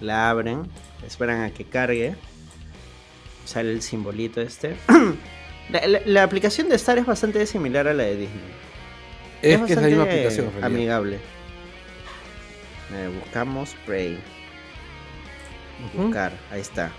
La 0.00 0.30
abren. 0.30 0.62
Esperan 1.06 1.42
a 1.42 1.50
que 1.50 1.64
cargue. 1.64 2.14
Sale 3.44 3.72
el 3.72 3.82
simbolito 3.82 4.40
este. 4.40 4.76
la, 5.70 5.86
la- 5.86 6.00
la 6.04 6.22
aplicación 6.22 6.68
de 6.68 6.76
Star 6.76 6.98
es 6.98 7.06
bastante 7.06 7.44
similar 7.46 7.88
a 7.88 7.94
la 7.94 8.04
de 8.04 8.16
Disney. 8.16 8.40
Es, 9.42 9.60
que 9.62 9.72
es 9.72 9.80
la 9.80 9.86
misma 9.88 10.02
aplicación. 10.04 10.50
Amigable. 10.62 11.18
Eh, 12.92 13.10
buscamos 13.22 13.76
Prey. 13.86 14.18
Ujú. 15.94 16.04
Buscar, 16.04 16.32
ahí 16.50 16.60
está. 16.60 16.90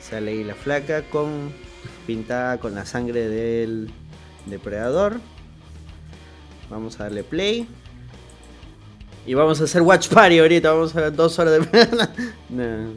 Sale 0.00 0.30
ahí 0.30 0.44
la 0.44 0.54
flaca 0.54 1.02
con 1.02 1.52
pintada 2.06 2.58
con 2.58 2.74
la 2.74 2.86
sangre 2.86 3.28
del 3.28 3.90
depredador. 4.46 5.20
Vamos 6.70 7.00
a 7.00 7.04
darle 7.04 7.24
play. 7.24 7.66
Y 9.26 9.34
vamos 9.34 9.60
a 9.60 9.64
hacer 9.64 9.82
Watch 9.82 10.08
Party 10.08 10.38
ahorita. 10.38 10.72
Vamos 10.72 10.94
a 10.96 11.00
ver 11.02 11.12
dos 11.14 11.38
horas 11.38 11.54
de 11.70 11.88
No, 12.48 12.92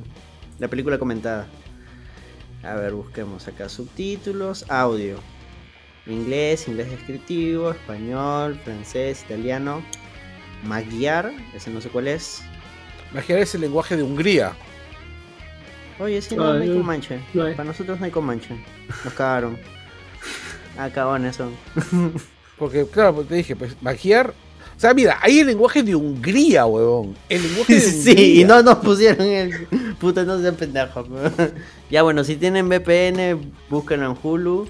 la 0.59 0.67
película 0.67 0.97
comentada. 0.99 1.47
A 2.63 2.75
ver, 2.75 2.93
busquemos 2.93 3.47
acá 3.47 3.69
subtítulos, 3.69 4.65
audio. 4.69 5.17
Inglés, 6.05 6.67
inglés 6.67 6.89
descriptivo, 6.91 7.71
español, 7.71 8.59
francés, 8.63 9.23
italiano. 9.25 9.83
Magyar, 10.63 11.31
ese 11.55 11.69
no 11.71 11.81
sé 11.81 11.89
cuál 11.89 12.07
es. 12.09 12.41
Imaginar 13.11 13.41
ese 13.41 13.57
lenguaje 13.57 13.95
de 13.97 14.03
Hungría. 14.03 14.53
Oye, 15.99 16.21
sí, 16.21 16.35
no, 16.35 16.43
Ah, 16.43 16.53
no 16.53 16.61
hay 16.61 16.69
no, 16.69 16.77
Comanche. 16.77 17.19
no 17.33 17.43
hay. 17.45 17.55
Para 17.55 17.67
nosotros 17.69 17.99
no 17.99 18.05
hay 18.05 18.11
Comanche. 18.11 18.55
Nos 19.03 19.13
cagaron. 19.13 19.57
Ah, 20.77 20.89
cagones 20.89 21.35
son. 21.35 21.51
Porque, 22.57 22.85
claro, 22.87 23.15
pues 23.15 23.27
te 23.27 23.35
dije, 23.35 23.53
pues 23.53 23.75
magiar. 23.81 24.33
O 24.79 24.81
sea, 24.81 24.93
mira, 24.93 25.19
hay 25.21 25.39
el 25.39 25.47
lenguaje 25.47 25.83
de 25.83 25.93
Hungría, 25.93 26.65
huevón. 26.65 27.13
El 27.27 27.43
lenguaje 27.43 27.75
de 27.75 27.85
Hungría. 27.85 28.15
Sí, 28.15 28.39
y 28.39 28.45
no 28.45 28.63
nos 28.63 28.77
pusieron 28.77 29.27
el. 29.27 29.67
Puta, 29.99 30.23
no 30.23 30.39
sean 30.39 30.55
pendejos. 30.55 31.05
ya, 31.91 32.01
bueno, 32.01 32.23
si 32.23 32.37
tienen 32.37 32.69
VPN, 32.69 33.51
búsquenlo 33.69 34.09
en 34.09 34.17
Hulu. 34.23 34.69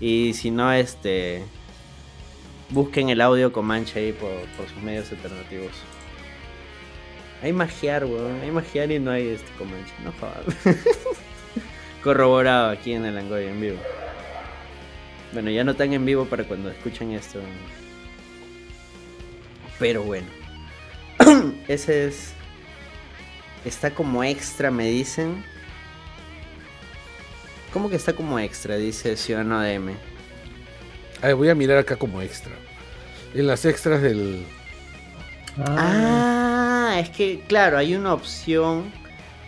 Y 0.00 0.34
si 0.34 0.50
no, 0.50 0.70
este. 0.70 1.44
Busquen 2.68 3.08
el 3.08 3.22
audio 3.22 3.54
Comanche 3.54 4.00
ahí 4.00 4.12
por, 4.12 4.28
por 4.54 4.68
sus 4.68 4.82
medios 4.82 5.10
alternativos. 5.10 5.72
Hay 7.42 7.54
magiar, 7.54 8.04
weón. 8.04 8.38
Hay 8.42 8.50
magiar 8.50 8.92
y 8.92 8.98
no 8.98 9.12
hay 9.12 9.28
este 9.28 9.50
Comanche. 9.56 9.94
No 10.04 10.12
jodas. 10.20 10.76
Corroborado 12.04 12.68
aquí 12.68 12.92
en 12.92 13.06
el 13.06 13.16
Angoy 13.16 13.46
en 13.46 13.58
vivo. 13.62 13.78
Bueno, 15.32 15.50
ya 15.50 15.64
no 15.64 15.70
están 15.70 15.94
en 15.94 16.04
vivo 16.04 16.26
para 16.26 16.44
cuando 16.44 16.68
escuchen 16.68 17.12
esto. 17.12 17.40
Pero 19.82 20.04
bueno. 20.04 20.28
Ese 21.66 22.06
es. 22.06 22.34
Está 23.64 23.90
como 23.90 24.22
extra, 24.22 24.70
me 24.70 24.86
dicen. 24.86 25.44
¿Cómo 27.72 27.90
que 27.90 27.96
está 27.96 28.12
como 28.12 28.38
extra? 28.38 28.76
Dice 28.76 29.16
Ciudadano 29.16 29.60
DM. 29.60 29.96
A 31.20 31.26
ver, 31.26 31.34
voy 31.34 31.48
a 31.48 31.56
mirar 31.56 31.78
acá 31.78 31.96
como 31.96 32.22
extra. 32.22 32.52
En 33.34 33.48
las 33.48 33.64
extras 33.64 34.00
del. 34.02 34.46
Ah, 35.58 36.94
es 37.00 37.10
que, 37.10 37.40
claro, 37.48 37.76
hay 37.76 37.96
una 37.96 38.14
opción 38.14 38.84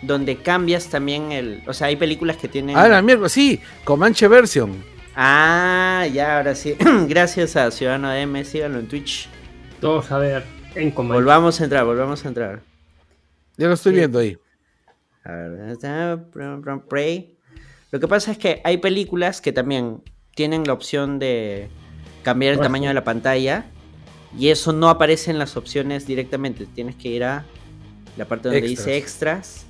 donde 0.01 0.35
cambias 0.35 0.89
también 0.89 1.31
el. 1.31 1.63
O 1.65 1.73
sea, 1.73 1.87
hay 1.87 1.95
películas 1.95 2.35
que 2.35 2.49
tienen. 2.49 2.75
Ah, 2.75 2.89
la 2.89 3.01
mierda, 3.01 3.29
sí, 3.29 3.61
Comanche 3.85 4.27
Version. 4.27 4.83
Ah, 5.15 6.05
ya, 6.11 6.35
ahora 6.35 6.55
sí. 6.55 6.75
Gracias 7.07 7.55
a 7.55 7.71
Ciudadano 7.71 8.11
DM, 8.11 8.43
síganlo 8.43 8.79
en 8.79 8.89
Twitch. 8.89 9.29
Todos 9.79 10.11
a 10.11 10.17
ver 10.17 10.43
en 10.75 10.91
Comanche 10.91 11.15
Volvamos 11.23 11.61
a 11.61 11.63
entrar, 11.63 11.85
volvamos 11.85 12.25
a 12.25 12.27
entrar. 12.27 12.61
Ya 13.57 13.67
lo 13.67 13.73
estoy 13.73 13.93
Sí. 13.93 13.97
viendo 13.99 14.19
ahí. 14.19 14.37
A 15.23 15.31
ver, 15.31 16.19
Prey. 16.87 17.37
Lo 17.91 17.99
que 17.99 18.07
pasa 18.07 18.31
es 18.31 18.37
que 18.37 18.61
hay 18.63 18.77
películas 18.77 19.41
que 19.41 19.51
también 19.53 20.01
tienen 20.35 20.65
la 20.65 20.73
opción 20.73 21.17
de 21.17 21.69
cambiar 22.23 22.53
el 22.53 22.59
tamaño 22.59 22.89
de 22.89 22.93
la 22.93 23.03
pantalla 23.03 23.65
y 24.37 24.49
eso 24.49 24.73
no 24.73 24.89
aparece 24.89 25.31
en 25.31 25.39
las 25.39 25.55
opciones 25.55 26.05
directamente. 26.05 26.65
Tienes 26.65 26.95
que 26.95 27.07
ir 27.09 27.23
a 27.23 27.45
la 28.17 28.25
parte 28.25 28.49
donde 28.49 28.61
dice 28.61 28.97
extras 28.97 29.65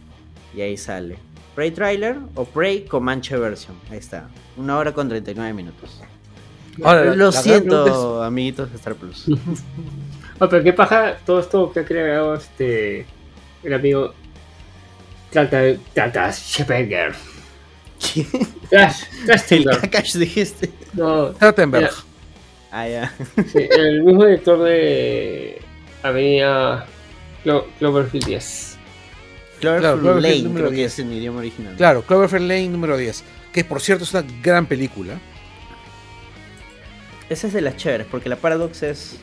y 0.56 0.62
ahí 0.62 0.76
sale. 0.78 1.18
Prey 1.54 1.72
Trailer 1.72 2.18
o 2.34 2.46
Prey 2.46 2.86
Comanche 2.86 3.38
Version. 3.38 3.78
Ahí 3.90 3.98
está. 4.00 4.28
Una 4.58 4.78
hora 4.78 4.92
con 4.94 5.08
39 5.08 5.54
minutos. 5.54 6.02
Ahora, 6.84 7.16
Lo 7.16 7.32
siento, 7.32 8.22
amiguitos 8.24 8.70
de 8.72 8.78
Star 8.78 8.96
Plus. 8.96 9.26
Ah, 10.38 10.50
pero 10.50 10.62
qué 10.66 10.74
paja 10.74 11.16
todo 11.26 11.40
esto 11.40 11.72
que 11.72 11.80
ha 11.80 11.86
creado 11.86 12.34
este 12.36 13.06
el 13.64 13.74
amigo 13.74 14.14
Trata 15.32 15.62
Tata 15.94 16.30
Scheppeger. 16.34 17.16
¿Qué? 18.00 18.26
Trash, 18.70 19.04
Trash 19.26 20.14
dijiste. 20.18 20.72
No, 20.92 21.28
Trachtenberg. 21.28 21.90
Ah, 22.70 22.86
ya. 22.90 23.14
sí, 23.50 23.60
el 23.78 24.04
mismo 24.04 24.26
director 24.26 24.62
de 24.62 25.62
Avenida 26.04 26.86
Clo- 27.46 27.68
Cloverfield 27.80 28.26
10. 28.26 28.78
Cloverfield 29.62 29.80
Claro, 29.82 30.00
Cloverfield 30.02 30.26
Lane 30.36 30.44
número 30.44 30.66
creo 30.66 30.70
que 30.72 30.76
10. 30.76 30.92
es 30.94 31.00
en 31.00 31.14
idioma 31.14 31.40
original. 31.40 31.76
Claro, 31.78 32.02
Cloverfield 32.02 32.48
Lane 32.50 32.68
número 32.68 32.98
10. 32.98 33.24
Que 33.54 33.64
por 33.64 33.80
cierto 33.80 34.04
es 34.04 34.14
una 34.14 34.26
gran 34.44 34.66
película. 34.66 35.14
Esa 37.30 37.48
es 37.48 37.54
de 37.54 37.62
las 37.62 37.76
chéveres, 37.78 38.08
porque 38.10 38.30
la 38.30 38.36
Paradox 38.36 38.84
es... 38.84 39.18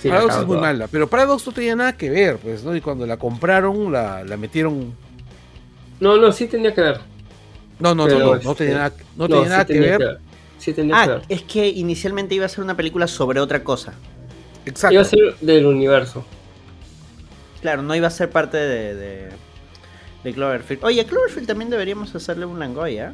Sí, 0.00 0.08
Paradox 0.08 0.36
es 0.36 0.46
muy 0.46 0.56
toda. 0.56 0.60
mala, 0.68 0.88
pero 0.88 1.08
Paradox 1.08 1.46
no 1.46 1.52
tenía 1.52 1.76
nada 1.76 1.94
que 1.96 2.08
ver, 2.08 2.38
pues, 2.38 2.64
¿no? 2.64 2.74
Y 2.74 2.80
cuando 2.80 3.06
la 3.06 3.18
compraron, 3.18 3.92
la, 3.92 4.24
la 4.24 4.36
metieron. 4.38 4.94
No, 6.00 6.16
no, 6.16 6.32
sí 6.32 6.46
tenía 6.46 6.74
que 6.74 6.80
ver. 6.80 7.00
No, 7.78 7.94
no, 7.94 8.04
Pero, 8.06 8.18
no, 8.18 8.24
no, 8.26 8.34
este, 8.36 8.46
no 8.48 8.54
tenía 8.54 8.74
nada, 8.74 8.92
no 9.16 9.28
tenía 9.28 9.44
sí 9.44 9.48
nada 9.50 9.64
que 9.66 9.72
tenía 9.74 9.98
ver. 9.98 10.18
Sí 10.58 10.72
tenía 10.72 10.94
que 10.94 11.00
Ah, 11.02 11.06
ver. 11.06 11.22
es 11.28 11.42
que 11.42 11.68
inicialmente 11.68 12.34
iba 12.34 12.46
a 12.46 12.48
ser 12.48 12.64
una 12.64 12.76
película 12.76 13.06
sobre 13.06 13.40
otra 13.40 13.62
cosa. 13.62 13.92
Exacto. 14.64 14.94
Iba 14.94 15.02
a 15.02 15.06
ser 15.06 15.36
del 15.40 15.66
universo. 15.66 16.24
Claro, 17.60 17.82
no 17.82 17.94
iba 17.94 18.06
a 18.06 18.10
ser 18.10 18.30
parte 18.30 18.56
de, 18.56 18.94
de, 18.94 19.28
de 20.24 20.32
Cloverfield. 20.34 20.82
Oye, 20.84 21.02
a 21.02 21.04
Cloverfield 21.06 21.46
también 21.46 21.68
deberíamos 21.70 22.14
hacerle 22.14 22.46
un 22.46 22.58
langoy, 22.58 22.98
¿ah? 22.98 23.12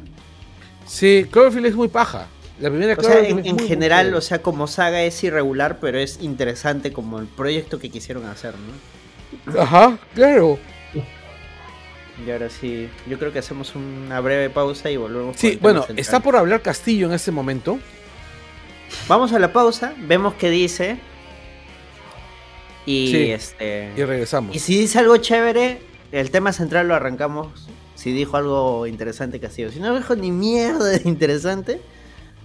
Sí, 0.85 1.27
Cloverfield 1.29 1.65
es 1.67 1.75
muy 1.75 1.89
paja. 1.89 2.27
La 2.59 2.69
primera 2.69 2.95
O 2.97 3.03
sea, 3.03 3.19
en, 3.19 3.59
general, 3.59 4.13
o 4.15 4.21
sea, 4.21 4.41
como 4.41 4.67
saga 4.67 5.03
es 5.03 5.23
irregular, 5.23 5.77
pero 5.79 5.99
es 5.99 6.19
interesante 6.21 6.91
como 6.91 7.19
el 7.19 7.27
proyecto 7.27 7.77
que 7.79 7.89
quisieron 7.89 8.25
hacer, 8.25 8.55
¿no? 8.55 9.61
Ajá, 9.61 9.99
claro. 10.15 10.57
Y 12.25 12.31
ahora 12.31 12.49
sí, 12.49 12.89
yo 13.07 13.19
creo 13.19 13.31
que 13.31 13.39
hacemos 13.39 13.75
una 13.75 14.19
breve 14.21 14.49
pausa 14.49 14.89
y 14.89 14.97
volvemos. 14.97 15.37
Sí, 15.37 15.59
bueno, 15.61 15.81
central. 15.81 15.99
está 15.99 16.19
por 16.19 16.35
hablar 16.35 16.63
Castillo 16.63 17.07
en 17.07 17.13
este 17.13 17.31
momento. 17.31 17.77
Vamos 19.07 19.33
a 19.33 19.39
la 19.39 19.53
pausa, 19.53 19.93
vemos 19.99 20.33
qué 20.33 20.49
dice. 20.49 20.97
Y 22.87 23.11
Sí. 23.11 23.31
este. 23.31 23.91
Y 23.95 24.03
regresamos. 24.03 24.55
Y 24.55 24.59
si 24.59 24.79
dice 24.79 24.97
algo 24.97 25.17
chévere, 25.17 25.79
el 26.11 26.31
tema 26.31 26.53
central 26.53 26.87
lo 26.87 26.95
arrancamos. 26.95 27.67
Si 27.93 28.11
dijo 28.11 28.37
algo 28.37 28.87
interesante, 28.87 29.39
Castillo. 29.39 29.71
Si 29.71 29.79
no 29.79 29.95
dijo 29.95 30.15
ni 30.15 30.31
mierda 30.31 30.85
de 30.85 31.01
interesante, 31.07 31.81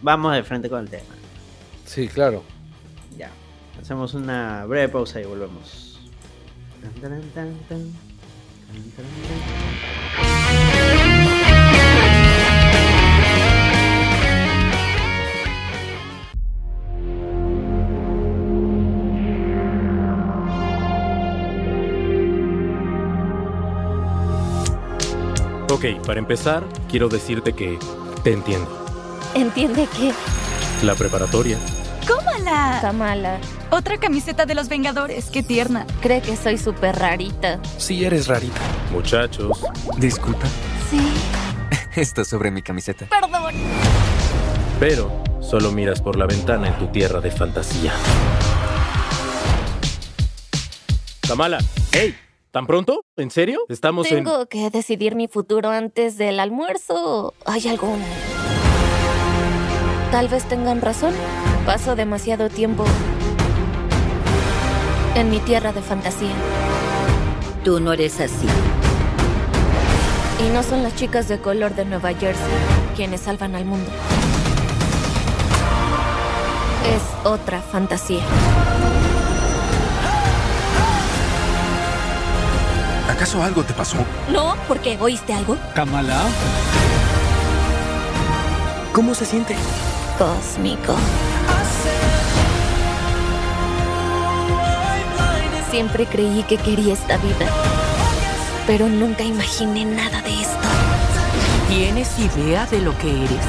vamos 0.02 0.34
de 0.34 0.42
frente 0.42 0.68
con 0.68 0.80
el 0.80 0.90
tema. 0.90 1.14
Sí, 1.86 2.08
claro. 2.08 2.42
Ya. 3.16 3.30
Hacemos 3.80 4.14
una 4.14 4.66
breve 4.66 4.88
pausa 4.88 5.20
y 5.20 5.24
volvemos. 5.24 6.00
Tan, 6.82 6.92
tan, 6.94 7.20
tan, 7.30 7.54
tan. 7.68 7.92
Tan, 8.66 8.82
tan, 8.90 9.06
tan. 9.06 9.62
Ok, 25.70 25.86
para 26.06 26.18
empezar, 26.20 26.62
quiero 26.88 27.08
decirte 27.08 27.54
que 27.54 27.78
te 28.22 28.32
entiendo. 28.32 28.81
Entiende 29.34 29.86
que 29.96 30.12
La 30.84 30.94
preparatoria, 30.94 31.58
¡Cómala! 32.06 32.76
está 32.76 32.92
mala. 32.92 33.38
Otra 33.70 33.96
camiseta 33.98 34.44
de 34.44 34.54
los 34.54 34.68
Vengadores, 34.68 35.30
qué 35.30 35.42
tierna. 35.42 35.86
Cree 36.02 36.20
que 36.20 36.36
soy 36.36 36.58
súper 36.58 36.96
rarita. 36.98 37.60
Sí, 37.78 38.04
eres 38.04 38.26
rarita. 38.26 38.60
muchachos, 38.90 39.64
Disculpa. 39.96 40.46
Sí. 40.90 41.00
Está 42.00 42.24
sobre 42.24 42.50
mi 42.50 42.62
camiseta. 42.62 43.06
Perdón. 43.06 43.54
pero 44.80 45.22
solo 45.40 45.70
miras 45.72 46.00
por 46.02 46.16
la 46.16 46.26
ventana 46.26 46.68
en 46.68 46.78
tu 46.78 46.88
tierra 46.88 47.20
de 47.20 47.30
fantasía. 47.30 47.92
Kamala, 51.26 51.58
hey, 51.92 52.14
¿tan 52.50 52.66
pronto? 52.66 53.04
¿En 53.16 53.30
serio? 53.30 53.60
Estamos 53.68 54.10
en... 54.10 54.24
Tengo 54.24 54.46
que 54.46 54.68
decidir 54.70 55.14
mi 55.14 55.28
futuro 55.28 55.70
antes 55.70 56.18
del 56.18 56.40
almuerzo. 56.40 57.32
¿Hay 57.46 57.68
alguna? 57.68 58.04
Tal 60.12 60.28
vez 60.28 60.44
tengan 60.44 60.82
razón. 60.82 61.14
Paso 61.64 61.96
demasiado 61.96 62.50
tiempo 62.50 62.84
en 65.14 65.30
mi 65.30 65.38
tierra 65.38 65.72
de 65.72 65.80
fantasía. 65.80 66.34
Tú 67.64 67.80
no 67.80 67.94
eres 67.94 68.20
así. 68.20 68.46
Y 70.46 70.50
no 70.52 70.62
son 70.62 70.82
las 70.82 70.94
chicas 70.96 71.28
de 71.28 71.38
color 71.38 71.74
de 71.74 71.86
Nueva 71.86 72.12
Jersey 72.12 72.44
quienes 72.94 73.22
salvan 73.22 73.54
al 73.54 73.64
mundo. 73.64 73.90
Es 76.84 77.26
otra 77.26 77.62
fantasía. 77.62 78.20
¿Acaso 83.08 83.42
algo 83.42 83.62
te 83.62 83.72
pasó? 83.72 83.96
¿No? 84.30 84.56
¿Porque 84.68 84.98
oíste 85.00 85.32
algo? 85.32 85.56
Kamala. 85.74 86.20
¿Cómo 88.92 89.14
se 89.14 89.24
siente? 89.24 89.56
Cósmico. 90.22 90.94
Siempre 95.68 96.06
creí 96.06 96.44
que 96.44 96.58
quería 96.58 96.92
esta 96.92 97.16
vida, 97.16 97.48
pero 98.64 98.88
nunca 98.88 99.24
imaginé 99.24 99.84
nada 99.84 100.22
de 100.22 100.40
esto. 100.40 100.68
¿Tienes 101.68 102.16
idea 102.20 102.66
de 102.66 102.82
lo 102.82 102.96
que 102.98 103.10
eres? 103.10 103.44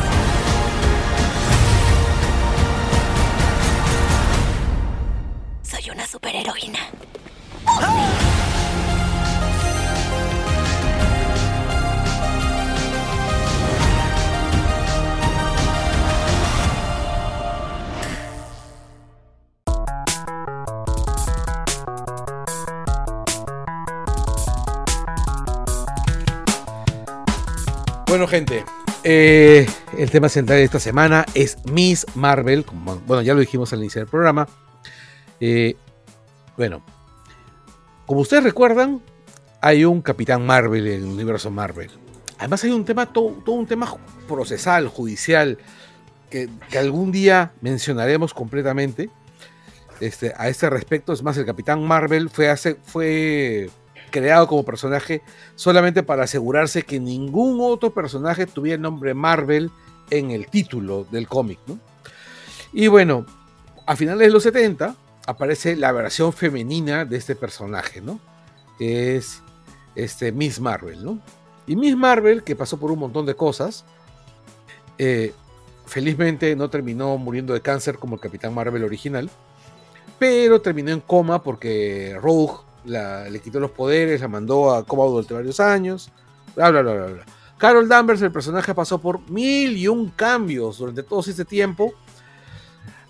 Soy 5.61 5.91
una 5.91 6.07
superheroína. 6.07 6.79
Bueno, 28.13 28.27
gente, 28.27 28.63
eh, 29.03 29.65
el 29.97 30.11
tema 30.11 30.29
central 30.29 30.59
de 30.59 30.65
esta 30.65 30.79
semana 30.79 31.25
es 31.33 31.57
Miss 31.65 32.05
Marvel. 32.13 32.63
Bueno, 33.07 33.23
ya 33.23 33.33
lo 33.33 33.39
dijimos 33.39 33.73
al 33.73 33.79
iniciar 33.79 34.03
el 34.03 34.07
programa. 34.07 34.47
Eh, 35.39 35.75
bueno, 36.55 36.85
como 38.05 38.19
ustedes 38.19 38.43
recuerdan, 38.43 39.01
hay 39.61 39.83
un 39.83 40.03
Capitán 40.03 40.45
Marvel 40.45 40.85
en 40.85 41.01
el 41.01 41.05
universo 41.05 41.49
Marvel. 41.49 41.89
Además 42.37 42.63
hay 42.63 42.69
un 42.69 42.85
tema, 42.85 43.11
todo, 43.11 43.29
todo 43.43 43.55
un 43.55 43.65
tema 43.65 43.91
procesal, 44.27 44.89
judicial, 44.89 45.57
que, 46.29 46.49
que 46.69 46.77
algún 46.77 47.11
día 47.11 47.53
mencionaremos 47.61 48.35
completamente. 48.35 49.09
Este, 49.99 50.33
a 50.37 50.49
este 50.49 50.69
respecto, 50.69 51.13
es 51.13 51.23
más, 51.23 51.35
el 51.37 51.47
Capitán 51.47 51.83
Marvel 51.83 52.29
fue, 52.29 52.47
hace, 52.47 52.75
fue 52.75 53.71
creado 54.13 54.47
como 54.47 54.63
personaje 54.63 55.23
solamente 55.55 56.03
para 56.03 56.25
asegurarse 56.25 56.83
que 56.83 56.99
ningún 56.99 57.57
otro 57.59 57.91
personaje 57.91 58.45
tuviera 58.45 58.75
el 58.75 58.81
nombre 58.81 59.15
Marvel 59.15 59.71
en 60.11 60.29
el 60.29 60.45
título 60.45 61.07
del 61.09 61.27
cómic. 61.27 61.57
¿no? 61.65 61.79
Y 62.71 62.87
bueno, 62.87 63.25
a 63.87 63.95
finales 63.95 64.27
de 64.27 64.31
los 64.31 64.43
70 64.43 64.95
aparece 65.25 65.75
la 65.75 65.91
versión 65.91 66.31
femenina 66.31 67.05
de 67.05 67.17
este 67.17 67.35
personaje, 67.35 68.01
¿no? 68.01 68.19
que 68.77 69.17
es 69.17 69.41
este, 69.95 70.31
Miss 70.31 70.59
Marvel. 70.59 71.03
¿no? 71.03 71.17
Y 71.65 71.75
Miss 71.75 71.97
Marvel, 71.97 72.43
que 72.43 72.55
pasó 72.55 72.79
por 72.79 72.91
un 72.91 72.99
montón 72.99 73.25
de 73.25 73.33
cosas, 73.33 73.83
eh, 74.99 75.33
felizmente 75.87 76.55
no 76.55 76.69
terminó 76.69 77.17
muriendo 77.17 77.55
de 77.55 77.61
cáncer 77.61 77.97
como 77.97 78.13
el 78.13 78.21
Capitán 78.21 78.53
Marvel 78.53 78.83
original, 78.83 79.31
pero 80.19 80.61
terminó 80.61 80.91
en 80.91 80.99
coma 80.99 81.41
porque 81.41 82.15
Rogue 82.21 82.53
la- 82.85 83.29
le 83.29 83.39
quitó 83.39 83.59
los 83.59 83.71
poderes, 83.71 84.21
la 84.21 84.27
mandó 84.27 84.73
a 84.73 84.85
coma 84.85 85.05
durante 85.05 85.33
varios 85.33 85.59
años, 85.59 86.09
bla, 86.55 86.69
bla, 86.71 86.81
bla, 86.81 86.93
bla, 86.93 87.05
bla. 87.07 87.25
Carol 87.57 87.87
Danvers, 87.87 88.21
el 88.21 88.31
personaje, 88.31 88.73
pasó 88.73 88.99
por 88.99 89.29
mil 89.29 89.77
y 89.77 89.87
un 89.87 90.09
cambios 90.09 90.77
durante 90.79 91.03
todo 91.03 91.21
este 91.21 91.45
tiempo, 91.45 91.93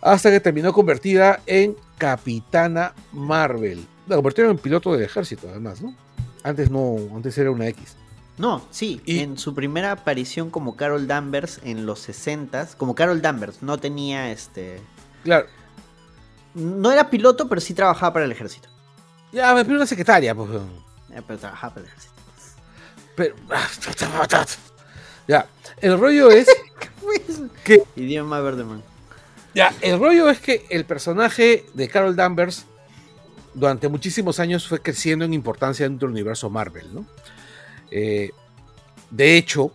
hasta 0.02 0.30
que 0.30 0.40
terminó 0.40 0.74
convertida 0.74 1.42
en 1.46 1.76
Capitana 1.98 2.94
Marvel. 3.14 3.86
La 4.08 4.16
convirtieron 4.16 4.52
en 4.52 4.58
piloto 4.58 4.92
del 4.94 5.04
ejército, 5.04 5.48
además, 5.50 5.82
¿no? 5.82 5.96
Antes 6.44 6.70
no, 6.70 6.98
antes 7.16 7.38
era 7.38 7.50
una 7.52 7.68
X. 7.70 7.96
No, 8.38 8.66
sí, 8.70 9.02
Y- 9.06 9.20
en 9.20 9.38
su 9.38 9.54
primera 9.56 9.92
aparición 9.92 10.50
como 10.50 10.76
Carol 10.76 11.08
Danvers 11.08 11.60
en 11.64 11.86
los 11.86 12.00
60s, 12.08 12.76
como 12.76 12.96
Carol 12.96 13.22
Danvers, 13.22 13.62
no 13.64 13.78
tenía 13.78 14.32
este. 14.32 14.82
Claro, 15.24 15.46
No 16.56 16.92
era 16.92 17.10
piloto, 17.10 17.48
pero 17.50 17.60
sí 17.62 17.74
trabajaba 17.74 18.14
para 18.14 18.26
el 18.26 18.32
ejército. 18.32 18.70
Ya 19.34 19.54
me 19.54 19.64
pidió 19.66 19.78
una 19.78 19.86
secretaria, 19.88 20.34
pues. 20.34 20.50
Eh, 20.52 21.22
pero 21.28 21.40
ejército. 21.84 22.14
Pero. 23.16 23.36
Ya, 25.28 25.46
el 25.82 26.00
rollo 26.00 26.32
es. 26.32 26.48
que 27.64 27.84
Idioma 27.96 28.40
verde, 28.40 28.64
man. 28.64 28.84
Ya, 29.54 29.74
el 29.82 30.00
rollo 30.00 30.30
es 30.30 30.40
que 30.40 30.66
el 30.70 30.86
personaje 30.86 31.66
de 31.74 31.88
Carol 31.88 32.16
Danvers 32.16 32.66
durante 33.54 33.88
muchísimos 33.88 34.40
años 34.40 34.68
fue 34.68 34.82
creciendo 34.82 35.26
en 35.26 35.34
importancia 35.34 35.88
dentro 35.88 36.08
del 36.08 36.14
universo 36.14 36.50
Marvel, 36.50 36.94
¿no? 36.94 37.06
Eh, 37.92 38.32
de 39.12 39.38
hecho, 39.38 39.72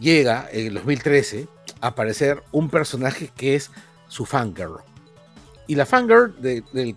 llega 0.00 0.48
en 0.50 0.68
el 0.68 0.74
2013 0.74 1.46
a 1.82 1.88
aparecer 1.88 2.42
un 2.50 2.70
personaje 2.70 3.30
que 3.36 3.54
es 3.56 3.70
su 4.08 4.24
fangirl. 4.24 4.78
Y 5.66 5.74
la 5.74 5.84
fangirl 5.84 6.34
de, 6.40 6.62
de- 6.72 6.94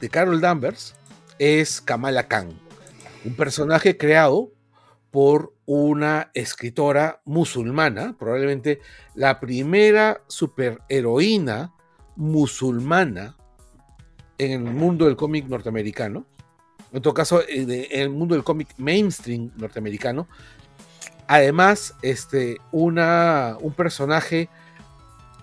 de 0.00 0.08
Carol 0.08 0.40
Danvers 0.40 0.94
es 1.38 1.80
Kamala 1.80 2.28
Khan, 2.28 2.50
un 3.24 3.34
personaje 3.34 3.96
creado 3.96 4.50
por 5.10 5.54
una 5.64 6.30
escritora 6.34 7.20
musulmana, 7.24 8.14
probablemente 8.18 8.80
la 9.14 9.40
primera 9.40 10.20
superheroína 10.26 11.72
musulmana 12.16 13.36
en 14.38 14.52
el 14.52 14.72
mundo 14.74 15.06
del 15.06 15.16
cómic 15.16 15.46
norteamericano. 15.46 16.26
En 16.92 17.02
todo 17.02 17.14
caso, 17.14 17.42
en 17.48 17.70
en 17.70 18.00
el 18.00 18.10
mundo 18.10 18.34
del 18.34 18.44
cómic 18.44 18.68
mainstream 18.76 19.50
norteamericano. 19.56 20.28
Además, 21.26 21.94
este, 22.02 22.58
una, 22.70 23.56
un 23.60 23.72
personaje 23.72 24.48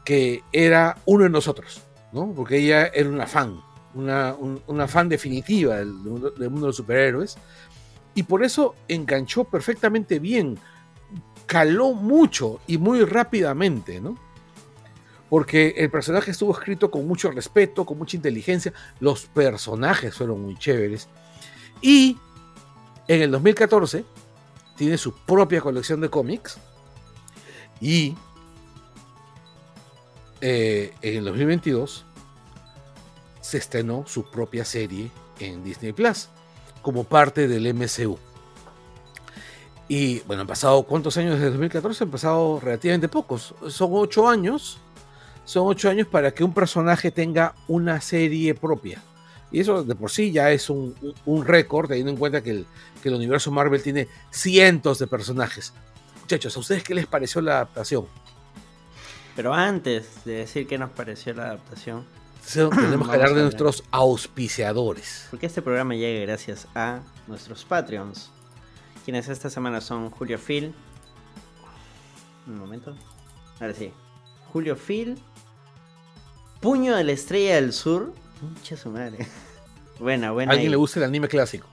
que 0.06 0.44
era 0.52 0.98
uno 1.06 1.26
de 1.26 1.30
nosotros, 1.30 1.82
¿no? 2.12 2.32
Porque 2.34 2.58
ella 2.58 2.88
era 2.88 3.10
una 3.10 3.28
fan, 3.28 3.60
una, 3.96 4.34
un- 4.36 4.62
una 4.68 4.88
fan 4.88 5.10
definitiva 5.10 5.76
del 5.78 5.94
mundo 5.94 6.32
de 6.32 6.50
los 6.50 6.76
superhéroes. 6.76 7.38
Y 8.16 8.24
por 8.24 8.44
eso 8.44 8.76
enganchó 8.88 9.44
perfectamente 9.44 10.20
bien, 10.20 10.58
caló 11.48 11.94
mucho 11.94 12.60
y 12.68 12.78
muy 12.78 13.04
rápidamente, 13.06 14.00
¿no? 14.00 14.18
Porque 15.30 15.74
el 15.78 15.90
personaje 15.90 16.30
estuvo 16.32 16.54
escrito 16.54 16.92
con 16.92 17.08
mucho 17.08 17.32
respeto, 17.32 17.86
con 17.86 17.98
mucha 17.98 18.16
inteligencia, 18.18 18.72
los 19.00 19.26
personajes 19.26 20.14
fueron 20.14 20.42
muy 20.44 20.56
chéveres. 20.58 21.08
Y 21.82 22.18
en 23.08 23.22
el 23.24 23.32
2014 23.32 24.06
tiene 24.78 24.98
su 24.98 25.12
propia 25.14 25.60
colección 25.60 26.02
de 26.02 26.10
cómics. 26.10 26.58
Y 27.82 28.16
eh, 30.42 30.94
en 31.02 31.18
el 31.18 31.26
2022 31.26 32.06
se 33.44 33.58
estrenó 33.58 34.06
su 34.08 34.24
propia 34.32 34.64
serie 34.64 35.12
en 35.40 35.64
Disney 35.64 35.92
Plus 35.92 36.30
como 36.82 37.04
parte 37.04 37.48
del 37.48 37.74
MCU. 37.74 38.18
Y 39.90 40.22
bueno, 40.22 40.42
han 40.42 40.48
pasado 40.48 40.84
cuántos 40.84 41.18
años 41.18 41.36
desde 41.36 41.48
2014? 41.48 42.06
Han 42.06 42.12
pasado 42.12 42.60
relativamente 42.62 43.10
pocos. 43.10 43.54
Son 43.68 43.90
ocho 43.92 44.30
años. 44.30 44.80
Son 45.44 45.68
ocho 45.68 45.90
años 45.90 46.08
para 46.08 46.32
que 46.32 46.44
un 46.44 46.54
personaje 46.54 47.12
tenga 47.12 47.54
una 47.68 48.00
serie 48.00 48.56
propia. 48.56 49.04
Y 49.52 49.60
eso 49.60 49.84
de 49.84 49.94
por 49.94 50.10
sí 50.10 50.32
ya 50.32 50.50
es 50.52 50.70
un, 50.70 50.96
récord, 51.46 51.90
teniendo 51.90 52.12
en 52.12 52.18
cuenta 52.18 52.42
que 52.42 52.52
el, 52.52 52.66
que 53.02 53.10
el 53.10 53.16
universo 53.16 53.52
Marvel 53.52 53.84
tiene 53.84 54.08
cientos 54.32 55.00
de 55.00 55.08
personajes. 55.08 55.74
Muchachos, 56.22 56.56
¿a 56.56 56.60
ustedes 56.62 56.84
qué 56.84 56.96
les 56.96 57.08
pareció 57.08 57.42
la 57.42 57.56
adaptación? 57.56 58.08
Pero 59.36 59.54
antes 59.54 60.24
de 60.24 60.36
decir 60.36 60.66
qué 60.66 60.78
nos 60.78 60.92
pareció 60.92 61.34
la 61.34 61.44
adaptación, 61.44 62.06
Tenemos 62.52 63.08
que 63.08 63.14
hablar 63.16 63.34
de 63.34 63.42
nuestros 63.44 63.84
auspiciadores. 63.92 65.28
porque 65.30 65.46
este 65.46 65.62
programa 65.62 65.96
llega 65.96 66.26
gracias 66.26 66.68
a 66.76 67.00
nuestros 67.28 67.64
Patreons, 67.66 68.30
quienes 69.06 69.28
esta 69.30 69.50
semana 69.50 69.82
son 69.82 70.10
Julio 70.10 70.38
Phil. 70.38 70.74
Un 72.48 72.58
momento. 72.60 72.96
Ahora 73.60 73.74
sí. 73.74 73.92
Julio 74.52 74.76
Phil. 74.76 75.18
Puño 76.60 76.96
de 76.96 77.04
la 77.04 77.12
Estrella 77.14 77.56
del 77.56 77.74
Sur. 77.74 78.14
Mucha 78.42 78.76
su 78.78 78.90
madre. 78.90 79.26
Buena, 80.00 80.30
¿A 80.30 80.32
buena. 80.32 80.52
alguien 80.52 80.68
ahí. 80.68 80.72
le 80.72 80.76
gusta 80.78 81.00
el 81.00 81.06
anime 81.06 81.28
clásico? 81.28 81.68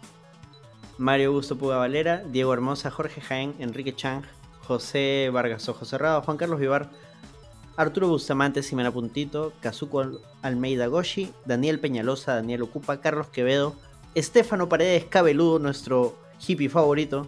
Mario 0.98 1.28
Augusto 1.28 1.56
Puga 1.56 1.76
Valera, 1.78 2.22
Diego 2.26 2.52
Hermosa, 2.52 2.90
Jorge 2.90 3.20
Jaén, 3.22 3.54
Enrique 3.58 3.96
Chang, 3.96 4.22
José 4.66 5.30
Vargas 5.32 5.66
Ojo 5.68 5.84
Cerrado, 5.86 6.20
Juan 6.22 6.36
Carlos 6.36 6.60
Vivar, 6.60 6.90
Arturo 7.80 8.08
Bustamante, 8.08 8.62
Simena 8.62 8.92
Puntito, 8.92 9.54
Kazuko 9.62 10.20
Almeida 10.42 10.86
Goshi, 10.86 11.32
Daniel 11.46 11.80
Peñalosa, 11.80 12.34
Daniel 12.34 12.60
Ocupa, 12.60 13.00
Carlos 13.00 13.28
Quevedo, 13.28 13.74
Estefano 14.14 14.68
Paredes 14.68 15.06
Cabeludo, 15.06 15.58
nuestro 15.58 16.14
hippie 16.46 16.68
favorito, 16.68 17.26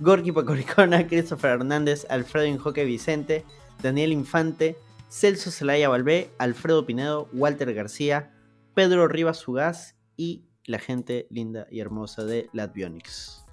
Gorky 0.00 0.32
Pacoricona, 0.32 1.06
Christopher 1.08 1.52
Hernández, 1.52 2.06
Alfredo 2.10 2.44
Injoque 2.44 2.84
Vicente, 2.84 3.46
Daniel 3.82 4.12
Infante, 4.12 4.76
Celso 5.08 5.50
Zelaya 5.50 5.88
Balbé, 5.88 6.28
Alfredo 6.36 6.84
Pinedo, 6.84 7.30
Walter 7.32 7.72
García, 7.72 8.34
Pedro 8.74 9.08
Rivas 9.08 9.48
Ugaz 9.48 9.94
y 10.14 10.44
la 10.66 10.78
gente 10.78 11.26
linda 11.30 11.68
y 11.70 11.80
hermosa 11.80 12.22
de 12.26 12.50
Latvionics. 12.52 13.46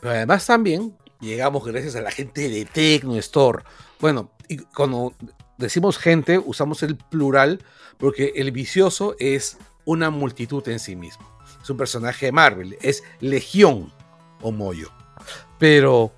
Pero 0.00 0.14
además 0.14 0.46
también 0.46 0.96
llegamos 1.20 1.64
gracias 1.64 1.96
a 1.96 2.00
la 2.00 2.10
gente 2.10 2.48
de 2.48 2.64
Tecno 2.64 3.16
Store. 3.16 3.64
Bueno, 4.00 4.30
y 4.48 4.58
cuando 4.58 5.14
decimos 5.56 5.98
gente, 5.98 6.38
usamos 6.38 6.82
el 6.82 6.96
plural 6.96 7.64
porque 7.98 8.32
el 8.36 8.52
vicioso 8.52 9.16
es 9.18 9.58
una 9.84 10.10
multitud 10.10 10.66
en 10.68 10.78
sí 10.78 10.96
mismo. 10.96 11.28
Es 11.62 11.68
un 11.70 11.76
personaje 11.76 12.26
de 12.26 12.32
Marvel, 12.32 12.78
es 12.80 13.02
Legión 13.20 13.92
o 14.40 14.52
Moyo. 14.52 14.90
Pero 15.58 16.12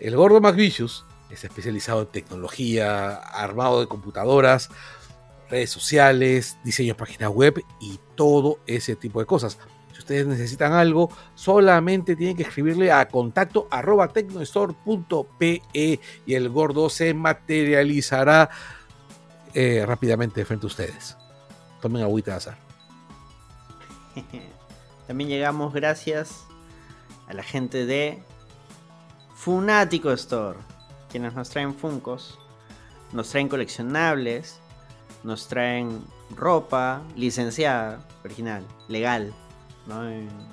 el 0.00 0.16
gordo 0.16 0.40
McVicious 0.40 1.04
es 1.30 1.44
especializado 1.44 2.02
en 2.02 2.08
tecnología, 2.08 3.14
armado 3.14 3.80
de 3.80 3.86
computadoras, 3.86 4.70
redes 5.50 5.70
sociales, 5.70 6.58
diseño 6.64 6.94
de 6.94 6.98
páginas 6.98 7.30
web 7.30 7.62
y 7.80 7.98
todo 8.14 8.60
ese 8.66 8.96
tipo 8.96 9.20
de 9.20 9.26
cosas. 9.26 9.58
Ustedes 10.08 10.26
necesitan 10.26 10.72
algo, 10.72 11.10
solamente 11.34 12.16
tienen 12.16 12.34
que 12.34 12.44
escribirle 12.44 12.90
a 12.90 13.08
contacto 13.08 13.68
arroba 13.70 14.08
tecnostore.pe 14.08 15.62
y 15.74 16.34
el 16.34 16.48
gordo 16.48 16.88
se 16.88 17.12
materializará 17.12 18.48
eh, 19.52 19.84
rápidamente 19.84 20.46
frente 20.46 20.64
a 20.64 20.68
ustedes. 20.68 21.18
Tomen 21.82 22.02
agüita 22.02 22.30
de 22.30 22.36
azar. 22.38 22.56
También 25.06 25.28
llegamos 25.28 25.74
gracias 25.74 26.46
a 27.26 27.34
la 27.34 27.42
gente 27.42 27.84
de 27.84 28.22
Funático 29.34 30.10
Store, 30.12 30.58
quienes 31.10 31.34
nos 31.34 31.50
traen 31.50 31.74
Funcos, 31.74 32.38
nos 33.12 33.28
traen 33.28 33.50
coleccionables, 33.50 34.58
nos 35.22 35.48
traen 35.48 36.02
ropa 36.30 37.02
licenciada, 37.14 38.08
original, 38.24 38.66
legal. 38.88 39.34
No, 39.88 40.02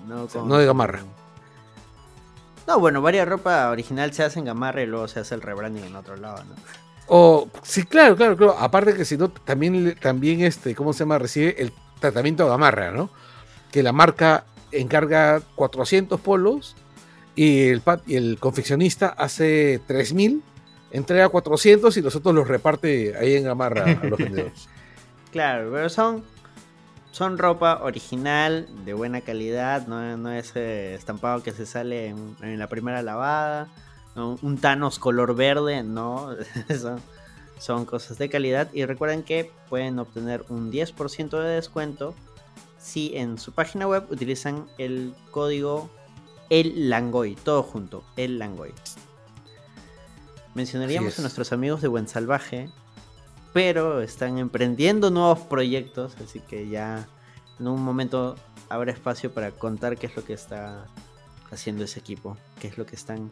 no, 0.08 0.28
con- 0.28 0.48
no 0.48 0.58
de 0.58 0.66
gamarra. 0.66 1.02
No, 2.68 2.80
bueno, 2.80 3.02
varias 3.02 3.28
ropa 3.28 3.70
original 3.70 4.12
se 4.14 4.24
hace 4.24 4.40
en 4.40 4.46
gamarra 4.46 4.82
y 4.82 4.88
luego 4.88 5.08
se 5.08 5.20
hace 5.20 5.36
el 5.36 5.42
rebranding 5.42 5.84
en 5.84 5.96
otro 5.96 6.16
lado, 6.16 6.44
¿no? 6.46 6.56
O, 7.08 7.48
sí, 7.62 7.84
claro, 7.84 8.16
claro, 8.16 8.36
claro. 8.36 8.58
Aparte 8.58 8.96
que 8.96 9.06
si 9.06 9.18
no, 9.18 9.30
también, 9.30 9.96
también 10.02 10.42
este, 10.42 10.74
¿cómo 10.74 10.92
se 10.92 11.00
llama? 11.00 11.20
Recibe 11.20 11.62
el 11.62 11.72
tratamiento 12.00 12.44
de 12.44 12.50
gamarra, 12.50 12.90
¿no? 12.90 13.12
Que 13.72 13.84
la 13.84 13.92
marca 13.92 14.46
encarga 14.72 15.42
400 15.54 16.20
polos 16.20 16.76
y 17.36 17.68
el, 17.68 17.84
y 18.08 18.16
el 18.16 18.40
confeccionista 18.40 19.10
hace 19.10 19.80
3000, 19.86 20.42
entrega 20.90 21.30
400 21.30 21.96
y 21.98 22.02
los 22.02 22.16
otros 22.16 22.34
los 22.34 22.48
reparte 22.48 23.16
ahí 23.16 23.36
en 23.36 23.44
gamarra 23.44 23.84
a 24.02 24.06
los 24.06 24.18
vendedores. 24.18 24.68
Claro, 25.32 25.70
pero 25.72 25.90
son, 25.90 26.24
son 27.16 27.38
ropa 27.38 27.80
original, 27.82 28.68
de 28.84 28.94
buena 28.94 29.22
calidad, 29.22 29.88
no, 29.88 30.18
no 30.18 30.34
es 30.34 30.52
eh, 30.56 30.96
estampado 30.96 31.42
que 31.44 31.54
se 31.54 31.66
sale 31.66 32.08
en, 32.08 32.36
en 32.42 32.60
la 32.60 32.68
primera 32.68 33.02
lavada, 33.02 33.70
no, 34.18 34.38
un 34.42 34.58
Thanos 34.58 35.00
color 35.00 35.34
verde, 35.34 35.82
no, 35.82 36.36
son, 36.78 37.02
son 37.58 37.86
cosas 37.86 38.18
de 38.18 38.28
calidad. 38.28 38.68
Y 38.74 38.84
recuerden 38.84 39.24
que 39.24 39.50
pueden 39.70 39.98
obtener 39.98 40.44
un 40.50 40.74
10% 40.74 41.42
de 41.42 41.50
descuento 41.52 42.14
si 42.78 43.16
en 43.16 43.38
su 43.38 43.54
página 43.54 43.88
web 43.88 44.06
utilizan 44.10 44.66
el 44.78 45.16
código 45.32 45.90
El 46.50 46.90
Langoy, 46.90 47.36
todo 47.36 47.64
junto, 47.64 48.04
El 48.18 48.40
Langoy. 48.40 48.74
Mencionaríamos 50.54 51.18
a 51.18 51.22
nuestros 51.22 51.54
amigos 51.54 51.82
de 51.82 51.88
Buen 51.88 52.10
Salvaje, 52.10 52.70
pero 53.56 54.02
están 54.02 54.38
emprendiendo 54.38 55.10
nuevos 55.12 55.40
proyectos, 55.40 56.14
así 56.22 56.42
que 56.42 56.68
ya 56.68 57.08
en 57.58 57.68
un 57.70 57.82
momento 57.82 58.36
habrá 58.68 58.92
espacio 58.92 59.32
para 59.32 59.52
contar 59.52 59.96
qué 59.98 60.08
es 60.08 60.16
lo 60.18 60.26
que 60.26 60.34
está 60.34 60.88
haciendo 61.52 61.86
ese 61.86 62.02
equipo, 62.02 62.36
qué 62.60 62.68
es 62.68 62.78
lo 62.78 62.86
que 62.86 62.98
están 62.98 63.32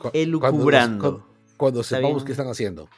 Cu- 0.00 0.10
elucubrando. 0.12 1.26
Cuando, 1.56 1.82
sepamos 1.82 2.18
bien. 2.18 2.26
qué 2.26 2.32
están 2.32 2.46
haciendo. 2.46 2.88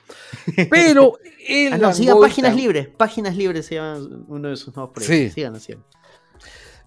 Pero 0.70 1.18
el 1.48 1.72
Ah, 1.72 1.78
no, 1.78 1.94
sigan 1.94 2.20
Páginas 2.20 2.54
Libres, 2.54 2.88
Páginas 2.88 3.34
Libres 3.38 3.64
se 3.64 3.76
llama 3.76 4.06
uno 4.28 4.48
de 4.50 4.56
sus 4.58 4.76
nuevos 4.76 4.92
proyectos. 4.92 5.16
Sí. 5.16 5.30
Sigan, 5.30 5.58
sigan. 5.58 5.82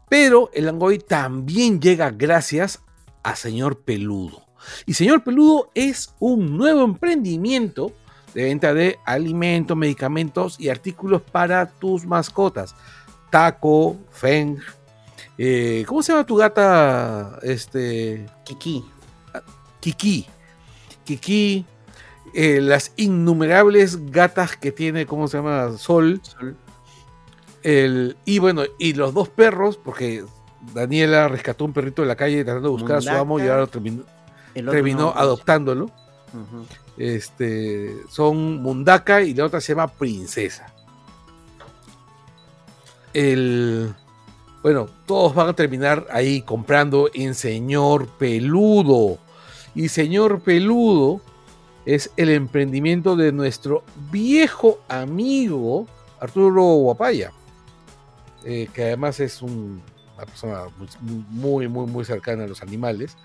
Pero 0.07 0.51
el 0.53 0.65
Langoy 0.65 0.99
también 0.99 1.81
llega 1.81 2.11
gracias 2.11 2.83
a 3.23 3.35
Señor 3.35 3.79
Peludo. 3.81 4.43
Y 4.85 4.93
Señor 4.93 5.23
Peludo 5.23 5.71
es 5.73 6.13
un 6.19 6.57
nuevo 6.57 6.83
emprendimiento 6.83 7.91
de 8.33 8.43
venta 8.43 8.73
de 8.73 8.99
alimentos, 9.05 9.75
medicamentos 9.75 10.59
y 10.59 10.69
artículos 10.69 11.21
para 11.21 11.65
tus 11.65 12.05
mascotas. 12.05 12.75
Taco, 13.29 13.97
Feng. 14.11 14.57
eh, 15.37 15.83
¿Cómo 15.87 16.01
se 16.03 16.11
llama 16.11 16.25
tu 16.25 16.35
gata? 16.35 17.39
Este. 17.41 18.25
Kiki. 18.45 18.85
Kiki. 19.79 20.25
Kiki. 21.05 21.65
eh, 22.33 22.59
las 22.61 22.91
innumerables 22.97 24.11
gatas 24.11 24.55
que 24.57 24.71
tiene, 24.71 25.05
¿cómo 25.05 25.27
se 25.27 25.37
llama? 25.37 25.77
Sol. 25.77 26.21
El, 27.63 28.15
y 28.25 28.39
bueno, 28.39 28.63
y 28.77 28.93
los 28.93 29.13
dos 29.13 29.29
perros, 29.29 29.77
porque 29.77 30.23
Daniela 30.73 31.27
rescató 31.27 31.65
un 31.65 31.73
perrito 31.73 32.01
de 32.01 32.07
la 32.07 32.15
calle 32.15 32.43
tratando 32.43 32.69
de 32.69 32.73
buscar 32.73 32.97
a 32.97 33.01
su 33.01 33.09
amo 33.09 33.39
y 33.39 33.47
ahora 33.47 33.67
terminó, 33.67 34.03
no, 34.55 34.71
pues. 34.71 34.95
adoptándolo. 35.15 35.91
Este, 36.97 37.95
son 38.09 38.61
Mundaka 38.61 39.21
y 39.21 39.33
la 39.33 39.45
otra 39.45 39.61
se 39.61 39.73
llama 39.73 39.87
Princesa. 39.87 40.73
El, 43.13 43.93
bueno, 44.63 44.87
todos 45.05 45.33
van 45.33 45.49
a 45.49 45.53
terminar 45.53 46.07
ahí 46.11 46.41
comprando 46.41 47.09
en 47.13 47.35
Señor 47.35 48.07
Peludo. 48.07 49.17
Y 49.75 49.89
Señor 49.89 50.41
Peludo 50.41 51.21
es 51.85 52.11
el 52.17 52.29
emprendimiento 52.29 53.15
de 53.15 53.31
nuestro 53.31 53.83
viejo 54.11 54.79
amigo 54.87 55.87
Arturo 56.19 56.63
Guapaya, 56.63 57.31
eh, 58.43 58.67
que 58.73 58.83
además 58.85 59.19
es 59.19 59.41
un- 59.41 59.81
una 60.15 60.25
persona 60.25 60.63
muy, 61.29 61.67
muy, 61.67 61.85
muy 61.85 62.03
cercana 62.03 62.43
a 62.43 62.47
los 62.47 62.61
animales. 62.63 63.15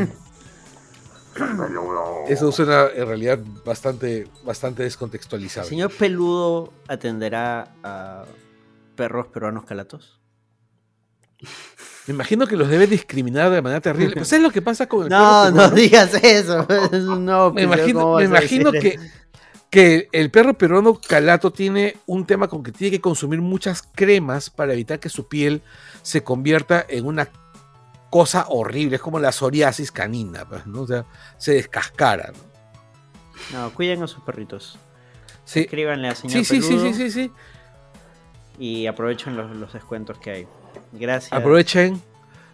Eso 2.27 2.51
suena 2.51 2.87
en 2.95 3.07
realidad 3.07 3.39
bastante, 3.65 4.27
bastante 4.43 4.83
El 4.83 4.87
descontextualizado. 4.87 5.67
señor 5.67 5.91
peludo 5.91 6.71
atenderá 6.87 7.73
a 7.83 8.23
perros 8.95 9.27
peruanos 9.27 9.65
calatos. 9.65 10.21
Me 12.07 12.13
imagino 12.13 12.45
que 12.45 12.55
los 12.55 12.69
debe 12.69 12.87
discriminar 12.87 13.49
de 13.51 13.61
manera 13.61 13.81
terrible. 13.81 14.13
Pues 14.17 14.31
es 14.33 14.41
lo 14.41 14.51
que 14.51 14.61
pasa 14.61 14.87
con 14.87 15.03
el 15.03 15.09
No, 15.09 15.17
perro 15.17 15.51
no 15.51 15.55
peruano. 15.55 15.75
digas 15.75 16.13
eso. 16.15 16.67
Es 16.91 17.03
un 17.03 17.25
nuevo 17.25 17.51
Me 17.53 17.63
imagino, 17.63 18.01
¿cómo 18.01 18.17
me 18.17 18.25
imagino 18.25 18.71
que, 18.71 18.99
que 19.69 20.07
el 20.11 20.29
perro 20.31 20.53
peruano 20.53 20.99
calato 20.99 21.51
tiene 21.51 21.97
un 22.05 22.25
tema 22.25 22.47
con 22.47 22.63
que 22.63 22.71
tiene 22.71 22.91
que 22.91 23.01
consumir 23.01 23.41
muchas 23.41 23.81
cremas 23.81 24.49
para 24.49 24.73
evitar 24.73 24.99
que 24.99 25.09
su 25.09 25.27
piel 25.27 25.61
se 26.03 26.23
convierta 26.23 26.85
en 26.87 27.05
una 27.05 27.29
cosa 28.11 28.45
horrible. 28.49 28.95
Es 28.97 29.01
como 29.01 29.19
la 29.19 29.31
psoriasis 29.31 29.91
canina, 29.91 30.45
pues, 30.47 30.65
¿no? 30.67 30.81
O 30.81 30.87
sea, 30.87 31.05
se 31.37 31.53
descascara. 31.53 32.31
¿no? 33.51 33.59
No, 33.59 33.73
cuiden 33.73 34.03
a 34.03 34.07
sus 34.07 34.23
perritos. 34.23 34.77
Sí, 35.43 35.61
Escríbanle 35.61 36.07
a 36.07 36.15
señor 36.15 36.45
sí, 36.45 36.45
sí, 36.45 36.61
sí, 36.61 36.79
sí, 36.79 36.93
sí, 36.93 37.11
sí. 37.11 37.31
y 38.57 38.87
aprovechen 38.87 39.35
los, 39.35 39.55
los 39.55 39.73
descuentos 39.73 40.17
que 40.19 40.31
hay. 40.31 40.47
Gracias. 40.93 41.33
Aprovechen. 41.33 42.01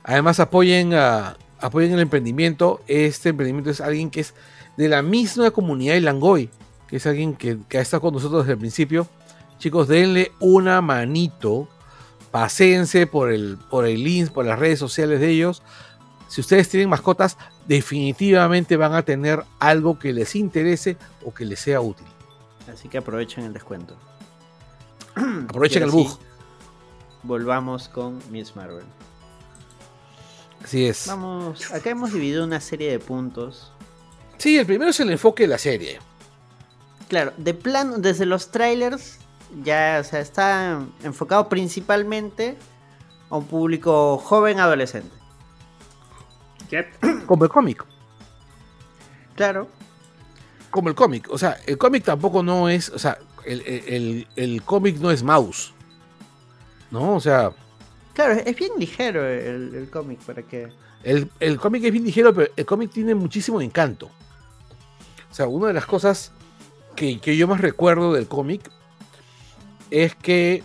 Además, 0.03 0.39
apoyen, 0.39 0.93
a, 0.93 1.37
apoyen 1.59 1.93
el 1.93 1.99
emprendimiento. 1.99 2.81
Este 2.87 3.29
emprendimiento 3.29 3.69
es 3.69 3.81
alguien 3.81 4.09
que 4.09 4.21
es 4.21 4.33
de 4.77 4.89
la 4.89 5.01
misma 5.01 5.51
comunidad 5.51 5.93
de 5.93 6.01
Langoy, 6.01 6.49
que 6.87 6.97
es 6.97 7.05
alguien 7.05 7.35
que, 7.35 7.57
que 7.69 7.77
ha 7.77 7.81
estado 7.81 8.01
con 8.01 8.13
nosotros 8.13 8.43
desde 8.43 8.53
el 8.53 8.59
principio. 8.59 9.07
Chicos, 9.59 9.87
denle 9.87 10.31
una 10.39 10.81
manito. 10.81 11.67
Paséense 12.31 13.07
por 13.07 13.31
el, 13.31 13.57
por 13.69 13.85
el 13.85 14.03
link, 14.03 14.31
por 14.31 14.45
las 14.45 14.57
redes 14.57 14.79
sociales 14.79 15.19
de 15.19 15.29
ellos. 15.29 15.61
Si 16.29 16.39
ustedes 16.39 16.69
tienen 16.69 16.89
mascotas, 16.89 17.37
definitivamente 17.67 18.77
van 18.77 18.93
a 18.93 19.03
tener 19.03 19.43
algo 19.59 19.99
que 19.99 20.13
les 20.13 20.35
interese 20.35 20.95
o 21.25 21.33
que 21.33 21.43
les 21.43 21.59
sea 21.59 21.81
útil. 21.81 22.07
Así 22.71 22.87
que 22.87 22.97
aprovechen 22.97 23.43
el 23.43 23.53
descuento. 23.53 23.97
Aprovechen 25.15 25.83
el 25.83 25.91
bug. 25.91 26.17
Volvamos 27.23 27.87
con 27.89 28.19
Miss 28.31 28.55
Marvel. 28.55 28.83
Así 30.63 30.85
es. 30.85 31.07
Vamos, 31.07 31.71
acá 31.71 31.89
hemos 31.91 32.13
dividido 32.13 32.43
una 32.43 32.59
serie 32.61 32.91
de 32.91 32.99
puntos. 32.99 33.71
Sí, 34.37 34.57
el 34.57 34.65
primero 34.65 34.91
es 34.91 34.99
el 34.99 35.09
enfoque 35.11 35.43
de 35.43 35.49
la 35.49 35.57
serie. 35.57 35.99
Claro, 37.07 37.33
de 37.37 37.53
plano, 37.53 37.97
desde 37.97 38.25
los 38.25 38.51
trailers, 38.51 39.17
ya 39.63 39.97
o 39.99 40.03
sea, 40.03 40.19
está 40.19 40.81
enfocado 41.03 41.49
principalmente 41.49 42.57
a 43.29 43.37
un 43.37 43.45
público 43.45 44.17
joven 44.17 44.59
adolescente. 44.59 45.13
Yep. 46.69 47.25
Como 47.25 47.43
el 47.43 47.49
cómic. 47.49 47.83
Claro, 49.35 49.67
como 50.69 50.87
el 50.89 50.95
cómic. 50.95 51.27
O 51.31 51.37
sea, 51.37 51.57
el 51.65 51.77
cómic 51.77 52.03
tampoco 52.05 52.43
no 52.43 52.69
es. 52.69 52.89
O 52.89 52.99
sea, 52.99 53.17
el, 53.43 53.61
el- 53.61 53.83
el- 53.93 54.27
el 54.37 54.63
cómic 54.63 54.97
no 54.99 55.11
es 55.11 55.21
mouse. 55.23 55.73
¿No? 56.91 57.15
O 57.15 57.19
sea, 57.19 57.51
claro, 58.13 58.33
es 58.33 58.55
bien 58.55 58.73
ligero 58.77 59.25
el, 59.25 59.73
el 59.73 59.89
cómic 59.89 60.19
para 60.19 60.43
que. 60.43 60.67
el, 61.03 61.29
el 61.39 61.59
cómic 61.59 61.83
es 61.85 61.91
bien 61.91 62.03
ligero, 62.03 62.33
pero 62.33 62.51
el 62.55 62.65
cómic 62.65 62.91
tiene 62.91 63.15
muchísimo 63.15 63.61
encanto. 63.61 64.11
O 65.31 65.33
sea, 65.33 65.47
una 65.47 65.67
de 65.67 65.73
las 65.73 65.85
cosas 65.85 66.31
que, 66.95 67.19
que 67.19 67.37
yo 67.37 67.47
más 67.47 67.61
recuerdo 67.61 68.13
del 68.13 68.27
cómic 68.27 68.69
es 69.89 70.13
que 70.15 70.63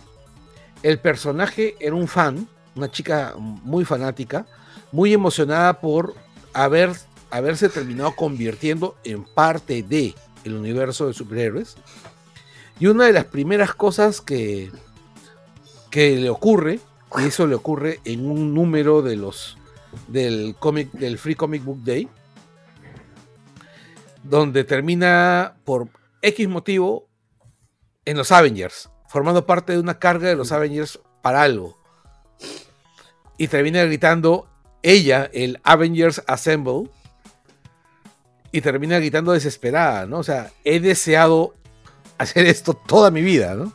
el 0.83 0.99
personaje 0.99 1.75
era 1.79 1.95
un 1.95 2.07
fan, 2.07 2.47
una 2.75 2.91
chica 2.91 3.33
muy 3.37 3.85
fanática, 3.85 4.45
muy 4.91 5.13
emocionada 5.13 5.79
por 5.79 6.13
haber, 6.53 6.91
haberse 7.29 7.69
terminado 7.69 8.15
convirtiendo 8.15 8.95
en 9.03 9.23
parte 9.23 9.83
de 9.83 10.15
el 10.43 10.53
universo 10.53 11.07
de 11.07 11.13
superhéroes. 11.13 11.75
Y 12.79 12.87
una 12.87 13.05
de 13.05 13.13
las 13.13 13.25
primeras 13.25 13.73
cosas 13.73 14.21
que, 14.21 14.71
que 15.97 16.15
le 16.15 16.29
ocurre, 16.29 16.79
y 17.17 17.23
eso 17.23 17.47
le 17.47 17.55
ocurre 17.55 18.01
en 18.05 18.29
un 18.29 18.53
número 18.53 19.01
de 19.01 19.15
los 19.15 19.57
del 20.07 20.55
cómic 20.59 20.91
del 20.91 21.17
Free 21.17 21.33
Comic 21.33 21.63
Book 21.63 21.83
Day, 21.83 22.07
donde 24.21 24.63
termina 24.63 25.55
por 25.63 25.87
X 26.21 26.47
motivo 26.47 27.07
en 28.05 28.15
los 28.15 28.31
Avengers, 28.31 28.91
formando 29.09 29.47
parte 29.47 29.73
de 29.73 29.79
una 29.79 29.97
carga 29.97 30.27
de 30.27 30.35
los 30.35 30.51
Avengers 30.51 30.99
para 31.23 31.41
algo. 31.41 31.79
Y 33.39 33.47
termina 33.47 33.83
gritando 33.83 34.47
ella, 34.83 35.27
el 35.33 35.59
Avengers 35.63 36.21
Assemble, 36.27 36.91
y 38.51 38.61
termina 38.61 38.99
gritando 38.99 39.31
desesperada, 39.31 40.05
¿no? 40.05 40.19
O 40.19 40.23
sea, 40.23 40.51
he 40.63 40.79
deseado 40.79 41.55
hacer 42.19 42.45
esto 42.45 42.75
toda 42.75 43.09
mi 43.09 43.23
vida, 43.23 43.55
¿no? 43.55 43.73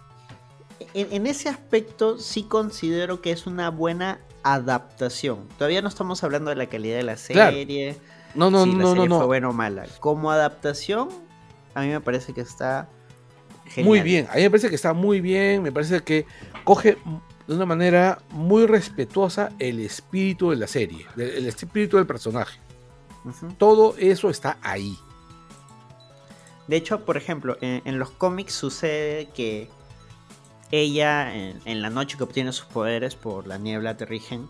En, 0.95 1.12
en 1.12 1.26
ese 1.26 1.49
aspecto 1.49 2.18
sí 2.18 2.45
considero 2.45 3.20
que 3.20 3.30
es 3.33 3.47
una 3.47 3.70
buena 3.70 4.20
adaptación. 4.43 5.49
Todavía 5.59 5.83
no 5.83 5.89
estamos 5.89 6.22
hablando 6.24 6.51
de 6.51 6.57
la 6.57 6.66
calidad 6.66 6.97
de 6.97 7.03
la 7.05 7.16
Claro. 7.16 7.53
serie. 7.57 7.97
No, 8.35 8.51
no, 8.51 8.64
si 8.64 8.72
la 8.72 8.76
no, 8.78 8.83
no, 8.83 8.91
serie 8.95 9.09
no. 9.09 9.16
fue 9.18 9.26
buena 9.26 9.49
o 9.51 9.53
mala. 9.53 9.87
Como 10.01 10.30
adaptación, 10.30 11.09
a 11.74 11.83
mí 11.83 11.89
me 11.89 12.01
parece 12.01 12.33
que 12.33 12.41
está 12.41 12.89
genial. 13.66 13.89
Muy 13.89 14.01
bien, 14.01 14.26
a 14.30 14.37
mí 14.37 14.43
me 14.43 14.51
parece 14.51 14.68
que 14.68 14.74
está 14.74 14.93
muy 14.95 15.20
bien, 15.20 15.62
me 15.62 15.70
parece 15.72 16.01
que 16.01 16.26
coge 16.64 16.97
de 17.47 17.55
una 17.55 17.66
manera 17.66 18.20
muy 18.30 18.66
respetuosa 18.66 19.51
el 19.59 19.80
espíritu 19.80 20.51
de 20.51 20.57
la 20.57 20.66
serie, 20.66 21.07
el 21.16 21.47
espíritu 21.47 21.97
del 21.97 22.07
personaje. 22.07 22.59
Ujú. 23.24 23.53
Todo 23.59 23.95
eso 23.99 24.30
está 24.30 24.59
ahí. 24.62 24.97
De 26.68 26.76
hecho, 26.76 27.05
por 27.05 27.16
ejemplo, 27.16 27.57
en, 27.61 27.83
en 27.85 27.99
los 27.99 28.11
cómics 28.11 28.55
sucede 28.55 29.28
que 29.35 29.68
ella, 30.73 31.33
en, 31.35 31.83
la 31.83 31.91
noche 31.91 32.16
que 32.16 32.25
obtiene 32.25 32.51
sus 32.53 32.66
poderes 32.66 33.14
por 33.14 33.47
la 33.47 33.59
niebla 33.59 33.97
terrigen, 33.97 34.49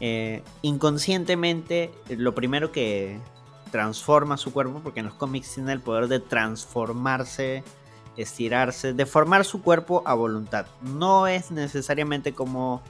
eh, 0.00 0.42
inconscientemente 0.62 1.92
lo 2.08 2.34
primero 2.34 2.72
que 2.72 3.20
transforma 3.70 4.38
su 4.38 4.52
cuerpo, 4.52 4.80
porque 4.82 5.00
en 5.00 5.06
los 5.06 5.14
cómics 5.14 5.54
tiene 5.54 5.72
el 5.72 5.80
poder 5.80 6.08
de 6.08 6.18
transformarse, 6.18 7.62
estirarse, 8.16 8.94
deformar 8.94 9.44
su 9.44 9.60
cuerpo 9.62 10.02
a 10.06 10.14
voluntad. 10.14 10.66
No 10.82 11.26
es 11.26 11.50
necesariamente 11.50 12.32
como 12.32 12.82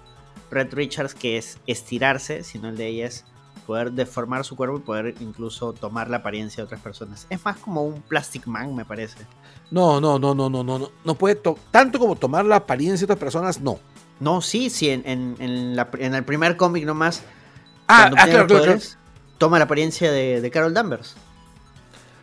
Red 0.51 0.73
Richards 0.73 1.15
que 1.15 1.39
es 1.39 1.59
estirarse, 1.67 2.45
sino 2.45 2.69
el 2.69 2.77
de 2.77 2.87
ella 2.87 3.07
es 3.07 3.25
poder 3.67 3.93
deformar 3.93 4.45
su 4.45 4.55
cuerpo 4.55 4.79
y 4.79 4.81
poder 4.81 5.15
incluso 5.21 5.73
tomar 5.73 6.09
la 6.09 6.19
apariencia 6.19 6.63
de 6.63 6.67
otras 6.67 6.81
personas. 6.81 7.27
Es 7.31 7.45
más 7.45 7.57
como 7.59 7.83
un 7.83 8.01
Plastic 8.01 8.47
Man, 8.47 8.77
me 8.77 8.85
parece. 8.85 9.27
No, 9.71 10.01
no, 10.01 10.19
no, 10.19 10.35
no, 10.35 10.49
no, 10.49 10.63
no, 10.65 10.79
no. 10.79 10.91
No 11.05 11.15
puede 11.15 11.35
to- 11.35 11.59
tanto 11.71 11.99
como 11.99 12.17
tomar 12.17 12.45
la 12.45 12.57
apariencia 12.57 13.07
de 13.07 13.13
otras 13.13 13.19
personas, 13.23 13.61
no. 13.61 13.79
No, 14.21 14.41
sí, 14.41 14.71
sí, 14.71 14.89
en, 14.91 15.03
en- 15.07 15.37
en 15.39 15.77
la- 15.77 15.89
en 15.99 16.15
el 16.15 16.25
primer 16.25 16.57
cómic 16.57 16.85
nomás, 16.85 17.23
Ah, 17.91 18.11
ah, 18.17 18.25
claro, 18.27 18.47
claro, 18.47 18.79
toma 19.39 19.59
la 19.59 19.65
apariencia 19.65 20.11
de, 20.13 20.41
de 20.41 20.51
Carol 20.51 20.75
Danvers. 20.75 21.15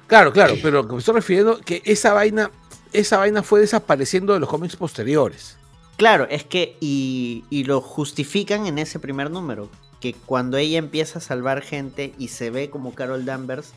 Claro, 0.08 0.32
claro, 0.32 0.54
pero 0.62 0.82
lo 0.84 0.88
que 0.88 0.94
me 0.94 1.00
estoy 1.00 1.16
refiriendo 1.16 1.60
que 1.60 1.82
esa 1.86 2.14
vaina, 2.14 2.52
esa 2.94 3.18
vaina 3.18 3.42
fue 3.42 3.60
desapareciendo 3.62 4.34
de 4.34 4.40
los 4.40 4.50
cómics 4.50 4.76
posteriores. 4.76 5.58
Claro, 5.98 6.28
es 6.30 6.44
que 6.44 6.78
y, 6.80 7.44
y 7.50 7.64
lo 7.64 7.82
justifican 7.82 8.68
en 8.68 8.78
ese 8.78 9.00
primer 9.00 9.32
número, 9.32 9.70
que 10.00 10.14
cuando 10.14 10.58
ella 10.58 10.78
empieza 10.78 11.18
a 11.20 11.22
salvar 11.22 11.62
gente 11.62 12.14
y 12.20 12.28
se 12.28 12.52
ve 12.52 12.70
como 12.70 12.94
Carol 12.94 13.26
Danvers, 13.26 13.72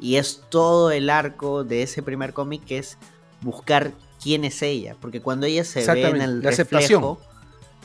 y 0.00 0.16
es 0.16 0.42
todo 0.50 0.90
el 0.90 1.10
arco 1.10 1.64
de 1.64 1.82
ese 1.82 2.02
primer 2.02 2.32
cómic 2.32 2.64
que 2.64 2.78
es 2.78 2.98
buscar 3.40 3.92
quién 4.22 4.44
es 4.44 4.62
ella, 4.62 4.96
porque 5.00 5.20
cuando 5.20 5.46
ella 5.46 5.64
se 5.64 5.84
ve 5.92 6.08
en 6.08 6.20
el 6.22 6.40
la 6.42 6.50
reflejo, 6.50 7.20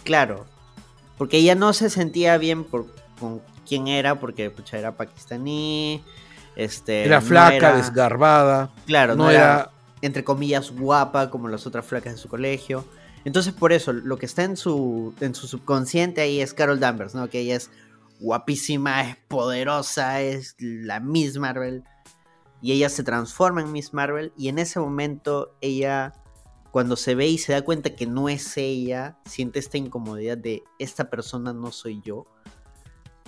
claro, 0.04 0.46
porque 1.18 1.38
ella 1.38 1.56
no 1.56 1.74
se 1.74 1.90
sentía 1.90 2.38
bien 2.38 2.64
por, 2.64 2.88
con 3.20 3.42
quién 3.68 3.88
era, 3.88 4.20
porque 4.20 4.50
pucha, 4.50 4.78
era 4.78 4.96
pakistaní, 4.96 6.02
este, 6.56 7.04
Era 7.06 7.20
no 7.20 7.26
flaca, 7.28 7.56
era- 7.56 7.76
desgarbada. 7.78 8.70
Claro, 8.86 9.16
no 9.16 9.26
no, 9.26 9.30
era- 9.32 9.40
era, 9.42 9.72
entre 10.02 10.24
comillas, 10.24 10.72
guapa 10.72 11.30
como 11.30 11.48
las 11.50 11.68
otras 11.68 11.86
flacas 11.86 12.14
de 12.14 12.20
su 12.20 12.30
colegio. 12.30 12.86
Entonces, 13.26 13.54
por 13.54 13.74
eso, 13.74 13.92
lo 13.92 14.18
que 14.18 14.26
está 14.26 14.44
en 14.46 14.56
su, 14.56 15.14
en 15.20 15.36
su 15.36 15.46
subconsciente 15.48 16.22
ahí 16.22 16.40
es 16.40 16.54
Carol 16.54 16.80
Danvers, 16.80 17.14
¿no? 17.16 17.30
Que 17.30 17.42
ella 17.42 17.58
es 17.58 17.70
guapísima, 18.22 19.02
es 19.10 19.18
poderosa, 19.28 20.22
es 20.22 20.56
la 20.60 21.00
Miss 21.02 21.38
Marvel. 21.38 21.84
Y 22.62 22.74
ella 22.74 22.90
se 22.90 23.04
transforma 23.04 23.62
en 23.62 23.72
Miss 23.72 23.94
Marvel. 23.94 24.34
Y 24.38 24.50
en 24.50 24.60
ese 24.60 24.80
momento, 24.80 25.56
ella, 25.62 26.14
cuando 26.72 26.96
se 26.96 27.16
ve 27.16 27.28
y 27.28 27.38
se 27.38 27.54
da 27.54 27.62
cuenta 27.62 27.96
que 27.96 28.06
no 28.06 28.30
es 28.30 28.58
ella, 28.58 29.18
siente 29.26 29.60
esta 29.60 29.78
incomodidad 29.78 30.38
de 30.38 30.64
esta 30.78 31.10
persona 31.10 31.54
no 31.54 31.72
soy 31.72 32.02
yo. 32.02 32.26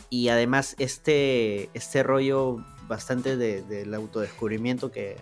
Y 0.09 0.27
además, 0.27 0.75
este, 0.79 1.69
este 1.73 2.03
rollo 2.03 2.57
bastante 2.89 3.37
de- 3.37 3.61
del 3.61 3.93
autodescubrimiento 3.93 4.91
que 4.91 5.15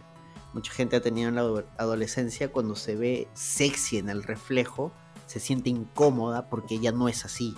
mucha 0.53 0.73
gente 0.73 0.95
ha 0.95 1.01
tenido 1.01 1.29
en 1.29 1.35
la 1.35 1.41
ado- 1.41 1.65
adolescencia, 1.77 2.51
cuando 2.51 2.75
se 2.75 2.95
ve 2.95 3.27
sexy 3.35 3.99
en 3.99 4.09
el 4.09 4.23
reflejo, 4.23 4.91
se 5.27 5.39
siente 5.39 5.69
incómoda 5.69 6.49
porque 6.49 6.75
ella 6.75 6.91
no 6.91 7.07
es 7.07 7.23
así. 7.25 7.53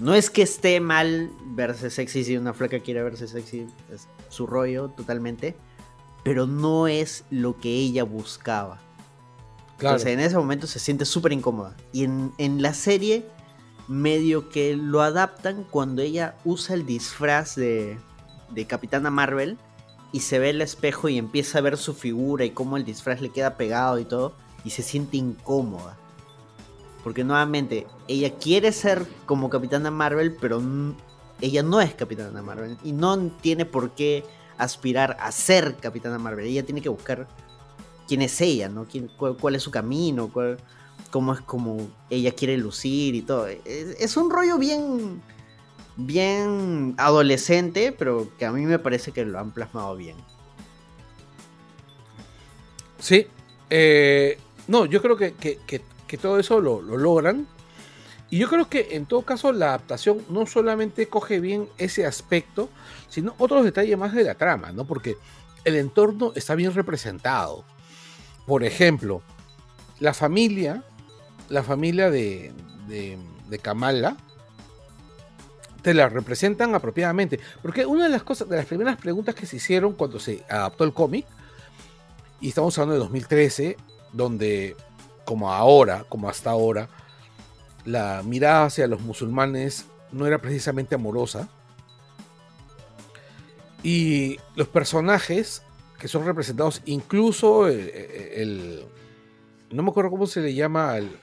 No 0.00 0.14
es 0.14 0.30
que 0.30 0.40
esté 0.40 0.80
mal 0.80 1.30
verse 1.48 1.90
sexy 1.90 2.24
si 2.24 2.38
una 2.38 2.54
flaca 2.54 2.80
quiere 2.80 3.02
verse 3.02 3.28
sexy, 3.28 3.66
es 3.92 4.08
su 4.32 4.46
rollo 4.46 4.88
totalmente, 4.88 5.56
pero 6.24 6.46
no 6.46 6.88
es 6.88 7.24
lo 7.30 7.58
que 7.58 7.68
ella 7.68 8.04
buscaba. 8.04 8.80
Claro. 9.78 9.96
Entonces 9.96 10.12
en 10.12 10.20
ese 10.20 10.36
momento 10.36 10.66
se 10.66 10.78
siente 10.78 11.04
súper 11.04 11.32
incómoda. 11.32 11.76
Y 11.92 12.04
en, 12.04 12.32
en 12.38 12.62
la 12.62 12.74
serie 12.74 13.26
medio 13.88 14.48
que 14.48 14.76
lo 14.76 15.02
adaptan 15.02 15.64
cuando 15.70 16.02
ella 16.02 16.36
usa 16.44 16.74
el 16.74 16.86
disfraz 16.86 17.56
de, 17.56 17.98
de 18.50 18.66
Capitana 18.66 19.10
Marvel 19.10 19.58
y 20.12 20.20
se 20.20 20.38
ve 20.38 20.50
el 20.50 20.62
espejo 20.62 21.08
y 21.08 21.18
empieza 21.18 21.58
a 21.58 21.62
ver 21.62 21.76
su 21.76 21.94
figura 21.94 22.44
y 22.44 22.50
cómo 22.50 22.76
el 22.76 22.84
disfraz 22.84 23.20
le 23.20 23.30
queda 23.30 23.56
pegado 23.56 23.98
y 23.98 24.04
todo 24.04 24.34
y 24.64 24.70
se 24.70 24.82
siente 24.82 25.16
incómoda. 25.16 25.96
Porque 27.02 27.24
nuevamente, 27.24 27.86
ella 28.06 28.34
quiere 28.36 28.70
ser 28.70 29.06
como 29.26 29.50
Capitana 29.50 29.90
Marvel, 29.90 30.36
pero 30.40 30.62
ella 31.42 31.62
no 31.62 31.80
es 31.80 31.94
Capitana 31.94 32.40
Marvel 32.42 32.78
y 32.82 32.92
no 32.92 33.18
tiene 33.42 33.66
por 33.66 33.90
qué 33.90 34.24
aspirar 34.58 35.16
a 35.20 35.30
ser 35.32 35.76
Capitana 35.76 36.18
Marvel. 36.18 36.46
Ella 36.46 36.64
tiene 36.64 36.80
que 36.80 36.88
buscar 36.88 37.26
quién 38.08 38.22
es 38.22 38.40
ella, 38.40 38.68
¿no? 38.68 38.86
¿Quién, 38.86 39.10
cuál, 39.16 39.54
es 39.54 39.62
su 39.62 39.70
camino, 39.70 40.30
cuál- 40.32 40.58
cómo 41.10 41.34
es 41.34 41.40
como 41.40 41.88
ella 42.08 42.32
quiere 42.32 42.56
lucir 42.56 43.14
y 43.14 43.22
todo. 43.22 43.46
Es, 43.48 43.60
es 44.00 44.16
un 44.16 44.30
rollo 44.30 44.56
bien, 44.58 45.20
bien 45.96 46.94
adolescente, 46.96 47.92
pero 47.92 48.28
que 48.38 48.46
a 48.46 48.52
mí 48.52 48.64
me 48.64 48.78
parece 48.78 49.12
que 49.12 49.24
lo 49.24 49.38
han 49.38 49.50
plasmado 49.52 49.96
bien. 49.96 50.16
Sí. 52.98 53.26
eh, 53.70 54.38
no, 54.68 54.84
yo 54.86 55.02
creo 55.02 55.16
que, 55.16 55.34
que- 55.34 55.58
que- 55.66 55.82
que 56.06 56.18
todo 56.18 56.38
eso 56.38 56.60
lo, 56.60 56.80
lo 56.82 56.96
logran. 56.96 57.46
Y 58.32 58.38
yo 58.38 58.48
creo 58.48 58.66
que 58.66 58.88
en 58.92 59.04
todo 59.04 59.20
caso 59.20 59.52
la 59.52 59.66
adaptación 59.66 60.24
no 60.30 60.46
solamente 60.46 61.06
coge 61.06 61.38
bien 61.38 61.68
ese 61.76 62.06
aspecto, 62.06 62.70
sino 63.10 63.34
otros 63.36 63.62
detalles 63.62 63.98
más 63.98 64.14
de 64.14 64.24
la 64.24 64.36
trama, 64.36 64.72
¿no? 64.72 64.86
Porque 64.86 65.18
el 65.66 65.76
entorno 65.76 66.32
está 66.34 66.54
bien 66.54 66.72
representado. 66.72 67.62
Por 68.46 68.64
ejemplo, 68.64 69.20
la 70.00 70.14
familia, 70.14 70.82
la 71.50 71.62
familia 71.62 72.10
de, 72.10 72.54
de, 72.88 73.18
de 73.50 73.58
Kamala, 73.58 74.16
te 75.82 75.92
la 75.92 76.08
representan 76.08 76.74
apropiadamente. 76.74 77.38
Porque 77.60 77.84
una 77.84 78.04
de 78.04 78.10
las 78.10 78.22
cosas, 78.22 78.48
de 78.48 78.56
las 78.56 78.64
primeras 78.64 78.96
preguntas 78.96 79.34
que 79.34 79.44
se 79.44 79.56
hicieron 79.56 79.92
cuando 79.92 80.18
se 80.18 80.42
adaptó 80.48 80.84
el 80.84 80.94
cómic, 80.94 81.26
y 82.40 82.48
estamos 82.48 82.78
hablando 82.78 82.94
de 82.94 83.00
2013, 83.00 83.76
donde, 84.14 84.74
como 85.26 85.52
ahora, 85.52 86.06
como 86.08 86.30
hasta 86.30 86.48
ahora, 86.48 86.88
la 87.84 88.22
mirada 88.24 88.66
hacia 88.66 88.86
los 88.86 89.00
musulmanes 89.00 89.86
no 90.12 90.26
era 90.26 90.38
precisamente 90.38 90.94
amorosa. 90.94 91.48
Y 93.82 94.38
los 94.54 94.68
personajes 94.68 95.62
que 95.98 96.08
son 96.08 96.24
representados, 96.24 96.82
incluso 96.84 97.66
el, 97.68 97.78
el- 97.90 98.86
no 99.70 99.82
me 99.82 99.90
acuerdo 99.90 100.10
cómo 100.10 100.26
se 100.26 100.40
le 100.40 100.54
llama 100.54 100.92
al, 100.92 101.18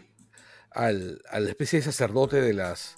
al- 0.72 1.22
a 1.30 1.39
la 1.39 1.49
especie 1.49 1.80
de 1.80 1.86
sacerdote 1.86 2.41
de 2.41 2.53
las 2.53 2.95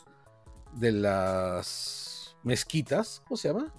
de 0.74 0.92
las 0.94 2.36
mezquitas, 2.44 3.22
¿cómo 3.28 3.36
se 3.38 3.50
llama? 3.50 3.74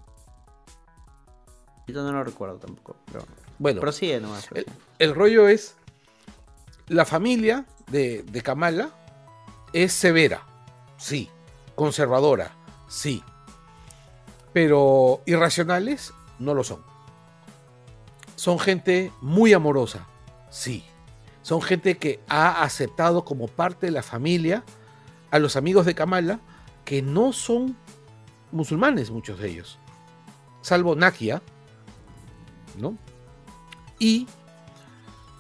Yo 1.89 2.03
no 2.03 2.13
lo 2.13 2.23
recuerdo 2.23 2.59
tampoco, 2.59 2.97
pero 3.07 3.25
Bueno, 3.59 3.81
prosigue 3.81 4.21
nomás. 4.21 4.47
el, 4.55 4.67
el 4.99 5.15
rollo 5.15 5.49
es 5.49 5.75
la 6.89 7.05
familia 7.07 7.65
de, 7.91 8.23
de 8.25 8.43
Kamala 8.43 8.91
es 9.73 9.93
severa, 9.93 10.43
sí, 10.97 11.31
conservadora, 11.75 12.53
sí, 12.89 13.23
pero 14.53 15.23
irracionales 15.27 16.13
no 16.39 16.55
lo 16.55 16.65
son. 16.65 16.81
Son 18.37 18.59
gente 18.59 19.13
muy 19.21 19.53
amorosa, 19.53 20.07
sí. 20.51 20.85
Son 21.43 21.61
gente 21.61 21.97
que 21.97 22.21
ha 22.29 22.63
aceptado 22.63 23.25
como 23.25 23.49
parte 23.49 23.87
de 23.87 23.93
la 23.93 24.03
familia 24.03 24.65
a 25.31 25.39
los 25.39 25.57
amigos 25.57 25.87
de 25.87 25.95
Kamala 25.95 26.41
que 26.85 27.03
no 27.03 27.33
son 27.33 27.77
musulmanes, 28.53 29.11
muchos 29.11 29.39
de 29.39 29.51
ellos, 29.51 29.79
salvo 30.61 30.95
Nakia, 30.95 31.43
¿no? 32.79 32.97
Y 33.99 34.27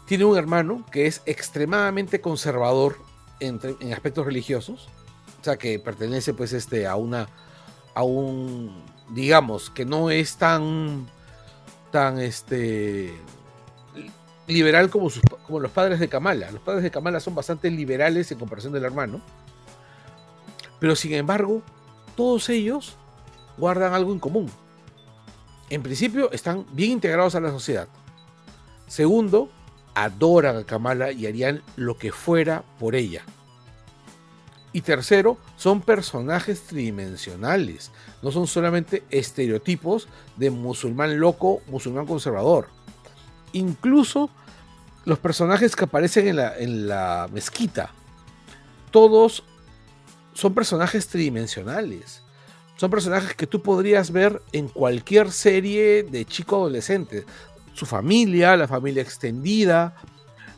tiene 0.06 0.24
un 0.24 0.36
hermano 0.36 0.84
que 0.90 1.06
es 1.06 1.22
extremadamente 1.26 2.20
conservador 2.20 2.98
en, 3.47 3.61
en 3.80 3.93
aspectos 3.93 4.24
religiosos, 4.24 4.88
o 5.40 5.45
sea 5.45 5.57
que 5.57 5.78
pertenece 5.78 6.34
pues 6.34 6.53
este 6.53 6.86
a 6.86 6.97
una 6.97 7.28
a 7.95 8.03
un 8.03 8.82
digamos 9.11 9.70
que 9.70 9.84
no 9.84 10.11
es 10.11 10.36
tan 10.36 11.07
tan 11.90 12.18
este 12.18 13.14
liberal 14.47 14.90
como, 14.90 15.11
sus, 15.11 15.22
como 15.47 15.61
los 15.61 15.70
padres 15.70 16.01
de 16.01 16.09
Kamala. 16.09 16.51
Los 16.51 16.62
padres 16.62 16.82
de 16.82 16.90
Kamala 16.90 17.20
son 17.20 17.34
bastante 17.34 17.70
liberales 17.70 18.30
en 18.32 18.38
comparación 18.38 18.72
del 18.72 18.84
hermano. 18.84 19.20
Pero 20.80 20.97
sin 20.97 21.14
embargo, 21.14 21.62
todos 22.16 22.49
ellos 22.49 22.97
guardan 23.57 23.95
algo 23.95 24.12
en 24.12 24.18
común. 24.18 24.51
En 25.70 25.82
principio, 25.82 26.30
están 26.32 26.66
bien 26.72 26.93
integrados 26.93 27.34
a 27.34 27.40
la 27.40 27.51
sociedad. 27.51 27.88
Segundo, 28.88 29.49
adoran 29.95 30.57
a 30.57 30.64
Kamala 30.64 31.12
y 31.12 31.26
harían 31.26 31.62
lo 31.76 31.97
que 31.97 32.12
fuera 32.12 32.64
por 32.78 32.95
ella. 32.95 33.22
Y 34.72 34.80
tercero, 34.80 35.36
son 35.57 35.82
personajes 35.82 36.62
tridimensionales. 36.62 37.90
No 38.22 38.32
son 38.32 38.47
solamente 38.47 39.05
estereotipos 39.11 40.09
de 40.36 40.51
musulmán 40.51 41.20
loco, 41.20 41.61
musulmán 41.66 42.07
conservador. 42.07 42.68
Incluso 43.53 44.30
los 45.05 45.18
personajes 45.18 45.76
que 45.76 45.84
aparecen 45.84 46.28
en 46.28 46.36
la, 46.36 46.59
en 46.59 46.88
la 46.88 47.28
mezquita, 47.30 47.90
todos 48.90 49.45
son 50.32 50.55
personajes 50.55 51.07
tridimensionales. 51.09 52.22
Son 52.76 52.90
personajes 52.90 53.34
que 53.34 53.47
tú 53.47 53.62
podrías 53.62 54.11
ver 54.11 54.40
en 54.53 54.68
cualquier 54.68 55.30
serie 55.30 56.03
de 56.03 56.24
chico 56.24 56.57
adolescente. 56.57 57.26
Su 57.74 57.86
familia, 57.86 58.56
la 58.56 58.68
familia 58.68 59.02
extendida, 59.02 59.94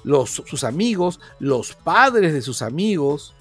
los, 0.02 0.30
sus 0.30 0.64
amigos, 0.64 1.20
los 1.40 1.74
padres 1.74 2.32
de 2.32 2.42
sus 2.42 2.62
amigos. 2.62 3.34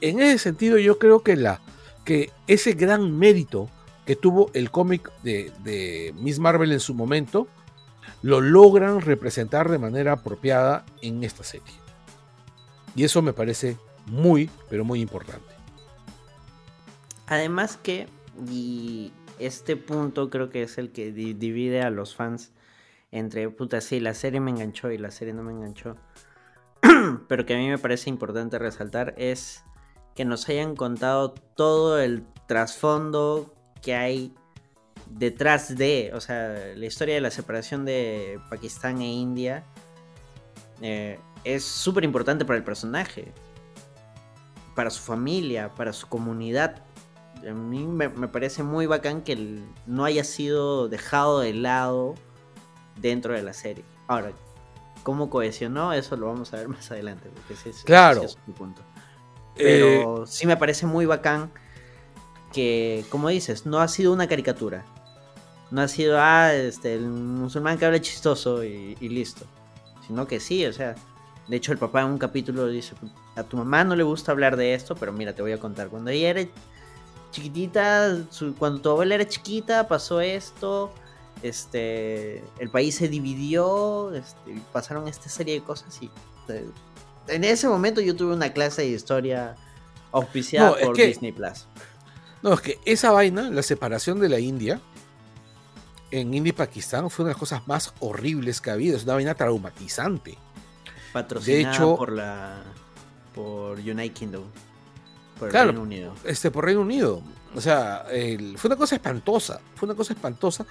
En 0.00 0.20
ese 0.20 0.38
sentido, 0.38 0.78
yo 0.78 0.98
creo 0.98 1.22
que, 1.22 1.36
la, 1.36 1.60
que 2.04 2.30
ese 2.46 2.72
gran 2.72 3.18
mérito 3.18 3.68
que 4.06 4.16
tuvo 4.16 4.50
el 4.54 4.70
cómic 4.70 5.10
de, 5.22 5.52
de 5.62 6.14
Miss 6.18 6.38
Marvel 6.38 6.72
en 6.72 6.80
su 6.80 6.94
momento, 6.94 7.46
lo 8.22 8.40
logran 8.40 9.00
representar 9.00 9.68
de 9.68 9.78
manera 9.78 10.12
apropiada 10.12 10.84
en 11.00 11.24
esta 11.24 11.44
serie. 11.44 11.74
Y 12.94 13.04
eso 13.04 13.22
me 13.22 13.32
parece 13.32 13.76
muy, 14.06 14.50
pero 14.68 14.84
muy 14.84 15.00
importante. 15.00 15.52
Además 17.26 17.78
que, 17.82 18.08
y 18.50 19.12
este 19.46 19.76
punto 19.76 20.30
creo 20.30 20.50
que 20.50 20.62
es 20.62 20.78
el 20.78 20.90
que 20.90 21.12
di- 21.12 21.34
divide 21.34 21.82
a 21.82 21.90
los 21.90 22.14
fans 22.14 22.52
entre, 23.10 23.48
puta, 23.50 23.80
sí, 23.80 24.00
la 24.00 24.14
serie 24.14 24.40
me 24.40 24.50
enganchó 24.50 24.90
y 24.90 24.98
la 24.98 25.10
serie 25.10 25.34
no 25.34 25.42
me 25.42 25.52
enganchó. 25.52 25.96
Pero 27.28 27.46
que 27.46 27.54
a 27.54 27.58
mí 27.58 27.68
me 27.68 27.78
parece 27.78 28.10
importante 28.10 28.58
resaltar 28.58 29.14
es 29.18 29.62
que 30.14 30.24
nos 30.24 30.48
hayan 30.48 30.76
contado 30.76 31.32
todo 31.32 32.00
el 32.00 32.24
trasfondo 32.46 33.54
que 33.82 33.94
hay 33.94 34.34
detrás 35.10 35.76
de, 35.76 36.10
o 36.14 36.20
sea, 36.20 36.72
la 36.74 36.86
historia 36.86 37.14
de 37.14 37.20
la 37.20 37.30
separación 37.30 37.84
de 37.84 38.40
Pakistán 38.48 39.00
e 39.00 39.12
India 39.12 39.64
eh, 40.80 41.18
es 41.44 41.64
súper 41.64 42.04
importante 42.04 42.44
para 42.44 42.56
el 42.56 42.64
personaje, 42.64 43.32
para 44.74 44.90
su 44.90 45.02
familia, 45.02 45.70
para 45.74 45.92
su 45.92 46.08
comunidad. 46.08 46.82
A 47.48 47.52
mí 47.52 47.84
me, 47.86 48.08
me 48.08 48.28
parece 48.28 48.62
muy 48.62 48.86
bacán 48.86 49.22
que 49.22 49.32
el- 49.32 49.64
no 49.86 50.04
haya 50.04 50.24
sido 50.24 50.88
dejado 50.88 51.40
de 51.40 51.54
lado 51.54 52.14
dentro 53.00 53.34
de 53.34 53.42
la 53.42 53.52
serie. 53.52 53.84
Ahora, 54.06 54.32
¿cómo 55.02 55.28
cohesionó? 55.30 55.92
Eso 55.92 56.16
lo 56.16 56.26
vamos 56.26 56.52
a 56.52 56.58
ver 56.58 56.68
más 56.68 56.90
adelante. 56.90 57.28
porque 57.34 57.54
ese 57.54 57.70
es- 57.70 57.82
Claro. 57.84 58.22
ese 58.22 58.26
es 58.34 58.38
mi 58.46 58.54
punto. 58.54 58.82
Eh, 59.56 59.64
Pero 59.64 60.26
sí 60.26 60.46
me 60.46 60.56
parece 60.56 60.86
muy 60.86 61.04
bacán 61.06 61.50
que, 62.52 63.04
como 63.10 63.28
dices, 63.28 63.66
no 63.66 63.80
ha 63.80 63.88
sido 63.88 64.12
una 64.12 64.26
caricatura. 64.28 64.84
No 65.70 65.80
ha 65.80 65.88
sido, 65.88 66.18
ah, 66.20 66.52
este, 66.54 66.94
el 66.94 67.06
musulmán 67.08 67.78
que 67.78 67.86
habla 67.86 68.00
chistoso 68.00 68.62
y, 68.62 68.96
y 69.00 69.08
listo. 69.08 69.46
Sino 70.06 70.26
que 70.26 70.38
sí, 70.38 70.66
o 70.66 70.72
sea, 70.72 70.94
de 71.48 71.56
hecho 71.56 71.72
el 71.72 71.78
papá 71.78 72.02
en 72.02 72.08
un 72.08 72.18
capítulo 72.18 72.66
dice, 72.66 72.94
a 73.36 73.42
tu 73.42 73.56
mamá 73.56 73.82
no 73.84 73.96
le 73.96 74.02
gusta 74.02 74.32
hablar 74.32 74.56
de 74.56 74.74
esto, 74.74 74.94
pero 74.96 75.12
mira, 75.12 75.34
te 75.34 75.40
voy 75.42 75.52
a 75.52 75.58
contar. 75.58 75.88
Cuando 75.88 76.10
ella 76.10 76.28
era 76.30 76.40
chiquitita, 77.32 78.16
su- 78.30 78.54
cuando 78.54 78.80
tu 78.80 78.90
abuela 78.90 79.16
era 79.16 79.26
chiquita, 79.26 79.88
pasó 79.88 80.20
esto, 80.20 80.92
este, 81.42 82.44
el 82.60 82.70
país 82.70 82.94
se 82.94 83.08
dividió, 83.08 84.14
este, 84.14 84.60
pasaron 84.72 85.08
esta 85.08 85.28
serie 85.28 85.54
de 85.54 85.62
cosas 85.64 85.98
y... 86.00 86.08
eh, 86.48 86.64
en 87.28 87.44
ese 87.44 87.68
momento 87.68 88.00
yo 88.00 88.14
tuve 88.16 88.34
una 88.34 88.52
clase 88.52 88.82
de 88.82 88.88
historia 88.88 89.54
auspiciada 90.12 90.70
No, 90.70 90.76
por 90.86 90.94
que- 90.96 91.06
Disney 91.08 91.32
Plus. 91.32 91.66
No, 92.42 92.52
es 92.54 92.60
que 92.60 92.78
esa 92.84 93.12
vaina, 93.12 93.50
la 93.50 93.62
separación 93.62 94.18
de 94.20 94.28
la 94.28 94.38
India, 94.40 94.80
en 96.10 96.34
India 96.34 96.50
y 96.50 96.52
Pakistán, 96.52 97.08
fue 97.10 97.22
una 97.24 97.28
de 97.30 97.34
las 97.34 97.40
cosas 97.40 97.66
más 97.68 97.94
horribles 98.00 98.60
que 98.60 98.70
ha 98.70 98.72
habido. 98.74 98.96
Es 98.96 99.04
una 99.04 99.14
vaina 99.14 99.34
traumatizante. 99.34 100.36
Patrocinada 101.12 101.74
hecho- 101.74 101.96
por 101.96 102.12
la 102.12 102.62
por 103.34 103.78
United 103.78 104.12
Kingdom. 104.12 104.42
Por 105.38 105.48
Claro. 105.50 105.68
Reino 105.68 105.82
Unido. 105.82 106.14
Este, 106.24 106.50
por 106.50 106.64
Reino 106.64 106.80
Unido. 106.82 107.22
O 107.54 107.60
sea, 107.60 108.04
el- 108.10 108.56
fue 108.58 108.68
una 108.68 108.76
cosa 108.76 108.94
espantosa. 108.96 109.60
Fue 109.74 109.86
una 109.86 109.94
cosa 109.96 110.12
espantosa. 110.12 110.64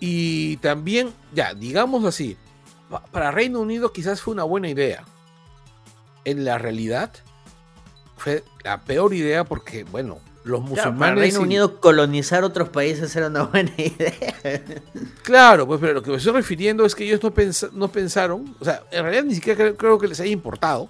Y 0.00 0.56
también, 0.58 1.12
ya, 1.32 1.54
digamos 1.54 2.04
así, 2.04 2.36
pa- 2.90 3.04
para 3.04 3.30
Reino 3.30 3.60
Unido 3.60 3.92
quizás 3.92 4.20
fue 4.20 4.34
una 4.34 4.44
buena 4.44 4.68
idea. 4.68 5.04
En 6.24 6.44
la 6.44 6.58
realidad, 6.58 7.12
fue 8.16 8.44
la 8.64 8.80
peor 8.82 9.12
idea 9.14 9.44
porque, 9.44 9.84
bueno, 9.84 10.18
los 10.44 10.60
Claro, 10.60 10.68
musulmanes. 10.70 10.98
para 10.98 11.14
Reino 11.14 11.40
y- 11.40 11.42
Unido 11.44 11.80
colonizar 11.80 12.42
otros 12.44 12.68
países 12.70 13.14
era 13.14 13.28
una 13.28 13.44
buena 13.44 13.70
idea. 13.76 14.62
Claro, 15.22 15.66
pues, 15.66 15.80
pero 15.80 15.94
lo 15.94 16.02
que 16.02 16.10
me 16.10 16.16
estoy 16.16 16.32
refiriendo 16.32 16.84
es 16.84 16.94
que 16.96 17.04
ellos 17.04 17.22
no, 17.22 17.32
pensa- 17.32 17.70
no 17.72 17.88
pensaron, 17.88 18.56
o 18.58 18.64
sea, 18.64 18.82
en 18.90 19.02
realidad 19.04 19.24
ni 19.24 19.34
siquiera 19.36 19.56
creo, 19.56 19.76
creo 19.76 19.98
que 19.98 20.08
les 20.08 20.18
haya 20.20 20.32
importado 20.32 20.88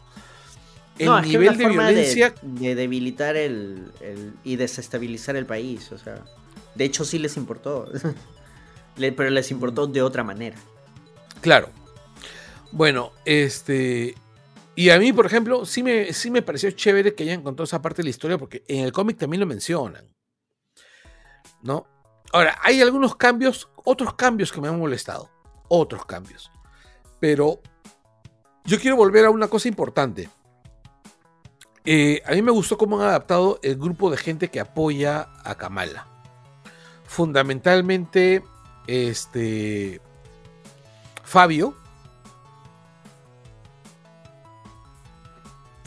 el 0.98 1.06
no, 1.06 1.18
es 1.18 1.22
que 1.24 1.28
nivel 1.38 1.56
de 1.56 1.68
violencia. 1.68 2.34
de, 2.42 2.74
debilitar 2.74 3.36
el, 3.36 3.90
el- 4.00 4.34
y 4.44 4.56
desestabilizar 4.56 5.36
el 5.36 5.46
país. 5.46 5.90
O 5.92 5.98
sea, 5.98 6.22
de 6.74 6.84
hecho 6.84 7.04
sí 7.04 7.18
les 7.18 7.36
importó. 7.36 7.88
Pero 8.96 9.30
les 9.30 9.50
importó 9.50 9.86
de 9.86 10.02
otra 10.02 10.22
manera. 10.22 10.56
Claro. 11.40 11.70
Bueno, 12.72 13.12
este. 13.24 14.14
Y 14.74 14.90
a 14.90 14.98
mí, 14.98 15.12
por 15.12 15.26
ejemplo, 15.26 15.66
sí 15.66 15.82
me, 15.82 16.12
sí 16.12 16.30
me 16.30 16.40
pareció 16.42 16.70
chévere 16.70 17.14
que 17.14 17.24
hayan 17.24 17.42
contado 17.42 17.64
esa 17.64 17.82
parte 17.82 17.98
de 17.98 18.04
la 18.04 18.10
historia, 18.10 18.38
porque 18.38 18.62
en 18.68 18.84
el 18.84 18.92
cómic 18.92 19.18
también 19.18 19.40
lo 19.40 19.46
mencionan. 19.46 20.06
¿No? 21.62 21.86
Ahora, 22.32 22.58
hay 22.62 22.80
algunos 22.80 23.14
cambios, 23.16 23.68
otros 23.84 24.14
cambios 24.14 24.50
que 24.50 24.60
me 24.60 24.68
han 24.68 24.78
molestado. 24.78 25.30
Otros 25.68 26.06
cambios. 26.06 26.50
Pero 27.20 27.60
yo 28.64 28.78
quiero 28.80 28.96
volver 28.96 29.26
a 29.26 29.30
una 29.30 29.48
cosa 29.48 29.68
importante. 29.68 30.28
Eh, 31.84 32.22
a 32.26 32.32
mí 32.32 32.42
me 32.42 32.52
gustó 32.52 32.78
cómo 32.78 33.00
han 33.00 33.08
adaptado 33.08 33.58
el 33.62 33.76
grupo 33.76 34.10
de 34.10 34.16
gente 34.16 34.48
que 34.48 34.60
apoya 34.60 35.28
a 35.44 35.54
Kamala. 35.56 36.06
Fundamentalmente, 37.04 38.42
este. 38.86 40.00
Fabio, 41.24 41.74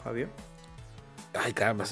Fabio. 0.04 0.30
Ay, 1.34 1.54
caramba. 1.54 1.86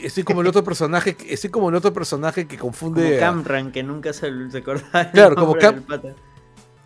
Estoy 0.00 0.22
como 0.24 0.40
el 0.40 0.46
otro 0.46 0.64
personaje, 0.64 1.14
que- 1.14 1.32
estoy 1.32 1.50
como 1.50 1.68
el 1.68 1.74
otro 1.74 1.92
personaje 1.92 2.46
que 2.46 2.56
Como 2.58 2.70
confunde. 2.72 3.16
a- 3.18 3.20
Camran, 3.20 3.72
que 3.72 3.82
nunca 3.82 4.12
se, 4.12 4.26
acordaba. 4.56 5.10
Claro, 5.10 5.34
como 5.34 5.46
nombre 5.54 5.62
Cam- 5.68 5.74
del 5.74 5.82
pata. 5.82 6.14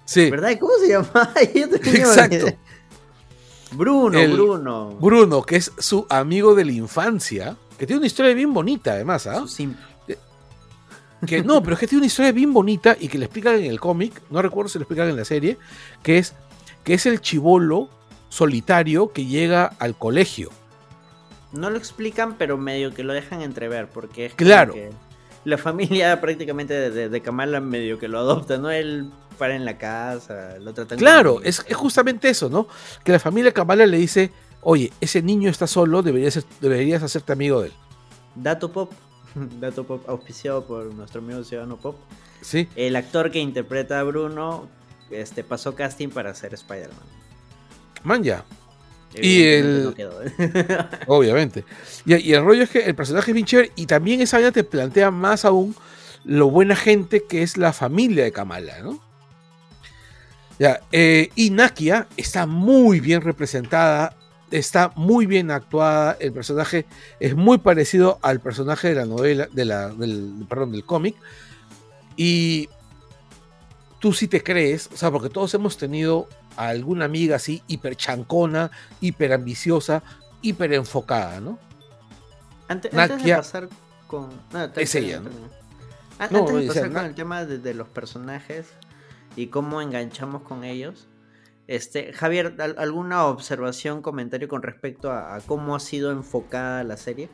Sí, 0.04 0.30
¿Verdad? 0.30 0.52
¿Cómo 0.58 0.72
se 0.80 0.88
llama? 0.88 1.32
Exacto. 1.42 2.46
Bruno, 3.72 4.18
El- 4.18 4.32
Bruno. 4.32 4.96
Bruno, 5.00 5.42
que 5.42 5.56
es 5.56 5.72
su 5.78 6.06
amigo 6.08 6.54
de 6.54 6.64
la 6.64 6.72
infancia, 6.72 7.56
que 7.78 7.86
tiene 7.86 7.98
una 7.98 8.06
historia 8.06 8.34
bien 8.34 8.52
bonita, 8.52 8.92
además, 8.92 9.26
¿ah? 9.26 9.46
Simp. 9.46 9.76
Que 11.26 11.42
no, 11.42 11.60
pero 11.62 11.74
es 11.74 11.80
que 11.80 11.88
tiene 11.88 12.00
una 12.02 12.06
historia 12.06 12.30
bien 12.30 12.52
bonita 12.52 12.96
y 12.98 13.08
que 13.08 13.18
le 13.18 13.24
explican 13.24 13.56
en 13.56 13.64
el 13.64 13.80
cómic, 13.80 14.22
no 14.30 14.40
recuerdo 14.40 14.68
si 14.68 14.78
lo 14.78 14.84
explican 14.84 15.08
en 15.08 15.16
la 15.16 15.24
serie, 15.24 15.58
que 16.02 16.18
es 16.18 16.34
que 16.84 16.94
es 16.94 17.06
el 17.06 17.20
chivolo 17.20 17.88
solitario 18.28 19.12
que 19.12 19.26
llega 19.26 19.66
al 19.80 19.96
colegio. 19.98 20.50
No 21.52 21.70
lo 21.70 21.76
explican, 21.76 22.36
pero 22.38 22.56
medio 22.56 22.94
que 22.94 23.02
lo 23.02 23.12
dejan 23.12 23.42
entrever, 23.42 23.88
porque 23.90 24.26
es 24.26 24.32
como 24.32 24.46
Claro. 24.46 24.74
que 24.74 24.90
la 25.48 25.58
familia 25.58 26.20
prácticamente 26.20 26.74
de, 26.74 26.90
de- 26.90 27.08
de 27.08 27.20
Kamala 27.20 27.60
medio 27.60 27.98
que 27.98 28.08
lo 28.08 28.18
adopta, 28.18 28.58
¿no? 28.58 28.70
Él 28.70 29.10
para 29.38 29.54
en 29.54 29.64
la 29.64 29.78
casa, 29.78 30.56
lo 30.60 30.74
tratan 30.74 30.98
Claro, 30.98 31.34
como- 31.34 31.44
es, 31.46 31.64
es 31.68 31.76
justamente 31.76 32.28
eso, 32.28 32.48
¿no? 32.48 32.66
Que 33.04 33.12
la 33.12 33.18
familia 33.20 33.52
Kamala 33.52 33.86
le 33.86 33.96
dice, 33.98 34.30
oye, 34.62 34.92
ese 35.00 35.22
niño 35.22 35.48
está 35.50 35.66
solo, 35.66 36.02
deberías, 36.02 36.44
deberías 36.60 37.02
hacerte 37.02 37.32
amigo 37.32 37.60
de 37.62 37.68
él. 37.68 37.72
Dato 38.34 38.70
Pop, 38.72 38.92
Dato 39.60 39.84
Pop 39.84 40.08
auspiciado 40.08 40.64
por 40.64 40.86
nuestro 40.94 41.20
amigo 41.20 41.42
Ciudadano 41.44 41.76
Pop. 41.76 41.96
¿Sí? 42.40 42.68
El 42.76 42.94
actor 42.96 43.30
que 43.30 43.38
interpreta 43.40 43.98
a 44.00 44.02
Bruno 44.04 44.68
este, 45.10 45.42
pasó 45.44 45.74
casting 45.74 46.08
para 46.08 46.34
ser 46.34 46.54
Spider-Man. 46.54 47.06
Man, 48.04 48.22
ya. 48.22 48.44
Y 49.14 49.42
el- 49.44 49.84
no 49.84 49.94
quedó. 49.94 50.20
Obviamente. 51.06 51.64
Y, 52.04 52.16
y 52.16 52.34
el 52.34 52.44
rollo 52.44 52.62
es 52.64 52.70
que 52.70 52.80
el 52.80 52.94
personaje 52.94 53.30
es 53.30 53.34
bien 53.34 53.46
chévere 53.46 53.72
y 53.76 53.86
también 53.86 54.20
esa 54.20 54.36
vaina 54.36 54.52
te 54.52 54.64
plantea 54.64 55.10
más 55.10 55.44
aún 55.44 55.74
lo 56.24 56.50
buena 56.50 56.76
gente 56.76 57.24
que 57.28 57.42
es 57.42 57.56
la 57.56 57.72
familia 57.72 58.24
de 58.24 58.32
Kamala, 58.32 58.80
¿no? 58.82 59.00
Ya, 60.58 60.80
eh, 60.90 61.30
y 61.36 61.50
Nakia 61.50 62.08
está 62.16 62.44
muy 62.46 62.98
bien 63.00 63.22
representada, 63.22 64.16
está 64.50 64.92
muy 64.96 65.24
bien 65.26 65.50
actuada, 65.52 66.16
el 66.18 66.32
personaje 66.32 66.84
es 67.20 67.36
muy 67.36 67.58
parecido 67.58 68.18
al 68.22 68.40
personaje 68.40 68.88
de 68.88 68.94
la 68.96 69.06
novela, 69.06 69.48
de 69.52 69.64
la, 69.64 69.88
del, 69.90 70.44
perdón, 70.48 70.72
del 70.72 70.84
cómic, 70.84 71.14
y 72.16 72.68
tú 74.00 74.12
sí 74.12 74.26
te 74.26 74.42
crees, 74.42 74.90
o 74.92 74.96
sea, 74.96 75.12
porque 75.12 75.28
todos 75.30 75.54
hemos 75.54 75.76
tenido 75.78 76.28
a 76.58 76.68
alguna 76.68 77.04
amiga 77.04 77.36
así 77.36 77.62
hiper 77.68 77.96
chancona, 77.96 78.70
hiper 79.00 79.32
ambiciosa, 79.32 80.02
hiper 80.42 80.72
enfocada, 80.74 81.40
¿no? 81.40 81.58
Ante- 82.68 82.90
Antes, 82.94 83.22
de 83.22 83.34
pasar 83.36 83.68
con. 84.06 84.28
no, 84.52 84.64
Es 84.76 84.94
ella, 84.94 85.20
¿no? 85.20 85.30
Antes 86.18 86.38
de 86.46 86.72
sea, 86.72 86.82
pasar 86.82 86.92
con 86.92 87.04
el 87.06 87.14
tema 87.14 87.44
de, 87.44 87.58
de 87.58 87.74
los 87.74 87.88
personajes 87.88 88.66
y 89.36 89.46
cómo 89.46 89.80
enganchamos 89.80 90.42
con 90.42 90.64
ellos, 90.64 91.06
Este, 91.68 92.12
Javier, 92.14 92.56
¿al- 92.58 92.76
¿alguna 92.78 93.26
observación, 93.26 94.00
comentario 94.02 94.48
con 94.48 94.62
respecto 94.62 95.12
a, 95.12 95.36
a 95.36 95.40
cómo 95.40 95.76
ha 95.76 95.80
sido 95.80 96.10
enfocada 96.10 96.82
la 96.82 96.96
serie? 96.96 97.28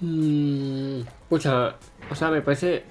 Mm, 0.00 1.02
pucha, 1.28 1.76
o 2.10 2.14
sea, 2.14 2.28
me 2.30 2.42
parece. 2.42 2.84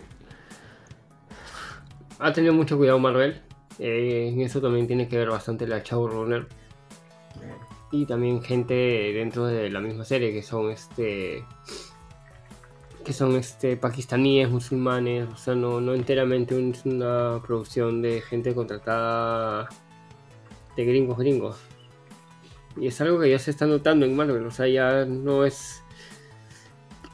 Ha 2.19 2.34
tenido 2.34 2.53
mucho 2.53 2.77
cuidado 2.77 2.99
Marvel. 2.99 3.41
Eh, 3.80 4.30
en 4.34 4.41
eso 4.41 4.61
también 4.61 4.88
tiene 4.88 5.07
que 5.07 5.18
ver 5.18 5.30
bastante 5.30 5.65
la 5.65 5.80
showrunner. 5.80 6.47
Y 7.91 8.06
también 8.06 8.43
gente 8.43 8.73
dentro 8.73 9.45
de 9.45 9.69
la 9.69 9.80
misma 9.80 10.06
serie 10.06 10.31
que 10.31 10.43
son 10.43 10.69
este. 10.69 11.43
que 13.03 13.14
son 13.14 13.35
este 13.35 13.77
pakistaníes, 13.77 14.49
musulmanes. 14.49 15.27
O 15.34 15.38
sea, 15.38 15.56
no, 15.56 15.81
no 15.81 15.93
enteramente 15.93 16.56
es 16.69 16.85
una 16.85 17.41
producción 17.45 18.01
de 18.01 18.22
gente 18.22 18.53
contratada 18.53 19.69
de 20.76 20.85
gringos 20.85 21.18
gringos. 21.18 21.57
Y 22.77 22.88
es 22.88 23.01
algo 23.01 23.19
que 23.19 23.30
ya 23.30 23.39
se 23.39 23.51
está 23.51 23.65
notando 23.65 24.06
en 24.06 24.15
Marvel. 24.15 24.45
O 24.45 24.51
sea, 24.51 24.68
ya 24.68 25.06
no 25.06 25.45
es 25.45 25.81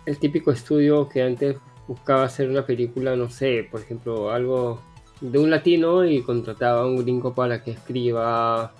el 0.05 0.19
típico 0.19 0.51
estudio 0.51 1.07
que 1.09 1.23
antes 1.23 1.57
buscaba 1.87 2.23
hacer 2.23 2.49
una 2.49 2.65
película, 2.65 3.15
no 3.15 3.29
sé, 3.29 3.67
por 3.69 3.81
ejemplo, 3.81 4.31
algo 4.31 4.81
de 5.21 5.39
un 5.39 5.49
latino 5.49 6.05
y 6.05 6.21
contrataba 6.21 6.81
a 6.81 6.85
un 6.85 6.97
gringo 6.97 7.33
para 7.33 7.63
que 7.63 7.71
escriba 7.71 8.71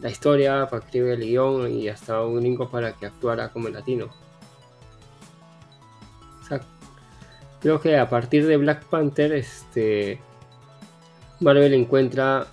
la 0.00 0.10
historia, 0.10 0.66
para 0.68 0.80
que 0.80 0.86
escriba 0.86 1.12
el 1.12 1.20
guion 1.20 1.72
y 1.72 1.88
hasta 1.88 2.22
un 2.22 2.40
gringo 2.40 2.68
para 2.68 2.92
que 2.92 3.06
actuara 3.06 3.50
como 3.50 3.68
el 3.68 3.74
latino. 3.74 4.08
O 6.40 6.44
sea, 6.44 6.60
creo 7.60 7.80
que 7.80 7.98
a 7.98 8.08
partir 8.08 8.46
de 8.46 8.56
Black 8.56 8.84
Panther, 8.86 9.32
este 9.32 10.20
Marvel 11.40 11.74
encuentra 11.74 12.46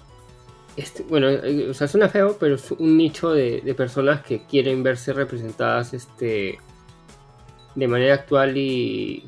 este, 0.78 1.04
bueno, 1.04 1.30
eh, 1.30 1.70
o 1.70 1.74
sea, 1.74 1.88
suena 1.88 2.08
feo, 2.08 2.38
pero 2.40 2.56
es 2.56 2.70
un 2.72 2.98
nicho 2.98 3.32
de, 3.32 3.62
de 3.62 3.74
personas 3.74 4.22
que 4.22 4.44
quieren 4.46 4.84
verse 4.84 5.12
representadas 5.12 5.94
este 5.94 6.60
de 7.78 7.88
manera 7.88 8.16
actual 8.16 8.58
y. 8.58 9.24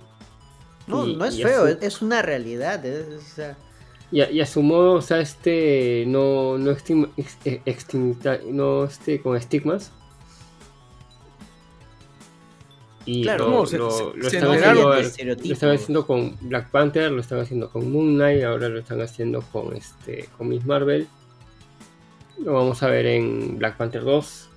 No, 0.89 1.07
y- 1.07 1.15
no 1.15 1.25
es 1.25 1.41
feo, 1.41 1.67
su- 1.67 1.77
es, 1.81 2.01
una 2.01 2.21
realidad. 2.21 2.83
es- 2.85 3.07
o 3.15 3.35
sea, 3.35 3.57
y, 4.11 4.21
a, 4.21 4.31
y 4.31 4.41
a 4.41 4.45
su 4.45 4.61
modo, 4.63 4.93
o 4.93 5.01
sea, 5.01 5.19
este. 5.19 6.03
No, 6.07 6.57
no, 6.57 6.71
ex- 6.71 7.37
eh, 7.45 7.61
extimita- 7.65 8.39
no 8.45 8.83
este, 8.85 9.21
con 9.21 9.37
estigmas. 9.37 9.91
Y 13.05 13.23
Claro, 13.23 13.45
lo, 13.49 13.51
no, 13.59 13.65
se- 13.65 13.77
lo- 13.77 13.89
se- 13.91 14.03
lo 14.15 14.29
se 14.29 14.37
están 14.37 14.51
haciendo, 14.55 14.89
de 14.91 14.95
lo 14.95 15.07
estereotipos. 15.07 15.51
están 15.51 15.71
haciendo 15.71 16.05
con 16.05 16.37
Black 16.41 16.69
Panther, 16.69 17.11
lo 17.11 17.21
están 17.21 17.39
haciendo 17.39 17.69
con 17.71 17.91
Moon 17.91 18.15
Knight, 18.15 18.43
ahora 18.43 18.69
lo 18.69 18.79
están 18.79 19.01
haciendo 19.01 19.41
con 19.41 19.75
este 19.75 20.27
con 20.37 20.49
Miss 20.49 20.65
Marvel. 20.65 21.07
Lo 22.37 22.53
vamos 22.53 22.83
a 22.83 22.87
ver 22.89 23.05
en 23.07 23.57
Black 23.57 23.77
Panther 23.77 24.03
2 24.03 24.49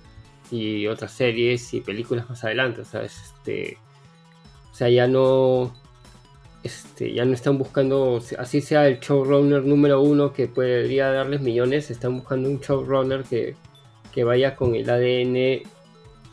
y 0.51 0.85
otras 0.87 1.11
series 1.13 1.73
y 1.73 1.81
películas 1.81 2.29
más 2.29 2.43
adelante. 2.43 2.81
O 2.81 2.85
sea, 2.85 3.03
es, 3.03 3.15
este, 3.23 3.77
o 4.71 4.75
sea, 4.75 4.89
ya 4.89 5.07
no, 5.07 5.73
este, 6.63 7.13
ya 7.13 7.25
no 7.25 7.33
están 7.33 7.57
buscando, 7.57 8.21
así 8.37 8.61
sea 8.61 8.87
el 8.87 8.99
showrunner 8.99 9.63
número 9.63 10.01
uno 10.01 10.31
que 10.31 10.47
podría 10.47 11.11
darles 11.11 11.41
millones, 11.41 11.91
están 11.91 12.17
buscando 12.17 12.49
un 12.49 12.59
showrunner 12.59 13.23
que, 13.23 13.55
que 14.13 14.23
vaya 14.23 14.55
con 14.55 14.73
el 14.75 14.89
ADN 14.89 15.63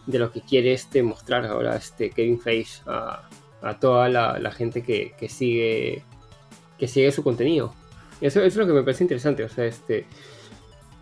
de 0.07 0.19
lo 0.19 0.31
que 0.31 0.41
quiere 0.41 0.73
este 0.73 1.03
mostrar 1.03 1.47
ahora 1.47 1.77
este 1.77 2.11
Kevin 2.11 2.41
Feige 2.41 2.83
a, 2.87 3.29
a 3.63 3.79
toda 3.79 4.09
la, 4.09 4.51
gente 4.53 4.83
que, 4.83 5.15
que 5.19 5.29
sigue 5.29 6.05
que 6.79 6.89
sigue 6.89 7.13
su 7.13 7.23
contenido. 7.23 7.75
Eso, 8.21 8.43
es 8.43 8.57
lo 8.57 8.67
que 8.67 8.73
me 8.73 8.83
parece 8.83 9.05
interesante, 9.05 9.45
o 9.45 9.49
sea, 9.49 9.67
este 9.67 10.07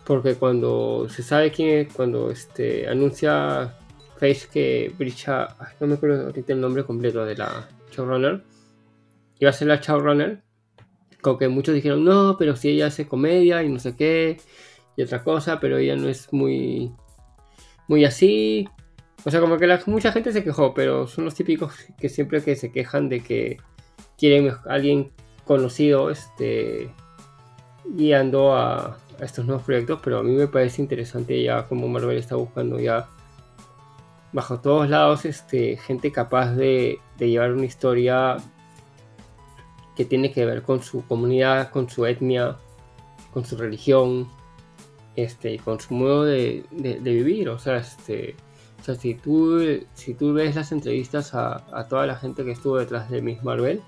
porque 0.05 0.37
cuando 0.37 1.07
se 1.11 1.23
sabe 1.23 1.53
quién 1.53 1.69
es, 1.87 1.93
cuando 1.93 2.31
este 2.31 2.89
anuncia 2.89 3.77
Feige 4.17 4.49
que 4.49 4.93
Bricha, 4.97 5.49
no 5.81 5.87
me 5.87 5.95
acuerdo 5.95 6.27
ahorita 6.27 6.55
el 6.55 6.61
nombre 6.61 6.85
completo 6.85 7.25
de 7.25 7.37
la 7.37 7.69
showrunner, 7.91 8.43
iba 9.41 9.51
a 9.51 9.55
ser 9.55 9.69
la 9.69 9.77
showrunner, 9.77 10.43
como 11.21 11.39
que 11.39 11.49
muchos 11.49 11.75
dijeron, 11.75 12.05
no, 12.05 12.37
pero 12.39 12.57
si 12.57 12.71
ella 12.71 12.87
hace 12.87 13.09
comedia 13.09 13.63
y 13.63 13.69
no 13.69 13.79
sé 13.79 13.97
qué, 13.97 14.39
y 14.97 15.03
otra 15.03 15.23
cosa, 15.23 15.61
pero 15.61 15.79
ella 15.79 15.97
no 15.97 16.09
es 16.09 16.33
muy, 16.33 16.93
muy 17.87 18.05
así. 18.05 18.69
O 19.25 19.31
sea, 19.31 19.41
como 19.41 19.57
que 19.57 19.79
mucha 19.87 20.13
gente 20.13 20.33
se 20.33 20.45
quejó, 20.45 20.75
pero 20.75 21.07
son 21.07 21.25
los 21.25 21.35
típicos 21.35 21.75
que 21.99 22.09
siempre 22.09 22.43
que 22.43 22.57
se 22.57 22.73
quejan 22.73 23.09
de 23.09 23.21
que 23.21 23.59
quieren 24.17 24.49
a 24.51 24.61
alguien 24.69 25.13
conocido 25.45 26.11
este, 26.11 26.93
guiando 27.85 28.55
a, 28.55 28.99
a 29.21 29.25
estos 29.25 29.47
nuevos 29.47 29.65
proyectos, 29.65 30.01
pero 30.03 30.19
a 30.19 30.23
mí 30.23 30.33
me 30.33 30.47
parece 30.47 30.83
interesante 30.83 31.43
ya 31.43 31.65
como 31.67 31.89
Marvel 31.89 32.17
está 32.17 32.37
buscando 32.37 32.79
ya 32.79 33.09
bajo 34.33 34.61
todos 34.61 34.89
lados 34.91 35.25
este, 35.25 35.77
gente 35.77 36.13
capaz 36.13 36.53
de, 36.53 36.99
de 37.19 37.31
llevar 37.31 37.53
una 37.53 37.65
historia 37.65 38.37
que 39.99 40.05
tiene 40.05 40.31
que 40.31 40.47
ver 40.47 40.63
con 40.63 40.81
su 40.81 41.05
comunidad, 41.07 41.73
con 41.73 41.91
su 41.91 42.07
etnia, 42.07 42.57
con 43.33 43.45
su 43.45 43.57
religión, 43.57 44.29
este, 45.17 45.59
con 45.59 45.81
su 45.81 45.93
modo 45.93 46.25
de, 46.25 46.63
vivir. 46.71 47.49
O 47.49 47.59
sea, 47.59 47.79
este, 47.79 48.37
o 48.81 48.85
sea, 48.85 48.95
si 48.95 49.15
tú, 49.15 49.59
si 49.95 50.15
tú 50.15 50.33
ves 50.33 50.55
las 50.55 50.71
entrevistas 50.71 51.35
a, 51.35 51.87
toda 51.91 52.07
la 52.07 52.15
gente 52.15 52.45
que 52.45 52.53
estuvo 52.53 52.79
detrás 52.79 53.11
de 53.11 53.21
Miss 53.21 53.43
Marvel, 53.43 53.83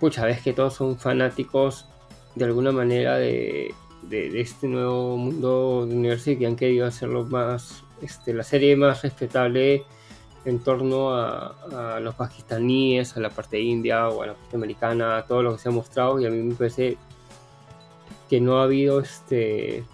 pucha, 0.00 0.24
ves 0.24 0.42
que 0.42 0.52
todos 0.52 0.74
son 0.74 0.98
fanáticos 0.98 1.86
de 2.34 2.46
alguna 2.46 2.72
manera 2.72 3.16
de 3.16 3.72
este 4.10 4.66
nuevo 4.66 5.16
mundo 5.16 5.86
de 5.86 5.94
universo 5.94 6.32
y 6.32 6.38
que 6.38 6.46
han 6.48 6.56
querido 6.56 6.88
hacerlo 6.88 7.24
más, 7.26 7.84
este, 8.02 8.34
la 8.34 8.42
serie 8.42 8.74
más 8.74 9.02
respetable 9.02 9.84
en 10.44 10.58
torno 10.60 11.14
a, 11.14 11.98
los 12.00 12.14
pakistaníes, 12.14 13.16
a 13.16 13.20
la 13.20 13.30
parte 13.30 13.60
india 13.60 14.08
o 14.08 14.22
a 14.22 14.28
la 14.28 14.34
parte 14.34 14.56
americana, 14.56 15.18
a 15.18 15.26
todo 15.26 15.42
lo 15.42 15.52
que 15.52 15.62
se 15.62 15.68
ha 15.68 15.72
mostrado 15.72 16.20
y 16.20 16.26
a 16.26 16.30
mí 16.30 16.42
me 16.42 16.54
parece 16.54 16.96
que 18.28 18.40
no 18.40 18.60
ha 18.60 18.64
habido 18.64 19.00
este 19.00 19.84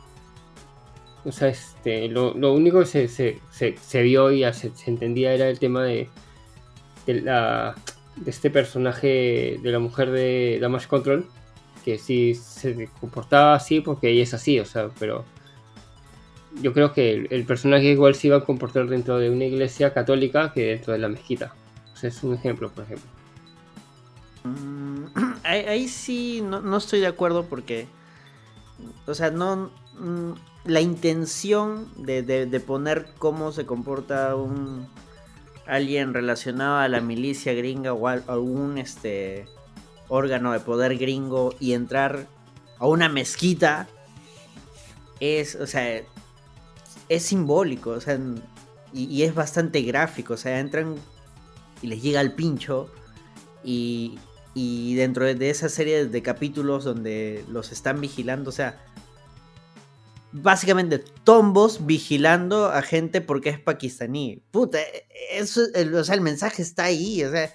o 1.24 1.32
sea 1.32 1.48
este 1.48 2.08
lo, 2.08 2.34
lo 2.34 2.52
único 2.52 2.80
que 2.80 2.86
se, 2.86 3.08
se, 3.08 3.40
se, 3.50 4.02
vio 4.02 4.30
y 4.30 4.44
se, 4.52 4.70
se 4.76 4.90
entendía 4.90 5.32
era 5.32 5.48
el 5.48 5.58
tema 5.58 5.82
de, 5.82 6.08
de 7.06 7.22
la 7.22 7.74
de 8.16 8.30
este 8.30 8.50
personaje 8.50 9.58
de 9.62 9.70
la 9.70 9.78
mujer 9.78 10.10
de 10.10 10.58
Damage 10.60 10.86
Control 10.86 11.26
que 11.84 11.98
sí 11.98 12.34
se 12.34 12.88
comportaba 13.00 13.54
así 13.54 13.80
porque 13.80 14.10
ella 14.10 14.22
es 14.22 14.34
así 14.34 14.60
o 14.60 14.64
sea 14.64 14.90
pero 14.98 15.24
yo 16.60 16.72
creo 16.72 16.92
que 16.92 17.26
el, 17.30 17.44
personaje 17.44 17.86
igual 17.86 18.14
se 18.14 18.28
iba 18.28 18.38
a 18.38 18.44
comportar 18.44 18.86
dentro 18.88 19.18
de 19.18 19.30
una 19.30 19.44
iglesia 19.44 19.92
católica 19.92 20.52
que 20.52 20.66
dentro 20.66 20.92
de 20.92 20.98
la 20.98 21.08
mezquita. 21.08 21.54
O 21.94 21.96
sea 21.96 22.08
es 22.08 22.22
un 22.22 22.34
ejemplo 22.34 22.70
por 22.70 22.84
ejemplo. 22.84 23.08
Mm, 24.44 25.04
ahí, 25.44 25.60
ahí 25.60 25.88
sí 25.88 26.42
no, 26.42 26.60
no 26.60 26.76
estoy 26.76 27.00
de 27.00 27.06
acuerdo 27.06 27.44
porque, 27.46 27.86
o 29.06 29.14
sea, 29.14 29.30
no 29.30 29.70
mm, 29.98 30.32
la 30.64 30.80
intención 30.80 31.88
de, 31.96 32.22
de- 32.22 32.46
de 32.46 32.60
poner 32.60 33.06
cómo 33.18 33.52
se 33.52 33.66
comporta 33.66 34.34
un 34.36 34.88
alguien 35.66 36.14
relacionado 36.14 36.78
a 36.78 36.88
la 36.88 37.00
milicia 37.00 37.52
gringa 37.52 37.92
o 37.92 38.06
a 38.08 38.12
algún 38.12 38.78
este 38.78 39.46
órgano 40.08 40.52
de 40.52 40.60
poder 40.60 40.96
gringo 40.96 41.54
y 41.58 41.72
entrar 41.72 42.26
a 42.78 42.86
una 42.86 43.08
mezquita 43.08 43.88
es, 45.18 45.56
o 45.56 45.66
sea, 45.66 46.02
es 47.08 47.24
simbólico, 47.24 47.90
o 47.90 48.00
sea, 48.00 48.18
y, 48.92 49.22
es 49.22 49.34
bastante 49.34 49.82
gráfico, 49.82 50.34
o 50.34 50.36
sea, 50.36 50.58
entran 50.58 50.96
y 51.82 51.86
les 51.88 52.02
llega 52.02 52.20
al 52.20 52.34
pincho 52.34 52.90
y, 53.62 54.18
y 54.54 54.94
dentro 54.94 55.24
de- 55.24 55.50
esa 55.50 55.68
serie 55.68 56.06
de 56.06 56.22
capítulos 56.22 56.84
donde 56.84 57.44
los 57.48 57.72
están 57.72 58.00
vigilando, 58.00 58.50
o 58.50 58.52
sea, 58.52 58.80
básicamente 60.32 60.98
tombos 61.24 61.86
vigilando 61.86 62.66
a 62.66 62.82
gente 62.82 63.20
porque 63.20 63.50
es 63.50 63.60
pakistaní. 63.60 64.42
Puta, 64.50 64.78
eso, 65.30 65.62
el, 65.74 65.94
o 65.94 66.04
sea, 66.04 66.14
el 66.14 66.20
mensaje 66.20 66.62
está 66.62 66.84
ahí, 66.84 67.24
o 67.24 67.30
sea, 67.30 67.52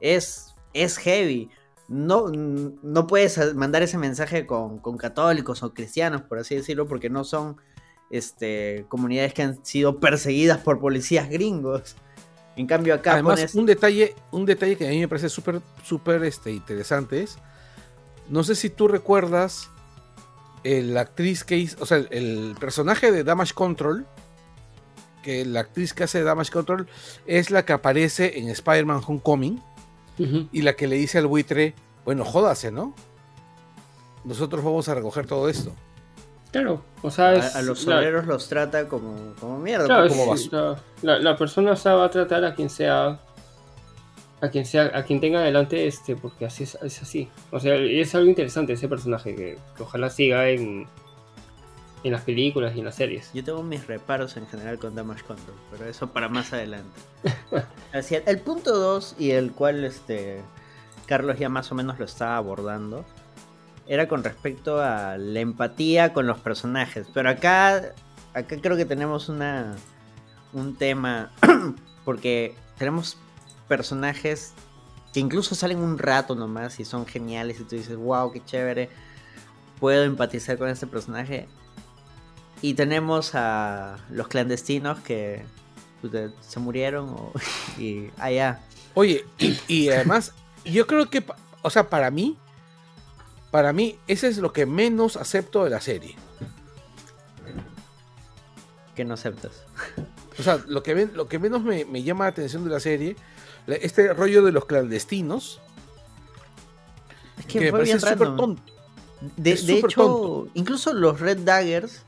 es, 0.00 0.54
es 0.74 0.96
heavy. 0.98 1.50
No, 1.88 2.28
no 2.28 3.06
puedes 3.06 3.54
mandar 3.54 3.82
ese 3.82 3.96
mensaje 3.96 4.46
con, 4.46 4.78
con 4.78 4.98
católicos 4.98 5.62
o 5.62 5.72
cristianos, 5.72 6.22
por 6.22 6.38
así 6.38 6.54
decirlo, 6.54 6.86
porque 6.86 7.08
no 7.08 7.24
son 7.24 7.56
este, 8.10 8.84
comunidades 8.88 9.34
que 9.34 9.42
han 9.42 9.64
sido 9.64 9.98
perseguidas 9.98 10.58
por 10.58 10.80
policías 10.80 11.28
gringos. 11.28 11.96
En 12.56 12.66
cambio 12.66 12.94
acá 12.94 13.12
Además, 13.12 13.40
pones... 13.40 13.54
un 13.54 13.66
detalle, 13.66 14.14
un 14.32 14.44
detalle 14.44 14.76
que 14.76 14.86
a 14.86 14.90
mí 14.90 14.98
me 14.98 15.08
parece 15.08 15.28
súper, 15.28 15.60
súper 15.84 16.24
este, 16.24 16.50
interesante 16.50 17.22
es, 17.22 17.38
no 18.28 18.42
sé 18.42 18.54
si 18.54 18.68
tú 18.68 18.88
recuerdas 18.88 19.70
eh, 20.64 20.82
la 20.82 21.02
actriz 21.02 21.44
que 21.44 21.56
hizo, 21.56 21.76
o 21.80 21.86
sea, 21.86 21.98
el, 21.98 22.08
el 22.10 22.56
personaje 22.58 23.12
de 23.12 23.22
Damage 23.22 23.54
Control, 23.54 24.06
que 25.22 25.44
la 25.44 25.60
actriz 25.60 25.92
que 25.94 26.04
hace 26.04 26.22
Damage 26.22 26.50
Control 26.50 26.88
es 27.26 27.50
la 27.50 27.64
que 27.64 27.72
aparece 27.72 28.38
en 28.38 28.48
Spider-Man 28.48 29.02
Homecoming 29.06 29.62
y 30.50 30.62
la 30.62 30.74
que 30.74 30.88
le 30.88 30.96
dice 30.96 31.18
al 31.18 31.28
buitre, 31.28 31.74
bueno, 32.04 32.24
jódase, 32.24 32.72
¿no? 32.72 32.92
Nosotros 34.24 34.64
vamos 34.64 34.88
a 34.88 34.94
recoger 34.94 35.26
todo 35.26 35.48
esto. 35.48 35.72
Claro, 36.50 36.82
o 37.02 37.10
sea, 37.10 37.34
es 37.34 37.54
a 37.56 37.62
los 37.62 37.84
la- 37.86 37.98
obreros 37.98 38.26
los 38.26 38.48
trata 38.48 38.88
como, 38.88 39.34
como 39.38 39.58
mierda. 39.58 39.84
Claro, 39.86 40.08
como 40.08 40.36
sí, 40.36 40.48
la, 40.50 40.76
la- 41.02 41.18
la 41.18 41.36
persona 41.36 41.72
o 41.72 41.76
sea, 41.76 41.94
va 41.94 42.06
a 42.06 42.10
tratar 42.10 42.44
a 42.44 42.54
quien 42.54 42.70
sea 42.70 43.18
a 44.40 44.48
quien 44.50 44.64
sea 44.64 44.92
a 44.94 45.02
quien 45.02 45.20
tenga 45.20 45.40
delante 45.40 45.86
este 45.88 46.14
porque 46.14 46.46
así 46.46 46.62
es, 46.62 46.78
es 46.80 47.02
así 47.02 47.28
o 47.50 47.58
sea 47.58 47.74
es 47.74 48.14
algo 48.14 48.28
interesante 48.28 48.72
ese 48.72 48.86
personaje 48.88 49.34
que, 49.34 49.58
que 49.76 49.82
ojalá 49.82 50.10
siga 50.10 50.48
en 50.48 50.86
en 52.04 52.12
las 52.12 52.22
películas 52.22 52.76
y 52.76 52.78
en 52.78 52.84
las 52.84 52.94
series 52.94 53.30
Yo 53.34 53.42
tengo 53.42 53.64
mis 53.64 53.88
reparos 53.88 54.36
en 54.36 54.46
general 54.46 54.78
con 54.78 54.94
Damage 54.94 55.24
Control, 55.24 55.56
pero 55.72 55.86
eso 55.86 56.06
para 56.12 56.28
más 56.28 56.52
adelante. 56.52 56.96
Así, 57.92 58.16
el 58.24 58.38
punto 58.38 58.76
2 58.78 59.16
y 59.18 59.32
el 59.32 59.50
cual 59.50 59.84
este 59.84 60.40
Carlos 61.06 61.36
ya 61.40 61.48
más 61.48 61.72
o 61.72 61.74
menos 61.74 61.98
lo 61.98 62.04
estaba 62.04 62.36
abordando 62.36 63.04
era 63.88 64.06
con 64.06 64.22
respecto 64.22 64.80
a 64.80 65.16
la 65.16 65.40
empatía 65.40 66.12
con 66.12 66.26
los 66.26 66.38
personajes, 66.38 67.06
pero 67.12 67.30
acá 67.30 67.94
acá 68.34 68.56
creo 68.60 68.76
que 68.76 68.84
tenemos 68.84 69.28
una 69.28 69.74
un 70.52 70.76
tema 70.76 71.32
porque 72.04 72.54
tenemos 72.76 73.16
personajes 73.66 74.52
que 75.12 75.20
incluso 75.20 75.54
salen 75.54 75.78
un 75.78 75.98
rato 75.98 76.34
nomás 76.34 76.78
y 76.80 76.84
son 76.84 77.06
geniales 77.06 77.60
y 77.60 77.64
tú 77.64 77.76
dices, 77.76 77.96
"Wow, 77.96 78.30
qué 78.32 78.44
chévere." 78.44 78.90
Puedo 79.80 80.04
empatizar 80.04 80.58
con 80.58 80.68
este 80.68 80.86
personaje 80.86 81.48
y 82.60 82.74
tenemos 82.74 83.34
a 83.34 83.98
los 84.10 84.28
clandestinos 84.28 84.98
que 85.00 85.44
puta, 86.02 86.30
se 86.40 86.60
murieron 86.60 87.08
o, 87.10 87.32
y 87.78 88.10
allá. 88.18 88.60
Oye, 88.94 89.24
y, 89.38 89.58
y 89.68 89.88
además, 89.88 90.34
yo 90.64 90.86
creo 90.86 91.08
que, 91.08 91.24
o 91.62 91.70
sea, 91.70 91.88
para 91.88 92.10
mí, 92.10 92.36
para 93.50 93.72
mí, 93.72 93.98
ese 94.06 94.28
es 94.28 94.38
lo 94.38 94.52
que 94.52 94.66
menos 94.66 95.16
acepto 95.16 95.64
de 95.64 95.70
la 95.70 95.80
serie. 95.80 96.16
que 98.94 99.04
no 99.04 99.14
aceptas. 99.14 99.62
O 100.38 100.42
sea, 100.42 100.62
lo 100.66 100.82
que, 100.82 101.08
lo 101.12 101.28
que 101.28 101.38
menos 101.38 101.62
me, 101.62 101.84
me 101.84 102.02
llama 102.02 102.24
la 102.24 102.30
atención 102.30 102.64
de 102.64 102.70
la 102.70 102.80
serie, 102.80 103.16
este 103.66 104.12
rollo 104.12 104.42
de 104.42 104.52
los 104.52 104.64
clandestinos, 104.66 105.60
Es 107.38 107.46
que, 107.46 107.58
que, 107.58 107.64
me 107.66 107.72
parece 107.72 108.00
súper 108.00 108.36
tonto. 108.36 108.62
De, 109.36 109.52
hecho, 109.52 109.88
tonto. 109.88 110.48
incluso 110.54 110.92
los 110.92 111.18
Red 111.20 111.38
Daggers 111.38 112.02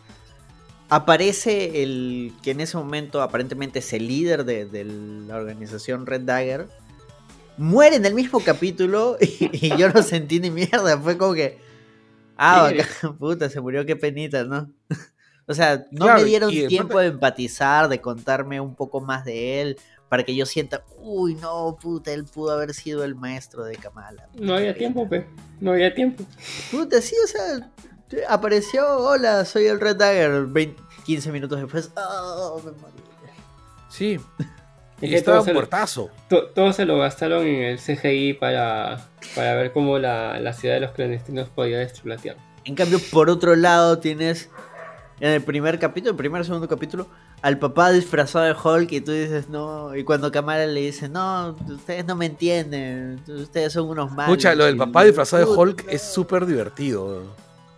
aparece 0.89 1.83
el 1.83 2.33
que 2.43 2.53
en 2.53 2.61
ese 2.61 2.77
momento 2.77 3.23
aparentemente 3.23 3.81
es 3.81 3.93
el 3.93 4.07
líder 4.07 4.45
de, 4.45 4.67
de 4.67 4.85
la 4.85 5.37
organización 5.37 6.07
Red 6.07 6.23
Dagger. 6.23 6.69
Muere 7.61 7.97
en 7.97 8.07
el 8.07 8.15
mismo 8.15 8.41
capítulo 8.41 9.17
y, 9.21 9.51
y 9.67 9.77
yo 9.77 9.91
no 9.91 10.03
sentí 10.03 10.41
ni 10.41 10.51
mierda. 10.51 10.99
Fue 10.99 11.19
como 11.19 11.35
que. 11.35 11.59
Ah, 12.37 12.71
Sí. 12.71 12.79
bacán, 12.79 13.17
puta, 13.19 13.51
se 13.51 13.61
murió, 13.61 13.85
qué 13.85 13.97
penita, 13.97 14.45
¿no? 14.45 14.71
O 15.47 15.55
sea, 15.55 15.85
no 15.91 16.05
Claro, 16.05 16.21
me 16.21 16.27
dieron 16.27 16.51
tiempo 16.51 17.01
de 17.01 17.09
empatizar, 17.09 17.89
de 17.89 18.01
contarme 18.01 18.61
un 18.61 18.77
poco 18.77 19.01
más 19.01 19.25
de 19.25 19.61
él, 19.61 19.77
para 20.09 20.23
que 20.23 20.37
yo 20.37 20.47
sienta, 20.47 20.85
uy, 20.99 21.35
no, 21.35 21.77
puta, 21.81 22.13
él 22.13 22.25
pudo 22.25 22.53
haber 22.53 22.73
sido 22.73 23.03
el 23.03 23.17
maestro 23.17 23.65
de 23.65 23.75
Kamala. 23.75 24.29
no 24.39 24.55
había 24.55 24.75
tiempo 24.77 25.09
pe 25.09 25.27
no 25.61 25.73
había 25.73 25.93
tiempo 25.93 26.25
Puta, 26.71 27.03
sí, 27.03 27.17
o 27.25 27.27
sea, 27.27 27.69
apareció, 28.29 28.87
hola, 28.99 29.45
soy 29.45 29.67
el 29.67 29.81
Red 29.81 29.97
Dagger, 29.97 30.47
20 30.47 30.81
15 31.05 31.33
minutos 31.33 31.59
después, 31.61 31.91
oh, 31.97 32.63
me 32.65 32.71
morí. 32.71 32.95
Sí, 33.89 34.21
Es 35.01 35.09
y 35.09 35.13
que 35.13 35.17
estaba 35.17 35.39
todo 35.39 35.45
se, 35.47 35.53
lo, 35.55 35.61
to- 36.29 36.47
todo 36.55 36.73
se 36.73 36.85
lo 36.85 36.99
gastaron 36.99 37.47
en 37.47 37.63
el 37.63 37.79
CGI 37.79 38.35
para, 38.35 39.09
para 39.35 39.55
ver 39.55 39.73
cómo 39.73 39.99
la, 39.99 40.39
la 40.41 40.53
ciudad 40.53 40.75
de 40.75 40.81
los 40.81 40.91
clandestinos 40.93 41.49
podía 41.49 41.79
destruir 41.79 42.17
la 42.17 42.21
tierra 42.21 42.41
En 42.65 42.75
cambio, 42.75 42.99
por 43.11 43.31
otro 43.31 43.57
lado, 43.57 43.99
tienes 43.99 44.51
en 45.21 45.31
el 45.31 45.43
primer 45.43 45.79
capítulo, 45.79 46.13
el 46.13 46.17
primer 46.17 46.45
segundo 46.45 46.67
capítulo, 46.69 47.07
al 47.43 47.59
papá 47.59 47.91
disfrazado 47.93 48.45
de 48.47 48.53
Hulk 48.55 48.93
y 48.93 49.01
tú 49.03 49.13
dices, 49.13 49.49
no, 49.51 49.95
y 49.95 50.03
cuando 50.05 50.33
Kamala 50.33 50.67
le 50.67 50.81
dice, 50.81 51.09
no, 51.11 51.57
ustedes 51.69 52.07
no 52.07 52.17
me 52.17 52.27
entienden, 52.27 53.21
ustedes 53.29 53.73
son 53.75 53.89
unos 53.89 54.11
malos. 54.13 54.33
Escucha, 54.37 54.55
lo 54.55 54.65
del 54.65 54.77
papá 54.79 55.05
disfrazado 55.05 55.45
de 55.45 55.59
Hulk 55.59 55.85
no. 55.87 55.91
es 55.91 56.03
súper 56.03 56.47
divertido. 56.47 57.23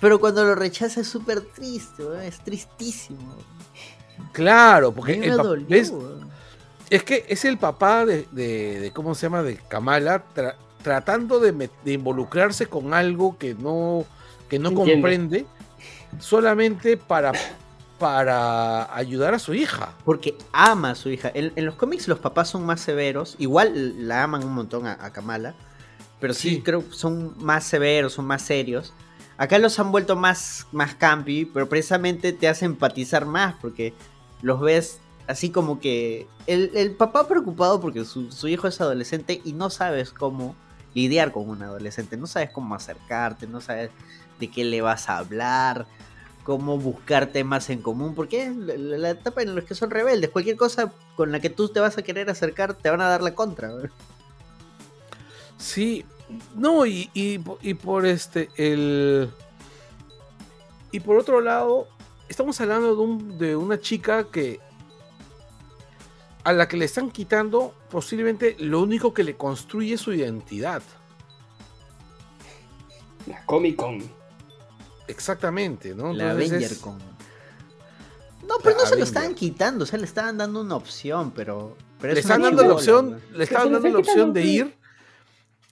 Pero 0.00 0.18
cuando 0.20 0.44
lo 0.44 0.54
rechaza 0.56 1.00
es 1.00 1.08
súper 1.08 1.40
triste, 1.40 2.02
es 2.24 2.38
tristísimo. 2.40 3.36
Claro, 4.32 4.88
A 4.88 4.92
porque 4.94 5.16
mí 5.16 5.26
el 5.26 5.36
dolió, 5.36 5.66
¿ves? 5.68 5.92
Es 6.96 7.02
que 7.04 7.24
es 7.28 7.44
el 7.44 7.58
papá 7.58 8.04
de, 8.06 8.26
de- 8.32 8.80
de- 8.80 8.90
¿cómo 8.92 9.14
se 9.14 9.22
llama? 9.26 9.42
De 9.42 9.56
Kamala, 9.56 10.24
tra- 10.34 10.56
tratando 10.82 11.40
de, 11.40 11.70
involucrarse 11.86 12.66
con 12.66 12.92
algo 12.94 13.38
que 13.38 13.54
no, 13.54 14.04
que 14.48 14.58
no 14.58 14.70
Entiendo. 14.70 14.92
comprende, 14.92 15.46
solamente 16.18 16.96
para, 16.96 17.32
para 17.98 18.94
ayudar 18.94 19.34
a 19.34 19.38
su 19.38 19.54
hija. 19.54 19.92
Porque 20.04 20.36
ama 20.52 20.90
a 20.90 20.94
su 20.94 21.08
hija. 21.10 21.30
En, 21.34 21.52
en 21.56 21.66
los 21.66 21.74
cómics 21.76 22.08
los 22.08 22.18
papás 22.18 22.48
son 22.50 22.64
más 22.66 22.80
severos. 22.80 23.36
Igual 23.38 24.08
la 24.08 24.24
aman 24.24 24.44
un 24.44 24.54
montón 24.54 24.86
a, 24.86 24.92
a 25.04 25.12
Kamala. 25.12 25.54
Pero 26.20 26.34
sí, 26.34 26.50
Sí. 26.50 26.62
creo 26.62 26.88
que 26.88 26.94
son 26.94 27.34
más 27.38 27.64
severos, 27.64 28.12
son 28.14 28.26
más 28.26 28.42
serios. 28.42 28.92
Acá 29.38 29.58
los 29.58 29.78
han 29.80 29.90
vuelto 29.90 30.14
más, 30.14 30.66
más 30.72 30.94
campi, 30.94 31.44
pero 31.46 31.68
precisamente 31.68 32.32
te 32.32 32.48
hace 32.48 32.64
empatizar 32.64 33.24
más 33.26 33.54
porque 33.60 33.92
los 34.40 34.60
ves 34.60 34.98
así 35.32 35.50
como 35.50 35.80
que 35.80 36.26
el, 36.46 36.70
el 36.74 36.92
papá 36.92 37.26
preocupado 37.26 37.80
porque 37.80 38.04
su, 38.04 38.30
su 38.30 38.48
hijo 38.48 38.68
es 38.68 38.80
adolescente 38.80 39.40
y 39.44 39.52
no 39.54 39.70
sabes 39.70 40.12
cómo 40.12 40.54
lidiar 40.94 41.32
con 41.32 41.48
un 41.48 41.62
adolescente, 41.62 42.16
no 42.16 42.26
sabes 42.26 42.50
cómo 42.50 42.74
acercarte, 42.74 43.46
no 43.46 43.60
sabes 43.60 43.90
de 44.38 44.50
qué 44.50 44.64
le 44.64 44.82
vas 44.82 45.08
a 45.08 45.18
hablar, 45.18 45.86
cómo 46.44 46.76
buscar 46.78 47.28
temas 47.28 47.70
en 47.70 47.80
común, 47.80 48.14
porque 48.14 48.44
es 48.44 48.56
la, 48.56 49.10
etapa 49.10 49.42
en 49.42 49.54
la 49.54 49.62
que 49.62 49.74
son 49.74 49.90
rebeldes, 49.90 50.30
cualquier 50.30 50.56
cosa 50.56 50.92
con 51.16 51.32
la 51.32 51.40
que 51.40 51.48
tú 51.50 51.68
te 51.68 51.80
vas 51.80 51.96
a 51.96 52.02
querer 52.02 52.28
acercar 52.28 52.74
te 52.74 52.90
van 52.90 53.00
a 53.00 53.08
dar 53.08 53.22
la 53.22 53.34
contra. 53.34 53.70
Sí, 55.56 56.04
no, 56.54 56.84
y, 56.84 57.10
y, 57.14 57.40
y 57.62 57.74
por 57.74 58.04
este, 58.04 58.50
el... 58.56 59.30
Y 60.90 61.00
por 61.00 61.16
otro 61.16 61.40
lado, 61.40 61.88
estamos 62.28 62.60
hablando 62.60 62.94
de, 62.94 63.00
un- 63.00 63.38
de 63.38 63.56
una 63.56 63.80
chica 63.80 64.24
que... 64.24 64.60
A 66.44 66.52
la 66.52 66.66
que 66.68 66.76
le 66.76 66.84
están 66.86 67.10
quitando 67.10 67.74
posiblemente 67.90 68.56
lo 68.58 68.80
único 68.82 69.14
que 69.14 69.22
le 69.24 69.36
construye 69.36 69.96
su 69.96 70.12
identidad. 70.12 70.82
la 73.26 73.44
Comic 73.46 73.76
Con 73.76 74.02
Exactamente, 75.08 75.94
¿no? 75.94 76.12
La 76.12 76.30
Entonces 76.32 76.50
Avenger 76.50 76.72
es- 76.72 76.78
con... 76.78 76.98
No, 78.48 78.56
pero 78.62 78.76
no 78.76 78.86
se 78.86 78.96
lo 78.96 79.04
estaban 79.04 79.34
quitando, 79.34 79.84
o 79.84 79.86
sea, 79.86 79.98
le 80.00 80.04
estaban 80.04 80.36
dando 80.36 80.60
una 80.60 80.74
opción, 80.74 81.30
pero... 81.30 81.76
pero 82.00 82.12
le 82.14 82.20
es 82.20 82.26
una 82.26 82.34
están 82.34 82.42
dando 82.42 82.64
la 82.64 82.74
opción, 82.74 83.10
¿no? 83.30 83.36
le 83.38 83.44
estaban 83.44 83.72
dando 83.72 83.88
la 83.88 83.98
opción 83.98 84.32
de 84.32 84.42
ir, 84.44 84.76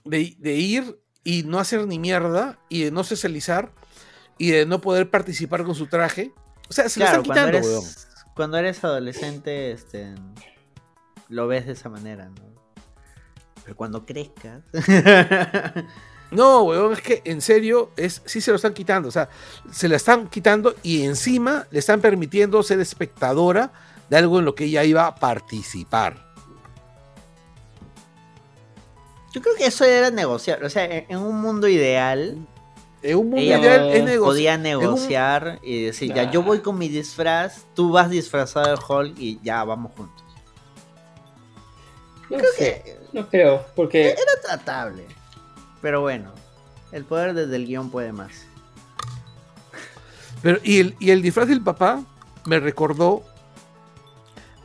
de, 0.04 0.36
de 0.38 0.54
ir 0.54 1.00
y 1.24 1.42
no 1.42 1.58
hacer 1.58 1.86
ni 1.88 1.98
mierda, 1.98 2.58
y 2.68 2.84
de 2.84 2.90
no 2.92 3.02
socializar, 3.02 3.72
y 4.38 4.50
de 4.50 4.66
no 4.66 4.80
poder 4.80 5.10
participar 5.10 5.64
con 5.64 5.74
su 5.74 5.86
traje. 5.88 6.32
O 6.68 6.72
sea, 6.72 6.88
se 6.88 7.00
Claro, 7.00 7.16
lo 7.18 7.22
están 7.22 7.34
cuando 7.34 7.58
quitando, 7.58 7.80
weón. 7.80 7.90
cuando 8.36 8.56
eres 8.58 8.84
adolescente, 8.84 9.72
este, 9.72 10.14
lo 11.30 11.46
ves 11.48 11.64
de 11.66 11.72
esa 11.72 11.88
manera, 11.88 12.28
¿no? 12.28 12.42
Pero 13.64 13.74
cuando 13.76 14.04
crezcas... 14.04 14.62
No, 16.32 16.62
weón, 16.62 16.92
es 16.92 17.00
que 17.00 17.22
en 17.24 17.40
serio, 17.40 17.90
es, 17.96 18.22
sí 18.24 18.40
se 18.40 18.52
lo 18.52 18.56
están 18.56 18.72
quitando. 18.72 19.08
O 19.08 19.10
sea, 19.10 19.28
se 19.72 19.88
la 19.88 19.96
están 19.96 20.28
quitando 20.28 20.76
y 20.84 21.02
encima 21.02 21.66
le 21.72 21.80
están 21.80 22.00
permitiendo 22.00 22.62
ser 22.62 22.78
espectadora 22.78 23.72
de 24.08 24.16
algo 24.16 24.38
en 24.38 24.44
lo 24.44 24.54
que 24.54 24.66
ella 24.66 24.84
iba 24.84 25.06
a 25.06 25.16
participar. 25.16 26.24
Yo 29.32 29.42
creo 29.42 29.56
que 29.56 29.66
eso 29.66 29.84
era 29.84 30.10
negociar, 30.10 30.62
o 30.64 30.70
sea, 30.70 30.84
en, 30.84 31.16
un 31.18 31.40
mundo 31.40 31.66
ideal, 31.68 32.36
En 33.02 33.16
un 33.16 33.30
mundo 33.30 33.38
ella 33.38 33.58
ideal 33.58 33.90
es 33.90 34.04
negoci- 34.04 34.24
podía 34.24 34.54
un- 34.54 34.62
negociar 34.62 35.58
y 35.62 35.84
decir, 35.84 36.12
ya, 36.14 36.30
yo 36.30 36.42
voy 36.44 36.60
con 36.60 36.78
mi 36.78 36.88
disfraz, 36.88 37.64
tú 37.74 37.90
vas 37.92 38.08
disfrazado 38.10 38.68
de 38.76 38.80
Hulk 38.88 39.18
y 39.18 39.40
ya, 39.42 39.62
vamos 39.64 39.92
juntos. 39.96 40.19
No 42.30 42.38
Creo 42.38 42.52
sé 42.52 42.82
que 42.84 42.98
no 43.12 43.28
creo 43.28 43.66
porque 43.74 44.10
era 44.10 44.18
tratable. 44.42 45.04
Pero 45.82 46.00
bueno, 46.00 46.32
el 46.92 47.04
poder 47.04 47.34
desde 47.34 47.56
el 47.56 47.66
guion 47.66 47.90
puede 47.90 48.12
más. 48.12 48.46
Pero, 50.42 50.58
y, 50.62 50.80
el, 50.80 50.96
y 51.00 51.10
el 51.10 51.22
disfraz 51.22 51.48
del 51.48 51.62
papá 51.62 52.02
me 52.46 52.58
recordó 52.60 53.22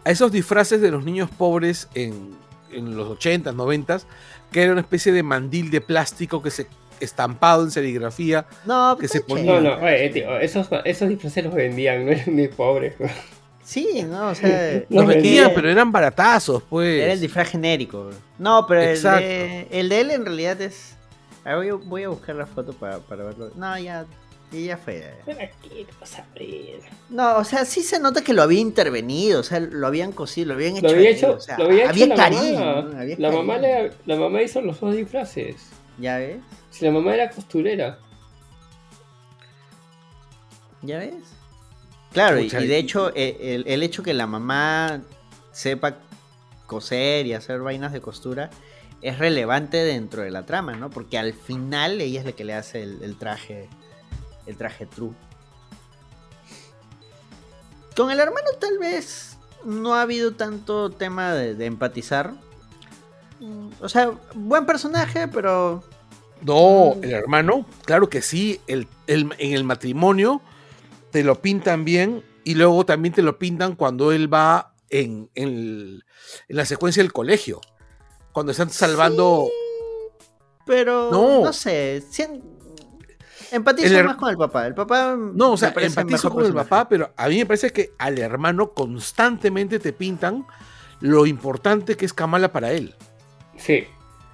a 0.06 0.12
esos 0.12 0.32
disfraces 0.32 0.80
de 0.82 0.92
los 0.92 1.04
niños 1.04 1.30
pobres 1.30 1.90
en, 1.96 2.36
en 2.72 2.96
los 2.96 3.08
80s, 3.20 3.54
90s, 3.56 4.04
que 4.52 4.62
era 4.64 4.72
una 4.72 4.82
especie 4.82 5.12
de 5.12 5.24
mandil 5.24 5.72
de 5.72 5.82
plástico 5.82 6.42
que 6.42 6.52
se 6.52 6.68
estampado 7.02 7.64
en 7.64 7.72
serigrafía. 7.72 8.46
No, 8.66 8.96
Que 8.98 9.08
está 9.08 9.18
se 9.18 9.24
ponía- 9.26 9.60
no 9.60 9.78
no 9.78 9.86
oye, 9.86 10.10
tío, 10.12 10.38
esos 10.40 10.70
esos 10.86 11.10
disfraces 11.10 11.44
los 11.44 11.54
vendían 11.54 12.06
no 12.06 12.12
eran 12.12 12.36
ni 12.36 12.48
pobres 12.48 12.94
Sí, 13.66 14.04
no, 14.08 14.30
o 14.30 14.36
sea, 14.36 14.74
Los 14.90 15.02
Los 15.02 15.08
vendían, 15.08 15.52
pero 15.56 15.70
eran 15.70 15.92
baratazos, 15.92 16.62
pues. 16.70 17.02
era 17.02 17.14
el 17.14 17.20
disfraz 17.20 17.50
genérico. 17.50 18.12
No, 18.38 18.66
pero 18.68 18.82
el 18.82 19.02
de, 19.02 19.68
el 19.72 19.90
de 19.90 20.02
él 20.02 20.12
en 20.12 20.24
realidad 20.26 20.62
es... 20.62 20.96
A 21.44 21.56
ver, 21.56 21.58
voy, 21.58 21.70
a, 21.70 21.74
voy 21.88 22.04
a 22.04 22.10
buscar 22.10 22.36
la 22.36 22.46
foto 22.46 22.74
para, 22.74 23.00
para 23.00 23.24
verlo. 23.24 23.50
No, 23.56 23.78
ya, 23.80 24.06
Y 24.52 24.66
ya 24.66 24.78
fue. 24.78 25.14
¿Para 25.26 25.50
qué 25.50 25.86
vas 26.00 26.20
a 26.20 26.26
ver? 26.38 26.80
No, 27.10 27.38
o 27.38 27.44
sea, 27.44 27.66
sí 27.66 27.82
se 27.82 28.00
nota 28.00 28.24
que 28.24 28.34
lo 28.34 28.44
había 28.44 28.60
intervenido, 28.60 29.40
o 29.40 29.44
sea, 29.44 29.60
lo 29.60 29.88
habían 29.88 30.12
cosido, 30.12 30.50
lo 30.50 30.54
habían 30.54 30.78
hecho. 30.78 30.88
Lo 30.88 30.94
había 30.94 31.10
hecho, 31.10 31.32
o 31.34 31.40
sea, 31.40 31.58
lo 31.58 31.66
había 31.66 31.90
había 31.90 32.06
hecho 32.06 32.16
la 32.16 32.24
cariño, 32.24 32.60
mamá. 32.60 32.82
¿no? 32.94 33.00
Había 33.00 33.16
La 33.18 33.32
mamá, 33.32 33.58
le- 33.58 33.92
la 34.06 34.16
mamá 34.16 34.42
hizo 34.44 34.62
los 34.62 34.80
dos 34.80 34.96
disfraces. 34.96 35.56
¿Ya 35.98 36.18
ves? 36.20 36.38
Si 36.70 36.86
la 36.86 36.92
mamá 36.92 37.16
era 37.16 37.30
costurera. 37.32 37.98
¿Ya 40.84 41.00
ves? 41.00 41.14
Claro, 42.16 42.40
y, 42.40 42.46
Pucha, 42.46 42.62
y 42.62 42.68
de 42.68 42.78
hecho, 42.80 43.12
eh, 43.16 43.38
el, 43.56 43.66
el 43.68 43.84
hecho 43.84 44.02
que 44.02 44.14
la 44.16 44.26
mamá 44.26 45.02
sepa 45.52 45.98
coser 46.66 47.28
y 47.28 47.34
hacer 47.34 47.60
vainas 47.62 47.94
de 47.94 48.02
costura 48.02 48.50
es 49.04 49.20
relevante 49.20 49.78
dentro 49.78 50.24
de 50.24 50.32
la 50.32 50.48
trama, 50.48 50.74
¿no? 50.74 50.90
Porque 50.90 51.18
al 51.20 51.34
final 51.34 52.02
ella 52.02 52.22
es 52.22 52.26
la 52.26 52.32
que 52.32 52.44
le 52.44 52.54
hace 52.56 52.82
el, 52.82 53.04
el 53.04 53.18
traje, 53.18 53.70
el 54.48 54.58
traje 54.58 54.88
true. 54.88 55.12
Con 57.96 58.12
el 58.12 58.20
hermano 58.20 58.48
tal 58.60 58.78
vez 58.78 59.38
no 59.64 59.94
ha 59.96 60.02
habido 60.02 60.34
tanto 60.34 60.90
tema 60.90 61.34
de, 61.34 61.56
de 61.56 61.66
empatizar. 61.66 62.34
Mm, 63.40 63.70
O 63.82 63.90
sea, 63.90 64.12
buen 64.34 64.66
personaje, 64.66 65.28
pero 65.28 65.84
No, 66.42 66.96
el 67.02 67.12
hermano, 67.14 67.66
claro 67.86 68.10
que 68.10 68.22
sí. 68.22 68.60
El, 68.68 68.88
el- 69.08 69.34
en 69.38 69.54
el 69.54 69.64
matrimonio 69.64 70.42
te 71.16 71.24
lo 71.24 71.42
pintan 71.42 71.86
bien 71.86 72.26
y 72.44 72.56
luego 72.56 72.86
también 72.86 73.14
te 73.14 73.22
lo 73.22 73.40
pintan 73.40 73.78
cuando 73.78 74.12
él 74.12 74.28
va 74.34 74.74
en, 74.90 75.30
en 75.34 75.48
el- 75.48 76.04
en 76.50 76.58
la 76.58 76.66
secuencia 76.66 77.02
del 77.02 77.14
colegio. 77.14 77.62
Cuando 78.34 78.52
están 78.52 78.70
salvando. 78.70 79.48
Pero 80.66 81.10
No. 81.14 81.42
no, 81.46 81.54
sé. 81.54 82.04
sien- 82.10 82.44
Empatizo 83.50 83.88
El 83.88 83.96
her- 83.96 84.06
más 84.08 84.18
con 84.18 84.30
el 84.30 84.36
papá. 84.36 84.68
El 84.68 84.74
papá. 84.76 85.16
No, 85.18 85.54
o 85.54 85.58
sea, 85.58 85.74
empatizo 85.78 86.30
con 86.30 86.46
el 86.46 86.54
papá, 86.54 86.90
pero 86.90 87.14
a 87.16 87.30
mí 87.30 87.38
me 87.38 87.46
parece 87.46 87.72
que 87.72 87.92
al 87.98 88.20
hermano 88.20 88.72
constantemente 88.72 89.80
te 89.80 89.94
pintan 89.94 90.46
lo 91.00 91.26
importante 91.26 91.96
que 91.96 92.06
es 92.06 92.12
Kamala 92.12 92.52
para 92.52 92.74
él. 92.74 92.94
Sí. 93.56 93.86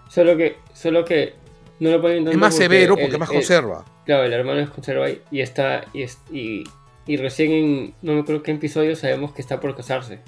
Solo 0.10 0.36
que, 0.36 0.58
solo 0.74 1.06
que 1.06 1.36
no 1.82 1.92
lo 1.92 2.02
ponen 2.02 2.18
tanto 2.20 2.32
Es 2.32 2.38
más 2.38 2.54
porque 2.54 2.64
severo 2.64 2.96
porque 2.96 3.12
el- 3.14 3.20
más 3.20 3.30
el- 3.30 3.36
conserva. 3.36 3.86
Claro, 4.06 4.24
el 4.24 4.34
hermano 4.34 4.60
es 4.62 4.70
conserva 4.70 5.08
y 5.10 5.42
está. 5.42 5.84
Y, 5.94 6.04
es- 6.04 6.20
y, 6.32 6.64
y 7.06 7.18
recién 7.18 7.52
en. 7.52 7.94
No 8.02 8.14
me 8.14 8.22
acuerdo 8.22 8.42
qué 8.44 8.52
episodio 8.52 8.96
sabemos 8.96 9.34
que 9.34 9.42
está 9.42 9.60
por 9.60 9.76
casarse. 9.76 10.20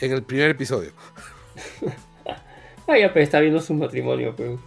En 0.00 0.10
el 0.12 0.22
primer 0.24 0.50
episodio. 0.50 0.90
Ah, 2.88 2.98
ya, 2.98 3.12
pues 3.12 3.22
está 3.22 3.38
viendo 3.38 3.60
su 3.60 3.74
matrimonio, 3.74 4.34
pues. 4.36 4.58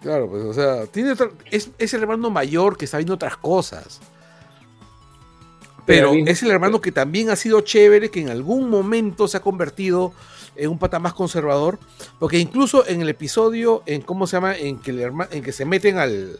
Claro, 0.00 0.30
pues, 0.30 0.44
o 0.44 0.52
sea, 0.54 0.86
tiene 0.86 1.12
otra- 1.12 1.30
es, 1.50 1.70
es 1.78 1.92
el 1.94 2.02
hermano 2.02 2.30
mayor 2.30 2.76
que 2.78 2.84
está 2.84 2.98
viendo 2.98 3.14
otras 3.14 3.36
cosas. 3.36 4.00
Pero 5.84 6.12
Pero 6.12 6.26
es 6.30 6.42
el 6.42 6.50
hermano 6.50 6.80
que 6.80 6.92
también 6.92 7.28
ha 7.30 7.36
sido 7.36 7.60
chévere, 7.60 8.10
que 8.10 8.20
en 8.20 8.28
algún 8.30 8.70
momento 8.70 9.26
se 9.28 9.36
ha 9.36 9.40
convertido 9.40 10.12
en 10.56 10.70
un 10.70 10.78
pata 10.78 10.98
más 10.98 11.12
conservador. 11.14 11.78
Porque 12.18 12.38
incluso 12.38 12.86
en 12.86 13.00
el 13.02 13.08
episodio, 13.08 13.82
en 13.86 14.02
cómo 14.02 14.26
se 14.26 14.36
llama, 14.36 14.56
en 14.56 14.78
que, 14.78 14.90
el 14.90 15.00
herma- 15.00 15.28
en 15.30 15.42
que 15.42 15.52
se 15.52 15.64
meten 15.64 15.98
al. 15.98 16.38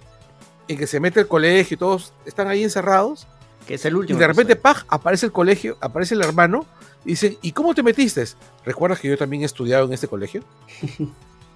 En 0.69 0.77
que 0.79 0.87
se 0.87 0.99
mete 1.01 1.21
al 1.21 1.29
colegio 1.29 1.75
y 1.77 1.79
todos 1.79 2.13
están 2.25 2.49
ahí 2.49 2.63
encerrados. 2.65 3.27
Que 3.67 3.75
es 3.75 3.85
el 3.85 3.93
Y 3.95 3.97
último. 3.97 4.19
de 4.19 4.27
repente, 4.27 4.53
episodio. 4.55 4.63
¡paj! 4.75 4.85
aparece 4.89 5.27
el 5.27 5.33
colegio, 5.33 5.77
aparece 5.81 6.15
el 6.15 6.23
hermano. 6.23 6.67
Y 7.05 7.11
dicen, 7.11 7.37
¿y 7.43 7.53
cómo 7.53 7.73
te 7.75 7.83
metiste? 7.85 8.25
¿Recuerdas 8.65 8.99
que 9.01 9.09
yo 9.09 9.17
también 9.17 9.43
he 9.43 9.47
estudiado 9.47 9.85
en 9.87 9.93
este 9.93 10.09
colegio? 10.09 10.43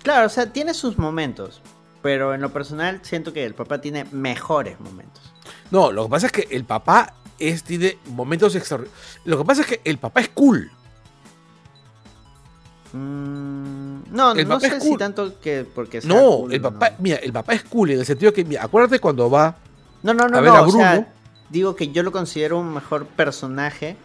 Claro, 0.03 0.27
o 0.27 0.31
sea, 0.31 0.51
tiene 0.51 0.73
sus 0.75 0.97
momentos. 0.99 1.61
Pero 2.03 2.33
en 2.33 2.41
lo 2.41 2.51
personal 2.53 3.01
siento 3.03 3.35
que 3.35 3.45
el 3.45 3.53
papá 3.55 3.83
tiene 3.83 4.07
mejores 4.13 4.81
momentos. 4.81 5.23
No, 5.71 5.93
lo 5.93 6.05
que 6.05 6.09
pasa 6.11 6.27
es 6.27 6.33
que 6.33 6.49
el 6.51 6.65
papá 6.65 7.13
es, 7.39 7.63
tiene 7.65 7.99
momentos 8.07 8.55
extraordinarios. 8.55 9.21
Lo 9.27 9.37
que 9.37 9.45
pasa 9.45 9.61
es 9.61 9.67
que 9.67 9.81
el 9.85 9.99
papá 9.99 10.21
es 10.21 10.31
cool. 10.31 10.71
Mm, 12.93 14.03
no, 14.15 14.33
El 14.33 14.49
no 14.49 14.55
papá 14.55 14.69
sé 14.69 14.77
es 14.77 14.83
si 14.83 14.97
tanto 14.97 15.41
que 15.41 15.65
porque 15.75 16.01
sea 16.01 16.09
No, 16.13 16.39
cool, 16.39 16.53
el 16.55 16.61
papá, 16.61 16.91
no. 16.91 16.97
mira, 17.01 17.17
el 17.17 17.33
papá 17.33 17.55
es 17.55 17.63
cool 17.65 17.91
en 17.93 18.01
el 18.01 18.07
sentido 18.07 18.33
que, 18.33 18.45
mira, 18.45 18.65
acuérdate 18.65 18.99
cuando 18.99 19.31
va, 19.31 19.57
No, 20.03 20.15
no, 20.15 20.27
no, 20.29 20.39
a 20.39 20.41
ver 20.41 20.51
no, 20.51 20.57
a 20.57 20.63
o 20.63 20.71
sea, 20.71 20.93
Bruno. 20.95 21.07
digo 21.51 21.77
que 21.77 21.89
yo 21.89 22.03
lo 22.03 22.13
considero 22.13 22.59
un 22.59 22.73
mejor 22.75 23.07
personaje, 23.07 23.97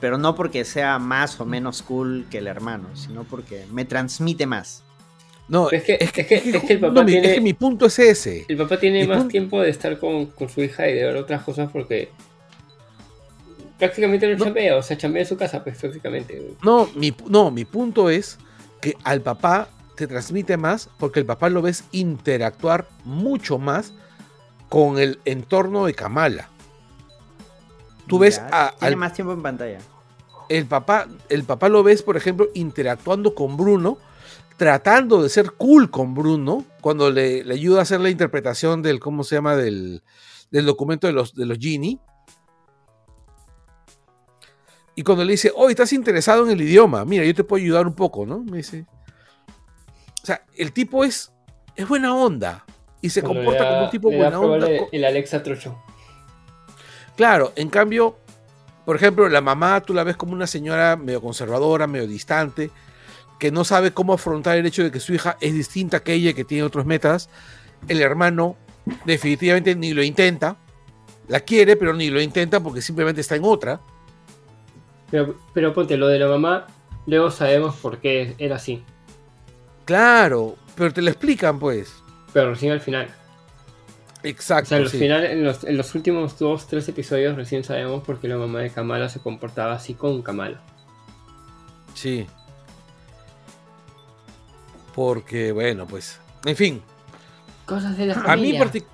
pero 0.00 0.18
no 0.18 0.34
porque 0.34 0.64
sea 0.64 0.98
más 0.98 1.40
o 1.40 1.44
menos 1.46 1.82
cool 1.82 2.26
que 2.30 2.38
el 2.38 2.46
hermano, 2.46 2.88
sino 2.94 3.24
porque 3.24 3.66
me 3.72 3.84
transmite 3.84 4.46
más. 4.46 4.82
no, 5.46 5.70
Es 5.70 5.82
que- 5.84 5.98
es 6.00 6.10
que- 6.10 6.22
es 6.22 6.62
que 6.62 6.72
el 6.72 6.80
papá 6.80 6.94
no, 6.94 7.04
mi- 7.04 7.12
tiene- 7.12 7.28
es 7.28 7.34
que 7.34 7.40
mi 7.42 7.52
punto 7.52 7.84
es 7.84 7.98
ese. 7.98 8.46
El 8.48 8.56
papá 8.56 8.80
tiene 8.80 9.02
Mi 9.02 9.08
más 9.08 9.18
punto- 9.18 9.30
tiempo 9.30 9.60
de 9.60 9.68
estar 9.68 9.98
con, 9.98 10.26
con 10.26 10.48
su 10.48 10.62
hija 10.62 10.88
y 10.88 10.94
de 10.94 11.04
ver 11.04 11.16
otras 11.16 11.42
cosas 11.42 11.68
porque 11.70 12.10
prácticamente 13.78 14.26
no, 14.28 14.36
No. 14.38 14.44
chambea, 14.44 14.76
o 14.76 14.82
sea, 14.82 14.96
chambea 14.96 15.22
en 15.22 15.28
su 15.28 15.36
casa, 15.36 15.62
pues 15.64 15.78
prácticamente. 15.78 16.54
No 16.62 16.88
mi, 16.94 17.14
no, 17.28 17.50
mi 17.50 17.64
punto 17.64 18.10
es 18.10 18.38
que 18.80 18.96
al 19.04 19.20
papá 19.22 19.68
te 19.96 20.06
transmite 20.06 20.56
más 20.56 20.88
porque 20.98 21.20
el 21.20 21.26
papá 21.26 21.48
lo 21.48 21.62
ves 21.62 21.84
interactuar 21.92 22.88
mucho 23.04 23.58
más 23.58 23.92
con 24.68 24.98
el 24.98 25.18
entorno 25.24 25.86
de 25.86 25.94
Kamala. 25.94 26.48
Tú 28.06 28.18
ves 28.18 28.36
Ya, 28.36 28.48
a, 28.66 28.70
tiene 28.72 28.86
al 28.94 28.96
más 28.96 29.12
tiempo 29.14 29.32
en 29.32 29.42
pantalla. 29.42 29.78
el 30.48 30.66
papá, 30.66 31.08
el 31.28 31.44
papá 31.44 31.68
lo 31.68 31.82
ves, 31.82 32.02
por 32.02 32.16
ejemplo, 32.16 32.48
interactuando 32.54 33.34
con 33.34 33.56
Bruno, 33.56 33.98
tratando 34.56 35.22
de 35.22 35.28
ser 35.28 35.52
cool 35.52 35.90
con 35.90 36.14
Bruno, 36.14 36.64
cuando 36.80 37.10
le, 37.10 37.44
le 37.44 37.54
ayuda 37.54 37.78
a 37.80 37.82
hacer 37.82 38.00
la 38.00 38.10
interpretación 38.10 38.82
del, 38.82 39.00
¿cómo 39.00 39.24
se 39.24 39.36
llama? 39.36 39.56
Del, 39.56 40.02
del 40.50 40.66
documento 40.66 41.06
de 41.06 41.12
los, 41.14 41.34
de 41.34 41.46
los 41.46 41.58
Genie. 41.58 41.98
Y 44.94 45.02
cuando 45.02 45.24
le 45.24 45.32
dice, 45.32 45.52
oh, 45.54 45.68
estás 45.70 45.92
interesado 45.92 46.44
en 46.44 46.52
el 46.52 46.60
idioma, 46.62 47.04
mira, 47.04 47.24
yo 47.24 47.34
te 47.34 47.42
puedo 47.44 47.62
ayudar 47.62 47.86
un 47.86 47.94
poco, 47.94 48.26
¿no? 48.26 48.40
Me 48.40 48.58
dice. 48.58 48.84
O 50.22 50.26
sea, 50.26 50.42
el 50.56 50.72
tipo 50.72 51.04
es, 51.04 51.32
es 51.76 51.86
buena 51.88 52.14
onda 52.14 52.64
y 53.00 53.10
se 53.10 53.20
Cuando 53.20 53.40
comporta 53.40 53.64
da- 53.64 53.70
como 53.70 53.84
un 53.84 53.90
tipo 53.90 54.10
buena 54.10 54.40
onda. 54.40 54.68
El 54.92 55.04
Alexa 55.04 55.42
Trucho. 55.42 55.76
Claro, 57.16 57.52
en 57.56 57.68
cambio, 57.68 58.16
por 58.84 58.96
ejemplo, 58.96 59.28
la 59.28 59.40
mamá 59.40 59.80
tú 59.80 59.94
la 59.94 60.04
ves 60.04 60.16
como 60.16 60.32
una 60.32 60.46
señora 60.46 60.96
medio 60.96 61.20
conservadora, 61.20 61.86
medio 61.86 62.06
distante, 62.06 62.70
que 63.38 63.50
no 63.50 63.64
sabe 63.64 63.92
cómo 63.92 64.12
afrontar 64.14 64.56
el 64.56 64.66
hecho 64.66 64.82
de 64.82 64.90
que 64.90 65.00
su 65.00 65.12
hija 65.12 65.36
es 65.40 65.52
distinta 65.54 66.00
que 66.00 66.12
ella, 66.14 66.30
y 66.30 66.34
que 66.34 66.44
tiene 66.44 66.64
otros 66.64 66.86
metas. 66.86 67.28
El 67.88 68.00
hermano 68.00 68.56
definitivamente 69.04 69.74
ni 69.74 69.92
lo 69.92 70.02
intenta, 70.02 70.56
la 71.28 71.40
quiere, 71.40 71.76
pero 71.76 71.92
ni 71.94 72.10
lo 72.10 72.20
intenta 72.20 72.60
porque 72.60 72.80
simplemente 72.80 73.20
está 73.20 73.36
en 73.36 73.44
otra. 73.44 73.80
Pero, 75.10 75.36
pero 75.52 75.72
ponte, 75.74 75.96
lo 75.96 76.08
de 76.08 76.18
la 76.18 76.26
mamá, 76.28 76.66
luego 77.06 77.30
sabemos 77.30 77.76
por 77.76 77.98
qué 77.98 78.34
era 78.38 78.56
así. 78.56 78.82
Claro, 79.84 80.56
pero 80.76 80.92
te 80.92 81.02
lo 81.02 81.10
explican, 81.10 81.58
pues. 81.58 81.94
Pero 82.32 82.50
recién 82.50 82.72
al 82.72 82.80
final. 82.80 83.08
O 84.22 84.26
Exacto. 84.26 84.70
sea, 84.70 84.78
al 84.78 84.88
sí. 84.88 84.98
final, 84.98 85.24
en 85.26 85.44
los, 85.44 85.64
en 85.64 85.76
los 85.76 85.94
últimos 85.94 86.38
dos, 86.38 86.66
tres 86.66 86.88
episodios, 86.88 87.36
recién 87.36 87.62
sabemos 87.64 88.02
por 88.02 88.18
qué 88.18 88.28
la 88.28 88.36
mamá 88.38 88.60
de 88.60 88.70
Kamala 88.70 89.08
se 89.10 89.20
comportaba 89.20 89.74
así 89.74 89.94
con 89.94 90.22
Kamala. 90.22 90.60
Sí. 91.94 92.26
Porque, 94.94 95.52
bueno, 95.52 95.86
pues. 95.86 96.18
En 96.44 96.56
fin, 96.56 96.82
Cosas 97.66 97.96
de 97.96 98.06
la 98.06 98.14
a 98.14 98.36
mí, 98.36 98.52
familia. 98.58 98.64
partic- 98.64 98.84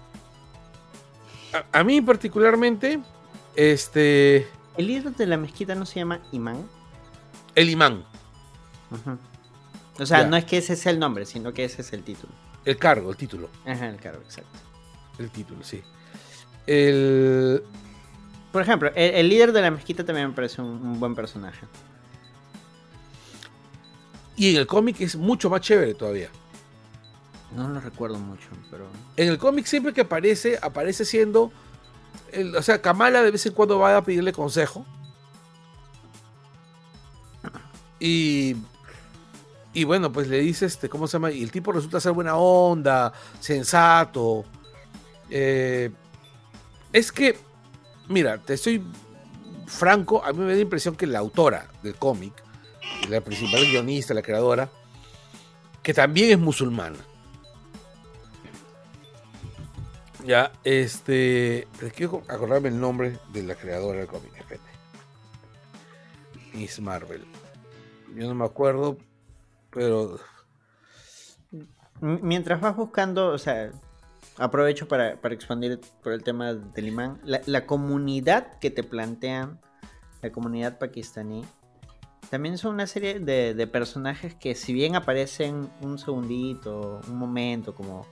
a, 1.72 1.78
a 1.80 1.84
mí 1.84 2.00
particularmente, 2.00 3.00
este. 3.56 4.48
El 4.80 4.86
líder 4.86 5.14
de 5.14 5.26
la 5.26 5.36
mezquita 5.36 5.74
no 5.74 5.84
se 5.84 6.00
llama 6.00 6.20
Imán. 6.32 6.66
El 7.54 7.68
imán. 7.68 8.02
O 9.98 10.06
sea, 10.06 10.22
Ya. 10.22 10.26
no 10.26 10.36
es 10.38 10.46
que 10.46 10.56
ese 10.56 10.74
sea 10.74 10.90
el 10.90 10.98
nombre, 10.98 11.26
sino 11.26 11.52
que 11.52 11.64
ese 11.64 11.82
es 11.82 11.92
el 11.92 12.02
título. 12.02 12.32
el 12.64 12.78
cargo, 12.78 13.10
el 13.10 13.16
título. 13.18 13.50
Ajá, 13.66 13.88
el 13.90 13.96
cargo, 14.00 14.22
exacto. 14.22 14.58
El 15.18 15.28
título, 15.30 15.62
sí. 15.62 15.82
El. 16.66 17.62
Por 18.52 18.62
ejemplo, 18.62 18.90
el, 18.94 19.14
el 19.16 19.28
líder 19.28 19.52
de 19.52 19.60
la 19.60 19.70
mezquita 19.70 20.02
también 20.02 20.28
me 20.28 20.34
parece 20.34 20.62
un, 20.62 20.68
un 20.68 20.98
buen 20.98 21.14
personaje. 21.14 21.66
Y 24.36 24.50
en 24.54 24.56
el 24.56 24.66
cómic 24.66 24.98
es 25.02 25.14
mucho 25.16 25.50
más 25.50 25.60
chévere 25.60 25.92
todavía. 25.92 26.30
No 27.54 27.68
lo 27.68 27.80
recuerdo 27.80 28.18
mucho, 28.18 28.48
pero. 28.70 28.86
En 29.18 29.28
el 29.28 29.36
cómic 29.36 29.66
siempre 29.66 29.92
que 29.92 30.00
aparece, 30.00 30.58
aparece 30.62 31.04
siendo. 31.04 31.52
O 32.56 32.62
sea, 32.62 32.80
Kamala 32.80 33.22
de 33.22 33.30
vez 33.30 33.44
en 33.46 33.52
cuando 33.52 33.78
va 33.78 33.96
a 33.96 34.04
pedirle 34.04 34.32
consejo. 34.32 34.84
Y. 37.98 38.56
Y 39.72 39.84
bueno, 39.84 40.10
pues 40.10 40.26
le 40.26 40.38
dice, 40.40 40.66
este, 40.66 40.88
¿cómo 40.88 41.06
se 41.06 41.12
llama? 41.12 41.30
Y 41.30 41.44
el 41.44 41.52
tipo 41.52 41.70
resulta 41.70 42.00
ser 42.00 42.10
buena 42.10 42.34
onda, 42.36 43.12
sensato. 43.38 44.44
Eh, 45.30 45.92
es 46.92 47.12
que, 47.12 47.38
mira, 48.08 48.38
te 48.38 48.54
estoy 48.54 48.82
franco, 49.66 50.24
a 50.24 50.32
mí 50.32 50.40
me 50.40 50.46
da 50.46 50.54
la 50.54 50.62
impresión 50.62 50.96
que 50.96 51.06
la 51.06 51.20
autora 51.20 51.68
del 51.84 51.94
cómic, 51.94 52.32
la 53.08 53.20
principal 53.20 53.64
guionista, 53.64 54.12
la 54.12 54.22
creadora, 54.22 54.68
que 55.84 55.94
también 55.94 56.30
es 56.30 56.38
musulmana. 56.38 56.98
Ya, 60.24 60.52
este. 60.64 61.66
Quiero 61.94 62.22
acordarme 62.28 62.68
el 62.68 62.80
nombre 62.80 63.18
de 63.32 63.42
la 63.42 63.54
creadora 63.54 64.00
del 64.00 64.08
cómic. 64.08 64.32
Miss 66.52 66.80
Marvel. 66.80 67.24
Yo 68.14 68.28
no 68.28 68.34
me 68.34 68.44
acuerdo, 68.44 68.98
pero. 69.70 70.18
Mientras 72.00 72.60
vas 72.60 72.76
buscando, 72.76 73.28
o 73.28 73.38
sea, 73.38 73.70
aprovecho 74.36 74.88
para, 74.88 75.20
para 75.20 75.34
expandir 75.34 75.80
por 76.02 76.12
el 76.12 76.22
tema 76.22 76.54
del 76.54 76.88
imán. 76.88 77.20
La, 77.24 77.40
la 77.46 77.66
comunidad 77.66 78.58
que 78.58 78.70
te 78.70 78.82
plantean, 78.82 79.60
la 80.22 80.32
comunidad 80.32 80.78
pakistaní, 80.78 81.44
también 82.30 82.58
son 82.58 82.74
una 82.74 82.86
serie 82.86 83.20
de, 83.20 83.54
de 83.54 83.66
personajes 83.66 84.34
que 84.34 84.54
si 84.54 84.72
bien 84.72 84.96
aparecen 84.96 85.70
un 85.82 85.98
segundito, 85.98 87.00
un 87.08 87.16
momento, 87.16 87.74
como 87.74 88.06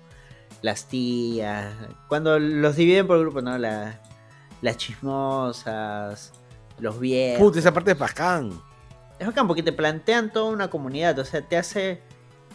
las 0.62 0.86
tías, 0.86 1.72
cuando 2.08 2.38
los 2.38 2.76
dividen 2.76 3.06
por 3.06 3.18
grupos, 3.20 3.42
¿no? 3.42 3.56
La- 3.58 4.00
las 4.60 4.76
chismosas, 4.76 6.32
los 6.78 6.98
viejos. 6.98 7.40
Puta, 7.40 7.58
esa 7.58 7.72
parte 7.72 7.94
de 7.94 8.00
bacán. 8.00 8.60
Es 9.18 9.26
bacán 9.26 9.46
porque 9.46 9.62
te 9.62 9.72
plantean 9.72 10.32
toda 10.32 10.50
una 10.50 10.68
comunidad, 10.68 11.18
o 11.18 11.24
sea, 11.24 11.42
te 11.42 11.56
hace 11.56 12.00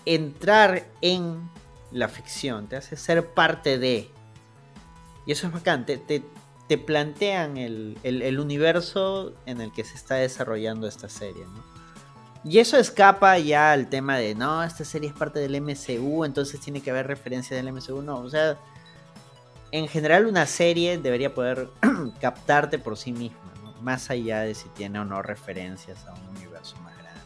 entrar 0.06 0.86
en 1.02 1.50
la 1.92 2.08
ficción, 2.10 2.68
te 2.68 2.76
hace 2.76 2.96
ser 2.98 3.28
parte 3.34 3.78
de. 3.78 4.10
Y 5.26 5.32
eso 5.32 5.48
es 5.48 5.54
bacán, 5.54 5.86
te, 5.86 5.98
te- 5.98 6.24
te 6.68 6.78
plantean 6.78 7.58
el, 7.58 7.98
el- 8.04 8.22
el 8.22 8.40
universo 8.40 9.34
en 9.46 9.62
el 9.62 9.72
que 9.72 9.84
se 9.84 9.96
está 9.96 10.16
desarrollando 10.16 10.88
esta 10.88 11.08
serie, 11.10 11.46
¿no? 11.46 11.73
Y 12.45 12.60
eso 12.60 12.78
escapa 12.78 13.38
ya 13.40 13.72
al 13.72 13.88
tema 13.88 14.18
de, 14.18 14.36
no, 14.36 14.64
esta 14.64 14.84
serie 14.84 15.10
es 15.10 15.15
parte 15.15 15.40
del 15.40 15.61
MCU, 15.61 16.26
entonces 16.26 16.60
tiene 16.60 16.82
que 16.82 16.91
haber 16.91 17.07
referencia 17.07 17.56
del 17.56 17.72
MCU, 17.72 18.02
no, 18.02 18.18
o 18.18 18.30
sea, 18.30 18.57
en 19.72 19.88
general 19.88 20.26
una 20.28 20.45
serie 20.45 20.98
debería 20.98 21.34
poder 21.34 21.70
captarte 22.22 22.80
por 22.80 22.98
sí 22.98 23.14
misma, 23.14 23.40
¿no? 23.64 23.72
Más 23.82 24.10
allá 24.10 24.41
de 24.41 24.56
si 24.56 24.68
tiene 24.70 24.99
o 24.99 25.06
no 25.06 25.22
referencias 25.22 26.06
a 26.06 26.14
un 26.14 26.38
universo 26.38 26.76
más 26.84 26.94
grande. 26.98 27.22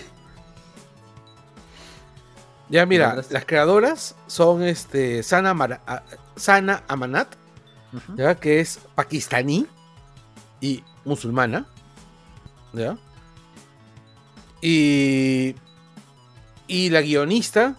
Ya, 2.70 2.86
mira, 2.86 3.22
las 3.30 3.44
creadoras 3.44 4.14
son 4.26 4.62
este 4.62 5.22
Sana, 5.22 5.52
Mara- 5.54 5.82
Sana 6.36 6.82
Amanat. 6.88 7.28
¿ya? 8.16 8.34
que 8.34 8.58
es 8.60 8.80
pakistaní 8.94 9.66
y 10.60 10.82
musulmana. 11.04 11.66
¿ya? 12.72 12.96
Y, 14.66 15.54
y 16.66 16.88
la 16.88 17.02
guionista 17.02 17.76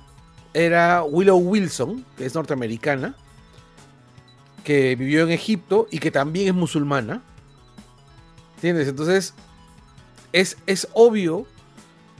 era 0.54 1.02
Willow 1.04 1.38
Wilson, 1.40 2.06
que 2.16 2.28
es 2.28 2.36
norteamericana, 2.36 3.16
que 4.64 4.96
vivió 4.96 5.24
en 5.24 5.32
Egipto 5.32 5.88
y 5.90 5.98
que 5.98 6.12
también 6.12 6.48
es 6.50 6.54
musulmana. 6.54 7.24
¿Entiendes? 8.58 8.88
Entonces, 8.88 9.34
es, 10.32 10.58
es 10.68 10.88
obvio 10.94 11.48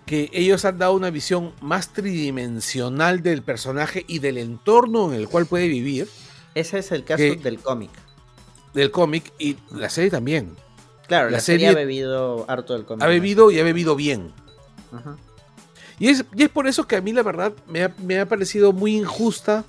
que 0.08 0.30
ellos 0.34 0.66
han 0.66 0.80
dado 0.80 0.94
una 0.94 1.12
visión 1.12 1.54
más 1.62 1.94
tridimensional 1.94 3.22
del 3.22 3.44
personaje 3.44 4.04
y 4.08 4.18
del 4.20 4.38
entorno 4.40 5.12
en 5.14 5.20
el 5.20 5.28
cual 5.28 5.46
puede 5.46 5.68
vivir, 5.68 6.08
Ese 6.56 6.80
es 6.80 6.92
el 6.92 7.04
caso 7.04 7.18
Que- 7.24 7.36
del 7.36 7.60
cómic. 7.60 7.92
del 8.74 8.90
cómic 8.92 9.32
y 9.40 9.58
la 9.72 9.90
serie 9.90 10.10
también. 10.12 10.56
Claro, 11.08 11.26
la 11.30 11.38
la, 11.38 11.40
serie, 11.40 11.68
serie 11.68 11.70
ha 11.70 11.86
bebido 11.86 12.46
harto 12.50 12.74
del 12.74 12.84
cómic. 12.86 13.04
Ha 13.04 13.08
bebido 13.08 13.52
y 13.52 13.60
ha 13.60 13.64
bebido 13.64 13.96
bien. 13.96 14.32
Y 16.00 16.10
es, 16.10 16.24
por 16.54 16.68
eso 16.68 16.88
que 16.88 16.98
a 16.98 17.02
mí 17.02 17.14
la 17.14 17.24
verdad 17.24 17.54
me 17.68 18.20
ha, 18.20 18.26
parecido 18.26 18.74
muy 18.74 18.98
injusta 18.98 19.64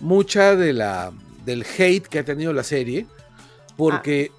mucha 0.00 0.56
de 0.56 0.72
la, 0.72 1.12
del 1.44 1.64
hate 1.64 2.06
que 2.06 2.18
ha 2.18 2.24
tenido 2.24 2.52
la 2.52 2.64
serie. 2.64 3.06
Porque, 3.76 4.32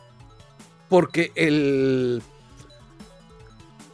porque 0.89 1.31
el... 1.35 2.23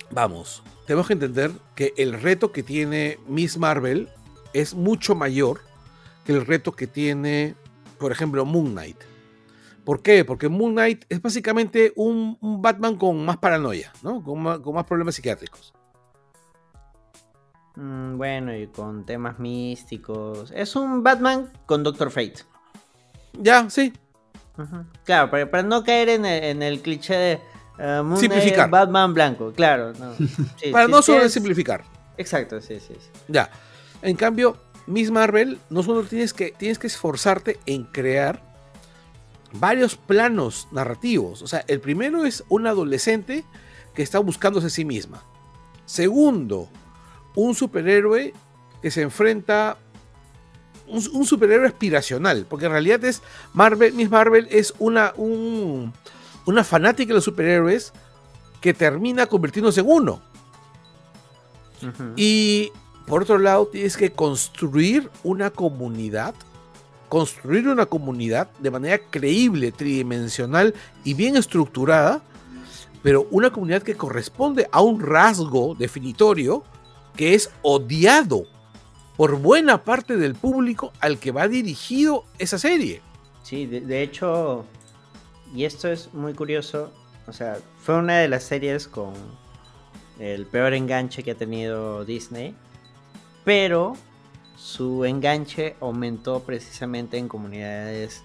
Vamos, 0.10 0.64
tenemos 0.86 1.08
que 1.08 1.14
entender 1.14 1.52
que 1.76 1.94
el 1.98 2.14
reto 2.14 2.52
que 2.52 2.64
tiene 2.64 3.20
Miss 3.28 3.58
Marvel 3.58 4.10
es 4.54 4.74
mucho 4.74 5.16
mayor 5.16 5.62
que 6.26 6.32
el 6.32 6.46
reto 6.46 6.72
que 6.72 6.88
tiene, 6.88 7.56
por 7.98 8.12
ejemplo, 8.12 8.46
Moon 8.46 8.72
Knight. 8.72 8.98
¿Por 9.84 10.02
qué? 10.02 10.24
Porque 10.24 10.48
Moon 10.48 10.74
Knight 10.74 11.04
es 11.10 11.22
básicamente 11.22 11.92
un, 11.98 12.38
Batman 12.62 12.96
con 12.96 13.26
más 13.26 13.38
paranoia, 13.38 13.92
¿no? 14.02 14.24
Con 14.24 14.42
más 14.42 14.86
problemas 14.86 15.16
psiquiátricos. 15.16 15.74
Mm, 17.76 18.18
bueno, 18.18 18.56
y 18.56 18.68
con 18.68 19.06
temas 19.06 19.40
místicos. 19.40 20.52
Es 20.56 20.76
un 20.76 21.04
Batman 21.04 21.52
con 21.66 21.84
Doctor 21.84 22.12
Fate. 22.12 22.36
Ya, 23.34 23.70
sí. 23.70 23.94
Claro, 25.04 25.32
para, 25.32 25.50
para 25.50 25.64
no 25.64 25.84
caer 25.84 26.10
en 26.10 26.26
el, 26.26 26.44
en 26.44 26.62
el 26.62 26.82
cliché 26.82 27.16
de 27.16 27.40
Moon 27.80 28.06
Knight, 28.10 28.20
Simplificar. 28.20 28.70
Batman 28.70 29.14
blanco. 29.14 29.52
Claro, 29.54 29.94
no. 29.94 30.14
Sí, 30.58 30.72
Para 30.72 30.86
sí, 30.86 30.92
no 30.92 31.02
solo 31.02 31.24
es- 31.24 31.34
simplificar. 31.34 31.84
Exacto, 32.18 32.62
sí, 32.62 32.80
sí. 32.80 32.94
sí. 33.00 33.10
Ya. 33.28 33.50
En 34.04 34.16
cambio, 34.16 34.58
Miss 34.86 35.10
Marvel, 35.10 35.58
no 35.72 35.82
solo 35.82 36.04
tienes 36.04 36.34
que, 36.34 36.52
tienes 36.52 36.78
que 36.78 36.86
esforzarte 36.88 37.60
en 37.66 37.86
crear 37.86 38.40
varios 39.54 39.96
planos 39.96 40.68
narrativos. 40.72 41.42
O 41.42 41.48
sea, 41.48 41.64
el 41.68 41.80
primero 41.80 42.24
es 42.26 42.44
un 42.50 42.68
adolescente 42.68 43.44
que 43.96 44.04
está 44.04 44.20
buscándose 44.20 44.68
a 44.68 44.70
sí 44.70 44.86
misma. 44.86 45.24
Segundo, 45.86 46.70
un 47.36 47.56
superhéroe 47.56 48.34
que 48.82 48.92
se 48.92 49.02
enfrenta. 49.02 49.78
Un, 50.88 51.02
un 51.14 51.26
superhéroe 51.26 51.68
aspiracional. 51.68 52.46
Porque 52.50 52.66
en 52.66 52.72
realidad 52.72 53.04
es. 53.06 53.22
Marvel, 53.54 53.94
Miss 53.94 54.10
Marvel 54.10 54.48
es 54.52 54.74
una, 54.80 55.14
un- 55.16 55.94
una 56.46 56.64
fanática 56.64 57.10
de 57.10 57.16
los 57.16 57.24
superhéroes 57.24 57.94
que 58.62 58.74
termina 58.74 59.26
convirtiéndose 59.28 59.80
en 59.82 59.88
uno. 59.90 60.22
Y 62.16 62.72
por 63.08 63.24
otro 63.24 63.38
lado, 63.38 63.68
tienes 63.68 63.98
que 63.98 64.12
construir 64.12 65.10
una 65.24 65.50
comunidad, 65.50 66.34
construir 67.10 67.68
una 67.68 67.86
comunidad 67.86 68.50
de 68.60 68.72
manera 68.72 69.00
creíble, 69.10 69.72
tridimensional 69.74 70.74
y 71.04 71.14
bien 71.14 71.36
estructurada, 71.36 72.22
pero 73.02 73.28
una 73.32 73.50
comunidad 73.52 73.84
que 73.84 73.96
corresponde 73.96 74.70
a 74.72 74.82
un 74.82 75.02
rasgo 75.02 75.76
definitorio 75.78 76.64
que 77.16 77.34
es 77.34 77.52
odiado 77.62 78.46
por 79.16 79.38
buena 79.38 79.84
parte 79.84 80.18
del 80.18 80.36
público 80.36 80.92
al 81.00 81.20
que 81.20 81.32
va 81.32 81.48
dirigido 81.48 82.26
esa 82.40 82.58
serie. 82.58 83.02
Sí, 83.44 83.66
de, 83.66 83.82
de 83.82 84.02
hecho, 84.02 84.66
y 85.54 85.66
esto 85.66 85.88
es 85.88 86.14
muy 86.14 86.34
curioso, 86.34 86.92
o 87.28 87.34
sea, 87.34 87.58
fue 87.82 87.96
una 87.96 88.18
de 88.18 88.28
las 88.28 88.44
series 88.44 88.88
con 88.88 89.14
el 90.20 90.46
peor 90.46 90.74
enganche 90.74 91.24
que 91.24 91.32
ha 91.32 91.36
tenido 91.36 92.06
Disney, 92.06 92.56
pero 93.44 93.96
su 94.56 95.06
enganche 95.06 95.76
aumentó 95.82 96.40
precisamente 96.42 97.18
en 97.18 97.28
comunidades 97.28 98.24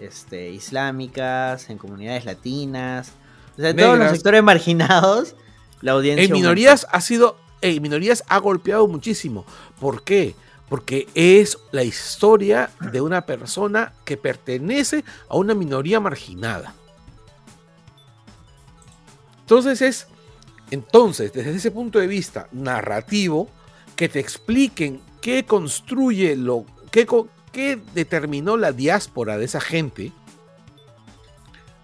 este, 0.00 0.50
islámicas, 0.50 1.70
en 1.70 1.78
comunidades 1.78 2.24
latinas, 2.24 3.12
o 3.56 3.60
sea, 3.60 3.70
en 3.70 3.76
todos 3.76 3.98
los 3.98 4.10
sectores 4.10 4.42
marginados, 4.42 5.34
la 5.80 5.92
audiencia 5.92 6.24
En 6.24 6.32
minorías 6.32 6.86
ha 6.90 7.00
sido, 7.00 7.36
en 7.74 7.82
minorías 7.82 8.24
ha 8.28 8.38
golpeado 8.38 8.86
muchísimo. 8.86 9.44
¿Por 9.80 10.04
qué? 10.04 10.34
Porque 10.68 11.08
es 11.14 11.58
la 11.72 11.84
historia 11.84 12.70
de 12.92 13.00
una 13.00 13.26
persona 13.26 13.92
que 14.04 14.16
pertenece 14.16 15.04
a 15.28 15.36
una 15.36 15.54
minoría 15.54 16.00
marginada. 16.00 16.74
Entonces 19.40 19.80
es, 19.80 20.08
entonces, 20.70 21.32
desde 21.32 21.54
ese 21.54 21.70
punto 21.70 22.00
de 22.00 22.08
vista 22.08 22.48
narrativo, 22.50 23.48
que 23.94 24.08
te 24.08 24.18
expliquen 24.18 25.00
qué 25.20 25.44
construye 25.44 26.36
lo, 26.36 26.66
qué, 26.90 27.06
qué 27.52 27.80
determinó 27.94 28.56
la 28.56 28.72
diáspora 28.72 29.38
de 29.38 29.44
esa 29.44 29.60
gente, 29.60 30.12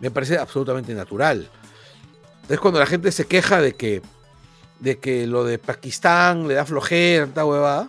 me 0.00 0.10
parece 0.10 0.36
absolutamente 0.36 0.94
natural. 0.94 1.48
Entonces 2.34 2.60
cuando 2.60 2.80
la 2.80 2.86
gente 2.86 3.12
se 3.12 3.26
queja 3.26 3.60
de 3.60 3.74
que, 3.74 4.02
de 4.82 4.98
que 4.98 5.28
lo 5.28 5.44
de 5.44 5.58
Pakistán 5.58 6.48
le 6.48 6.54
da 6.54 6.64
flojera, 6.64 7.26
tanta 7.26 7.46
huevada, 7.46 7.88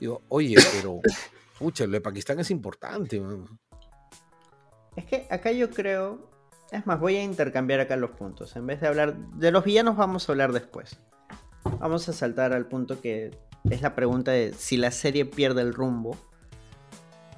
digo, 0.00 0.22
oye, 0.28 0.56
pero, 0.72 1.00
pucha, 1.58 1.86
lo 1.86 1.92
de 1.92 2.00
Pakistán 2.00 2.40
es 2.40 2.50
importante. 2.50 3.20
man. 3.20 3.46
Es 4.96 5.04
que 5.04 5.26
acá 5.30 5.52
yo 5.52 5.70
creo. 5.70 6.18
Es 6.72 6.84
más, 6.84 6.98
voy 6.98 7.16
a 7.16 7.22
intercambiar 7.22 7.80
acá 7.80 7.96
los 7.96 8.10
puntos. 8.10 8.56
En 8.56 8.66
vez 8.66 8.80
de 8.80 8.88
hablar 8.88 9.16
de 9.16 9.52
los 9.52 9.62
villanos, 9.62 9.96
vamos 9.96 10.28
a 10.28 10.32
hablar 10.32 10.52
después. 10.52 10.98
Vamos 11.78 12.08
a 12.08 12.12
saltar 12.12 12.52
al 12.52 12.66
punto 12.66 13.00
que 13.00 13.30
es 13.70 13.82
la 13.82 13.94
pregunta 13.94 14.32
de 14.32 14.52
si 14.54 14.76
la 14.76 14.90
serie 14.90 15.24
pierde 15.24 15.62
el 15.62 15.72
rumbo. 15.72 16.16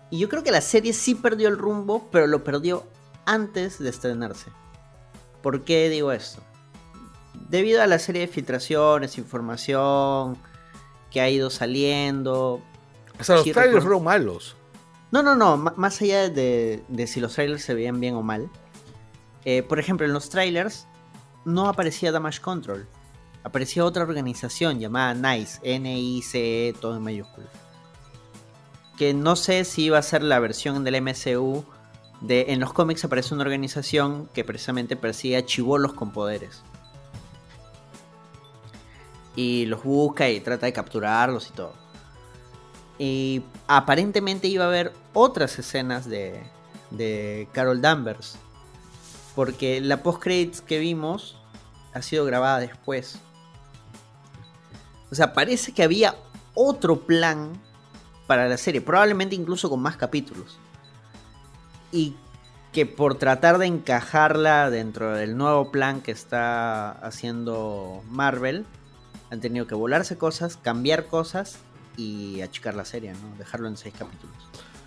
Y 0.08 0.18
yo 0.18 0.30
creo 0.30 0.42
que 0.42 0.52
la 0.52 0.62
serie 0.62 0.94
sí 0.94 1.14
perdió 1.14 1.48
el 1.48 1.58
rumbo, 1.58 2.08
pero 2.10 2.26
lo 2.26 2.42
perdió 2.42 2.86
antes 3.26 3.78
de 3.80 3.90
estrenarse. 3.90 4.50
¿Por 5.42 5.64
qué 5.64 5.90
digo 5.90 6.10
esto? 6.10 6.42
Debido 7.54 7.82
a 7.82 7.86
la 7.86 8.00
serie 8.00 8.22
de 8.22 8.26
filtraciones, 8.26 9.16
información 9.16 10.36
que 11.12 11.20
ha 11.20 11.30
ido 11.30 11.50
saliendo. 11.50 12.60
O 13.20 13.22
sea, 13.22 13.36
los 13.36 13.44
Sí, 13.44 13.52
trailers 13.52 13.74
recuerdo- 13.74 13.82
fueron 14.00 14.02
malos. 14.04 14.56
No, 15.12 15.22
no, 15.22 15.36
no, 15.36 15.56
más 15.56 16.02
allá 16.02 16.28
de, 16.28 16.82
de 16.88 17.06
si 17.06 17.20
los 17.20 17.32
trailers 17.34 17.62
se 17.62 17.72
veían 17.74 18.00
bien 18.00 18.16
o 18.16 18.22
mal. 18.22 18.50
eh, 19.44 19.62
por 19.62 19.78
ejemplo, 19.78 20.04
en 20.04 20.12
los 20.12 20.30
trailers 20.30 20.86
no 21.44 21.68
aparecía 21.68 22.10
Damage 22.10 22.40
Control. 22.40 22.88
Aparecía 23.44 23.84
otra 23.84 24.02
organización 24.02 24.80
llamada 24.80 25.14
NICE, 25.14 25.60
N-I-C-E, 25.62 26.72
todo 26.80 26.96
en 26.96 27.02
mayúsculas. 27.02 27.50
Que 28.98 29.14
no 29.14 29.36
sé 29.36 29.64
si 29.64 29.84
iba 29.84 29.98
a 29.98 30.02
ser 30.02 30.22
la 30.24 30.38
versión 30.40 30.82
del 30.82 31.00
MCU. 31.02 31.64
De, 32.20 32.46
en 32.48 32.58
los 32.58 32.72
cómics 32.72 33.04
aparece 33.04 33.34
una 33.34 33.42
organización 33.44 34.28
que 34.34 34.42
precisamente 34.44 34.96
persigue 34.96 35.36
a 35.36 35.44
chivolos 35.44 35.92
con 35.92 36.10
poderes. 36.10 36.62
Y 39.36 39.66
los 39.66 39.82
busca 39.82 40.28
y 40.28 40.40
trata 40.40 40.66
de 40.66 40.72
capturarlos 40.72 41.48
y 41.48 41.52
todo. 41.52 41.72
Y 42.98 43.42
aparentemente 43.66 44.48
iba 44.48 44.64
a 44.64 44.68
haber 44.68 44.92
otras 45.12 45.58
escenas 45.58 46.08
de, 46.08 46.42
de 46.90 47.48
Carol 47.52 47.80
Danvers. 47.80 48.36
Porque 49.34 49.80
la 49.80 50.02
post-credits 50.02 50.60
que 50.60 50.78
vimos 50.78 51.36
ha 51.92 52.02
sido 52.02 52.24
grabada 52.24 52.60
después. 52.60 53.18
O 55.10 55.14
sea, 55.14 55.32
parece 55.32 55.72
que 55.72 55.82
había 55.82 56.16
otro 56.54 57.00
plan 57.00 57.52
para 58.26 58.48
la 58.48 58.56
serie. 58.56 58.80
Probablemente 58.80 59.34
incluso 59.34 59.68
con 59.68 59.80
más 59.80 59.96
capítulos. 59.96 60.58
Y 61.90 62.16
que 62.72 62.86
por 62.86 63.16
tratar 63.16 63.58
de 63.58 63.66
encajarla 63.66 64.68
dentro 64.70 65.14
del 65.14 65.36
nuevo 65.36 65.70
plan 65.70 66.00
que 66.00 66.10
está 66.10 66.90
haciendo 66.90 68.02
Marvel, 68.10 68.66
han 69.34 69.40
tenido 69.40 69.66
que 69.66 69.74
volarse 69.74 70.16
cosas, 70.16 70.56
cambiar 70.56 71.06
cosas 71.06 71.58
y 71.96 72.40
achicar 72.40 72.74
la 72.74 72.84
serie, 72.84 73.12
¿no? 73.12 73.36
Dejarlo 73.38 73.68
en 73.68 73.76
seis 73.76 73.94
capítulos. 73.96 74.36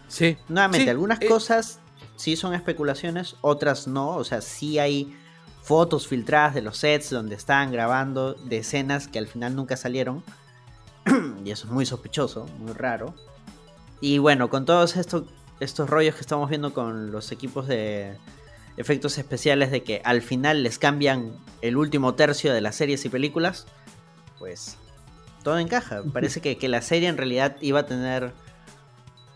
Sí. 0.08 0.38
Nuevamente, 0.48 0.86
Sí, 0.86 0.90
algunas 0.90 1.22
eh, 1.22 1.28
cosas 1.28 1.80
sí 2.16 2.36
son 2.36 2.54
especulaciones, 2.54 3.36
otras 3.42 3.88
no. 3.88 4.16
O 4.16 4.24
sea, 4.24 4.42
sí 4.42 4.80
hay 4.80 5.16
fotos 5.62 6.08
filtradas 6.08 6.54
de 6.56 6.62
los 6.62 6.78
sets 6.78 7.10
donde 7.10 7.36
estaban 7.36 7.72
grabando 7.72 8.34
de 8.34 8.58
escenas 8.60 9.08
que 9.08 9.20
al 9.20 9.28
final 9.28 9.56
nunca 9.56 9.78
salieron. 9.78 10.24
y 11.46 11.52
eso 11.52 11.68
es 11.68 11.74
muy 11.74 11.86
sospechoso, 11.86 12.48
muy 12.60 12.74
raro. 12.74 13.14
Y 14.02 14.18
bueno, 14.18 14.50
con 14.50 14.66
todos 14.66 14.96
estos, 14.98 15.24
estos 15.60 15.90
rollos 15.90 16.16
que 16.16 16.22
estamos 16.22 16.50
viendo 16.50 16.74
con 16.74 17.12
los 17.12 17.32
equipos 17.32 17.68
de 17.68 18.18
efectos 18.78 19.18
especiales 19.18 19.72
de 19.72 19.84
que 19.84 20.02
al 20.06 20.22
final 20.22 20.64
les 20.64 20.78
cambian 20.78 21.34
el 21.62 21.78
último 21.78 22.14
tercio 22.14 22.54
de 22.54 22.62
las 22.62 22.76
series 22.76 23.04
y 23.06 23.10
películas, 23.10 23.66
pues 24.40 24.78
todo 25.44 25.60
encaja. 25.60 26.04
Parece 26.14 26.42
que, 26.42 26.58
que 26.58 26.68
la 26.68 26.82
serie 26.82 27.10
en 27.10 27.18
realidad 27.18 27.58
iba 27.62 27.82
a 27.82 27.86
tener... 27.86 28.34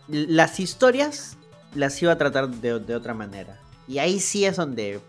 Las 0.08 0.60
historias 0.60 1.36
las 1.74 2.00
iba 2.02 2.12
a 2.12 2.18
tratar 2.18 2.48
de, 2.48 2.78
de 2.80 2.94
otra 2.94 3.14
manera. 3.14 3.58
Y 3.88 3.98
ahí 3.98 4.20
sí 4.20 4.44
es 4.44 4.56
donde... 4.56 5.00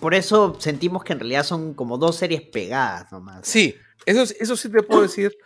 Por 0.00 0.14
eso 0.14 0.56
sentimos 0.58 1.04
que 1.04 1.12
en 1.12 1.20
realidad 1.20 1.44
son 1.44 1.72
como 1.72 1.98
dos 1.98 2.16
series 2.16 2.42
pegadas 2.42 3.10
nomás. 3.12 3.46
Sí, 3.46 3.76
eso, 4.06 4.22
eso 4.38 4.56
sí 4.56 4.68
te 4.68 4.82
puedo 4.82 5.02
decir. 5.02 5.36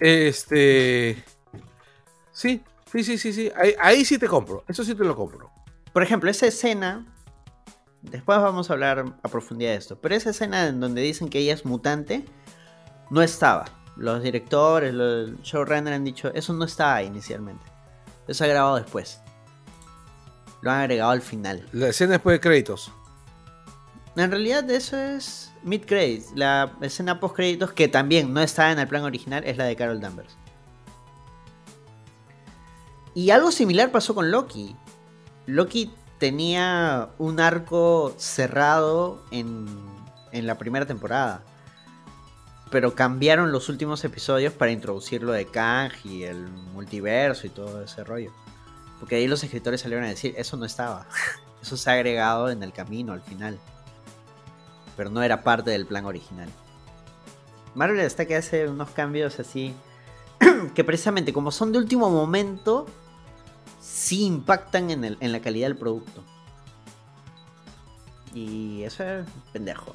Este. 0.00 1.22
Sí, 2.32 2.62
sí, 2.90 3.04
sí, 3.04 3.18
sí, 3.18 3.32
sí. 3.32 3.50
Ahí, 3.56 3.74
ahí 3.80 4.04
sí 4.04 4.18
te 4.18 4.26
compro. 4.26 4.64
Eso 4.68 4.84
sí 4.84 4.94
te 4.94 5.04
lo 5.04 5.14
compro. 5.16 5.50
Por 5.92 6.02
ejemplo, 6.02 6.30
esa 6.30 6.46
escena. 6.46 7.06
Después 8.00 8.38
vamos 8.38 8.70
a 8.70 8.74
hablar 8.74 9.04
a 9.22 9.28
profundidad 9.28 9.72
de 9.72 9.76
esto. 9.76 10.00
Pero 10.00 10.14
esa 10.14 10.30
escena 10.30 10.68
en 10.68 10.80
donde 10.80 11.02
dicen 11.02 11.28
que 11.28 11.40
ella 11.40 11.54
es 11.54 11.64
mutante. 11.64 12.24
No 13.10 13.22
estaba. 13.22 13.64
Los 13.96 14.22
directores, 14.22 14.94
los 14.94 15.40
showrunners 15.42 15.96
han 15.96 16.04
dicho. 16.04 16.32
Eso 16.34 16.52
no 16.52 16.64
estaba 16.64 17.02
inicialmente. 17.02 17.64
Eso 18.26 18.38
se 18.38 18.44
ha 18.44 18.48
grabado 18.48 18.76
después. 18.76 19.20
Lo 20.60 20.70
han 20.70 20.80
agregado 20.80 21.10
al 21.10 21.22
final. 21.22 21.66
La 21.72 21.88
escena 21.88 22.12
después 22.12 22.34
de 22.34 22.40
créditos. 22.40 22.92
En 24.16 24.30
realidad 24.30 24.68
eso 24.70 24.96
es 24.96 25.52
mid 25.62 25.84
credits. 25.84 26.32
La 26.34 26.72
escena 26.80 27.20
post 27.20 27.36
créditos 27.36 27.72
que 27.72 27.88
también 27.88 28.32
no 28.32 28.40
está 28.40 28.72
en 28.72 28.78
el 28.78 28.88
plan 28.88 29.04
original 29.04 29.44
es 29.44 29.56
la 29.56 29.64
de 29.64 29.76
Carol 29.76 30.00
Danvers. 30.00 30.36
Y 33.14 33.30
algo 33.30 33.50
similar 33.52 33.90
pasó 33.90 34.14
con 34.14 34.30
Loki. 34.30 34.76
Loki 35.46 35.92
tenía 36.18 37.10
un 37.18 37.40
arco 37.40 38.14
cerrado 38.16 39.24
en, 39.30 39.66
en 40.32 40.46
la 40.46 40.58
primera 40.58 40.86
temporada. 40.86 41.42
Pero 42.70 42.94
cambiaron 42.94 43.50
los 43.52 43.68
últimos 43.68 44.04
episodios 44.04 44.52
para 44.52 44.70
introducir 44.72 45.22
lo 45.22 45.32
de 45.32 45.46
Kang 45.46 45.92
y 46.04 46.24
el 46.24 46.48
multiverso 46.74 47.46
y 47.46 47.50
todo 47.50 47.82
ese 47.82 48.04
rollo. 48.04 48.30
Porque 49.00 49.16
ahí 49.16 49.26
los 49.28 49.42
escritores 49.44 49.80
salieron 49.80 50.04
a 50.04 50.08
decir, 50.08 50.34
eso 50.36 50.56
no 50.56 50.64
estaba. 50.64 51.06
Eso 51.62 51.76
se 51.76 51.90
ha 51.90 51.94
agregado 51.94 52.50
en 52.50 52.62
el 52.62 52.72
camino 52.72 53.12
al 53.12 53.20
final 53.22 53.58
pero 54.96 55.10
no 55.10 55.22
era 55.22 55.42
parte 55.44 55.70
del 55.70 55.86
plan 55.86 56.04
original. 56.06 56.48
Marvel 57.76 58.00
está 58.00 58.26
que 58.26 58.34
hace 58.34 58.66
unos 58.68 58.90
cambios 58.90 59.38
así 59.38 59.72
que 60.74 60.82
precisamente 60.82 61.32
como 61.32 61.52
son 61.52 61.70
de 61.72 61.78
último 61.78 62.10
momento, 62.10 62.86
sí 63.80 64.24
impactan 64.24 64.90
en, 64.90 65.04
el- 65.04 65.16
en 65.20 65.30
la 65.30 65.40
calidad 65.40 65.68
del 65.68 65.76
producto. 65.76 66.24
Y 68.34 68.82
eso 68.82 69.04
es 69.04 69.26
pendejo. 69.52 69.92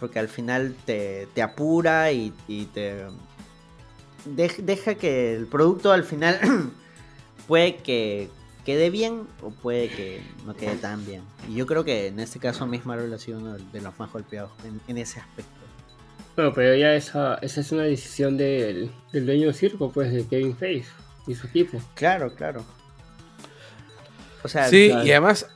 Porque 0.00 0.18
al 0.18 0.28
final 0.28 0.74
te, 0.86 1.28
te 1.34 1.42
apura 1.42 2.10
y, 2.10 2.32
y 2.48 2.64
te 2.66 3.04
dej- 4.26 4.56
deja 4.64 4.94
que 4.94 5.34
el 5.36 5.46
producto 5.46 5.92
al 5.92 6.04
final 6.04 6.40
puede 7.46 7.76
que 7.76 8.30
quede 8.64 8.90
bien 8.90 9.22
o 9.42 9.50
puede 9.50 9.88
que 9.88 10.22
no 10.46 10.54
quede 10.56 10.76
tan 10.76 11.04
bien. 11.04 11.22
Y 11.48 11.54
yo 11.54 11.66
creo 11.66 11.84
que 11.84 12.06
en 12.06 12.18
este 12.20 12.38
caso 12.38 12.66
Miss 12.66 12.86
Marvel 12.86 13.12
ha 13.12 13.18
sido 13.18 13.38
uno 13.38 13.56
de 13.58 13.80
los 13.80 13.98
más 13.98 14.10
golpeados 14.12 14.50
en, 14.64 14.80
en 14.88 14.98
ese 14.98 15.20
aspecto. 15.20 15.50
Bueno, 16.36 16.52
pero 16.54 16.74
ya 16.76 16.94
esa, 16.94 17.34
esa 17.42 17.60
es 17.60 17.72
una 17.72 17.82
decisión 17.82 18.36
del, 18.38 18.90
del 19.12 19.26
dueño 19.26 19.46
del 19.46 19.54
circo, 19.54 19.90
pues, 19.90 20.12
de 20.12 20.24
Kevin 20.26 20.56
Feige 20.56 20.88
y 21.26 21.34
su 21.34 21.46
equipo. 21.48 21.78
Claro, 21.94 22.34
claro. 22.34 22.64
O 24.42 24.48
sea, 24.48 24.68
Sí, 24.68 24.88
claro. 24.90 25.06
y 25.06 25.10
además. 25.10 25.46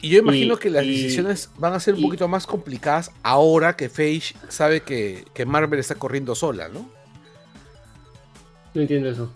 Y 0.00 0.10
yo 0.10 0.18
imagino 0.18 0.54
Y- 0.54 0.58
que 0.58 0.70
las 0.70 0.84
y- 0.84 0.88
decisiones 1.02 1.50
van 1.58 1.72
a 1.74 1.80
ser 1.80 1.94
un 1.94 2.00
y- 2.00 2.02
poquito 2.04 2.28
más 2.28 2.46
complicadas 2.46 3.10
ahora 3.22 3.76
que 3.76 3.88
Feige 3.88 4.34
sabe 4.48 4.82
que, 4.82 5.24
que 5.34 5.46
Marvel 5.46 5.78
está 5.80 5.94
corriendo 5.94 6.34
sola, 6.34 6.68
¿no? 6.68 6.88
No 8.74 8.80
entiendo 8.82 9.08
eso. 9.08 9.30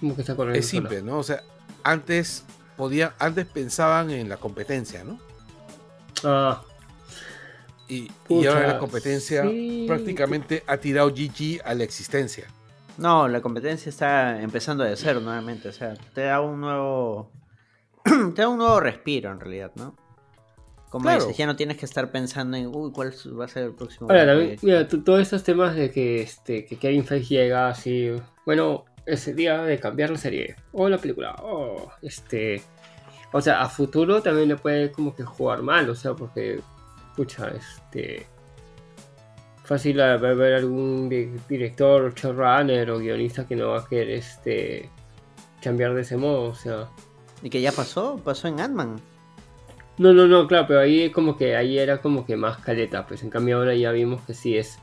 ¿Cómo 0.00 0.14
que 0.14 0.22
está 0.22 0.34
corriendo? 0.34 0.58
Es 0.58 0.66
simple, 0.66 1.02
¿no? 1.02 1.18
O 1.18 1.22
sea, 1.22 1.42
antes 1.84 2.44
podía, 2.76 3.14
antes 3.18 3.46
pensaban 3.46 4.10
en 4.10 4.28
la 4.28 4.36
competencia, 4.38 5.04
¿no? 5.04 5.18
sola? 6.20 6.50
Ah, 6.50 6.62
Y, 7.88 8.08
y 8.28 8.46
ahora 8.46 8.66
la 8.68 8.78
competencia 8.78 9.42
sí. 9.42 9.84
prácticamente 9.86 10.62
ha 10.66 10.76
tirado 10.76 11.10
GG 11.10 11.60
a 11.64 11.74
la 11.74 11.84
existencia. 11.84 12.46
no, 12.98 13.26
la 13.28 13.40
competencia 13.40 13.88
está 13.90 14.40
empezando 14.42 14.84
de 14.84 14.96
cero 14.96 15.20
nuevamente. 15.20 15.68
O 15.68 15.72
sea, 15.72 15.94
te 16.14 16.22
da 16.22 16.40
un 16.40 16.60
nuevo. 16.60 17.30
te 18.34 18.42
da 18.42 18.48
un 18.48 18.58
nuevo 18.58 18.80
respiro 18.80 19.30
en 19.30 19.40
realidad, 19.40 19.72
¿no? 19.76 19.94
Como 20.90 21.04
Claro. 21.04 21.20
dices, 21.20 21.36
ya 21.36 21.46
no 21.46 21.54
tienes 21.54 21.76
que 21.76 21.86
estar 21.86 22.10
pensando 22.10 22.56
en, 22.56 22.66
uy, 22.74 22.90
¿cuál 22.92 23.12
va 23.38 23.44
a 23.44 23.48
ser 23.48 23.64
el 23.64 23.74
próximo? 23.74 24.08
Ahora, 24.10 24.26
también, 24.26 24.56
proyecto?". 24.58 24.66
mira, 24.66 25.04
todos 25.04 25.20
estos 25.20 25.44
temas 25.44 25.76
de 25.76 25.90
que, 25.92 26.20
este, 26.22 26.64
que 26.66 26.76
Kevin 26.76 27.04
Feige 27.04 27.36
llega 27.36 27.68
así, 27.68 28.10
bueno, 28.44 28.84
ese 29.06 29.32
día 29.34 29.62
de 29.62 29.78
cambiar 29.78 30.10
la 30.10 30.18
serie, 30.18 30.56
o 30.72 30.88
la 30.88 30.98
película, 30.98 31.34
o 31.42 31.90
este, 32.02 32.60
o 33.32 33.40
sea, 33.40 33.60
a 33.62 33.68
futuro 33.68 34.20
también 34.20 34.48
le 34.48 34.56
puede 34.56 34.90
como 34.90 35.14
que 35.14 35.22
jugar 35.22 35.62
mal, 35.62 35.88
o 35.88 35.94
sea, 35.94 36.14
porque, 36.14 36.60
pucha, 37.16 37.48
este, 37.48 38.26
fácil 39.64 40.00
va 40.00 40.10
a 40.10 40.14
haber 40.14 40.54
algún 40.54 41.08
di- 41.08 41.30
director, 41.48 42.12
showrunner 42.14 42.90
o 42.90 42.98
guionista 42.98 43.46
que 43.46 43.54
no 43.54 43.68
va 43.68 43.80
a 43.80 43.86
querer, 43.86 44.10
este, 44.10 44.90
cambiar 45.62 45.94
de 45.94 46.00
ese 46.02 46.16
modo, 46.16 46.42
o 46.50 46.54
sea. 46.54 46.88
Y 47.42 47.50
que 47.50 47.60
ya 47.60 47.72
pasó, 47.72 48.20
pasó 48.24 48.48
en 48.48 48.60
Ant-Man. 48.60 49.00
No, 49.98 50.12
no, 50.12 50.26
no, 50.26 50.46
claro, 50.46 50.66
pero 50.66 50.80
ahí 50.80 51.10
como 51.10 51.36
que 51.36 51.56
ahí 51.56 51.78
era 51.78 52.00
como 52.00 52.24
que 52.24 52.36
más 52.36 52.58
caleta, 52.58 53.06
pues 53.06 53.22
en 53.22 53.30
cambio 53.30 53.58
ahora 53.58 53.74
ya 53.74 53.92
vimos 53.92 54.22
que 54.22 54.34
sí 54.34 54.56
es. 54.56 54.78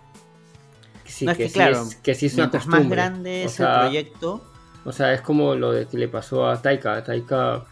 Que 1.03 1.11
sí, 1.11 1.25
no 1.25 1.31
es 1.31 1.37
que, 1.37 1.49
claro, 1.49 1.81
es, 1.81 1.95
que 1.95 2.13
sí 2.13 2.27
es 2.27 2.33
una 2.35 2.43
mientras 2.43 2.67
más 2.67 2.89
grande 2.89 3.43
O 3.43 3.45
es 3.45 3.51
sea, 3.53 3.73
el 3.73 3.79
proyecto, 3.81 4.43
O 4.85 4.91
sea, 4.91 5.13
es 5.13 5.21
como 5.21 5.55
lo 5.55 5.71
de 5.71 5.87
que 5.87 5.97
le 5.97 6.07
pasó 6.07 6.47
a 6.47 6.61
Taika. 6.61 7.03
Taika 7.03 7.65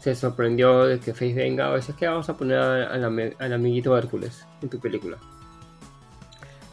se 0.00 0.14
sorprendió 0.14 0.84
de 0.84 1.00
que 1.00 1.14
Face 1.14 1.32
venga. 1.32 1.70
O 1.70 1.80
sea, 1.80 1.96
que 1.96 2.06
vamos 2.06 2.28
a 2.28 2.36
poner 2.36 2.58
al 2.58 3.52
amiguito 3.52 3.96
Hércules 3.96 4.44
en 4.60 4.68
tu 4.68 4.78
película. 4.78 5.16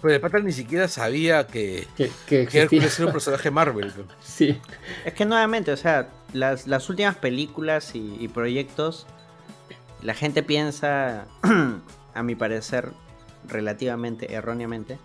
Pero 0.02 0.14
el 0.14 0.22
pata 0.22 0.40
ni 0.40 0.52
siquiera 0.52 0.88
sabía 0.88 1.46
que, 1.46 1.88
Que, 1.96 2.06
que 2.08 2.12
que 2.26 2.42
existía. 2.42 2.64
Hércules 2.64 3.00
era 3.00 3.06
un 3.08 3.12
personaje 3.14 3.52
Marvel. 3.52 3.94
Sí. 4.22 4.60
Es 5.06 5.14
que 5.14 5.26
nuevamente, 5.26 5.72
o 5.72 5.78
sea, 5.78 6.10
las, 6.34 6.68
las 6.68 6.90
últimas 6.90 7.16
películas 7.16 7.96
y, 7.96 8.18
y 8.20 8.28
proyectos, 8.28 9.06
la 10.02 10.14
gente 10.14 10.44
piensa, 10.44 11.28
a 12.14 12.24
mi 12.24 12.36
parecer, 12.36 12.90
relativamente 13.48 14.34
erróneamente, 14.34 14.98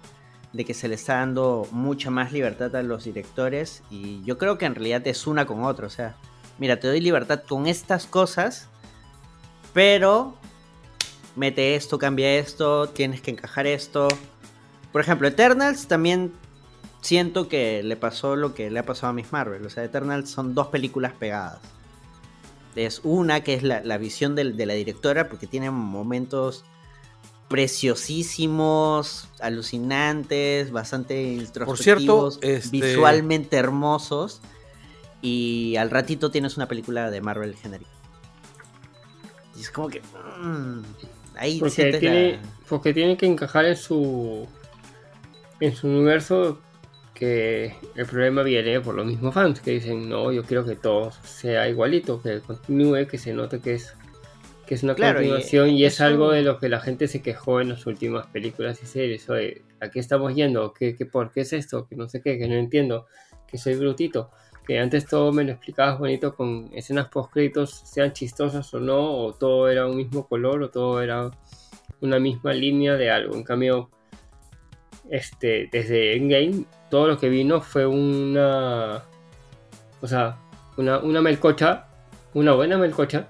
de 0.52 0.64
que 0.64 0.74
se 0.74 0.88
le 0.88 0.94
está 0.94 1.16
dando 1.16 1.68
mucha 1.70 2.10
más 2.10 2.32
libertad 2.32 2.74
a 2.76 2.82
los 2.82 3.04
directores 3.04 3.82
y 3.90 4.22
yo 4.24 4.38
creo 4.38 4.56
que 4.58 4.64
en 4.64 4.74
realidad 4.74 5.06
es 5.06 5.26
una 5.26 5.46
con 5.46 5.64
otra, 5.64 5.86
o 5.86 5.90
sea, 5.90 6.16
mira, 6.58 6.80
te 6.80 6.88
doy 6.88 7.00
libertad 7.00 7.42
con 7.46 7.66
estas 7.66 8.06
cosas, 8.06 8.68
pero 9.74 10.34
mete 11.34 11.74
esto, 11.76 11.98
cambia 11.98 12.36
esto, 12.36 12.88
tienes 12.88 13.20
que 13.20 13.30
encajar 13.30 13.66
esto. 13.66 14.08
Por 14.96 15.02
ejemplo, 15.02 15.28
Eternals 15.28 15.88
también 15.88 16.32
siento 17.02 17.50
que 17.50 17.82
le 17.82 17.96
pasó 17.96 18.34
lo 18.34 18.54
que 18.54 18.70
le 18.70 18.78
ha 18.78 18.86
pasado 18.86 19.10
a 19.10 19.12
Miss 19.12 19.30
Marvel, 19.30 19.66
o 19.66 19.68
sea, 19.68 19.84
Eternals 19.84 20.30
son 20.30 20.54
dos 20.54 20.68
películas 20.68 21.12
pegadas. 21.12 21.58
Es 22.76 23.02
una 23.04 23.42
que 23.42 23.52
es 23.52 23.62
la, 23.62 23.82
la 23.84 23.98
visión 23.98 24.34
de 24.34 24.44
la 24.64 24.72
directora 24.72 25.28
porque 25.28 25.46
tiene 25.46 25.70
momentos 25.70 26.64
preciosísimos, 27.48 29.28
alucinantes, 29.40 30.70
bastante 30.72 31.22
introspectivos, 31.34 32.38
este- 32.40 32.70
visualmente 32.70 33.58
hermosos. 33.58 34.40
Y 35.20 35.76
al 35.76 35.90
ratito 35.90 36.30
tienes 36.30 36.56
una 36.56 36.68
película 36.68 37.10
de 37.10 37.20
Marvel 37.20 37.54
genérica. 37.54 37.90
Y 39.58 39.60
es 39.60 39.70
como 39.70 39.88
que. 39.88 40.00
mm, 40.40 40.80
ahí 41.36 41.58
Porque 41.60 41.92
tiene, 42.00 42.32
la- 42.32 42.38
porque 42.66 42.94
tiene 42.94 43.18
que 43.18 43.26
encajar 43.26 43.66
en 43.66 43.76
su 43.76 44.48
en 45.60 45.74
su 45.74 45.86
universo 45.88 46.58
que 47.14 47.74
el 47.94 48.06
problema 48.06 48.42
viene 48.42 48.80
por 48.80 48.94
los 48.94 49.06
mismos 49.06 49.32
fans 49.34 49.60
que 49.60 49.70
dicen 49.72 50.08
no 50.08 50.30
yo 50.32 50.42
quiero 50.44 50.64
que 50.66 50.76
todo 50.76 51.10
sea 51.22 51.66
igualito 51.68 52.20
que 52.22 52.40
continúe 52.40 53.06
que 53.06 53.16
se 53.18 53.32
note 53.32 53.60
que 53.60 53.74
es 53.74 53.94
que 54.66 54.74
es 54.74 54.82
una 54.82 54.94
Claro, 54.94 55.20
y 55.22 55.28
continuación 55.28 55.70
y, 55.70 55.84
es 55.84 55.94
eso- 55.94 56.04
algo 56.04 56.30
de 56.32 56.42
lo 56.42 56.58
que 56.58 56.68
la 56.68 56.80
gente 56.80 57.08
se 57.08 57.22
quejó 57.22 57.60
en 57.60 57.70
las 57.70 57.86
últimas 57.86 58.26
películas 58.26 58.82
y 58.82 58.86
series 58.86 59.30
oye 59.30 59.62
¿a 59.80 59.90
qué 59.90 60.00
estamos 60.00 60.34
yendo? 60.34 60.72
¿Qué, 60.74 60.94
qué, 60.96 61.06
¿por 61.06 61.30
qué 61.32 61.42
es 61.42 61.52
esto? 61.52 61.86
que 61.88 61.96
no 61.96 62.08
sé 62.08 62.20
qué 62.20 62.36
que 62.38 62.48
no 62.48 62.54
entiendo 62.54 63.06
que 63.46 63.56
soy 63.58 63.76
brutito 63.76 64.30
que 64.66 64.78
antes 64.80 65.06
todo 65.06 65.32
me 65.32 65.44
lo 65.44 65.52
explicabas 65.52 65.98
bonito 65.98 66.34
con 66.34 66.68
escenas 66.74 67.08
post 67.08 67.32
créditos 67.32 67.70
sean 67.70 68.12
chistosas 68.12 68.74
o 68.74 68.80
no 68.80 69.16
o 69.24 69.32
todo 69.32 69.68
era 69.70 69.86
un 69.86 69.96
mismo 69.96 70.26
color 70.26 70.62
o 70.64 70.68
todo 70.70 71.00
era 71.00 71.30
una 72.00 72.18
misma 72.18 72.52
línea 72.52 72.96
de 72.96 73.10
algo. 73.10 73.36
En 73.36 73.42
cambio, 73.44 73.88
este, 75.10 75.68
desde 75.70 76.16
Endgame, 76.16 76.64
todo 76.90 77.06
lo 77.06 77.18
que 77.18 77.28
vino 77.28 77.60
fue 77.60 77.86
una. 77.86 79.02
O 80.00 80.06
sea, 80.06 80.36
una, 80.76 80.98
una 80.98 81.20
melcocha, 81.20 81.86
una 82.34 82.52
buena 82.52 82.78
melcocha. 82.78 83.28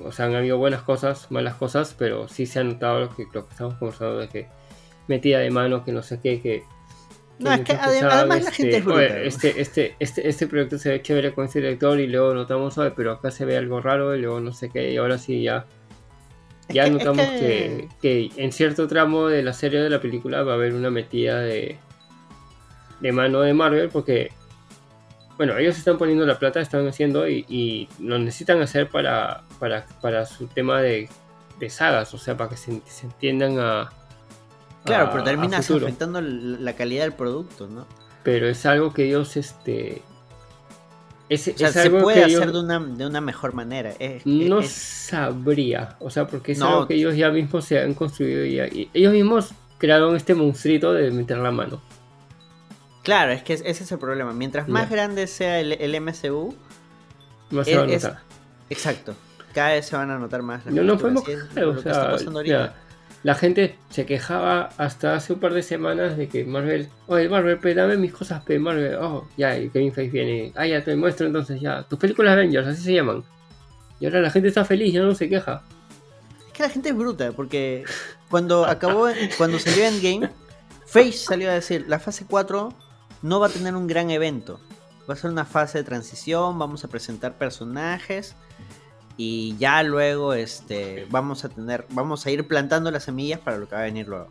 O 0.00 0.12
sea, 0.12 0.26
han 0.26 0.34
habido 0.34 0.58
buenas 0.58 0.82
cosas, 0.82 1.30
malas 1.30 1.54
cosas, 1.54 1.94
pero 1.96 2.28
sí 2.28 2.46
se 2.46 2.60
ha 2.60 2.64
notado 2.64 3.00
lo 3.00 3.14
que, 3.14 3.24
lo 3.32 3.46
que 3.46 3.52
estamos 3.52 3.74
conversando 3.74 4.18
de 4.18 4.28
que 4.28 4.48
metida 5.06 5.38
de 5.38 5.50
mano, 5.50 5.84
que 5.84 5.92
no 5.92 6.02
sé 6.02 6.20
qué, 6.20 6.40
que. 6.40 6.64
No, 7.38 7.52
es 7.52 7.68
además 7.68 8.44
la 8.44 8.50
gente 8.52 8.76
es 8.76 8.84
bruta, 8.84 8.98
"Oye, 8.98 9.08
¿no?" 9.08 9.16
Este, 9.16 9.60
este, 9.60 9.96
este, 9.98 10.28
este 10.28 10.46
proyecto 10.46 10.78
se 10.78 10.90
ve 10.90 11.02
chévere 11.02 11.34
con 11.34 11.46
este 11.46 11.60
director 11.60 11.98
y 11.98 12.06
luego 12.06 12.32
notamos, 12.32 12.78
"Oye, 12.78 12.92
pero 12.92 13.12
acá 13.12 13.32
se 13.32 13.44
ve 13.44 13.56
algo 13.56 13.80
raro 13.80 14.14
y 14.14 14.20
luego 14.20 14.40
no 14.40 14.52
sé 14.52 14.70
qué, 14.70 14.92
y 14.92 14.96
ahora 14.96 15.18
sí 15.18 15.42
ya 15.42 15.66
ya 16.68 16.88
notamos 16.90 17.26
que- 17.26 17.88
que... 18.00 18.30
en 18.36 18.52
cierto 18.52 18.86
tramo 18.88 19.28
de 19.28 19.42
la 19.42 19.52
serie 19.52 19.80
de 19.80 19.90
la 19.90 20.00
película 20.00 20.42
va 20.42 20.52
a 20.52 20.54
haber 20.54 20.74
una 20.74 20.90
metida 20.90 21.40
de, 21.40 21.76
de 23.00 23.12
mano 23.12 23.40
de 23.40 23.52
Marvel 23.54 23.88
porque, 23.90 24.32
bueno, 25.36 25.56
ellos 25.58 25.76
están 25.76 25.98
poniendo 25.98 26.24
la 26.26 26.38
plata, 26.38 26.60
están 26.60 26.86
haciendo 26.88 27.28
y, 27.28 27.44
y 27.48 27.88
lo 28.00 28.18
necesitan 28.18 28.60
hacer 28.62 28.88
para, 28.88 29.42
para, 29.58 29.86
para 30.00 30.24
su 30.26 30.46
tema 30.46 30.80
de, 30.80 31.08
de 31.58 31.70
sagas, 31.70 32.14
o 32.14 32.18
sea, 32.18 32.36
para 32.36 32.50
que 32.50 32.56
se, 32.56 32.80
se 32.86 33.06
entiendan 33.06 33.58
a... 33.58 33.90
Claro, 34.84 35.06
a- 35.06 35.10
pero 35.10 35.24
terminas 35.24 35.66
afectando 35.86 36.20
la 36.20 36.74
calidad 36.76 37.02
del 37.04 37.14
producto, 37.14 37.66
¿no? 37.66 37.86
Pero 38.22 38.48
es 38.48 38.64
algo 38.64 38.92
que 38.94 39.04
ellos, 39.06 39.36
este... 39.36 40.02
Es, 41.28 41.48
O 41.48 41.56
sea, 41.56 41.68
es 41.68 41.72
se 41.74 41.80
algo 41.80 42.00
puede 42.02 42.18
que 42.18 42.34
hacer 42.36 42.52
de 42.52 42.60
una, 42.60 42.78
de 42.78 43.06
una 43.06 43.20
mejor 43.20 43.54
manera. 43.54 43.92
Es- 43.98 44.26
No 44.26 44.60
es- 44.60 44.70
sabría, 44.70 45.96
o 46.00 46.10
sea, 46.10 46.26
porque 46.26 46.52
es 46.52 46.58
No. 46.58 46.68
algo 46.68 46.86
que 46.88 46.94
ellos 46.94 47.16
ya 47.16 47.30
mismos 47.30 47.64
se 47.64 47.78
han 47.80 47.94
construido 47.94 48.44
y, 48.44 48.60
y 48.60 48.90
ellos 48.92 49.12
mismos 49.12 49.52
crearon 49.78 50.16
este 50.16 50.34
monstruito 50.34 50.92
de 50.92 51.10
meter 51.10 51.38
la 51.38 51.50
mano. 51.50 51.80
Claro, 53.02 53.32
es 53.32 53.42
que 53.42 53.54
ese 53.54 53.68
es 53.70 53.92
el 53.92 53.98
problema. 53.98 54.32
Mientras 54.32 54.68
más 54.68 54.88
grande 54.90 55.26
sea 55.26 55.60
el, 55.60 55.72
el 55.72 55.94
MCU, 56.00 56.54
Más 57.50 57.66
se 57.66 57.76
va 57.76 57.82
a 57.84 57.86
notar. 57.86 58.20
exacto. 58.70 59.14
Cada 59.52 59.70
vez 59.72 59.86
se 59.86 59.94
van 59.96 60.10
a 60.10 60.18
notar 60.18 60.42
más 60.42 60.64
las 60.64 60.74
No 60.74 60.80
películas, 60.98 61.00
podemos 61.00 61.24
quejar, 61.24 61.62
lo 61.64 61.70
o 61.70 61.72
que 61.74 61.78
está 61.80 61.94
sea, 61.94 62.10
pasando 62.10 62.38
ahorita. 62.40 62.58
mira, 62.58 62.74
la 63.24 63.34
gente 63.34 63.74
se 63.88 64.04
quejaba 64.04 64.68
hasta 64.76 65.14
hace 65.14 65.32
un 65.32 65.40
par 65.40 65.54
de 65.54 65.62
semanas 65.62 66.18
de 66.18 66.28
que 66.28 66.44
Marvel, 66.44 66.90
oye 67.06 67.26
Marvel, 67.30 67.58
pe, 67.58 67.74
dame 67.74 67.96
mis 67.96 68.12
cosas, 68.12 68.44
pe, 68.44 68.58
Marvel, 68.58 68.96
oh, 69.00 69.26
ya, 69.38 69.58
y 69.58 69.70
Kevin 69.70 69.94
Feige 69.94 70.12
viene, 70.12 70.52
ah, 70.54 70.66
ya 70.66 70.84
te 70.84 70.94
muestro 70.94 71.26
entonces 71.26 71.58
ya, 71.58 71.84
tus 71.84 71.98
películas 71.98 72.34
Avengers, 72.34 72.68
así 72.68 72.82
se 72.82 72.92
llaman. 72.92 73.24
Y 73.98 74.04
ahora 74.04 74.20
la 74.20 74.30
gente 74.30 74.48
está 74.48 74.66
feliz, 74.66 74.92
ya 74.92 75.00
no 75.00 75.14
se 75.14 75.30
queja. 75.30 75.62
Es 76.46 76.52
que 76.52 76.62
la 76.62 76.68
gente 76.68 76.90
es 76.90 76.96
bruta, 76.96 77.32
porque 77.32 77.84
cuando 78.28 78.66
acabó, 78.66 79.08
cuando 79.38 79.58
salió 79.58 79.86
Endgame, 79.86 80.30
Feige 80.84 81.16
salió 81.16 81.50
a 81.50 81.54
decir, 81.54 81.86
la 81.88 81.98
fase 81.98 82.26
4 82.28 82.74
no 83.22 83.40
va 83.40 83.46
a 83.46 83.50
tener 83.50 83.74
un 83.74 83.86
gran 83.86 84.10
evento. 84.10 84.60
Va 85.08 85.14
a 85.14 85.16
ser 85.16 85.30
una 85.30 85.46
fase 85.46 85.78
de 85.78 85.84
transición, 85.84 86.58
vamos 86.58 86.84
a 86.84 86.88
presentar 86.88 87.38
personajes 87.38 88.36
y 89.16 89.56
ya 89.58 89.82
luego 89.82 90.34
este 90.34 91.06
vamos 91.10 91.44
a 91.44 91.48
tener 91.48 91.84
vamos 91.90 92.26
a 92.26 92.30
ir 92.30 92.46
plantando 92.48 92.90
las 92.90 93.04
semillas 93.04 93.38
para 93.40 93.58
lo 93.58 93.68
que 93.68 93.74
va 93.74 93.82
a 93.82 93.84
venir 93.84 94.08
luego. 94.08 94.26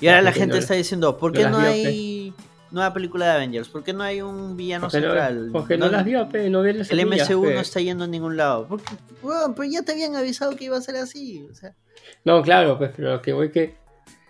Y 0.00 0.08
ahora 0.08 0.22
La 0.22 0.30
la 0.30 0.32
gente 0.32 0.54
no- 0.56 0.60
está 0.60 0.74
diciendo, 0.74 1.16
¿por 1.18 1.32
qué 1.32 1.48
no 1.48 1.58
hay 1.58 2.34
nueva 2.72 2.92
película 2.92 3.26
de 3.26 3.32
Avengers? 3.32 3.68
¿Por 3.68 3.84
qué 3.84 3.92
no 3.92 4.02
hay 4.02 4.20
un 4.22 4.56
villano 4.56 4.86
Porque, 4.86 5.00
central? 5.00 5.46
no, 5.46 5.52
porque 5.52 5.76
no, 5.78 5.88
las 5.88 6.04
vio, 6.04 6.28
pe, 6.28 6.50
no 6.50 6.62
vio 6.62 6.72
las 6.72 6.90
El 6.90 6.98
semillas, 6.98 7.30
MCU 7.30 7.42
pe. 7.44 7.54
no 7.54 7.60
está 7.60 7.80
yendo 7.80 8.04
a 8.04 8.06
ningún 8.08 8.36
lado. 8.36 8.66
Porque, 8.66 8.94
pero 9.22 9.64
ya 9.64 9.82
te 9.82 9.92
habían 9.92 10.16
avisado 10.16 10.56
que 10.56 10.64
iba 10.64 10.76
a 10.76 10.80
ser 10.80 10.96
así. 10.96 11.46
O 11.50 11.54
sea, 11.54 11.74
No, 12.24 12.42
claro, 12.42 12.78
pues, 12.78 12.90
pero 12.96 13.12
lo 13.12 13.22
que 13.22 13.32
voy 13.32 13.50
que 13.52 13.76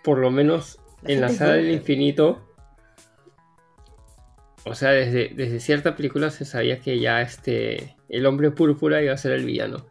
por 0.03 0.19
lo 0.19 0.29
menos 0.29 0.77
La 1.01 1.11
en 1.13 1.21
la 1.21 1.29
saga 1.29 1.53
del 1.53 1.71
infinito, 1.71 2.45
o 4.65 4.75
sea, 4.75 4.91
desde, 4.91 5.29
desde 5.35 5.59
cierta 5.59 5.95
película 5.95 6.29
se 6.29 6.45
sabía 6.45 6.79
que 6.79 6.99
ya 6.99 7.21
este 7.21 7.95
el 8.13 8.25
hombre 8.25 8.51
púrpura 8.51 9.01
iba 9.01 9.13
a 9.13 9.17
ser 9.17 9.31
el 9.31 9.45
villano. 9.45 9.85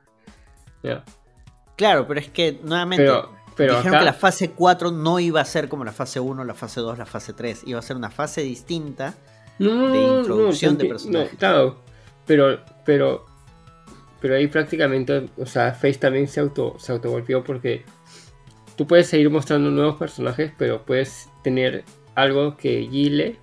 Claro, 1.77 2.07
pero 2.07 2.21
es 2.21 2.29
que 2.29 2.61
nuevamente 2.63 3.05
Pero, 3.05 3.31
pero 3.57 3.77
dijeron 3.77 3.95
acá, 3.95 3.99
que 4.01 4.05
la 4.05 4.13
fase 4.13 4.51
4 4.51 4.91
no 4.91 5.19
iba 5.19 5.41
a 5.41 5.45
ser 5.45 5.69
como 5.69 5.85
la 5.85 5.93
fase 5.93 6.21
1, 6.21 6.45
la 6.45 6.55
fase 6.55 6.81
2, 6.81 6.99
la 6.99 7.07
fase 7.07 7.33
3. 7.33 7.63
Iba 7.67 7.79
a 7.79 7.83
ser 7.83 7.97
una 7.97 8.11
fase 8.11 8.43
distinta. 8.43 9.15
no, 9.59 9.71
de 9.71 9.77
no, 9.77 9.89
no, 9.89 10.19
introducción 10.19 10.79
de 10.79 10.87
personajes. 10.87 11.33
no, 11.33 11.39
claro, 11.39 11.77
pero, 12.27 12.61
pero, 12.85 13.27
pero 14.21 14.37
ahí 14.37 14.47
prácticamente, 14.47 15.29
o 15.37 15.47
sea, 15.47 15.73
Face 15.73 15.95
también 15.95 16.29
se 16.29 16.41
auto, 16.41 16.77
se 16.79 16.93
autogolpeó 16.93 17.43
porque 17.43 17.85
tú 18.77 18.87
puedes 18.87 19.09
seguir 19.09 19.31
mostrando 19.31 19.71
nuevos 19.71 19.97
personajes, 19.97 20.53
pero 20.57 20.85
puedes 20.85 21.29
tener 21.43 21.85
algo 22.15 22.57
que 22.57 22.79
guile 22.81 23.39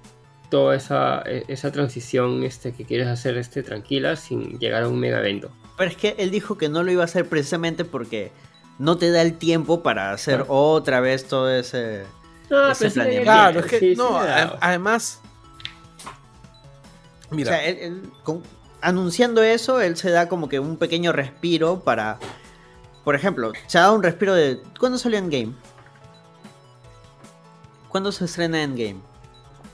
toda 0.49 0.75
esa, 0.75 1.21
e- 1.25 1.45
esa 1.47 1.71
transición 1.71 2.43
este, 2.43 2.73
que 2.73 2.85
quieres 2.85 3.07
hacer 3.07 3.37
este, 3.37 3.63
tranquila 3.63 4.15
sin 4.15 4.59
llegar 4.59 4.83
a 4.83 4.87
un 4.87 4.99
mega 4.99 5.19
evento. 5.19 5.49
Pero 5.77 5.91
es 5.91 5.97
que 5.97 6.15
él 6.17 6.31
dijo 6.31 6.57
que 6.57 6.69
no 6.69 6.83
lo 6.83 6.91
iba 6.91 7.01
a 7.03 7.05
hacer 7.05 7.27
precisamente 7.29 7.85
porque 7.85 8.31
no 8.79 8.97
te 8.97 9.11
da 9.11 9.21
el 9.21 9.37
tiempo 9.37 9.83
para 9.83 10.11
hacer 10.11 10.37
Claro. 10.37 10.53
otra 10.53 10.99
vez 10.99 11.25
todo 11.27 11.49
ese... 11.51 12.03
No, 12.49 12.71
Ese 12.71 12.89
planeamiento. 12.89 13.23
dio 13.23 13.23
Claro, 13.31 13.51
tiempo, 13.51 13.65
es 13.65 13.71
que 13.71 13.79
sí, 13.79 13.91
sí 13.91 13.95
no, 13.97 14.17
además. 14.19 15.21
O 17.31 17.35
Mira, 17.35 17.51
sea, 17.51 17.65
él- 17.65 17.77
él 17.79 18.01
con- 18.23 18.41
anunciando 18.81 19.43
eso, 19.43 19.79
él 19.81 19.95
se 19.97 20.09
da 20.09 20.27
como 20.29 20.49
que 20.49 20.59
un 20.59 20.77
pequeño 20.77 21.11
respiro 21.11 21.81
para... 21.81 22.17
Por 23.03 23.15
ejemplo, 23.15 23.51
se 23.67 23.77
ha 23.77 23.81
dado 23.81 23.95
un 23.95 24.03
respiro 24.03 24.33
de... 24.33 24.61
¿Cuándo 24.79 24.97
salió 24.97 25.19
Endgame? 25.19 25.53
¿Cuándo 27.89 28.11
se 28.11 28.25
estrena 28.25 28.61
Endgame? 28.63 28.99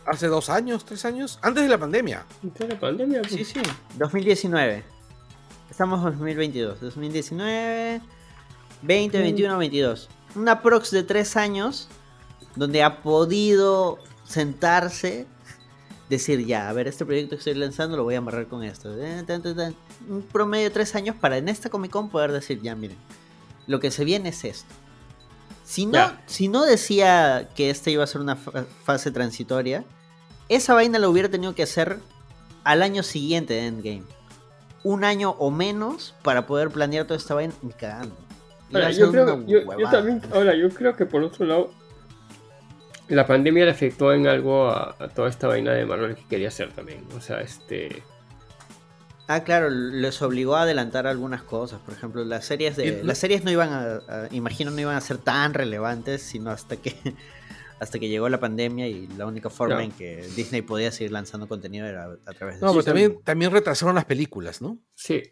Hace 0.06 0.28
dos 0.28 0.50
años, 0.50 0.86
tres 0.86 1.06
años, 1.06 1.40
antes 1.42 1.64
de 1.64 1.70
la 1.70 1.78
pandemia. 1.78 2.26
Entonces, 2.44 2.70
la 2.70 2.80
pandemia, 2.80 3.22
pues, 3.22 3.34
Sí, 3.34 3.46
sí. 3.46 3.60
2019. 3.98 4.84
Estamos 5.70 6.00
en 6.00 6.12
2022. 6.12 6.80
2019, 6.80 8.02
20, 8.82 9.20
21, 9.20 9.58
22. 9.58 10.10
Una 10.36 10.62
prox 10.62 10.92
de 10.92 11.04
tres 11.04 11.36
años 11.36 11.88
donde 12.56 12.84
ha 12.84 13.02
podido 13.02 13.98
sentarse, 14.26 15.28
decir 16.10 16.46
ya, 16.46 16.70
a 16.70 16.74
ver, 16.74 16.88
este 16.88 17.06
proyecto 17.06 17.32
que 17.32 17.40
estoy 17.40 17.56
lanzando 17.56 17.98
lo 17.98 18.04
voy 18.04 18.16
a 18.16 18.20
amarrar 18.20 18.48
con 18.48 18.64
esto. 18.64 18.92
Un 20.08 20.22
promedio 20.32 20.66
de 20.66 20.70
tres 20.70 20.96
años 20.96 21.16
para 21.20 21.38
en 21.38 21.50
esta 21.50 21.70
Comic 21.70 21.92
Con 21.92 22.10
poder 22.10 22.32
decir 22.32 22.62
ya, 22.62 22.76
miren, 22.76 22.98
lo 23.68 23.80
que 23.80 23.92
se 23.92 24.06
viene 24.06 24.30
es 24.30 24.44
esto. 24.46 24.74
Si 25.66 25.86
no, 25.88 25.98
si 26.28 26.48
no 26.48 26.64
decía 26.64 27.50
que 27.56 27.70
esta 27.70 27.90
iba 27.90 28.04
a 28.04 28.08
ser 28.08 28.22
una 28.22 28.36
fa- 28.36 28.66
fase 28.84 29.12
transitoria, 29.12 29.84
esa 30.48 30.74
vaina 30.76 31.00
la 31.00 31.10
hubiera 31.10 31.28
tenido 31.28 31.56
que 31.56 31.64
hacer 31.64 31.98
al 32.64 32.82
año 32.84 33.02
siguiente 33.04 33.56
de 33.56 33.66
Endgame. 33.68 34.04
Un 34.84 35.04
año 35.04 35.32
o 35.40 35.50
menos 35.50 36.14
para 36.22 36.46
poder 36.46 36.70
planear 36.70 37.06
toda 37.06 37.18
esta 37.18 37.34
vaina 37.34 37.54
ni 37.64 37.72
cagando. 37.74 38.16
Ahora, 38.74 38.92
yo, 38.92 39.12
creo, 39.12 39.46
yo, 39.48 39.60
yo 39.80 39.90
también, 39.90 40.22
ahora 40.34 40.56
yo 40.56 40.70
creo 40.70 40.96
que 40.96 41.06
por 41.08 41.24
otro 41.24 41.46
lado, 41.46 41.72
la 43.08 43.26
pandemia 43.26 43.66
le 43.66 43.72
afectó 43.72 44.14
en 44.14 44.28
algo 44.28 44.70
a, 44.70 44.96
a 45.00 45.08
toda 45.10 45.30
esta 45.30 45.48
vaina 45.48 45.72
de 45.72 45.86
Marvel 45.86 46.16
que 46.16 46.26
quería 46.28 46.48
hacer 46.50 46.72
también. 46.74 47.04
O 47.18 47.22
sea, 47.22 47.42
este. 47.42 48.04
Ah, 49.28 49.44
claro, 49.44 49.70
les 49.70 50.22
obligó 50.22 50.56
a 50.56 50.62
adelantar 50.64 51.08
algunas 51.08 51.42
cosas. 51.42 51.80
Por 51.82 51.94
ejemplo, 51.96 52.24
las 52.24 52.46
series 52.46 52.76
de. 52.76 52.88
Y- 52.88 53.04
Las 53.04 53.18
series 53.18 53.44
no 53.44 53.50
iban 53.52 53.74
a, 53.74 53.96
a- 54.08 54.28
imagino 54.32 54.70
no 54.72 54.80
iban 54.80 54.96
a 54.96 55.02
ser 55.02 55.18
tan 55.18 55.54
relevantes, 55.54 56.22
sino 56.22 56.52
hasta 56.52 56.78
que 56.78 56.96
hasta 57.80 58.00
que 58.00 58.08
llegó 58.08 58.30
la 58.30 58.40
pandemia 58.40 58.88
y 58.88 59.08
la 59.18 59.26
única 59.26 59.50
forma 59.50 59.84
en 59.84 59.92
que 59.92 60.26
Disney 60.36 60.62
podía 60.62 60.92
seguir 60.92 61.12
lanzando 61.12 61.48
contenido 61.48 61.86
era 61.88 62.06
a 62.26 62.34
través 62.34 62.60
de 62.60 62.66
No, 62.66 62.72
pero 62.72 62.84
también, 62.84 63.20
también 63.24 63.52
retrasaron 63.52 63.96
las 63.96 64.06
películas, 64.06 64.62
¿no? 64.62 64.78
Sí. 64.94 65.24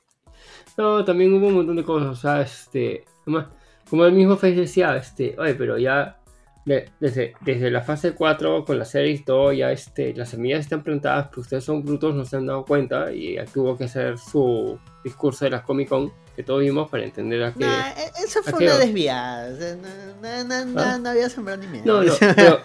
No, 0.77 1.05
también 1.05 1.31
hubo 1.33 1.47
un 1.47 1.53
montón 1.53 1.75
de 1.75 1.83
cosas. 1.83 2.09
O 2.09 2.15
sea, 2.15 2.41
este. 2.41 3.05
Como, 3.23 3.45
como 3.89 4.05
el 4.05 4.13
mismo 4.13 4.35
Face 4.37 4.55
decía, 4.55 4.95
este. 4.97 5.35
Oye, 5.37 5.53
pero 5.53 5.77
ya. 5.77 6.19
De- 6.65 6.89
desde, 6.99 7.33
desde 7.41 7.69
la 7.71 7.81
fase 7.81 8.13
4 8.13 8.63
con 8.65 8.79
la 8.79 8.85
serie 8.85 9.11
y 9.13 9.19
todo, 9.19 9.51
ya 9.53 9.71
este, 9.71 10.13
las 10.15 10.29
semillas 10.29 10.61
están 10.61 10.83
plantadas, 10.83 11.27
pero 11.29 11.41
ustedes 11.41 11.63
son 11.63 11.83
brutos, 11.83 12.15
no 12.15 12.25
se 12.25 12.37
han 12.37 12.45
dado 12.45 12.63
cuenta. 12.65 13.11
Y 13.13 13.37
tuvo 13.53 13.77
que 13.77 13.85
hacer 13.85 14.17
su 14.17 14.79
discurso 15.03 15.45
de 15.45 15.51
la 15.51 15.63
Comic 15.63 15.89
Con 15.89 16.11
que 16.35 16.41
todos 16.43 16.61
vimos 16.61 16.89
para 16.89 17.03
entender 17.03 17.43
a 17.43 17.53
qué. 17.53 17.59
Nah, 17.65 17.89
e- 17.89 18.23
eso 18.25 18.41
fue 18.41 18.53
¿a 18.53 18.57
qué 18.57 18.65
una 18.65 18.77
desviada. 18.77 19.53
o 19.53 19.57
sea, 19.57 19.75
no, 19.75 20.43
no, 20.45 20.65
no, 20.65 20.81
¿Ah? 20.81 20.97
no 20.97 21.09
había 21.09 21.29
sembrado 21.29 21.61
ni 21.61 21.67
miedo. 21.67 21.83
No, 21.85 22.03
no, 22.03 22.13
pero- 22.35 22.61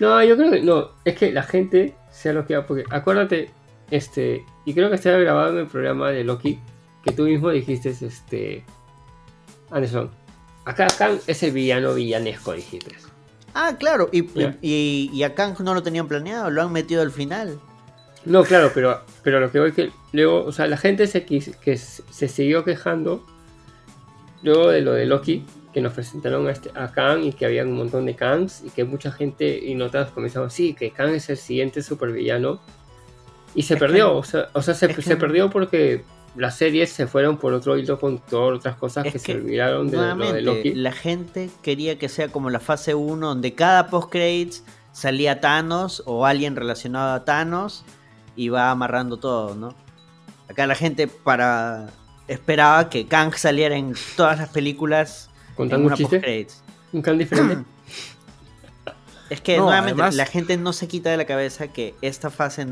no, 0.00 0.24
yo 0.24 0.36
creo 0.36 0.50
que 0.50 0.62
no, 0.62 0.90
es 1.04 1.14
que 1.16 1.30
la 1.30 1.42
gente 1.44 1.94
sea 2.10 2.32
lo 2.32 2.44
que 2.46 2.56
va, 2.56 2.66
porque 2.66 2.84
acuérdate, 2.90 3.50
este, 3.90 4.44
y 4.64 4.74
creo 4.74 4.88
que 4.88 4.96
estaba 4.96 5.18
grabado 5.18 5.52
en 5.52 5.58
el 5.58 5.66
programa 5.68 6.10
de 6.10 6.24
Loki, 6.24 6.58
que 7.04 7.12
tú 7.12 7.24
mismo 7.24 7.50
dijiste, 7.50 7.90
este, 7.90 8.64
Anderson, 9.70 10.10
acá 10.64 10.86
Kang 10.98 11.18
es 11.26 11.42
el 11.42 11.52
villano 11.52 11.94
villanesco, 11.94 12.52
dijiste. 12.54 12.96
Ah, 13.54 13.76
claro, 13.78 14.08
y, 14.12 14.28
y, 14.62 15.10
y 15.12 15.22
a 15.22 15.34
Kang 15.34 15.58
no 15.60 15.74
lo 15.74 15.82
tenían 15.82 16.08
planeado, 16.08 16.50
lo 16.50 16.62
han 16.62 16.72
metido 16.72 17.02
al 17.02 17.12
final. 17.12 17.58
No, 18.24 18.42
claro, 18.42 18.70
pero, 18.74 19.00
pero 19.22 19.38
lo 19.38 19.50
que 19.52 19.60
voy 19.60 19.72
que 19.72 19.90
luego, 20.12 20.44
o 20.44 20.50
sea, 20.52 20.66
la 20.66 20.76
gente 20.76 21.06
se, 21.06 21.24
que 21.24 21.76
se 21.76 22.28
siguió 22.28 22.64
quejando 22.64 23.24
luego 24.42 24.70
de 24.70 24.80
lo 24.80 24.92
de 24.92 25.06
Loki, 25.06 25.44
que 25.72 25.80
nos 25.80 25.92
presentaron 25.92 26.46
a, 26.46 26.50
este, 26.52 26.70
a 26.74 26.90
Kang 26.92 27.22
y 27.24 27.32
que 27.32 27.46
había 27.46 27.64
un 27.64 27.72
montón 27.72 28.06
de 28.06 28.14
Kangs 28.14 28.62
y 28.64 28.70
que 28.70 28.84
mucha 28.84 29.10
gente 29.10 29.58
y 29.64 29.74
notas 29.74 30.10
comenzaron, 30.10 30.50
sí, 30.50 30.74
que 30.74 30.90
Kang 30.90 31.14
es 31.14 31.28
el 31.30 31.36
siguiente 31.36 31.82
supervillano 31.82 32.60
y 33.54 33.62
se 33.62 33.74
Es 33.74 33.80
perdió, 33.80 34.12
que- 34.12 34.18
o 34.18 34.22
sea, 34.24 34.48
o 34.52 34.62
sea 34.62 34.74
se, 34.74 34.86
es 34.86 34.96
que- 34.96 35.02
se 35.02 35.16
perdió 35.16 35.50
porque 35.50 36.04
las 36.36 36.56
series 36.56 36.90
se 36.92 37.06
fueron 37.06 37.36
por 37.38 37.52
otro 37.52 37.76
hilo 37.78 37.98
con 38.00 38.18
todas 38.18 38.58
otras 38.58 38.76
cosas 38.76 39.06
Es 39.06 39.12
que, 39.12 39.18
se 39.18 39.26
que, 39.32 39.38
olvidaron 39.38 39.88
de 39.90 39.96
lo 39.96 40.02
de 40.02 40.14
Nuevamente, 40.14 40.42
Loki. 40.42 40.74
la 40.74 40.92
gente 40.92 41.50
quería 41.62 41.98
que 41.98 42.08
sea 42.08 42.28
como 42.28 42.50
la 42.50 42.60
fase 42.60 42.94
1, 42.94 43.26
donde 43.26 43.54
cada 43.54 43.88
post-credits 43.88 44.64
salía 44.92 45.40
Thanos 45.40 46.02
o 46.06 46.26
alguien 46.26 46.56
relacionado 46.56 47.12
a 47.14 47.24
Thanos 47.24 47.84
y 48.36 48.48
va 48.48 48.70
amarrando 48.70 49.16
todo, 49.18 49.54
¿no? 49.54 49.74
Acá 50.48 50.66
la 50.66 50.74
gente 50.74 51.06
para 51.08 51.90
esperaba 52.26 52.88
que 52.90 53.06
Kang 53.06 53.34
saliera 53.34 53.76
en 53.76 53.94
todas 54.16 54.38
las 54.38 54.48
películas 54.48 55.30
en 55.50 55.54
Contando 55.56 55.82
un 55.82 55.86
una 55.86 55.96
chiste, 55.96 56.16
post-credits. 56.16 56.62
un 56.92 57.02
Kang 57.02 57.18
diferente. 57.18 57.64
Es 59.30 59.40
que 59.40 59.56
No, 59.56 59.64
nuevamente 59.64 60.02
además- 60.02 60.14
la 60.16 60.26
gente 60.26 60.56
no 60.58 60.72
se 60.72 60.86
quita 60.86 61.10
de 61.10 61.16
la 61.16 61.24
cabeza 61.24 61.68
que 61.68 61.94
esta 62.02 62.30
fase, 62.30 62.66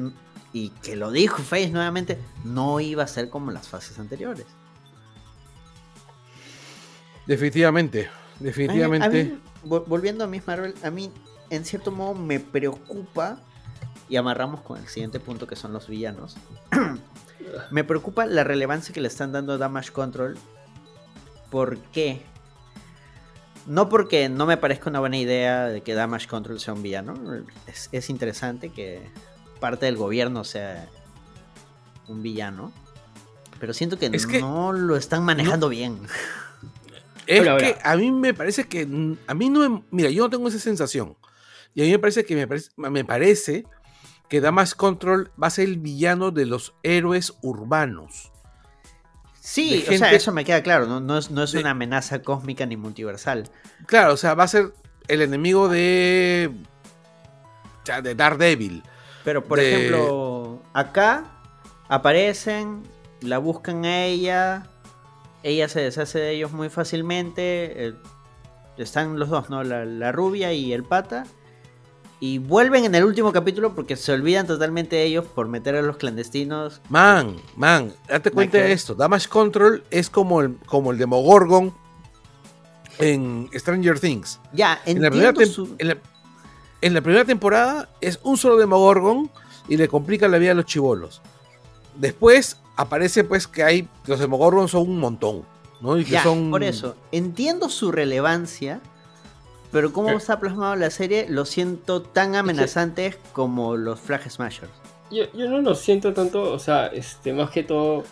y 0.52 0.70
que 0.82 0.96
lo 0.96 1.10
dijo 1.10 1.42
Face 1.42 1.70
nuevamente, 1.70 2.18
no 2.44 2.78
iba 2.80 3.02
a 3.04 3.06
ser 3.06 3.30
como 3.30 3.50
las 3.50 3.68
fases 3.68 3.98
anteriores. 3.98 4.46
Definitivamente, 7.26 8.06
A 8.08 8.10
definitivamente. 8.40 9.08
mí- 9.08 9.20
a 9.20 9.24
mí, 9.34 9.40
vol- 9.64 9.84
volviendo 9.86 10.24
a 10.24 10.26
Miss 10.26 10.46
Marvel, 10.46 10.74
a 10.82 10.90
mí 10.90 11.10
en 11.50 11.64
cierto 11.64 11.90
modo 11.92 12.14
me 12.14 12.40
preocupa, 12.40 13.38
y 14.08 14.16
amarramos 14.16 14.60
con 14.62 14.78
el 14.78 14.88
siguiente 14.88 15.20
punto 15.20 15.46
que 15.46 15.56
son 15.56 15.72
los 15.72 15.88
villanos, 15.88 16.36
me 17.70 17.84
preocupa 17.84 18.26
la 18.26 18.44
relevancia 18.44 18.92
que 18.92 19.00
le 19.00 19.08
están 19.08 19.32
dando 19.32 19.52
a 19.54 19.58
Damage 19.58 19.92
Control. 19.92 20.36
¿Por 21.50 21.78
qué? 21.78 22.22
No 23.66 23.88
porque 23.88 24.28
no 24.28 24.44
me 24.46 24.56
parezca 24.56 24.90
una 24.90 24.98
buena 25.00 25.18
idea 25.18 25.66
de 25.66 25.82
que 25.82 25.94
Damage 25.94 26.26
Control 26.26 26.58
sea 26.58 26.74
un 26.74 26.82
villano, 26.82 27.14
es, 27.66 27.88
es 27.92 28.10
interesante 28.10 28.70
que 28.70 29.02
parte 29.62 29.86
del 29.86 29.96
gobierno 29.96 30.44
sea 30.44 30.86
un 32.08 32.22
villano, 32.22 32.70
pero 33.58 33.72
siento 33.72 33.98
que, 33.98 34.10
Es 34.12 34.26
que- 34.26 34.40
no 34.40 34.72
lo 34.72 34.96
están 34.96 35.24
manejando 35.24 35.70
bien. 35.70 36.00
Es 37.26 37.40
que 37.40 37.78
a 37.82 37.96
mí 37.96 38.10
me 38.10 38.34
parece 38.34 38.64
que. 38.68 38.82
A 39.28 39.34
mí 39.34 39.48
no. 39.48 39.70
me- 39.70 39.82
Mira, 39.90 40.10
yo 40.10 40.24
no 40.24 40.30
tengo 40.30 40.48
esa 40.48 40.58
sensación. 40.58 41.16
Y 41.74 41.80
a 41.82 41.84
mí 41.84 41.90
me 41.92 41.98
parece 42.00 42.24
que 42.26 42.34
me 42.34 42.46
parece, 42.48 42.70
me 42.76 43.04
parece 43.04 43.64
que 44.28 44.40
Damas 44.40 44.74
Control 44.74 45.30
va 45.42 45.46
a 45.46 45.50
ser 45.50 45.68
el 45.68 45.78
villano 45.78 46.30
de 46.32 46.44
los 46.46 46.74
héroes 46.82 47.32
urbanos. 47.40 48.30
Sí, 49.40 49.84
o 49.88 49.92
sea, 49.96 50.12
eso 50.12 50.32
me 50.32 50.44
queda 50.44 50.62
claro, 50.62 50.86
no, 50.86 51.00
no 51.00 51.18
es, 51.18 51.30
no 51.30 51.42
es 51.44 51.52
de- 51.52 51.60
una 51.60 51.70
amenaza 51.70 52.22
cósmica 52.22 52.66
ni 52.66 52.76
multiversal. 52.76 53.48
Claro, 53.86 54.14
o 54.14 54.16
sea, 54.16 54.34
va 54.34 54.44
a 54.44 54.48
ser 54.48 54.72
el 55.08 55.22
enemigo 55.22 55.68
de. 55.68 56.50
o 57.82 57.86
sea, 57.86 58.02
de 58.02 58.14
Daredevil. 58.14 58.82
Pero, 59.24 59.44
por 59.44 59.58
De- 59.58 59.72
ejemplo, 59.74 60.60
acá 60.72 61.24
aparecen, 61.88 62.82
la 63.20 63.38
buscan 63.38 63.84
a 63.84 64.04
ella, 64.04 64.66
ella 65.42 65.68
se 65.68 65.80
deshace 65.80 66.18
de 66.18 66.30
ellos 66.32 66.52
muy 66.52 66.68
fácilmente, 66.68 67.86
eh, 67.88 67.94
están 68.78 69.18
los 69.18 69.28
dos, 69.28 69.50
¿no? 69.50 69.62
La, 69.64 69.84
la 69.84 70.12
rubia 70.12 70.52
y 70.52 70.72
el 70.72 70.82
pata. 70.84 71.24
Y 72.18 72.38
vuelven 72.38 72.84
en 72.84 72.94
el 72.94 73.04
último 73.04 73.32
capítulo 73.32 73.74
porque 73.74 73.96
se 73.96 74.12
olvidan 74.12 74.46
totalmente 74.46 74.94
de 74.94 75.02
ellos 75.04 75.24
por 75.24 75.48
meter 75.48 75.74
a 75.74 75.82
los 75.82 75.96
clandestinos. 75.96 76.80
Man, 76.88 77.36
man, 77.56 77.92
date 78.08 78.30
cuenta 78.30 78.58
de 78.58 78.70
esto. 78.72 78.94
Damage 78.94 79.28
Control 79.28 79.82
es 79.90 80.08
como 80.08 80.40
el, 80.40 80.56
como 80.66 80.92
el 80.92 80.98
Demogorgon 80.98 81.74
en 82.98 83.48
Stranger 83.54 83.98
Things. 83.98 84.38
Ya, 84.52 84.80
En 84.86 85.02
la, 85.02 85.10
primera 85.10 85.30
entiendo 85.30 85.52
tem- 85.52 85.54
su- 85.54 85.74
en 85.78 85.88
la- 85.88 85.98
en 86.82 86.94
la 86.94 87.00
primera 87.00 87.24
temporada 87.24 87.88
es 88.00 88.20
un 88.22 88.36
solo 88.36 88.56
Demogorgon 88.56 89.30
y 89.68 89.76
le 89.76 89.88
complica 89.88 90.28
la 90.28 90.38
vida 90.38 90.50
a 90.52 90.54
los 90.54 90.66
chivolos. 90.66 91.22
Después 91.96 92.60
aparece 92.76 93.24
pues 93.24 93.46
que 93.46 93.62
hay 93.62 93.88
los 94.06 94.18
Demogorgons 94.18 94.72
son 94.72 94.82
un 94.82 94.98
montón, 94.98 95.44
¿no? 95.80 95.96
Y 95.96 96.04
que 96.04 96.12
Ya, 96.12 96.22
son 96.22 96.50
por 96.50 96.62
eso, 96.62 96.96
entiendo 97.12 97.68
su 97.68 97.92
relevancia, 97.92 98.80
pero 99.70 99.92
como 99.92 100.08
¿Qué? 100.08 100.16
está 100.16 100.40
plasmado 100.40 100.76
la 100.76 100.90
serie, 100.90 101.26
lo 101.28 101.44
siento 101.44 102.02
tan 102.02 102.34
amenazantes 102.34 103.16
como 103.32 103.76
los 103.76 104.00
Flag 104.00 104.28
Smashers. 104.30 104.72
Yo, 105.10 105.24
yo 105.32 105.48
no 105.48 105.60
lo 105.60 105.74
siento 105.74 106.12
tanto, 106.12 106.52
o 106.52 106.58
sea, 106.58 106.86
este, 106.88 107.32
más 107.32 107.50
que 107.50 107.62
todo. 107.62 108.04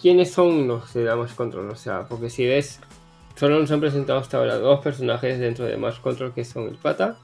¿Quiénes 0.00 0.30
son 0.30 0.68
los 0.68 0.94
de 0.94 1.04
Damage 1.04 1.34
Control? 1.34 1.68
O 1.70 1.76
sea, 1.76 2.04
porque 2.04 2.30
si 2.30 2.46
ves, 2.46 2.78
solo 3.38 3.58
nos 3.58 3.70
han 3.70 3.80
presentado 3.80 4.18
hasta 4.18 4.36
ahora 4.38 4.56
dos 4.56 4.80
personajes 4.80 5.38
dentro 5.38 5.64
de 5.64 5.72
Damage 5.72 6.00
Control 6.02 6.34
que 6.34 6.44
son 6.44 6.68
el 6.68 6.76
pata. 6.76 7.16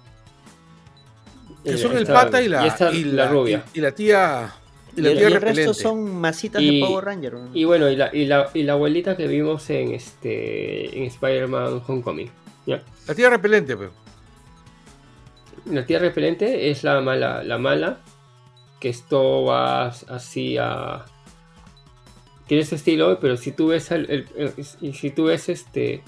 que 1.65 1.77
son 1.79 1.97
el 1.97 2.07
pata 2.07 2.43
y 2.43 2.49
la, 2.49 2.67
esta- 2.67 2.93
y 2.93 3.05
la 3.05 3.27
rubia. 3.29 3.65
y, 3.75 3.79
y 3.79 3.83
la 3.83 3.93
tía 3.93 4.53
y 4.97 5.01
la 5.01 5.11
el- 5.11 5.17
tía 5.19 5.23
y 5.25 5.27
el 5.27 5.33
repelente. 5.35 5.67
resto 5.67 5.75
son 5.75 6.15
masitas 6.21 6.63
Y- 6.63 6.81
de 6.81 6.87
Power 6.87 7.05
Ranger. 7.05 7.35
Y 7.53 7.65
bueno, 7.65 7.89
y 7.89 7.97
la, 7.97 8.15
y 8.15 8.27
la, 8.27 8.49
y 8.55 8.63
la 8.63 8.75
abuelita 8.75 9.17
que 9.17 9.27
vimos 9.27 9.69
en 9.71 9.93
este 9.93 10.97
en 10.99 11.05
Spider-Man 11.05 11.83
Homecoming. 11.87 12.31
¿ya? 12.67 12.83
La 13.09 13.15
tía 13.15 13.29
repelente, 13.31 13.77
pues. 13.77 13.91
La 15.67 15.85
tía 15.87 15.99
repelente 15.99 16.71
es 16.71 16.85
la 16.85 17.01
mala, 17.01 17.43
la 17.43 17.57
mala, 17.59 18.01
que 18.79 18.91
esto 18.91 19.45
va 19.45 19.87
así 19.87 20.59
a... 20.59 21.07
Tiene 22.47 22.63
ese 22.63 22.75
estilo, 22.77 23.19
pero 23.21 23.37
si 23.37 23.53
tú 23.53 23.69
ves 23.69 23.91
el, 23.91 24.11
el- 24.11 24.29
el- 24.37 24.67
y 24.81 24.93
si 24.93 25.11
tú 25.11 25.25
ves 25.25 25.49
este 25.49 26.03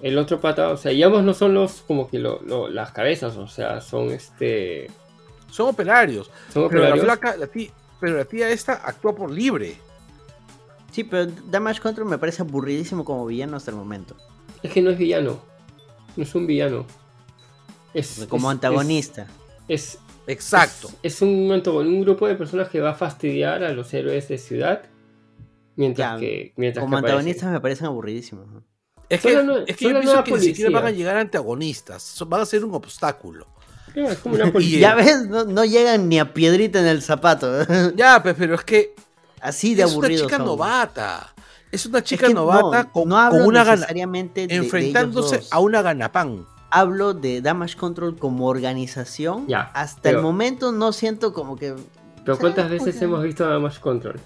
el 0.00 0.18
otro 0.18 0.40
pata, 0.40 0.68
o 0.70 0.76
sea, 0.76 0.92
y 0.92 1.02
ambos 1.02 1.24
no 1.24 1.32
son 1.34 1.54
los 1.54 1.82
como 1.86 2.08
que 2.08 2.18
lo- 2.18 2.40
lo- 2.42 2.68
las 2.68 2.92
cabezas, 2.92 3.36
o 3.36 3.48
sea, 3.48 3.80
son 3.80 4.10
este 4.10 4.90
Son 5.50 5.68
operarios. 5.68 6.30
son 6.52 6.68
Pero 6.68 6.82
la 6.82 6.88
operarios. 6.90 7.04
flaca, 7.04 7.36
la 7.36 7.46
tía, 7.46 7.70
pero 8.00 8.16
la 8.18 8.24
tía 8.26 8.50
esta 8.50 8.74
actúa 8.74 9.14
por 9.16 9.30
libre. 9.30 9.76
Sí, 10.92 11.04
pero 11.04 11.30
Damage 11.46 11.80
Control 11.80 12.08
me 12.08 12.18
parece 12.18 12.42
aburridísimo 12.42 13.04
como 13.04 13.26
villano 13.26 13.56
hasta 13.56 13.70
el 13.70 13.76
momento. 13.76 14.16
Es 14.62 14.70
que 14.72 14.80
no 14.82 14.90
es 14.90 14.98
villano, 14.98 15.40
no 16.16 16.22
es 16.22 16.34
un 16.34 16.46
villano. 16.46 16.86
Es 17.94 18.26
Como 18.28 18.50
es- 18.50 18.54
antagonista. 18.54 19.26
Es, 19.68 19.98
Exacto. 20.26 20.88
Es, 21.02 21.14
es 21.14 21.22
un, 21.22 21.48
antagon- 21.50 21.86
un 21.86 22.00
grupo 22.02 22.26
de 22.28 22.34
personas 22.34 22.68
que 22.68 22.80
va 22.80 22.90
a 22.90 22.94
fastidiar 22.94 23.62
a 23.64 23.72
los 23.72 23.92
héroes 23.94 24.28
de 24.28 24.38
ciudad. 24.38 24.82
Mientras 25.76 26.14
Ya, 26.14 26.18
que. 26.18 26.52
Mientras 26.56 26.82
como 26.82 26.96
que 26.96 26.98
aparecen. 27.00 27.18
antagonistas 27.18 27.50
me 27.52 27.60
parecen 27.60 27.86
aburridísimos. 27.86 28.46
¿no? 28.48 28.62
Es 29.08 29.20
que, 29.20 29.38
nue- 29.38 29.64
es 29.66 29.76
que 29.76 29.84
yo 29.84 30.00
pienso 30.00 30.36
ni 30.36 30.40
siquiera 30.40 30.70
van 30.70 30.86
a 30.86 30.90
llegar 30.90 31.16
antagonistas. 31.16 32.16
Van 32.26 32.40
a 32.40 32.46
ser 32.46 32.64
un 32.64 32.74
obstáculo. 32.74 33.46
Claro, 33.92 34.10
es 34.10 34.18
como 34.18 34.34
una 34.34 34.50
policía. 34.52 34.80
Ya 34.80 34.94
ves, 34.94 35.26
no, 35.28 35.44
no 35.44 35.64
llegan 35.64 36.08
ni 36.08 36.18
a 36.18 36.34
piedrita 36.34 36.80
en 36.80 36.86
el 36.86 37.02
zapato. 37.02 37.50
Ya, 37.96 38.22
pues, 38.22 38.34
pero 38.38 38.54
es 38.56 38.64
que 38.64 38.94
Así 39.40 39.74
de 39.74 39.84
es 39.84 39.94
una 39.94 40.08
chica 40.08 40.38
son. 40.38 40.46
novata. 40.46 41.32
Es 41.70 41.84
una 41.86 41.98
Es 41.98 42.04
chica 42.04 42.26
que 42.28 42.34
novata 42.34 42.84
no, 42.84 42.92
con, 42.92 43.08
no 43.08 43.16
hablo 43.18 43.38
con 43.40 43.48
una 43.48 43.60
gana, 43.64 43.76
necesariamente 43.76 44.40
de- 44.42 44.46
de 44.48 44.54
ellos 44.54 44.64
enfrentándose 44.66 45.36
dos. 45.38 45.52
a 45.52 45.60
una 45.60 45.82
ganapán. 45.82 46.46
hablo 46.70 47.12
de 47.14 47.42
Damage 47.42 47.76
Control 47.76 48.16
como 48.18 48.46
organización. 48.48 49.46
Ya, 49.46 49.60
Hasta 49.74 50.10
el 50.10 50.18
momento 50.18 50.72
no 50.72 50.92
siento 50.92 51.32
como 51.32 51.56
que. 51.56 51.74
Pero 52.24 52.38
¿cuántas 52.38 52.68
veces 52.70 52.94
porque- 52.94 53.04
hemos 53.04 53.22
visto 53.22 53.44
a 53.44 53.48
Damage 53.50 53.80
Control? 53.80 54.18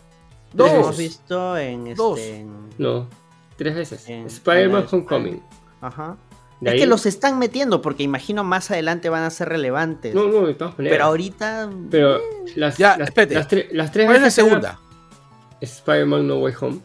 Dos. 0.52 0.70
hemos 0.70 0.96
visto 0.98 1.56
en 1.56 1.94
Dos. 1.94 2.18
este. 2.18 2.36
en- 2.40 2.70
No, 2.78 3.08
tres 3.56 3.74
veces. 3.74 4.08
En- 4.08 4.26
Spider-Man 4.26 4.86
Homecoming. 4.90 5.42
Ajá. 5.80 6.16
De 6.60 6.68
es 6.70 6.74
ahí- 6.74 6.80
que 6.80 6.86
los 6.86 7.06
están 7.06 7.38
metiendo 7.38 7.80
porque 7.80 8.02
imagino 8.02 8.44
más 8.44 8.70
adelante 8.70 9.08
van 9.08 9.22
a 9.22 9.30
ser 9.30 9.48
relevantes. 9.48 10.14
No, 10.14 10.28
no, 10.28 10.46
de 10.46 10.54
todas 10.54 10.76
maneras. 10.76 10.94
pero 10.94 11.04
ahorita. 11.06 11.70
Pero 11.90 12.20
las, 12.56 12.76
Ya, 12.76 12.98
las, 12.98 13.08
espérate. 13.08 13.34
las, 13.34 13.48
tre- 13.48 13.68
las 13.72 13.92
tres 13.92 14.04
¿Cuál 14.06 14.16
es 14.16 14.22
la 14.22 14.30
segunda? 14.30 14.80
Spider-Man 15.60 16.26
No 16.26 16.38
Way 16.38 16.54
Home. 16.60 16.80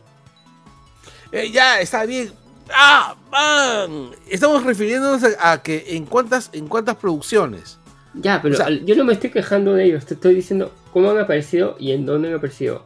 Eh, 1.31 1.51
ya, 1.51 1.79
está 1.81 2.05
bien. 2.05 2.31
¡Ah, 2.73 3.15
man! 3.31 4.11
Estamos 4.29 4.63
refiriéndonos 4.63 5.23
a, 5.39 5.51
a 5.51 5.61
que 5.61 5.83
en 5.95 6.05
cuántas, 6.05 6.49
en 6.53 6.67
cuántas 6.67 6.95
producciones. 6.95 7.77
Ya, 8.13 8.41
pero 8.41 8.53
O 8.53 8.57
sea- 8.57 8.67
al- 8.67 8.85
yo 8.85 8.95
no 8.95 9.03
me 9.03 9.13
estoy 9.13 9.29
quejando 9.29 9.73
de 9.73 9.83
ellos. 9.85 10.05
Te 10.05 10.13
estoy 10.13 10.35
diciendo 10.35 10.71
cómo 10.93 11.11
han 11.11 11.19
aparecido 11.19 11.75
y 11.79 11.91
en 11.91 12.05
dónde 12.05 12.29
han 12.29 12.35
aparecido. 12.35 12.83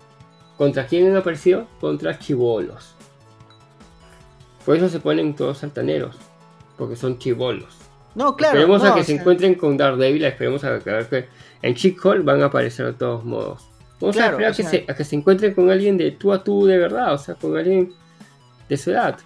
¿Contra 0.59 0.85
quién 0.85 1.07
han 1.09 1.15
aparecido? 1.15 1.65
Contra 1.79 2.19
chivolos. 2.19 2.93
Por 4.65 4.75
eso 4.75 4.89
se 4.89 4.99
ponen 4.99 5.33
todos 5.33 5.63
altaneros. 5.63 6.17
Porque 6.77 6.97
son 6.97 7.17
chivolos. 7.17 7.77
No, 8.13 8.35
claro. 8.35 8.55
esperemos 8.59 8.83
no, 8.83 8.89
a 8.89 8.95
que 8.95 9.01
se 9.03 9.13
sea, 9.13 9.21
encuentren 9.21 9.55
con 9.55 9.77
Daredevil. 9.77 10.25
Esperemos 10.25 10.63
a 10.65 10.79
que, 10.79 10.89
a 10.89 10.93
ver 10.95 11.07
que 11.07 11.27
en 11.61 11.75
Chick 11.75 12.03
Hall 12.05 12.23
van 12.23 12.41
a 12.41 12.47
aparecer 12.47 12.85
de 12.87 12.93
todos 12.93 13.23
modos. 13.23 13.69
Vamos 14.01 14.17
Claro, 14.17 14.37
a 14.37 14.41
esperar 14.41 14.51
o 14.51 14.55
que 14.57 14.63
sea- 14.63 14.71
se, 14.71 14.85
a 14.91 14.95
que 14.95 15.03
se 15.05 15.15
encuentren 15.15 15.53
con 15.53 15.69
alguien 15.71 15.97
de 15.97 16.11
tú 16.11 16.33
a 16.33 16.43
tú 16.43 16.65
de 16.65 16.77
verdad. 16.77 17.13
O 17.13 17.17
sea, 17.17 17.35
con 17.35 17.55
alguien 17.57 17.93
de 18.67 18.75
su 18.77 18.91
edad. 18.91 19.17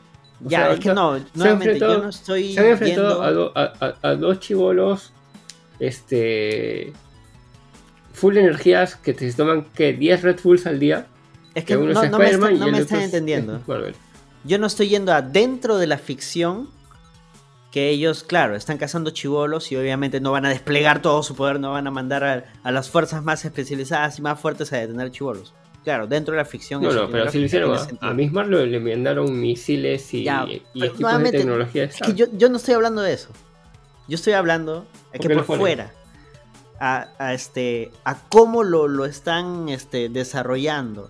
O 0.46 0.50
Ya, 0.50 0.66
sea, 0.66 0.74
es 0.74 0.80
que 0.82 0.94
no, 0.94 1.16
se 1.18 1.22
han 1.24 1.28
nuevamente 1.34 1.80
yo 1.80 1.98
no 1.98 2.10
estoy 2.10 2.54
Se 2.54 2.60
han 2.60 2.66
enfrentado 2.68 3.08
viendo- 3.22 3.24
a, 3.24 3.32
do- 3.32 3.52
a- 3.56 3.74
a- 3.80 4.08
a 4.10 4.16
dos 4.16 4.40
chivolos. 4.40 5.12
Este. 5.80 6.94
Full 8.14 8.38
energías 8.38 8.96
que 8.96 9.14
te 9.16 9.32
toman 9.34 9.64
que 9.74 9.94
10 9.94 10.22
Red 10.22 10.40
Bulls 10.44 10.68
al 10.68 10.80
día. 10.80 11.08
Es 11.56 11.64
que 11.66 11.74
Que 11.74 11.78
uno 11.78 11.94
no, 11.94 12.04
es 12.04 12.12
no 12.12 12.18
me, 12.18 12.26
Spider-Man 12.26 12.52
están- 12.76 12.98
no 12.98 12.98
me 12.98 13.04
entendiendo. 13.06 13.56
es. 13.88 13.96
Yo 14.44 14.58
no 14.60 14.68
estoy 14.68 14.90
yendo 14.90 15.14
adentro 15.14 15.78
de 15.78 15.88
la 15.88 15.98
ficción. 15.98 16.70
Que 17.72 17.90
ellos, 17.90 18.24
claro, 18.24 18.56
están 18.56 18.78
cazando 18.78 19.10
chivolos 19.10 19.72
y 19.72 19.76
obviamente 19.76 20.20
no 20.20 20.32
van 20.32 20.46
a 20.46 20.50
desplegar 20.50 21.02
todo 21.02 21.24
su 21.24 21.36
poder, 21.36 21.60
no 21.60 21.72
van 21.72 21.88
a 21.88 21.92
mandar 21.92 22.24
a, 22.24 22.44
a 22.62 22.72
las 22.72 22.92
fuerzas 22.92 23.24
más 23.24 23.46
especializadas 23.46 24.20
y 24.20 24.22
más 24.22 24.40
fuertes 24.40 24.72
a 24.74 24.78
detener 24.78 25.10
chivolos. 25.10 25.56
Claro, 25.84 26.06
dentro 26.06 26.34
de 26.34 26.38
la 26.38 26.46
ficción. 26.46 26.84
No, 26.84 26.92
no, 26.92 27.10
pero 27.10 27.32
si 27.32 27.40
lo 27.40 27.46
hicieron 27.46 27.76
a, 27.76 28.10
a 28.10 28.14
Miss 28.14 28.32
Marvel 28.32 28.72
le 28.72 28.80
mandaron 28.80 29.40
misiles 29.40 30.14
y, 30.14 30.24
Ya, 30.24 30.46
y 30.48 30.62
pero 30.80 30.94
equipos 30.94 31.24
de 31.24 31.32
tecnología. 31.32 31.84
Es 31.86 32.00
que 32.00 32.14
yo, 32.14 32.28
yo 32.34 32.48
no 32.50 32.58
estoy 32.58 32.76
hablando 32.76 33.02
de 33.02 33.14
eso. 33.14 33.30
Yo 34.08 34.16
estoy 34.16 34.34
hablando 34.34 34.86
de 35.12 35.20
que 35.20 35.30
lo 35.30 35.44
por 35.44 35.58
fuera. 35.58 35.92
A, 36.80 37.08
a 37.18 37.34
este, 37.34 37.92
a 38.04 38.20
cómo 38.30 38.64
lo, 38.64 38.88
lo 38.88 39.06
están 39.06 39.68
este, 39.70 40.10
desarrollando. 40.10 41.10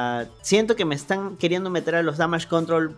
Ah, 0.00 0.26
siento 0.42 0.76
que 0.76 0.84
me 0.84 0.94
están 0.94 1.36
queriendo 1.38 1.70
meter 1.70 1.96
a 1.96 2.04
los 2.04 2.18
damage 2.18 2.46
control 2.46 2.94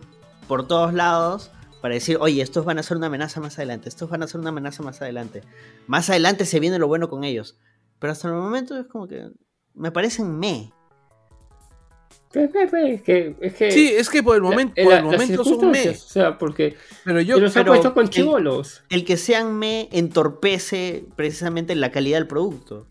por 0.47 0.67
todos 0.67 0.93
lados 0.93 1.49
para 1.81 1.95
decir, 1.95 2.17
oye, 2.21 2.43
estos 2.43 2.63
van 2.63 2.77
a 2.77 2.83
ser 2.83 2.97
una 2.97 3.07
amenaza 3.07 3.39
más 3.41 3.57
adelante, 3.57 3.89
estos 3.89 4.07
van 4.07 4.21
a 4.21 4.27
ser 4.27 4.39
una 4.39 4.49
amenaza 4.49 4.83
más 4.83 5.01
adelante. 5.01 5.41
Más 5.87 6.11
adelante 6.11 6.45
se 6.45 6.59
viene 6.59 6.77
lo 6.77 6.87
bueno 6.87 7.09
con 7.09 7.23
ellos. 7.23 7.57
Pero 7.97 8.13
hasta 8.13 8.27
el 8.27 8.35
momento 8.35 8.77
es 8.77 8.85
como 8.85 9.07
que 9.07 9.31
me 9.73 9.91
parecen 9.91 10.37
me. 10.37 10.71
Pe- 12.31 12.47
pe- 12.47 12.67
pe, 12.67 12.93
Es 12.93 13.01
que, 13.01 13.35
es 13.41 13.53
que 13.55 13.71
Sí, 13.71 13.87
es 13.93 14.09
que 14.09 14.21
por 14.21 14.35
el 14.35 14.41
momento, 14.43 14.73
en 14.77 14.83
por 14.85 14.93
la- 14.93 14.99
el 14.99 15.05
las 15.07 15.13
momento 15.13 15.43
son 15.43 15.71
mes. 15.71 16.05
O 16.05 16.09
sea, 16.09 16.37
porque 16.37 16.77
Pero 17.03 17.19
yo, 17.19 17.39
los 17.39 17.51
pero 17.51 17.71
puesto 17.73 17.93
con 17.95 18.03
el- 18.03 18.09
chivolos. 18.11 18.83
El 18.89 19.03
que 19.05 19.17
sean 19.17 19.55
me 19.57 19.89
entorpece 19.91 21.05
precisamente 21.15 21.73
la 21.75 21.91
calidad 21.91 22.19
del 22.19 22.27
producto. 22.27 22.85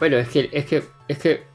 Bueno, 0.00 0.16
es 0.18 0.28
que, 0.28 0.50
es 0.52 0.66
que, 0.66 0.82
es 1.08 1.18
que 1.18 1.49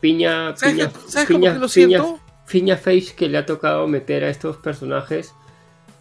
Piña, 0.00 0.56
¿sabes, 0.56 0.74
Piña, 0.76 0.90
¿sabes 1.08 1.28
Piña, 1.28 1.52
qué 1.54 1.58
lo 1.58 1.66
Piña- 1.66 1.98
siento? 1.98 2.20
Piña 2.50 2.76
Face 2.76 3.14
que 3.16 3.28
le 3.28 3.38
ha 3.38 3.44
tocado 3.46 3.86
meter 3.88 4.24
a 4.24 4.30
estos 4.30 4.56
personajes 4.56 5.32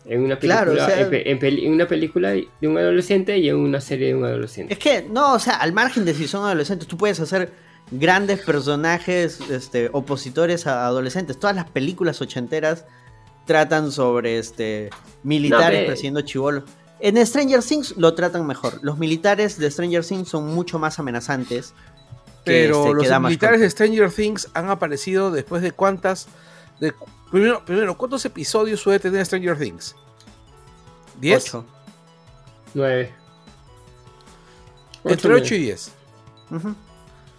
en 0.05 0.21
una 0.23 0.39
película, 0.39 0.63
Claro, 0.63 0.71
o 0.71 0.85
sea- 0.85 1.01
en, 1.01 1.13
en 1.13 1.39
peli- 1.39 1.65
en 1.65 1.73
una 1.73 1.87
película 1.87 2.29
de 2.29 2.47
un 2.67 2.77
adolescente 2.77 3.37
y 3.37 3.49
en 3.49 3.57
una 3.57 3.81
serie 3.81 4.07
de 4.09 4.15
un 4.15 4.23
adolescente. 4.23 4.71
Es 4.73 4.79
que, 4.79 5.05
no, 5.09 5.33
o 5.33 5.39
sea, 5.39 5.55
al 5.55 5.73
margen 5.73 6.05
de 6.05 6.13
si 6.13 6.27
son 6.27 6.45
adolescentes, 6.45 6.87
tú 6.87 6.95
puedes 6.97 7.19
hacer 7.19 7.51
grandes 7.91 8.39
personajes 8.39 9.39
este, 9.49 9.89
opositores 9.91 10.67
a 10.67 10.85
adolescentes. 10.85 11.39
Todas 11.39 11.55
las 11.55 11.69
películas 11.69 12.21
ochenteras 12.21 12.85
tratan 13.45 13.91
sobre 13.91 14.37
este, 14.37 14.89
militares 15.23 15.81
No, 15.81 15.87
persiguiendo 15.87 16.21
chivolos. 16.21 16.63
En 16.99 17.23
Stranger 17.25 17.61
Things 17.61 17.95
lo 17.97 18.13
tratan 18.13 18.45
mejor. 18.47 18.79
Los 18.81 18.97
militares 18.97 19.57
de 19.59 19.69
Stranger 19.69 20.03
Things 20.05 20.29
son 20.29 20.47
mucho 20.47 20.79
más 20.79 20.99
amenazantes. 20.99 21.73
Que, 22.47 22.63
Pero 22.63 22.97
este, 22.97 23.09
los 23.11 23.21
militares 23.21 23.61
de 23.61 23.69
Stranger 23.69 24.11
Things 24.11 24.49
han 24.53 24.69
aparecido 24.69 25.31
después 25.31 25.61
de 25.61 25.71
cuántas. 25.71 26.27
De, 26.79 26.93
primero, 27.31 27.63
primero, 27.65 27.97
¿cuántos 27.97 28.23
episodios 28.25 28.79
suele 28.79 28.99
tener 28.99 29.25
Stranger 29.25 29.57
Things? 29.57 29.95
¿10? 31.21 31.35
Ocho. 31.37 31.65
Nueve. 32.73 33.13
Entre 35.03 35.33
Ocho, 35.33 35.43
8 35.43 35.55
y 35.55 35.57
10. 35.59 35.91
Ujú. 36.51 36.75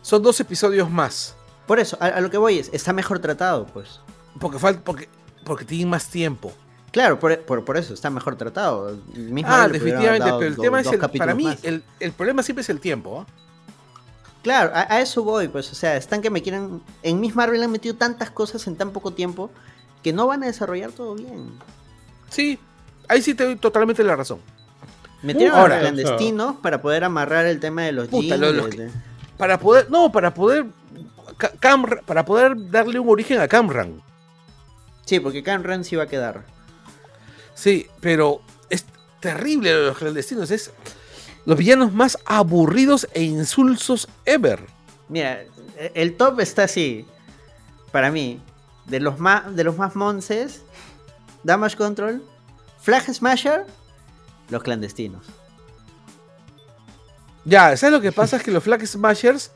Son 0.02 0.22
dos 0.22 0.40
episodios 0.40 0.90
más. 0.90 1.35
Por 1.66 1.78
eso, 1.78 1.98
a, 2.01 2.06
a 2.06 2.20
lo 2.20 2.30
que 2.30 2.39
voy 2.39 2.59
es, 2.59 2.70
está 2.72 2.93
mejor 2.93 3.18
tratado, 3.18 3.66
pues. 3.66 4.01
Porque, 4.40 4.59
falta, 4.59 4.80
porque, 4.82 5.09
porque 5.44 5.64
tienen 5.64 5.89
más 5.90 6.09
tiempo. 6.09 6.52
Claro, 6.93 7.18
por, 7.18 7.39
por- 7.40 7.64
por 7.64 7.76
eso, 7.76 7.93
está 7.93 8.09
mejor 8.09 8.36
tratado. 8.36 8.97
Mismo 9.14 9.51
Ah, 9.52 9.68
definitivamente. 9.68 10.24
Pero 10.24 10.43
el 10.43 10.55
do- 10.56 10.62
tema 10.62 10.80
es. 10.80 10.86
el- 10.86 10.98
para 11.18 11.35
mí, 11.35 11.59
el, 11.62 11.85
el 12.01 12.12
problema 12.12 12.43
siempre 12.43 12.62
es 12.62 12.70
el 12.70 12.80
tiempo. 12.80 13.26
¿ah? 13.28 13.32
Claro, 14.48 14.72
a, 14.74 14.94
a 14.94 15.00
eso 15.02 15.22
voy, 15.24 15.48
pues, 15.48 15.70
o 15.70 15.74
sea, 15.74 15.94
están 15.98 16.22
que 16.22 16.30
me 16.30 16.40
quieren... 16.40 16.80
En 17.02 17.20
Miss 17.20 17.36
Marvel 17.36 17.62
han 17.62 17.70
metido 17.70 17.94
tantas 17.96 18.30
cosas 18.30 18.66
en 18.66 18.76
tan 18.76 18.92
poco 18.92 19.10
tiempo 19.12 19.50
que 20.02 20.14
no 20.14 20.26
van 20.26 20.42
a 20.42 20.46
desarrollar 20.46 20.90
todo 20.90 21.14
bien. 21.16 21.50
Sí, 22.30 22.58
ahí 23.08 23.20
sí 23.20 23.34
te 23.34 23.44
doy 23.44 23.56
totalmente 23.56 24.02
la 24.02 24.16
razón. 24.16 24.38
Metieron 25.22 25.54
Ahora, 25.58 25.74
a 25.76 25.82
los 25.82 25.90
clandestinos 25.90 26.56
para 26.62 26.80
poder 26.80 27.04
amarrar 27.04 27.44
el 27.44 27.60
tema 27.60 27.82
de 27.82 27.92
los 27.92 28.08
Puta, 28.08 28.22
jeans, 28.36 28.40
lo- 28.40 28.52
los 28.52 28.64
de- 28.70 28.70
que- 28.76 28.82
de- 28.84 28.90
Para 29.36 29.58
poder. 29.60 29.90
No, 29.90 30.10
para 30.10 30.32
poder. 30.32 30.64
Ca- 31.36 31.52
Camra- 31.60 32.00
para 32.06 32.24
poder 32.24 32.54
darle 32.70 32.98
un 32.98 33.08
origen 33.10 33.40
a 33.40 33.48
Camran. 33.48 34.00
Sí, 35.04 35.20
porque 35.20 35.42
Camran 35.42 35.84
sí 35.84 35.94
va 35.94 36.04
a 36.04 36.08
quedar. 36.08 36.44
Sí, 37.54 37.86
pero 38.00 38.40
es 38.70 38.86
terrible 39.20 39.72
lo 39.74 39.80
de 39.80 39.86
los 39.88 39.98
clandestinos. 39.98 40.50
Es 40.50 40.72
los 41.48 41.56
villanos 41.56 41.94
más 41.94 42.18
aburridos 42.26 43.08
e 43.14 43.22
insulsos 43.22 44.06
ever. 44.26 44.60
Mira, 45.08 45.44
el 45.94 46.14
top 46.14 46.40
está 46.40 46.64
así, 46.64 47.06
para 47.90 48.10
mí. 48.12 48.38
De 48.84 49.00
los 49.00 49.18
más, 49.18 49.56
de 49.56 49.64
los 49.64 49.78
más 49.78 49.96
monces, 49.96 50.60
Damage 51.44 51.78
Control, 51.78 52.22
Flag 52.78 53.02
Smasher, 53.14 53.64
los 54.50 54.62
clandestinos. 54.62 55.24
Ya, 57.46 57.74
¿sabes 57.78 57.94
lo 57.94 58.02
que 58.02 58.12
pasa? 58.12 58.36
Es 58.36 58.42
que 58.42 58.50
los 58.50 58.62
Flag 58.62 58.86
Smashers 58.86 59.50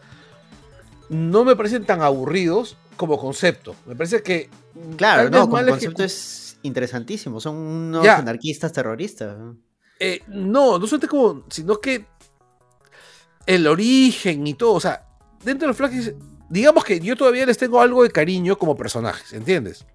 no 1.10 1.44
me 1.44 1.56
parecen 1.56 1.85
tan 1.85 2.01
aburridos 2.01 2.78
como 2.97 3.19
concepto. 3.19 3.77
Me 3.85 3.94
parece 3.94 4.23
que. 4.23 4.48
Claro, 4.97 5.28
no, 5.28 5.47
como 5.47 5.62
concepto 5.66 6.02
es 6.05 6.56
interesantísimo. 6.62 7.39
Son 7.39 7.55
unos 7.55 8.02
Ya. 8.02 8.16
anarquistas 8.16 8.73
terroristas. 8.73 9.36
¿No? 10.03 10.09
Eh, 10.09 10.23
no, 10.29 10.79
no 10.79 10.87
solamente 10.87 11.09
como. 11.09 11.45
sino 11.51 11.81
que. 11.81 12.07
El 13.47 13.66
origen 13.66 14.47
y 14.47 14.55
todo. 14.55 14.74
O 14.74 14.81
sea, 14.81 15.07
dentro 15.45 15.66
de 15.66 15.69
los 15.69 15.77
Flag. 15.77 15.93
Digamos 16.49 16.85
que 16.85 17.01
yo 17.01 17.16
todavía 17.16 17.47
les 17.47 17.57
tengo 17.57 17.81
algo 17.81 18.03
de 18.03 18.11
cariño 18.11 18.59
como 18.59 18.77
personajes, 18.77 19.33
¿entiendes? 19.33 19.87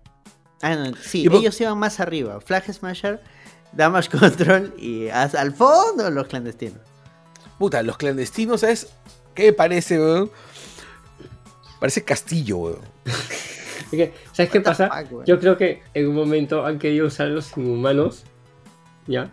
Ah, 0.61 0.75
no, 0.75 0.95
sí, 0.95 1.27
Y 1.31 1.35
ellos 1.35 1.61
iban 1.61 1.77
más 1.77 1.99
arriba. 1.99 2.41
Flag 2.41 2.73
Smasher, 2.73 3.21
Damage 3.73 4.09
Control 4.17 4.73
y 4.77 5.07
hasta 5.09 5.39
al 5.39 5.53
fondo 5.53 6.09
los 6.09 6.27
clandestinos. 6.27 6.79
Puta, 7.59 7.83
los 7.83 7.97
clandestinos, 7.97 8.61
¿sabes? 8.61 8.87
¿Qué 9.35 9.53
parece, 9.53 9.99
weón? 9.99 10.31
Parece 11.79 12.03
castillo, 12.03 12.57
weón. 12.57 12.79
Es 13.89 14.09
¿Sabes 14.33 14.51
qué 14.51 14.59
pasa? 14.59 14.89
fuck. 15.09 15.23
Yo 15.25 15.39
creo 15.39 15.57
que 15.57 15.81
en 15.93 16.09
un 16.09 16.15
momento 16.15 16.65
han 16.65 16.77
querido 16.77 17.07
usar 17.07 17.29
los 17.29 17.55
inhumanos. 17.55 18.23
¿Ya? 19.07 19.31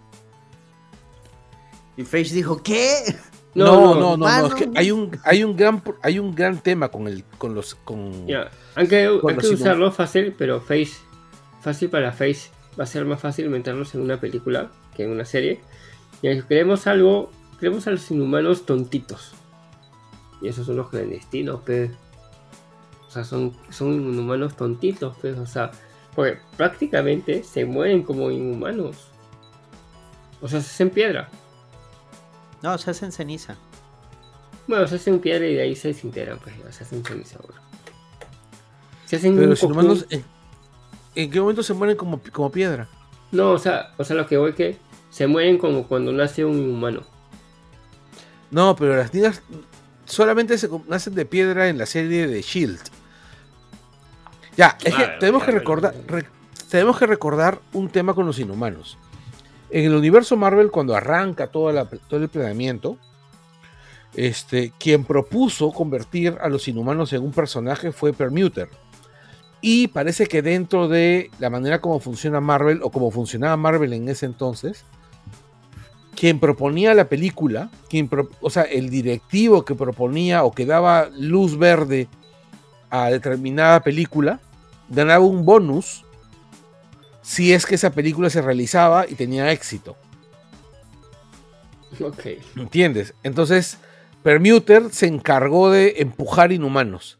Y 1.96 2.02
Face 2.04 2.34
dijo, 2.34 2.62
¿qué? 2.62 2.96
No, 3.54 3.94
no, 3.94 4.16
no, 4.16 4.16
no, 4.16 4.46
es 4.48 4.54
que 4.54 4.68
hay 4.74 4.90
un, 4.90 5.16
hay 5.22 5.44
un 5.44 5.56
gran, 5.56 5.80
hay 6.02 6.18
un 6.18 6.34
gran 6.34 6.58
tema 6.58 6.88
con 6.88 7.06
el, 7.06 7.22
con 7.38 7.54
los, 7.54 7.76
con. 7.76 8.26
Ya. 8.26 8.50
Querido 8.74 9.22
inhum- 9.22 9.54
usarlo 9.54 9.92
fácil, 9.92 10.34
pero 10.36 10.60
Face. 10.60 10.94
Fácil 11.60 11.88
para 11.88 12.10
Face. 12.10 12.50
Va 12.78 12.82
a 12.82 12.86
ser 12.88 13.04
más 13.04 13.20
fácil 13.20 13.48
meterlos 13.48 13.94
en 13.94 14.00
una 14.00 14.18
película 14.18 14.72
que 14.96 15.04
en 15.04 15.10
una 15.12 15.24
serie. 15.24 15.60
Y 16.20 16.42
queremos 16.42 16.88
algo. 16.88 17.30
Queremos 17.60 17.86
a 17.86 17.92
los 17.92 18.10
inhumanos 18.10 18.66
tontitos. 18.66 19.32
Y 20.42 20.48
esos 20.48 20.66
son 20.66 20.76
los 20.76 20.90
clandestinos, 20.90 21.60
pues. 21.64 21.92
O 23.06 23.10
sea, 23.10 23.22
son, 23.22 23.56
son 23.70 23.92
inhumanos 23.92 24.56
tontitos, 24.56 25.16
pues. 25.20 25.38
O 25.38 25.46
sea, 25.46 25.70
porque 26.16 26.38
prácticamente 26.56 27.44
se 27.44 27.64
mueren 27.64 28.02
como 28.02 28.32
inhumanos. 28.32 28.96
O 30.42 30.48
sea, 30.48 30.60
se 30.60 30.66
hace 30.66 30.82
en 30.82 30.90
piedra. 30.90 31.28
No, 32.64 32.78
se 32.78 32.90
hace 32.90 33.04
en 33.04 33.12
ceniza. 33.12 33.56
Bueno, 34.66 34.88
se 34.88 34.94
hace 34.94 35.10
en 35.10 35.20
piedra 35.20 35.46
y 35.46 35.54
de 35.54 35.60
ahí 35.62 35.76
se 35.76 35.88
desintegran, 35.88 36.38
pues 36.38 36.54
se 36.74 36.82
hacen 36.84 37.04
ceniza 37.04 37.38
ahora. 37.38 37.60
Se 39.04 39.16
hacen 39.16 39.34
Pero 39.36 39.48
los 39.48 39.60
cocoon- 39.62 39.66
inhumanos, 39.74 40.06
¿en, 40.08 40.24
en 41.14 41.30
qué 41.30 41.40
momento 41.42 41.62
se 41.62 41.74
mueren 41.74 41.94
como, 41.96 42.18
como 42.32 42.50
piedra? 42.50 42.88
No, 43.32 43.50
o 43.50 43.58
sea, 43.58 43.92
o 43.98 44.04
sea, 44.04 44.16
lo 44.16 44.26
que 44.26 44.38
voy 44.38 44.54
que 44.54 44.78
se 45.10 45.26
mueren 45.26 45.58
como 45.58 45.86
cuando 45.86 46.10
nace 46.12 46.42
un 46.44 46.58
humano. 46.70 47.02
No, 48.50 48.74
pero 48.76 48.96
las 48.96 49.12
niñas 49.12 49.42
solamente 50.06 50.56
se 50.56 50.70
nacen 50.88 51.14
de 51.14 51.26
piedra 51.26 51.68
en 51.68 51.76
la 51.76 51.84
serie 51.84 52.26
de 52.26 52.40
Shield. 52.40 52.80
Ya, 54.56 54.78
es 54.82 54.94
que 54.94 55.02
Ah, 55.04 55.18
tenemos 55.18 55.42
ya, 55.42 55.46
que 55.46 55.52
recordar, 55.52 55.94
re- 56.06 56.26
tenemos 56.70 56.98
que 56.98 57.06
recordar 57.06 57.60
un 57.74 57.90
tema 57.90 58.14
con 58.14 58.24
los 58.24 58.38
inhumanos. 58.38 58.96
En 59.74 59.86
el 59.86 59.94
universo 59.96 60.36
Marvel, 60.36 60.70
cuando 60.70 60.94
arranca 60.94 61.48
todo 61.48 61.68
el 61.68 62.28
planeamiento, 62.28 62.96
este, 64.14 64.72
quien 64.78 65.04
propuso 65.04 65.72
convertir 65.72 66.38
a 66.40 66.48
los 66.48 66.68
inhumanos 66.68 67.12
en 67.12 67.24
un 67.24 67.32
personaje 67.32 67.90
fue 67.90 68.12
Permuter. 68.12 68.68
Y 69.60 69.88
parece 69.88 70.26
que 70.26 70.42
dentro 70.42 70.86
de 70.86 71.28
la 71.40 71.50
manera 71.50 71.80
como 71.80 71.98
funciona 71.98 72.40
Marvel, 72.40 72.82
o 72.84 72.90
como 72.92 73.10
funcionaba 73.10 73.56
Marvel 73.56 73.94
en 73.94 74.08
ese 74.08 74.26
entonces, 74.26 74.84
quien 76.14 76.38
proponía 76.38 76.94
la 76.94 77.08
película, 77.08 77.68
quien 77.90 78.08
o 78.42 78.50
sea, 78.50 78.62
el 78.62 78.90
directivo 78.90 79.64
que 79.64 79.74
proponía 79.74 80.44
o 80.44 80.52
que 80.52 80.66
daba 80.66 81.08
luz 81.18 81.58
verde 81.58 82.06
a 82.90 83.10
determinada 83.10 83.80
película, 83.80 84.38
ganaba 84.88 85.24
un 85.24 85.44
bonus 85.44 86.04
si 87.24 87.52
es 87.52 87.66
que 87.66 87.74
esa 87.74 87.90
película 87.90 88.28
se 88.30 88.40
realizaba 88.42 89.06
y 89.08 89.14
tenía 89.16 89.50
éxito. 89.50 89.96
Ok. 92.00 92.26
¿Entiendes? 92.56 93.14
Entonces, 93.22 93.78
Permuter 94.22 94.90
se 94.92 95.06
encargó 95.06 95.70
de 95.70 95.94
empujar 95.98 96.52
inhumanos. 96.52 97.18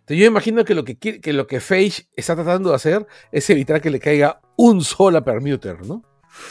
Entonces, 0.00 0.18
yo 0.18 0.26
imagino 0.26 0.64
que 0.64 0.74
lo 0.74 0.84
que, 0.84 0.96
que 0.96 1.32
lo 1.32 1.46
que 1.46 1.60
Feige 1.60 2.06
está 2.14 2.34
tratando 2.36 2.70
de 2.70 2.76
hacer 2.76 3.06
es 3.32 3.50
evitar 3.50 3.80
que 3.80 3.90
le 3.90 3.98
caiga 4.00 4.40
un 4.56 4.82
solo 4.84 5.18
a 5.18 5.24
Permuter, 5.24 5.84
¿no? 5.84 6.02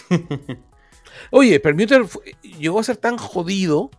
Oye, 1.32 1.60
Permuter 1.60 2.06
fue- 2.06 2.36
llegó 2.44 2.80
a 2.80 2.84
ser 2.84 2.98
tan 2.98 3.18
jodido 3.18 3.90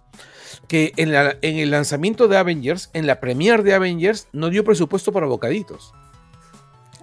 que 0.69 0.93
en, 0.97 1.13
la- 1.13 1.37
en 1.43 1.57
el 1.57 1.71
lanzamiento 1.71 2.29
de 2.29 2.37
Avengers, 2.37 2.91
en 2.93 3.07
la 3.07 3.21
premiere 3.21 3.63
de 3.63 3.75
Avengers, 3.75 4.29
no 4.33 4.51
dio 4.51 4.65
presupuesto 4.65 5.13
para 5.13 5.27
bocaditos. 5.27 5.93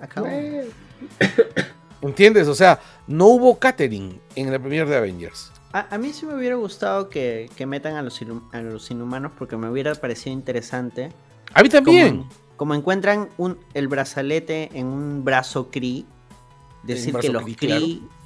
Acabo. 0.01 0.27
¿Entiendes? 2.01 2.47
O 2.47 2.55
sea, 2.55 2.79
no 3.07 3.27
hubo 3.27 3.57
catering 3.59 4.19
en 4.35 4.51
la 4.51 4.59
premiere 4.59 4.89
de 4.89 4.97
Avengers. 4.97 5.51
A, 5.71 5.93
a 5.95 5.97
mí 5.97 6.11
sí 6.13 6.25
me 6.25 6.35
hubiera 6.35 6.55
gustado 6.55 7.09
que, 7.09 7.49
que 7.55 7.65
metan 7.65 7.95
a 7.95 8.01
los, 8.01 8.19
a 8.51 8.61
los 8.61 8.91
inhumanos 8.91 9.31
porque 9.37 9.55
me 9.57 9.69
hubiera 9.69 9.95
parecido 9.95 10.33
interesante. 10.33 11.11
A 11.53 11.63
mí 11.63 11.69
también. 11.69 12.17
Como, 12.23 12.29
como 12.57 12.75
encuentran 12.75 13.29
un, 13.37 13.57
el 13.73 13.87
brazalete 13.87 14.69
en 14.73 14.85
un 14.87 15.23
brazo 15.23 15.71
Kree, 15.71 16.05
decir 16.83 17.13
brazo 17.13 17.27
que 17.27 17.33
los 17.33 17.43
Kree, 17.43 17.55
claro. 17.57 17.85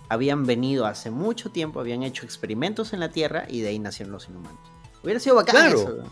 habían 0.10 0.46
venido 0.46 0.86
hace 0.86 1.12
mucho 1.12 1.52
tiempo, 1.52 1.80
habían 1.80 2.04
hecho 2.04 2.26
experimentos 2.26 2.94
en 2.94 3.00
la 3.00 3.10
Tierra 3.10 3.46
y 3.48 3.62
de 3.62 3.70
ahí 3.70 3.80
nacieron 3.80 4.12
los 4.12 4.28
inhumanos. 4.28 4.60
Hubiera 5.04 5.20
sido 5.20 5.36
bacán 5.36 5.56
Claro. 5.56 5.80
eso. 5.80 6.04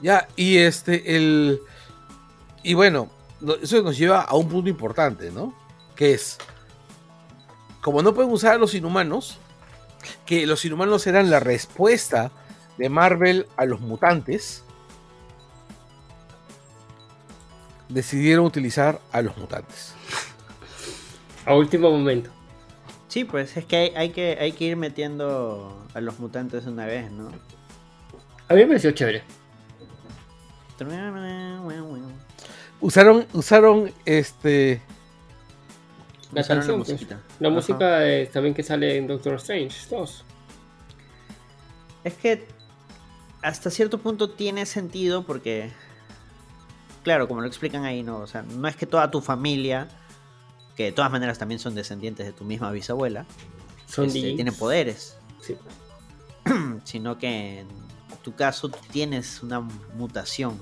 Ya, 0.00 0.26
y 0.36 0.56
este, 0.58 1.16
el. 1.16 1.60
Y 2.62 2.74
bueno, 2.74 3.08
no- 3.08 3.12
eso 3.62 3.82
nos 3.82 3.98
lleva 3.98 4.20
a 4.20 4.34
un 4.34 4.48
punto 4.48 4.68
importante, 4.68 5.30
¿no? 5.30 5.54
Que 5.96 6.14
es. 6.14 6.38
Como 7.80 8.02
no 8.02 8.14
pueden 8.14 8.30
usar 8.30 8.54
a 8.54 8.58
los 8.58 8.74
inhumanos, 8.74 9.38
que 10.26 10.46
los 10.46 10.64
inhumanos 10.64 11.06
eran 11.06 11.30
la 11.30 11.40
respuesta 11.40 12.30
de 12.78 12.88
Marvel 12.88 13.46
a 13.56 13.64
los 13.64 13.80
mutantes, 13.80 14.64
decidieron 17.88 18.44
utilizar 18.44 19.00
a 19.10 19.22
los 19.22 19.36
mutantes. 19.36 19.94
a 21.44 21.54
último 21.54 21.90
momento. 21.90 22.30
Sí, 23.08 23.24
pues 23.24 23.56
es 23.56 23.64
que 23.66 23.76
hay, 23.76 23.92
hay 23.94 24.10
que 24.10 24.38
hay 24.40 24.52
que 24.52 24.64
ir 24.64 24.76
metiendo 24.76 25.84
a 25.92 26.00
los 26.00 26.18
mutantes 26.18 26.66
una 26.66 26.86
vez, 26.86 27.10
¿no? 27.10 27.28
A 28.48 28.54
mí 28.54 28.60
me 28.60 28.68
pareció 28.68 28.92
chévere. 28.92 29.22
Usaron, 32.82 33.26
usaron 33.32 33.90
este. 34.04 34.82
La 36.32 36.40
Usaron 36.42 36.58
canción, 36.58 36.78
la 36.78 36.84
pues. 36.84 36.88
musiquita. 36.92 37.20
La 37.40 37.48
Ajá. 37.48 37.54
música 37.54 38.06
eh, 38.08 38.26
también 38.26 38.54
que 38.54 38.62
sale 38.62 38.96
en 38.96 39.06
Doctor 39.06 39.34
Strange 39.36 39.76
2. 39.90 40.24
Es 42.04 42.14
que 42.14 42.46
hasta 43.42 43.70
cierto 43.70 43.98
punto 43.98 44.30
tiene 44.30 44.66
sentido 44.66 45.24
porque, 45.24 45.70
claro, 47.04 47.28
como 47.28 47.40
lo 47.40 47.46
explican 47.46 47.84
ahí, 47.84 48.02
no, 48.02 48.18
o 48.18 48.26
sea, 48.26 48.42
no 48.42 48.66
es 48.66 48.74
que 48.76 48.86
toda 48.86 49.10
tu 49.10 49.20
familia, 49.20 49.88
que 50.76 50.84
de 50.84 50.92
todas 50.92 51.10
maneras 51.12 51.38
también 51.38 51.60
son 51.60 51.74
descendientes 51.74 52.26
de 52.26 52.32
tu 52.32 52.44
misma 52.44 52.70
bisabuela, 52.72 53.24
Son 53.86 54.06
este, 54.06 54.34
tienen 54.34 54.54
poderes, 54.54 55.16
Sí. 55.40 55.56
sino 56.84 57.18
que 57.18 57.60
en 57.60 57.68
tu 58.22 58.34
caso 58.34 58.68
tú 58.68 58.78
tienes 58.90 59.42
una 59.42 59.60
mutación. 59.60 60.58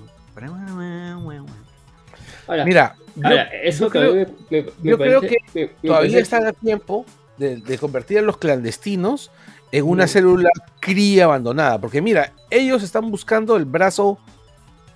Ahora, 2.46 2.64
Mira, 2.64 2.96
yo- 3.16 3.26
ahora, 3.26 3.42
eso 3.62 3.84
yo 3.84 3.90
creo- 3.90 4.06
también 4.08 4.36
me, 4.50 4.56
me- 4.62 4.62
me 4.82 4.90
yo 4.90 4.98
creo 4.98 5.20
parece- 5.20 5.36
que 5.52 5.60
me- 5.60 5.66
me 5.82 5.88
todavía 5.88 6.10
parece- 6.10 6.20
están 6.20 6.46
a 6.46 6.52
tiempo 6.52 7.06
de, 7.38 7.56
de 7.56 7.78
convertir 7.78 8.18
a 8.18 8.22
los 8.22 8.36
clandestinos 8.38 9.30
en 9.72 9.84
una 9.86 10.04
Mm. 10.04 10.08
célula 10.08 10.50
CRI 10.80 11.20
abandonada. 11.20 11.80
Porque 11.80 12.02
mira, 12.02 12.32
ellos 12.50 12.82
están 12.82 13.10
buscando 13.10 13.56
el 13.56 13.64
brazo, 13.64 14.18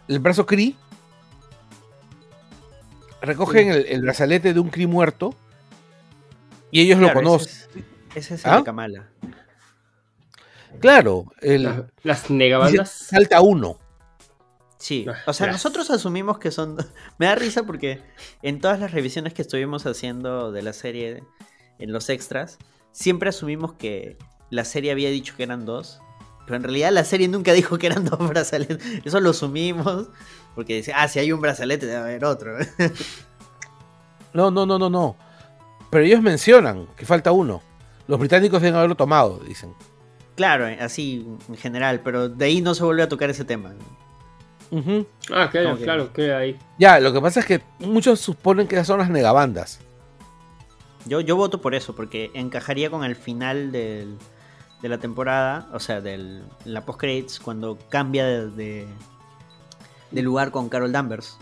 el 0.09 0.19
brazo 0.19 0.45
CRI. 0.47 0.77
Recogen 3.23 3.71
el, 3.71 3.87
el 3.87 4.03
brazalete 4.03 4.53
de 4.53 4.61
un 4.61 4.69
CRI 4.69 4.87
muerto. 4.87 5.35
Y 6.71 6.81
ellos 6.81 6.99
lo 6.99 7.13
conocen. 7.13 7.49
Ese 7.49 7.79
es, 7.79 8.17
ese 8.17 8.35
es 8.35 8.45
el 8.45 8.51
¿Ah? 8.51 8.63
Kamala. 8.65 9.09
Claro, 10.81 11.27
el, 11.41 11.63
las, 11.63 11.83
las 12.03 12.31
negabandas. 12.31 12.91
salta 12.91 13.41
uno. 13.41 13.79
Sí, 14.85 15.07
Ah, 15.09 15.17
o 15.25 15.33
sea, 15.33 15.47
nosotros 15.47 15.91
asumimos 15.91 16.39
que 16.39 16.51
son... 16.51 16.77
Me 17.19 17.25
da 17.25 17.37
risa 17.37 17.63
porque 17.63 18.03
en 18.43 18.61
todas 18.61 18.79
las 18.79 18.93
revisiones 18.93 19.33
que 19.33 19.41
estuvimos 19.41 19.87
haciendo 19.87 20.53
de 20.53 20.61
la 20.61 20.75
serie, 20.75 21.23
en 21.79 21.91
los 21.91 22.11
extras, 22.11 22.59
siempre 22.93 23.31
asumimos 23.31 23.73
que 23.73 24.19
la 24.51 24.67
serie 24.67 24.91
había 24.91 25.09
dicho 25.09 25.35
que 25.39 25.43
eran 25.43 25.65
dos, 25.65 26.03
pero 26.45 26.57
en 26.57 26.65
realidad 26.65 26.93
la 26.93 27.05
serie 27.05 27.29
nunca 27.29 27.53
dijo 27.55 27.79
que 27.79 27.87
eran 27.87 28.05
dos 28.05 28.19
brazaletes. 28.29 28.79
Eso 29.07 29.21
lo 29.21 29.31
asumimos 29.31 30.09
porque 30.55 30.77
dice, 30.77 30.93
ah, 30.95 31.09
si 31.09 31.19
hay 31.19 31.33
un 31.33 31.41
brazalete 31.41 31.87
debe 31.87 32.01
haber 32.01 32.25
otro. 32.27 32.55
No, 34.35 34.51
no, 34.51 34.67
no, 34.67 34.79
no, 34.81 34.91
no. 34.91 35.17
Pero 35.91 36.05
ellos 36.05 36.21
mencionan 36.21 36.89
que 36.97 37.07
falta 37.07 37.31
uno. 37.31 37.63
Los 38.09 38.19
británicos 38.19 38.61
deben 38.61 38.75
haberlo 38.75 38.97
tomado, 38.97 39.39
dicen. 39.39 39.73
claro, 40.35 40.67
así 40.81 41.25
en 41.49 41.57
general, 41.57 42.01
pero 42.01 42.29
de 42.29 42.45
ahí 42.45 42.61
no 42.61 42.75
se 42.75 42.83
vuelve 42.83 43.05
a 43.05 43.09
tocar 43.09 43.31
ese 43.31 43.45
tema. 43.45 43.73
Ujú. 44.79 45.07
Ah, 45.33 45.49
claro, 45.51 45.69
Como 45.69 45.79
que- 45.79 45.85
claro, 45.85 46.13
queda 46.13 46.39
ahí. 46.39 46.59
Ya, 46.79 46.99
lo 47.01 47.13
que 47.13 47.21
pasa 47.21 47.41
es 47.41 47.47
que 47.47 47.63
muchos 47.79 48.21
suponen 48.21 48.67
que 48.67 48.75
esas 48.75 48.87
son 48.89 48.99
las 48.99 49.09
negabandas. 49.11 49.79
Yo, 51.07 51.21
yo 51.21 51.37
voto 51.37 51.61
por 51.61 51.75
eso, 51.75 51.95
porque 51.95 52.31
encajaría 52.35 52.91
con 52.91 53.05
el 53.05 53.15
final 53.15 53.71
del- 53.73 54.17
de 54.83 54.89
la 54.89 54.99
temporada, 54.99 55.69
o 55.73 55.79
sea, 55.81 56.01
del, 56.01 56.43
la 56.65 56.85
post-credits, 56.85 57.41
cuando 57.41 57.79
cambia 57.89 58.27
de, 58.27 58.51
de- 58.51 58.87
de 60.11 60.23
lugar 60.23 60.51
con 60.51 60.69
Carol 60.69 60.91
Danvers. 60.93 61.37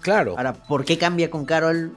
Claro. 0.00 0.34
Ahora, 0.36 0.52
¿por 0.52 0.84
qué 0.84 0.98
cambia 0.98 1.30
con 1.30 1.44
Carol? 1.44 1.92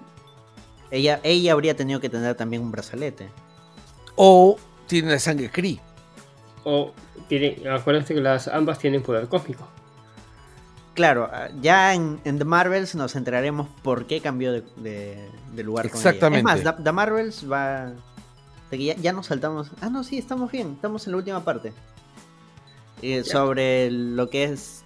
Ella, 0.89 1.19
ella 1.23 1.53
habría 1.53 1.75
tenido 1.75 1.99
que 1.99 2.09
tener 2.09 2.35
también 2.35 2.61
un 2.61 2.71
brazalete. 2.71 3.29
O 4.15 4.57
tiene 4.87 5.11
la 5.11 5.19
sangre 5.19 5.49
Cree. 5.49 5.79
O 6.63 6.91
tiene, 7.27 7.61
acuérdense 7.69 8.13
que 8.13 8.21
las 8.21 8.47
ambas 8.47 8.77
tienen 8.79 9.01
poder 9.03 9.27
cósmico. 9.27 9.67
Claro, 10.93 11.29
ah, 11.31 11.47
ya 11.61 11.93
en, 11.93 12.19
en 12.25 12.37
The 12.37 12.43
Marvels 12.45 12.95
nos 12.95 13.15
enteraremos 13.15 13.67
por 13.81 14.07
qué 14.07 14.19
cambió 14.19 14.51
de, 14.51 14.63
de- 14.77 15.29
de 15.53 15.63
lugar 15.63 15.89
con 15.89 15.99
ella. 15.99 16.09
Exactamente. 16.09 16.39
Es 16.39 16.65
más, 16.65 16.75
The, 16.77 16.83
The 16.83 16.91
Marvels 16.91 17.49
va... 17.51 17.85
de 18.69 18.77
que 18.77 18.83
ya, 18.85 18.95
ya 18.95 19.13
nos 19.13 19.27
saltamos... 19.27 19.71
Ah, 19.81 19.89
no, 19.89 20.03
sí, 20.03 20.17
estamos 20.17 20.51
bien. 20.51 20.73
Estamos 20.73 21.05
en 21.07 21.11
la 21.11 21.17
última 21.17 21.43
parte. 21.45 21.71
Eh, 23.01 23.23
sobre 23.23 23.89
lo 23.91 24.29
que 24.29 24.43
es... 24.45 24.83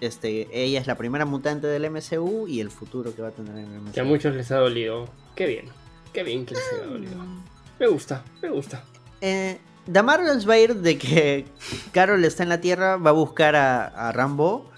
Este, 0.00 0.48
ella 0.52 0.80
es 0.80 0.86
la 0.86 0.94
primera 0.96 1.24
mutante 1.26 1.66
del 1.66 1.90
MCU 1.90 2.46
y 2.48 2.60
el 2.60 2.70
futuro 2.70 3.14
que 3.14 3.20
va 3.22 3.28
a 3.28 3.32
tener 3.32 3.56
en 3.56 3.72
el 3.72 3.80
MCU. 3.80 3.92
Que 3.92 4.00
a 4.00 4.04
muchos 4.04 4.34
les 4.34 4.50
ha 4.50 4.56
dolido. 4.56 5.08
Qué 5.34 5.46
bien. 5.46 5.66
Qué 6.12 6.22
bien 6.22 6.46
que 6.46 6.54
les 6.54 6.64
haya 6.74 6.86
dolido. 6.86 7.16
Me 7.78 7.86
gusta, 7.86 8.22
me 8.42 8.48
gusta. 8.50 8.82
Eh, 9.20 9.58
The 9.90 10.02
Marvels 10.02 10.48
va 10.48 10.54
a 10.54 10.58
ir 10.58 10.76
de 10.76 10.96
que 10.98 11.46
Carol 11.92 12.24
está 12.24 12.42
en 12.44 12.48
la 12.50 12.60
Tierra, 12.60 12.96
va 12.96 13.10
a 13.10 13.14
buscar 13.14 13.56
a, 13.56 13.86
a 13.86 14.12
Rambo 14.12 14.69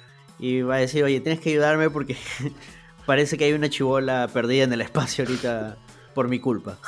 y 0.42 0.62
va 0.62 0.74
a 0.74 0.78
decir, 0.78 1.04
oye, 1.04 1.20
tienes 1.20 1.40
que 1.40 1.50
ayudarme 1.50 1.88
porque 1.88 2.16
parece 3.06 3.38
que 3.38 3.44
hay 3.44 3.52
una 3.52 3.70
chivola 3.70 4.28
perdida 4.32 4.64
en 4.64 4.72
el 4.72 4.80
espacio 4.80 5.24
ahorita 5.24 5.76
por 6.14 6.26
mi 6.28 6.40
culpa. 6.40 6.78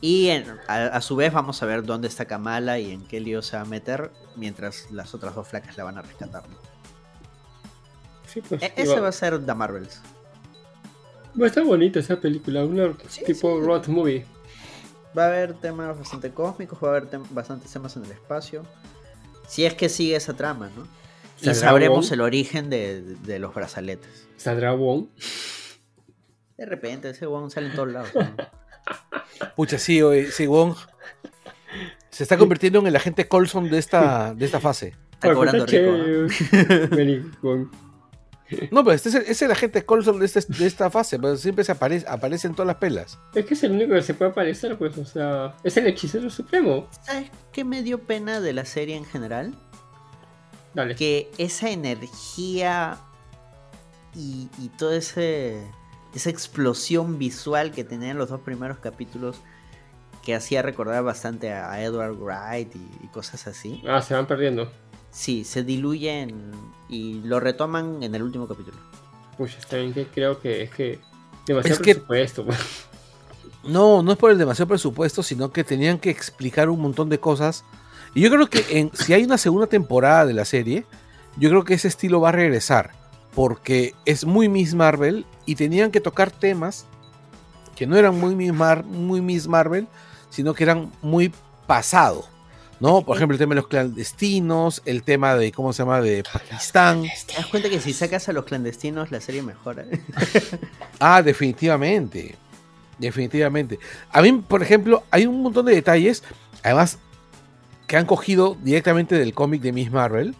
Y 0.00 0.28
en- 0.28 0.58
a, 0.68 0.86
a 0.86 1.00
su 1.00 1.16
vez 1.16 1.32
vamos 1.32 1.62
a 1.62 1.66
ver 1.66 1.84
dónde 1.84 2.08
está 2.08 2.24
Kamala 2.24 2.78
y 2.78 2.90
en 2.92 3.06
qué 3.06 3.20
lío 3.20 3.42
se 3.42 3.56
va 3.56 3.62
a 3.62 3.66
meter 3.66 4.10
mientras 4.36 4.90
las 4.90 5.14
otras 5.14 5.34
dos 5.34 5.46
flacas 5.46 5.76
la 5.76 5.84
van 5.84 5.98
a 5.98 6.02
rescatar. 6.02 6.42
Sí, 8.26 8.40
pues, 8.42 8.62
E- 8.62 8.72
ese 8.76 8.94
va, 8.96 9.00
va 9.02 9.08
a 9.08 9.12
ser 9.12 9.44
The 9.44 9.54
Marvels. 9.54 10.00
va 11.40 11.44
a 11.44 11.48
estar 11.48 11.64
bonita 11.64 11.98
esa 12.00 12.16
película, 12.20 12.64
una 12.64 12.92
Sí, 13.08 13.24
tipo 13.24 13.58
sí. 13.58 13.66
road 13.66 13.86
movie. 13.88 14.26
Va 15.16 15.24
a 15.24 15.26
haber 15.28 15.54
temas 15.54 15.96
bastante 15.98 16.30
cósmicos, 16.32 16.78
va 16.82 16.88
a 16.88 16.90
haber 16.90 17.10
tem- 17.10 17.26
bastantes 17.30 17.72
temas 17.72 17.96
en 17.96 18.04
el 18.04 18.10
espacio. 18.12 18.62
Si 19.48 19.64
es 19.64 19.74
que 19.74 19.88
sigue 19.88 20.14
esa 20.14 20.34
trama, 20.34 20.70
¿no? 20.76 20.86
Y 21.40 21.44
¿Saldrá 21.46 21.68
sabremos 21.68 22.06
Wong? 22.06 22.12
el 22.14 22.20
origen 22.20 22.70
de, 22.70 23.02
de 23.02 23.38
los 23.38 23.54
brazaletes. 23.54 24.26
Saldrá 24.36 24.72
Wong. 24.72 25.06
De 26.56 26.66
repente, 26.66 27.10
ese 27.10 27.26
Wong 27.26 27.50
sale 27.50 27.68
en 27.68 27.74
todos 27.74 27.92
lados. 27.92 28.10
¿no? 28.14 28.34
Pucha, 29.56 29.78
sí, 29.78 30.02
oye, 30.02 30.30
sí, 30.30 30.46
Wong 30.46 30.74
se 32.10 32.22
está 32.24 32.36
convirtiendo 32.36 32.80
en 32.80 32.86
el 32.88 32.96
agente 32.96 33.28
Colson 33.28 33.70
de 33.70 33.78
esta, 33.78 34.34
de 34.34 34.44
esta 34.46 34.58
fase. 34.60 34.94
Está 35.12 35.32
cobrando 35.34 35.64
puta, 35.64 35.76
rico. 35.76 37.32
¿no? 37.42 37.70
No, 38.70 38.82
pero 38.82 38.94
este 38.94 39.10
es 39.10 39.14
el, 39.14 39.22
es 39.24 39.42
el 39.42 39.50
agente 39.52 39.84
Colson 39.84 40.18
de, 40.18 40.24
este- 40.24 40.40
de 40.54 40.66
esta 40.66 40.88
fase, 40.90 41.18
pero 41.18 41.36
siempre 41.36 41.64
se 41.64 41.72
aparece, 41.72 42.06
aparece 42.08 42.46
en 42.46 42.54
todas 42.54 42.66
las 42.66 42.76
pelas. 42.76 43.18
Es 43.34 43.44
que 43.44 43.52
es 43.52 43.62
el 43.62 43.72
único 43.72 43.92
que 43.92 44.00
se 44.00 44.14
puede 44.14 44.30
aparecer, 44.30 44.78
pues, 44.78 44.96
o 44.96 45.04
sea, 45.04 45.54
es 45.62 45.76
el 45.76 45.86
hechicero 45.86 46.30
supremo. 46.30 46.88
¿Sabes 47.02 47.30
qué 47.52 47.62
me 47.62 47.82
dio 47.82 47.98
pena 47.98 48.40
de 48.40 48.54
la 48.54 48.64
serie 48.64 48.96
en 48.96 49.04
general? 49.04 49.54
Dale. 50.74 50.94
que 50.96 51.30
esa 51.38 51.70
energía 51.70 52.98
y, 54.14 54.48
y 54.58 54.68
toda 54.78 54.96
ese, 54.96 55.62
esa 56.14 56.30
explosión 56.30 57.18
visual 57.18 57.72
que 57.72 57.84
tenían 57.84 58.18
los 58.18 58.28
dos 58.30 58.40
primeros 58.40 58.78
capítulos 58.78 59.36
que 60.24 60.34
hacía 60.34 60.62
recordar 60.62 61.02
bastante 61.04 61.52
a, 61.52 61.82
Edward 61.82 62.16
Wright 62.18 62.74
y, 62.76 63.04
y 63.04 63.08
cosas 63.08 63.46
así, 63.46 63.82
Ah, 63.88 64.02
se 64.02 64.14
van 64.14 64.26
perdiendo. 64.26 64.70
sí, 65.10 65.44
se 65.44 65.62
diluyen 65.62 66.50
y 66.88 67.20
lo 67.22 67.40
retoman 67.40 68.02
en 68.02 68.14
el 68.14 68.22
último 68.22 68.46
capítulo. 68.46 68.76
Pues 69.36 69.56
está 69.56 69.76
bien 69.76 69.92
que 69.94 70.06
creo 70.06 70.40
que 70.40 70.62
es 70.64 70.70
que 70.70 70.98
demasiado 71.46 71.76
Es 71.76 71.82
que- 71.82 71.94
presupuesto. 71.94 72.44
pues. 72.44 72.58
No, 73.64 74.02
no 74.02 74.12
es 74.12 74.18
por 74.18 74.30
el 74.30 74.38
demasiado 74.38 74.68
presupuesto, 74.68 75.22
sino 75.22 75.50
que 75.52 75.64
tenían 75.64 75.98
que 75.98 76.10
explicar 76.10 76.68
un 76.70 76.80
montón 76.80 77.08
de 77.08 77.18
cosas. 77.20 77.64
Y 78.14 78.20
yo 78.22 78.30
creo 78.30 78.48
que 78.48 78.64
en- 78.78 78.90
si 78.94 79.12
hay 79.12 79.24
una 79.24 79.38
segunda 79.38 79.66
temporada 79.66 80.26
de 80.26 80.34
la 80.34 80.44
serie, 80.44 80.84
yo 81.36 81.48
creo 81.50 81.64
que 81.64 81.74
ese 81.74 81.88
estilo 81.88 82.20
va 82.20 82.30
a 82.30 82.32
regresar. 82.32 82.90
Porque 83.34 83.94
es 84.04 84.24
muy 84.24 84.48
Miss 84.48 84.74
Marvel 84.74 85.24
y 85.46 85.54
tenían 85.54 85.90
que 85.90 86.00
tocar 86.00 86.30
temas 86.30 86.86
que 87.76 87.86
no 87.86 87.96
eran 87.96 88.18
muy 88.18 88.34
Miss, 88.34 88.52
Mar- 88.52 88.84
muy 88.84 89.20
Miss 89.20 89.46
Marvel, 89.46 89.86
sino 90.30 90.52
que 90.54 90.64
eran 90.64 90.90
muy 91.02 91.32
pasado. 91.66 92.24
¿No? 92.80 93.02
Por 93.02 93.16
ejemplo, 93.16 93.34
el 93.34 93.38
tema 93.40 93.54
de 93.56 93.60
los 93.60 93.66
clandestinos, 93.68 94.82
el 94.84 95.02
tema 95.02 95.34
de, 95.34 95.50
¿cómo 95.50 95.72
se 95.72 95.82
llama?, 95.82 96.00
de 96.00 96.22
Pakistán. 96.32 97.02
¿Te 97.26 97.34
das 97.34 97.46
cuenta 97.46 97.68
que 97.68 97.80
si 97.80 97.92
sacas 97.92 98.28
a 98.28 98.32
los 98.32 98.44
clandestinos 98.44 99.10
la 99.10 99.20
serie 99.20 99.42
mejora? 99.42 99.84
Ah, 101.00 101.20
definitivamente. 101.22 102.36
Definitivamente. 102.98 103.78
A 104.10 104.22
mí, 104.22 104.32
por 104.46 104.62
ejemplo, 104.62 105.02
hay 105.10 105.26
un 105.26 105.42
montón 105.42 105.66
de 105.66 105.74
detalles, 105.74 106.22
además, 106.62 106.98
que 107.88 107.96
han 107.96 108.06
cogido 108.06 108.56
directamente 108.62 109.18
del 109.18 109.34
cómic 109.34 109.60
de 109.62 109.72
Miss 109.72 109.90
Marvel 109.90 110.36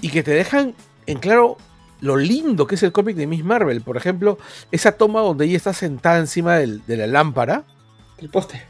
y 0.00 0.08
que 0.08 0.22
te 0.22 0.30
dejan 0.30 0.74
en 1.06 1.18
claro 1.18 1.58
lo 2.00 2.16
lindo 2.16 2.66
que 2.66 2.76
es 2.76 2.82
el 2.82 2.92
cómic 2.92 3.16
de 3.16 3.26
Miss 3.26 3.44
Marvel. 3.44 3.82
Por 3.82 3.96
ejemplo, 3.98 4.38
esa 4.70 4.92
toma 4.92 5.20
donde 5.20 5.44
ella 5.44 5.56
está 5.58 5.72
sentada 5.74 6.18
encima 6.18 6.54
del- 6.56 6.84
de 6.86 6.96
la 6.96 7.06
lámpara, 7.06 7.64
El 8.18 8.30
poste. 8.30 8.62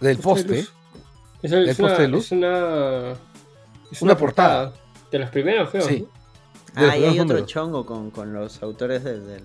del 0.00 0.16
Poste. 0.18 0.60
Es, 1.42 1.52
el- 1.52 1.64
¿El 1.64 1.68
es 1.70 1.78
una, 1.78 1.88
poste 1.88 2.02
de 2.02 2.08
luz? 2.08 2.24
es 2.26 2.32
una. 2.32 3.12
es 3.90 4.02
Una 4.02 4.16
portada. 4.16 4.72
De 5.10 5.18
los 5.18 5.30
primeros, 5.30 5.70
creo. 5.70 5.82
Sí. 5.86 6.06
¿no? 6.74 6.86
Ah, 6.88 6.96
y 6.96 7.04
hay 7.04 7.18
otro 7.20 7.40
chongo 7.46 7.84
con, 7.84 8.10
con 8.12 8.32
los 8.32 8.62
autores 8.62 9.02
de, 9.02 9.18
del- 9.20 9.42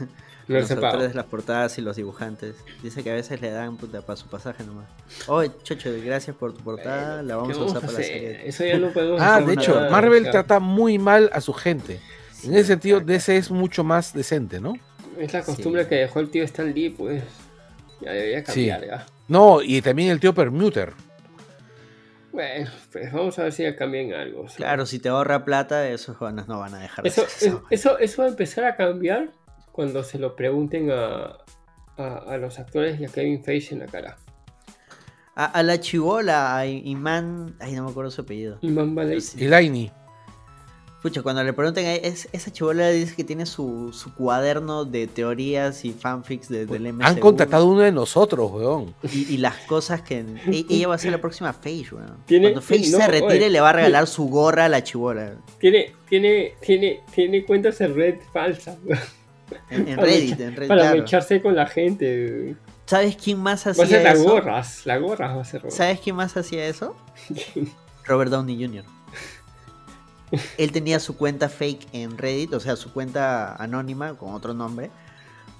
los 0.48 0.70
autores 0.70 1.08
de 1.08 1.14
las 1.14 1.26
portadas 1.26 1.78
y 1.78 1.82
los 1.82 1.96
dibujantes. 1.96 2.56
Dice 2.82 3.02
que 3.02 3.10
a 3.10 3.14
veces 3.14 3.40
le 3.40 3.50
dan 3.50 3.76
puta 3.76 4.02
para 4.02 4.16
su 4.16 4.26
pasaje 4.26 4.62
nomás. 4.64 4.86
Oye, 5.26 5.50
Chocho, 5.62 5.90
gracias 6.04 6.36
por 6.36 6.52
tu 6.54 6.60
portada, 6.62 7.22
la 7.22 7.36
vamos 7.36 7.56
¿Qué 7.56 7.62
a 7.62 7.66
usar 7.66 7.80
para 7.80 7.92
la 7.92 7.98
hacer? 7.98 8.12
serie. 8.12 8.48
Eso 8.48 8.64
ya 8.64 8.78
no 8.78 8.88
podemos 8.92 9.20
Ah, 9.24 9.40
de 9.40 9.54
hecho, 9.54 9.74
Marvel 9.90 10.30
trata 10.30 10.60
muy 10.60 10.98
mal 10.98 11.30
a 11.32 11.40
su 11.40 11.52
gente. 11.52 11.94
En 12.44 12.50
Sí, 12.50 12.56
ese 12.56 12.64
sentido. 12.66 13.00
DC 13.00 13.36
es 13.36 13.50
mucho 13.50 13.84
más 13.84 14.12
decente, 14.12 14.60
¿no? 14.60 14.74
Es 15.18 15.32
la 15.32 15.42
costumbre 15.42 15.84
Sí. 15.84 15.88
que 15.88 15.94
dejó 15.96 16.20
el 16.20 16.28
tío 16.30 16.44
Stan 16.44 16.72
Lee, 16.74 16.90
pues. 16.90 17.22
Ya 18.00 18.10
debería 18.12 18.40
Sí. 18.40 18.44
cambiar, 18.68 18.86
ya. 18.86 19.06
No, 19.28 19.62
y 19.62 19.80
también 19.80 20.10
el 20.10 20.20
tío 20.20 20.34
Permuter. 20.34 20.92
Bueno, 22.32 22.68
pues 22.92 23.12
vamos 23.12 23.38
a 23.38 23.44
ver 23.44 23.52
si 23.52 23.62
ya 23.62 23.76
cambian 23.76 24.12
algo. 24.12 24.46
Claro, 24.56 24.86
si 24.86 24.98
te 24.98 25.08
ahorra 25.08 25.44
plata, 25.44 25.88
esos 25.88 26.16
jóvenes 26.16 26.48
no 26.48 26.58
van 26.58 26.74
a 26.74 26.78
dejar 26.80 27.04
de 27.04 27.08
Eso, 27.08 27.22
hacer 27.22 27.48
eso. 27.48 27.64
eso, 27.70 27.98
eso 27.98 28.22
va 28.22 28.26
a 28.26 28.30
empezar 28.30 28.64
a 28.64 28.74
cambiar 28.74 29.28
cuando 29.74 30.04
se 30.04 30.18
lo 30.20 30.36
pregunten 30.36 30.90
a, 30.92 31.36
a, 31.96 32.16
a 32.28 32.38
los 32.38 32.60
actores 32.60 33.00
y 33.00 33.04
a 33.04 33.08
Kevin 33.08 33.42
Feige 33.42 33.74
en 33.74 33.80
la 33.80 33.86
cara. 33.86 34.16
A, 35.34 35.46
a 35.46 35.62
la 35.64 35.80
chivola, 35.80 36.56
a 36.56 36.64
Iman. 36.66 37.56
Ay, 37.58 37.72
no 37.72 37.84
me 37.84 37.90
acuerdo 37.90 38.12
su 38.12 38.20
apellido. 38.20 38.58
Y 38.62 38.68
Man 38.68 38.94
Valley, 38.94 39.18
Y 39.36 39.46
Laini. 39.48 39.90
Pucha, 41.02 41.22
cuando 41.22 41.42
le 41.42 41.52
pregunten, 41.52 41.84
a 41.86 41.94
es- 41.96 42.28
esa 42.32 42.52
chivola 42.52 42.88
dice 42.90 43.14
que 43.16 43.24
tiene 43.24 43.44
su, 43.46 43.92
su 43.92 44.14
cuaderno 44.14 44.84
de 44.86 45.06
teorías 45.08 45.84
y 45.84 45.92
fanfics 45.92 46.48
de- 46.48 46.66
del 46.66 46.86
MCU. 46.94 47.04
Han 47.04 47.18
contratado 47.18 47.66
uno 47.66 47.80
de 47.80 47.90
nosotros, 47.92 48.48
weón. 48.52 48.94
Y, 49.12 49.34
y 49.34 49.36
las 49.38 49.56
cosas 49.66 50.02
que. 50.02 50.20
e- 50.20 50.64
ella 50.70 50.86
va 50.88 50.94
a 50.94 50.98
ser 50.98 51.10
la 51.10 51.20
próxima 51.20 51.52
Phage, 51.52 51.88
weón. 51.92 52.16
Tiene- 52.26 52.52
Cuando 52.52 52.60
no, 52.60 52.66
se 52.98 53.06
retire, 53.08 53.26
oye. 53.26 53.50
le 53.50 53.60
va 53.60 53.70
a 53.70 53.72
regalar 53.74 54.06
su 54.06 54.28
gorra 54.28 54.66
a 54.66 54.68
la 54.68 54.82
chivola. 54.84 55.34
tiene, 55.58 55.92
tiene, 56.08 56.54
tiene, 56.62 57.00
tiene 57.12 57.44
cuentas 57.44 57.80
en 57.80 57.94
red 57.96 58.14
falsa. 58.32 58.78
En, 59.70 59.96
Reddit, 59.98 60.40
en 60.40 60.56
Reddit. 60.56 60.68
Para 60.68 60.82
claro. 60.82 60.98
mecharse 60.98 61.40
con 61.42 61.54
la 61.56 61.66
gente. 61.66 62.56
¿Sabes 62.86 63.16
quién 63.16 63.38
más 63.38 63.66
Va 63.66 63.70
a 63.70 63.74
ser 63.74 63.84
hacía 63.84 64.02
las 64.02 64.18
eso? 64.18 64.24
gorras. 64.30 64.82
Las 64.84 65.00
gorras 65.00 65.36
va 65.36 65.40
a 65.40 65.44
ser. 65.44 65.62
¿Sabes 65.70 66.00
quién 66.00 66.16
más 66.16 66.36
hacía 66.36 66.66
eso? 66.66 66.96
Robert 68.04 68.30
Downey 68.30 68.56
Jr. 68.62 68.84
Él 70.58 70.72
tenía 70.72 70.98
su 71.00 71.16
cuenta 71.16 71.48
fake 71.48 71.86
en 71.92 72.18
Reddit, 72.18 72.52
o 72.54 72.60
sea, 72.60 72.76
su 72.76 72.92
cuenta 72.92 73.54
anónima 73.56 74.14
con 74.14 74.34
otro 74.34 74.52
nombre, 74.52 74.90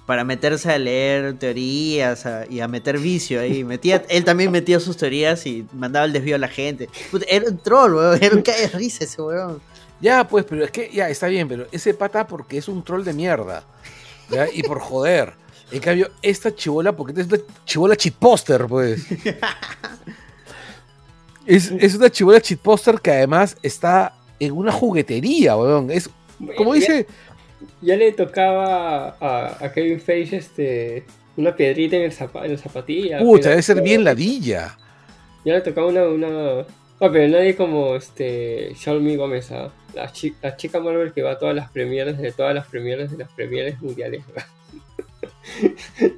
para 0.05 0.23
meterse 0.23 0.71
a 0.71 0.77
leer 0.77 1.37
teorías 1.39 2.25
a- 2.25 2.45
y 2.47 2.59
a 2.59 2.67
meter 2.67 2.99
vicio 2.99 3.39
ahí. 3.39 3.63
Metía, 3.63 4.03
él 4.09 4.23
también 4.25 4.51
metía 4.51 4.79
sus 4.79 4.97
teorías 4.97 5.45
y 5.47 5.65
mandaba 5.73 6.05
el 6.05 6.13
desvío 6.13 6.35
a 6.35 6.39
la 6.39 6.47
gente. 6.49 6.89
Puta, 7.09 7.25
era 7.29 7.49
un 7.49 7.57
troll, 7.57 7.95
weón. 7.95 8.19
Era 8.21 8.35
un 8.35 8.41
cae 8.41 8.61
de 8.61 8.67
risa 8.77 9.05
ese 9.05 9.21
weón. 9.21 9.61
Ya, 10.01 10.27
pues, 10.27 10.45
pero 10.47 10.63
es 10.65 10.71
que 10.71 10.89
ya 10.93 11.09
está 11.09 11.27
bien, 11.27 11.47
pero 11.47 11.67
ese 11.71 11.93
pata 11.93 12.27
porque 12.27 12.57
es 12.57 12.67
un 12.67 12.83
troll 12.83 13.03
de 13.03 13.13
mierda. 13.13 13.63
¿ya? 14.29 14.47
Y 14.51 14.61
por 14.63 14.79
joder. 14.79 15.33
En 15.71 15.79
cambio, 15.79 16.09
esta 16.21 16.53
chivola, 16.53 16.95
porque 16.95 17.19
es 17.19 17.27
una 17.27 17.37
chivola 17.65 17.95
cheat 17.95 18.15
poster, 18.15 18.65
pues. 18.67 19.05
Es, 21.45 21.71
es 21.79 21.93
una 21.95 22.09
chivola 22.09 22.41
cheat 22.41 22.59
poster 22.59 22.99
que 22.99 23.11
además 23.11 23.55
está 23.61 24.15
en 24.39 24.51
una 24.51 24.71
juguetería, 24.71 25.55
weón. 25.55 25.91
Es, 25.91 26.09
como 26.57 26.73
dice, 26.73 27.05
Ya 27.81 27.95
le 27.95 28.11
tocaba 28.13 29.15
a, 29.19 29.57
a 29.63 29.71
Kevin 29.71 30.01
Feige 30.01 30.37
este, 30.37 31.05
una 31.37 31.55
piedrita 31.55 31.97
en 31.97 32.03
el, 32.03 32.11
zapa- 32.11 32.45
en 32.45 32.53
la 32.53 32.57
zapatilla. 32.57 33.19
puta, 33.19 33.49
debe 33.49 33.61
ser 33.61 33.81
bien 33.81 34.03
ladilla. 34.03 34.75
Ya 35.45 35.53
le 35.53 35.61
tocaba 35.61 35.87
una. 35.87 36.07
una... 36.07 36.61
Ah, 36.99 37.09
pero 37.11 37.27
nadie 37.27 37.55
como 37.55 37.95
este 37.95 38.73
Xiaomi 38.75 39.15
Gómez, 39.15 39.51
¿ah? 39.51 39.69
La, 39.95 40.11
chi- 40.11 40.35
la 40.41 40.55
chica 40.55 40.79
Marvel 40.79 41.13
que 41.13 41.21
va 41.23 41.31
a 41.31 41.39
todas 41.39 41.55
las 41.55 41.69
premieres 41.71 42.17
de 42.17 42.31
todas 42.31 42.53
las 42.53 42.67
premieres 42.67 43.11
de 43.11 43.17
las 43.17 43.31
premieres 43.31 43.81
mundiales. 43.81 44.23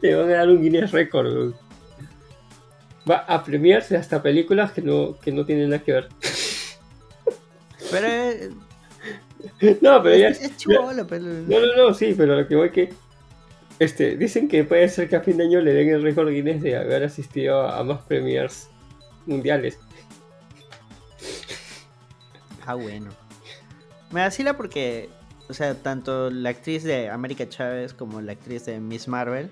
Le 0.02 0.16
van 0.16 0.30
a 0.30 0.34
dar 0.34 0.50
un 0.50 0.62
Guinness 0.62 0.92
Record. 0.92 1.54
Va 3.10 3.18
a 3.20 3.44
premiarse 3.44 3.96
hasta 3.96 4.22
películas 4.22 4.72
que 4.74 4.82
no, 4.82 5.18
que 5.20 5.32
no 5.32 5.46
tienen 5.46 5.70
nada 5.70 5.82
que 5.84 5.94
ver. 5.94 6.10
Pero 7.92 8.08
eh, 9.62 9.78
No, 9.82 10.04
pero 10.04 10.16
ya. 10.18 10.30
es, 10.30 10.42
es 10.42 10.58
chibola, 10.58 11.06
pero... 11.08 11.24
No, 11.24 11.60
no, 11.60 11.76
no, 11.78 11.94
sí, 11.94 12.14
pero 12.18 12.36
lo 12.36 12.48
que 12.48 12.56
voy 12.56 12.72
que. 12.72 12.94
Este, 13.80 14.18
dicen 14.18 14.48
que 14.48 14.64
puede 14.64 14.90
ser 14.90 15.08
que 15.08 15.16
a 15.16 15.22
fin 15.22 15.38
de 15.38 15.44
año 15.46 15.62
le 15.62 15.72
den 15.72 15.90
el 15.90 16.02
récord 16.02 16.30
Guinness 16.30 16.62
de 16.64 16.76
haber 16.76 17.04
asistido 17.04 17.62
a, 17.62 17.78
a 17.80 17.84
más 17.84 18.02
premiers 18.02 18.68
mundiales. 19.26 19.78
Ah, 22.66 22.74
bueno. 22.76 23.12
Me 24.12 24.22
vacila 24.22 24.56
porque, 24.56 25.10
o 25.50 25.54
sea, 25.54 25.76
tanto 25.76 26.30
la 26.30 26.50
actriz 26.50 26.84
de 26.84 27.10
América 27.10 27.48
Chávez 27.50 27.94
como 27.94 28.22
la 28.22 28.34
actriz 28.34 28.66
de 28.66 28.80
Miss 28.80 29.08
Marvel 29.08 29.50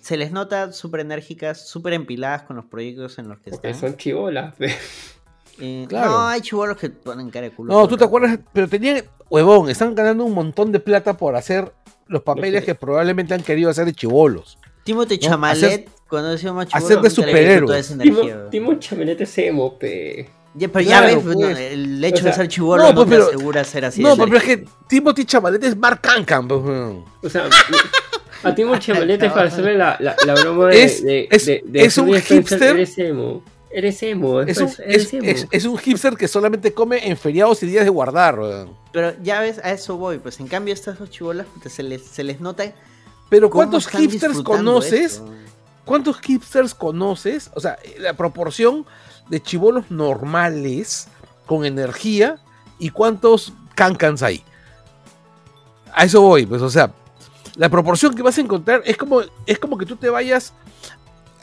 se 0.00 0.16
les 0.18 0.32
nota 0.32 0.72
súper 0.72 1.00
enérgicas, 1.00 1.66
súper 1.66 1.94
empiladas 1.94 2.42
con 2.42 2.56
los 2.56 2.66
proyectos 2.66 3.18
en 3.18 3.28
los 3.28 3.38
que 3.38 3.50
Porque 3.50 3.70
están. 3.70 3.90
son 3.90 3.96
chivolas. 3.98 4.54
Eh, 5.60 5.86
Claro. 5.88 6.10
No, 6.10 6.26
hay 6.26 6.40
chivolos 6.40 6.76
que 6.76 6.90
ponen 6.90 7.30
cara 7.30 7.48
de 7.48 7.52
culo. 7.54 7.72
No, 7.72 7.86
tú 7.86 7.96
te 7.96 8.02
acuerdas, 8.02 8.40
pero 8.52 8.68
tenían, 8.68 9.04
huevón, 9.30 9.70
están 9.70 9.94
ganando 9.94 10.24
un 10.24 10.34
montón 10.34 10.72
de 10.72 10.80
plata 10.80 11.16
por 11.16 11.36
hacer 11.36 11.72
los 12.08 12.22
papeles 12.22 12.64
que 12.64 12.74
probablemente 12.74 13.34
han 13.34 13.42
querido 13.44 13.70
hacer 13.70 13.84
de 13.84 13.92
chivolos. 13.92 14.58
Timothy 14.82 15.14
No, 15.14 15.20
Chamalet, 15.28 15.64
hacer- 15.64 15.84
Cuando 16.08 16.30
decíamos 16.30 16.66
Hacer 16.72 17.00
de 17.00 17.08
esa 17.78 17.98
Timo. 17.98 18.20
Timo 18.50 18.74
Chamelete 18.80 19.22
es 19.22 19.38
emo, 19.38 19.78
pe. 19.78 20.28
Ya, 20.56 20.68
pero 20.68 20.84
ya 20.88 21.00
ves, 21.00 21.14
pues, 21.16 21.36
no, 21.36 21.40
pues. 21.48 21.58
el 21.58 22.04
hecho 22.04 22.16
O 22.16 22.18
sea, 22.22 22.30
de 22.30 22.36
ser 22.36 22.48
chivolo 22.48 22.82
no, 22.84 22.88
no, 22.90 22.94
pues, 22.94 23.08
te 23.08 23.10
pero- 23.16 23.26
asegura 23.28 23.64
ser 23.64 23.84
así. 23.86 24.02
no, 24.02 24.14
de 24.14 24.24
pero 24.24 24.36
es 24.36 24.44
que 24.44 24.64
Timothy 24.88 25.24
Chalamet 25.24 25.64
es 25.64 25.76
Mark 25.76 26.00
Cancan. 26.00 26.46
pues. 26.46 26.62
O 27.22 27.28
sea, 27.28 27.48
a 28.44 28.54
Timo 28.54 28.76
Chamelete 28.76 29.30
para 29.30 29.48
hacerle 29.48 29.76
la, 29.76 29.96
la, 29.98 30.14
la 30.24 30.34
broma 30.34 30.68
de, 30.68 30.82
Es- 30.84 31.02
de, 31.02 31.28
es- 31.30 31.46
de, 31.46 31.62
de 31.66 31.84
es 31.84 31.98
un 31.98 32.12
hipster. 32.14 32.62
Eres 32.76 32.96
emo. 32.98 33.42
Eres 33.72 34.00
emo. 34.04 34.42
Es 34.42 34.58
un, 34.58 34.66
después, 34.66 34.88
eres 34.88 35.02
es, 35.06 35.12
emo. 35.14 35.24
es- 35.24 35.46
es 35.50 35.64
un 35.64 35.78
hipster 35.78 36.14
que 36.16 36.28
solamente 36.28 36.72
come 36.72 37.08
en 37.08 37.16
feriados 37.16 37.60
y 37.64 37.66
días 37.66 37.84
de 37.84 37.90
guardar. 37.90 38.38
weón. 38.38 38.76
Pero 38.92 39.12
ya 39.22 39.40
ves, 39.40 39.58
a 39.58 39.72
eso 39.72 39.96
voy. 39.96 40.18
Pues 40.18 40.38
en 40.38 40.46
cambio, 40.46 40.72
estas 40.72 40.98
dos 41.00 41.10
chibolas 41.10 41.46
puta, 41.48 41.68
se 41.68 41.82
les, 41.82 42.02
se 42.04 42.22
les 42.22 42.40
nota. 42.40 42.64
Pero 43.28 43.50
¿cuántos 43.50 43.88
hipsters 43.88 44.40
conoces? 44.42 45.14
esto. 45.14 45.28
¿Cuántos 45.84 46.20
hipsters 46.20 46.74
conoces? 46.74 47.50
O 47.54 47.60
sea, 47.60 47.76
la 47.98 48.12
proporción 48.14 48.86
de 49.28 49.42
chivolos 49.42 49.90
normales 49.90 51.08
con 51.46 51.64
energía 51.64 52.36
y 52.78 52.90
cuántos 52.90 53.52
cancans 53.74 54.22
hay. 54.22 54.42
A 55.92 56.04
eso 56.04 56.20
voy, 56.22 56.44
pues, 56.46 56.60
o 56.62 56.70
sea, 56.70 56.90
la 57.56 57.68
proporción 57.68 58.14
que 58.14 58.22
vas 58.22 58.36
a 58.38 58.40
encontrar 58.40 58.82
es 58.84 58.96
como, 58.96 59.20
es 59.46 59.58
como 59.58 59.78
que 59.78 59.86
tú 59.86 59.96
te 59.96 60.08
vayas 60.10 60.52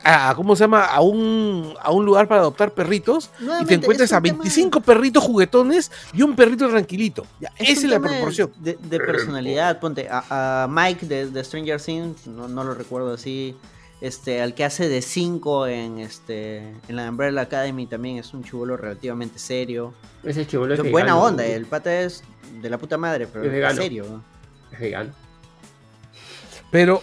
a, 0.03 0.33
¿cómo 0.35 0.55
se 0.55 0.63
llama? 0.63 0.83
A 0.85 0.99
un, 1.01 1.73
a 1.79 1.91
un 1.91 2.03
lugar 2.05 2.27
para 2.27 2.41
adoptar 2.41 2.71
perritos 2.73 3.29
y 3.39 3.65
te 3.65 3.77
un 3.77 4.01
a 4.01 4.05
tema- 4.05 4.19
25 4.19 4.81
perritos 4.81 5.23
juguetones 5.23 5.91
y 6.11 6.23
un 6.23 6.35
perrito 6.35 6.67
tranquilito. 6.69 7.25
Ya, 7.39 7.49
Es 7.57 7.69
esa 7.69 7.81
es 7.85 7.91
la 7.91 7.99
proporción. 7.99 8.51
De, 8.57 8.77
de 8.81 8.99
personalidad, 8.99 9.79
ponte 9.79 10.09
a, 10.09 10.63
a 10.63 10.67
Mike 10.67 11.05
de, 11.05 11.29
de 11.29 11.43
Stranger 11.43 11.79
Things, 11.79 12.25
no, 12.27 12.47
no 12.47 12.63
lo 12.63 12.73
recuerdo 12.73 13.13
así. 13.13 13.55
Este, 14.01 14.41
al 14.41 14.55
que 14.55 14.65
hace 14.65 14.89
de 14.89 15.01
5 15.03 15.67
en 15.67 15.99
este 15.99 16.57
en 16.87 16.95
la 16.95 17.07
Umbrella 17.07 17.41
Academy 17.41 17.85
también 17.85 18.17
es 18.17 18.33
un 18.33 18.43
chivolo 18.43 18.75
relativamente 18.75 19.37
serio. 19.37 19.93
Ese 20.23 20.47
chibolo 20.47 20.73
es 20.73 20.79
Buena 20.79 21.13
vegano, 21.13 21.21
onda, 21.23 21.45
el 21.45 21.65
pata 21.67 22.01
es 22.01 22.23
de 22.61 22.69
la 22.69 22.79
puta 22.79 22.97
madre, 22.97 23.27
pero 23.27 23.45
Es 23.45 23.71
es 23.71 23.75
serio. 23.77 24.05
¿no? 24.09 24.23
Es 24.71 24.79
vegano. 24.79 25.13
Pero, 26.71 27.01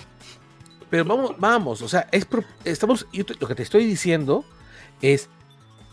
pero 0.91 1.05
vamos, 1.05 1.35
vamos, 1.39 1.83
o 1.83 1.89
sea, 1.89 2.09
es 2.11 2.25
pro- 2.25 2.45
estamos, 2.65 3.07
yo 3.13 3.25
te- 3.25 3.35
lo 3.39 3.47
que 3.47 3.55
te 3.55 3.63
estoy 3.63 3.85
diciendo 3.85 4.45
es 5.03 5.29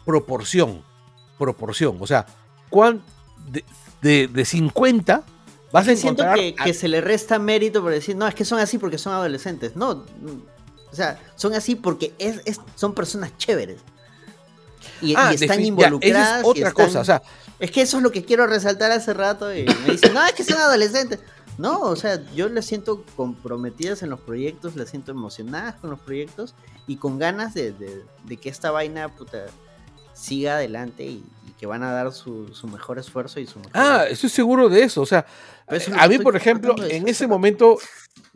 proporción, 0.06 0.82
proporción, 1.38 1.98
o 2.00 2.08
sea, 2.08 2.26
cuán, 2.70 3.02
de, 3.52 3.64
de, 4.02 4.28
de 4.28 4.46
50 4.46 5.24
vas 5.72 5.88
a 5.88 5.96
Siento 5.96 6.24
encontrar... 6.24 6.36
que, 6.38 6.56
a- 6.58 6.64
que 6.64 6.74
se 6.74 6.88
le 6.88 7.02
resta 7.02 7.38
mérito 7.38 7.82
por 7.82 7.92
decir, 7.92 8.16
no, 8.16 8.28
es 8.28 8.34
que 8.34 8.46
son 8.46 8.60
así 8.60 8.78
porque 8.78 8.98
son 8.98 9.14
adolescentes. 9.14 9.76
No, 9.76 10.06
o 10.96 10.98
sea, 10.98 11.20
son 11.36 11.54
así 11.54 11.76
porque 11.76 12.14
es, 12.18 12.40
es- 12.46 12.62
son 12.76 12.94
personas 12.96 13.38
chéveres. 13.38 13.82
Y, 15.02 15.14
Ah, 15.18 15.32
y 15.32 15.36
están 15.36 15.60
ya, 15.60 15.66
involucradas. 15.66 16.40
es 16.40 16.46
y 16.46 16.50
otra 16.50 16.70
están- 16.70 16.86
cosa, 16.86 17.00
o 17.02 17.06
sea, 17.06 17.22
Es 17.60 17.72
que 17.72 17.82
eso 17.82 17.98
es 17.98 18.04
lo 18.04 18.12
que 18.12 18.24
quiero 18.26 18.48
resaltar 18.48 18.92
hace 18.92 19.14
rato 19.14 19.54
y 19.54 19.66
me 19.86 19.92
dicen, 19.94 20.14
no, 20.14 20.26
es 20.26 20.34
que 20.34 20.44
son 20.44 20.58
adolescentes. 20.58 21.20
No, 21.58 21.80
o 21.82 21.96
sea, 21.96 22.22
yo 22.34 22.50
las 22.50 22.66
siento 22.66 23.04
comprometidas 23.16 24.04
en 24.04 24.10
los 24.10 24.20
proyectos, 24.20 24.76
las 24.76 24.90
siento 24.90 25.12
emocionadas 25.12 25.76
con 25.76 25.90
los 25.90 26.00
proyectos 26.00 26.54
y 26.88 26.98
con 26.98 27.18
ganas 27.18 27.54
de, 27.54 27.72
de- 27.72 28.04
de 28.26 28.38
que 28.38 28.50
esta 28.50 28.72
vaina 28.72 29.08
puta, 29.10 29.46
siga 30.14 30.56
adelante 30.56 31.04
y, 31.06 31.24
y 31.48 31.52
que 31.60 31.66
van 31.66 31.84
a 31.84 31.92
dar 31.92 32.12
su, 32.14 32.54
su 32.54 32.68
mejor 32.68 33.00
esfuerzo 33.00 33.40
y 33.42 33.48
su 33.48 33.60
mejor... 33.60 33.72
ah, 33.74 34.06
estoy 34.10 34.30
seguro 34.30 34.68
de 34.70 34.84
eso, 34.84 35.02
o 35.02 35.06
sea, 35.06 35.26
eso 35.70 35.92
a 35.98 36.08
mí, 36.08 36.20
por 36.20 36.36
ejemplo, 36.38 36.74
en 36.90 37.08
ese 37.08 37.26
momento, 37.28 37.78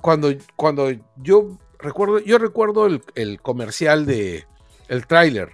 cuando, 0.02 0.34
cuando 0.56 0.90
yo 1.18 1.58
recuerdo, 1.80 2.20
yo 2.20 2.38
recuerdo 2.38 2.86
el, 2.86 3.04
el 3.16 3.42
comercial 3.42 4.06
de, 4.06 4.46
el 4.88 5.08
tráiler 5.08 5.54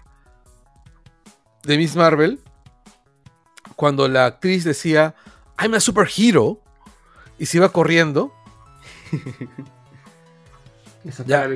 de 1.63 1.77
Miss 1.77 1.95
Marvel, 1.95 2.39
cuando 3.75 4.07
la 4.07 4.25
actriz 4.25 4.63
decía, 4.63 5.15
I'm 5.59 5.73
a 5.73 5.79
superhero, 5.79 6.59
y 7.37 7.45
se 7.45 7.57
iba 7.57 7.69
corriendo. 7.69 8.33
Ya. 11.27 11.47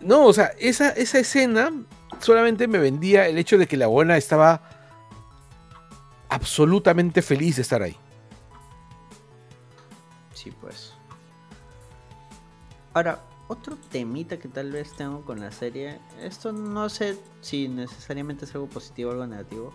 No, 0.00 0.24
o 0.24 0.32
sea, 0.32 0.46
esa, 0.58 0.88
esa 0.88 1.20
escena 1.20 1.70
solamente 2.18 2.66
me 2.66 2.78
vendía 2.78 3.28
el 3.28 3.38
hecho 3.38 3.56
de 3.56 3.68
que 3.68 3.76
la 3.76 3.86
buena 3.86 4.16
estaba 4.16 4.62
absolutamente 6.28 7.22
feliz 7.22 7.54
de 7.54 7.62
estar 7.62 7.82
ahí. 7.82 7.96
Sí, 10.34 10.50
pues. 10.60 10.89
Ahora, 12.94 13.20
otro 13.48 13.76
temita 13.90 14.38
que 14.38 14.48
tal 14.48 14.70
vez 14.72 14.92
tengo 14.94 15.22
con 15.24 15.40
la 15.40 15.50
serie. 15.52 15.98
Esto 16.20 16.52
no 16.52 16.88
sé 16.88 17.18
si 17.40 17.68
necesariamente 17.68 18.44
es 18.44 18.54
algo 18.54 18.68
positivo 18.68 19.10
o 19.10 19.12
algo 19.12 19.26
negativo. 19.26 19.72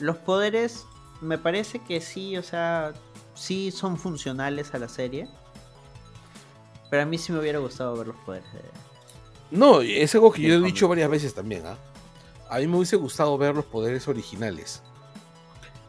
Los 0.00 0.16
poderes, 0.16 0.86
me 1.20 1.38
parece 1.38 1.78
que 1.80 2.00
sí, 2.00 2.36
o 2.36 2.42
sea, 2.42 2.92
sí 3.34 3.70
son 3.70 3.96
funcionales 3.98 4.74
a 4.74 4.78
la 4.78 4.88
serie. 4.88 5.28
Pero 6.90 7.02
a 7.02 7.06
mí 7.06 7.18
sí 7.18 7.32
me 7.32 7.40
hubiera 7.40 7.58
gustado 7.58 7.96
ver 7.96 8.08
los 8.08 8.16
poderes. 8.16 8.52
de- 8.52 8.62
No, 9.50 9.80
es 9.80 10.14
algo 10.14 10.32
que 10.32 10.42
yo 10.42 10.54
he 10.54 10.60
dicho 10.60 10.88
varias 10.88 11.10
veces 11.10 11.34
también. 11.34 11.64
¿ah? 11.66 11.76
A 12.50 12.58
mí 12.58 12.66
me 12.66 12.76
hubiese 12.76 12.96
gustado 12.96 13.36
ver 13.38 13.54
los 13.54 13.64
poderes 13.64 14.06
originales. 14.08 14.82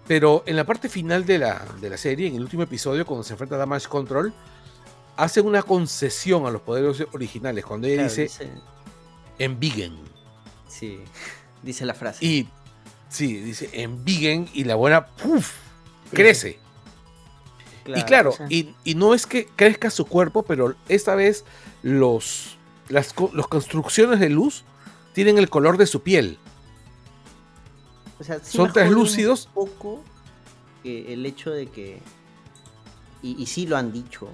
Pero 0.07 0.43
en 0.45 0.55
la 0.55 0.63
parte 0.65 0.87
final 0.89 1.25
de 1.25 1.39
la, 1.39 1.65
de 1.81 1.89
la 1.89 1.97
serie, 1.97 2.27
en 2.27 2.35
el 2.35 2.41
último 2.43 2.63
episodio, 2.63 3.05
cuando 3.05 3.23
se 3.23 3.33
enfrenta 3.33 3.55
a 3.55 3.59
Damage 3.59 3.87
Control, 3.87 4.33
hace 5.17 5.41
una 5.41 5.63
concesión 5.63 6.45
a 6.45 6.51
los 6.51 6.61
poderes 6.61 7.05
originales. 7.13 7.65
Cuando 7.65 7.87
ella 7.87 8.07
Claro, 8.07 8.21
dice, 8.21 8.51
en 9.39 9.59
Vegan. 9.59 9.97
Sí, 10.67 10.99
dice 11.63 11.85
la 11.85 11.93
frase. 11.93 12.25
Y 12.25 12.47
sí, 13.09 13.37
dice 13.37 13.69
en 13.73 14.03
Vegan 14.03 14.47
y 14.53 14.63
la 14.63 14.75
buena 14.75 15.07
¡puf! 15.07 15.53
crece. 16.11 16.59
y 17.85 18.01
claro, 18.03 18.31
o 18.31 18.33
sea, 18.33 18.47
y, 18.49 18.75
y 18.83 18.95
no 18.95 19.13
es 19.13 19.25
que 19.25 19.47
crezca 19.55 19.89
su 19.89 20.05
cuerpo, 20.05 20.43
pero 20.43 20.75
esta 20.87 21.15
vez 21.15 21.45
los 21.83 22.57
las 22.89 23.13
las 23.33 23.47
construcciones 23.47 24.19
de 24.19 24.29
luz 24.29 24.63
tienen 25.13 25.37
el 25.37 25.49
color 25.49 25.77
de 25.77 25.87
su 25.87 26.01
piel. 26.01 26.37
O 28.19 28.23
sea, 28.23 28.39
sí 28.39 28.57
Son 28.57 28.71
translúcidos. 28.71 29.47
Un 29.47 29.65
poco 29.65 30.03
que 30.83 31.13
el 31.13 31.25
hecho 31.25 31.51
de 31.51 31.67
que. 31.67 32.01
Y, 33.21 33.41
y 33.41 33.45
sí 33.47 33.65
lo 33.65 33.77
han 33.77 33.91
dicho. 33.91 34.29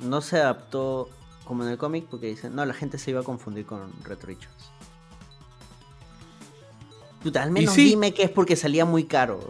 No 0.00 0.20
se 0.20 0.38
adaptó 0.40 1.08
como 1.44 1.64
en 1.64 1.70
el 1.70 1.78
cómic 1.78 2.06
porque 2.10 2.26
dicen, 2.28 2.54
no, 2.54 2.64
la 2.64 2.74
gente 2.74 2.96
se 2.98 3.10
iba 3.10 3.20
a 3.20 3.24
confundir 3.24 3.66
con 3.66 3.92
Red 4.04 4.18
Richards. 4.24 4.70
Puta, 7.22 7.42
al 7.42 7.50
menos 7.50 7.74
sí. 7.74 7.84
dime 7.84 8.14
que 8.14 8.22
es 8.22 8.30
porque 8.30 8.56
salía 8.56 8.84
muy 8.84 9.04
caro. 9.04 9.40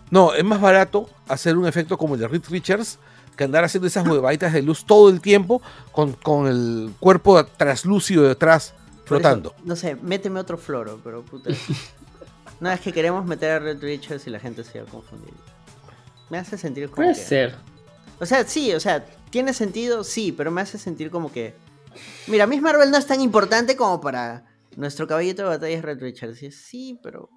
No, 0.09 0.33
es 0.35 0.45
más 0.45 0.61
barato 0.61 1.11
hacer 1.27 1.57
un 1.57 1.67
efecto 1.67 1.99
como 1.99 2.15
el 2.15 2.21
de 2.21 2.29
Reed 2.29 2.45
Richards 2.49 3.01
que 3.37 3.43
andar 3.43 3.65
haciendo 3.65 3.89
esas 3.89 4.07
huevaditas 4.07 4.53
de 4.53 4.63
luz 4.63 4.85
todo 4.87 5.09
el 5.11 5.21
tiempo 5.21 5.61
con, 5.91 6.13
con 6.13 6.47
el 6.47 6.95
cuerpo 7.01 7.45
traslúcido 7.45 8.23
detrás 8.23 8.73
flotando. 9.05 9.53
eso, 9.57 9.65
no 9.67 9.75
sé, 9.75 9.97
méteme 9.97 10.39
otro 10.39 10.59
floro, 10.59 11.01
pero 11.03 11.23
puta. 11.25 11.51
no, 12.61 12.71
es 12.71 12.81
que 12.81 12.93
queremos 12.93 13.27
meter 13.27 13.51
a 13.51 13.59
Red 13.59 13.83
Richards 13.83 14.25
y 14.29 14.31
la 14.31 14.39
gente 14.39 14.63
se 14.63 14.79
iba 14.79 14.87
a 14.87 14.91
confundir. 14.91 15.35
Me 16.31 16.39
hace 16.39 16.57
sentir 16.57 16.85
como 16.89 16.97
Puede 16.97 17.15
que- 17.15 17.21
ser. 17.21 17.57
O 18.21 18.27
sea, 18.27 18.45
sí, 18.45 18.73
o 18.73 18.81
sea, 18.81 19.05
tiene 19.31 19.53
sentido, 19.53 20.05
sí, 20.05 20.33
pero 20.33 20.51
me 20.51 20.61
hace 20.61 20.79
sentir 20.79 21.11
como 21.11 21.31
que. 21.33 21.55
Mira, 22.27 22.47
Miss 22.47 22.63
Marvel 22.63 22.91
no 22.91 22.97
es 22.99 23.07
tan 23.07 23.21
importante 23.21 23.77
como 23.77 24.01
para 24.01 24.45
nuestro 24.77 25.07
caballito 25.07 25.43
de 25.43 25.49
batalla 25.49 25.77
es 25.77 25.83
Red 25.83 26.01
Richards. 26.01 26.43
Y 26.43 26.47
es, 26.47 26.57
sí, 26.57 26.99
pero. 27.03 27.29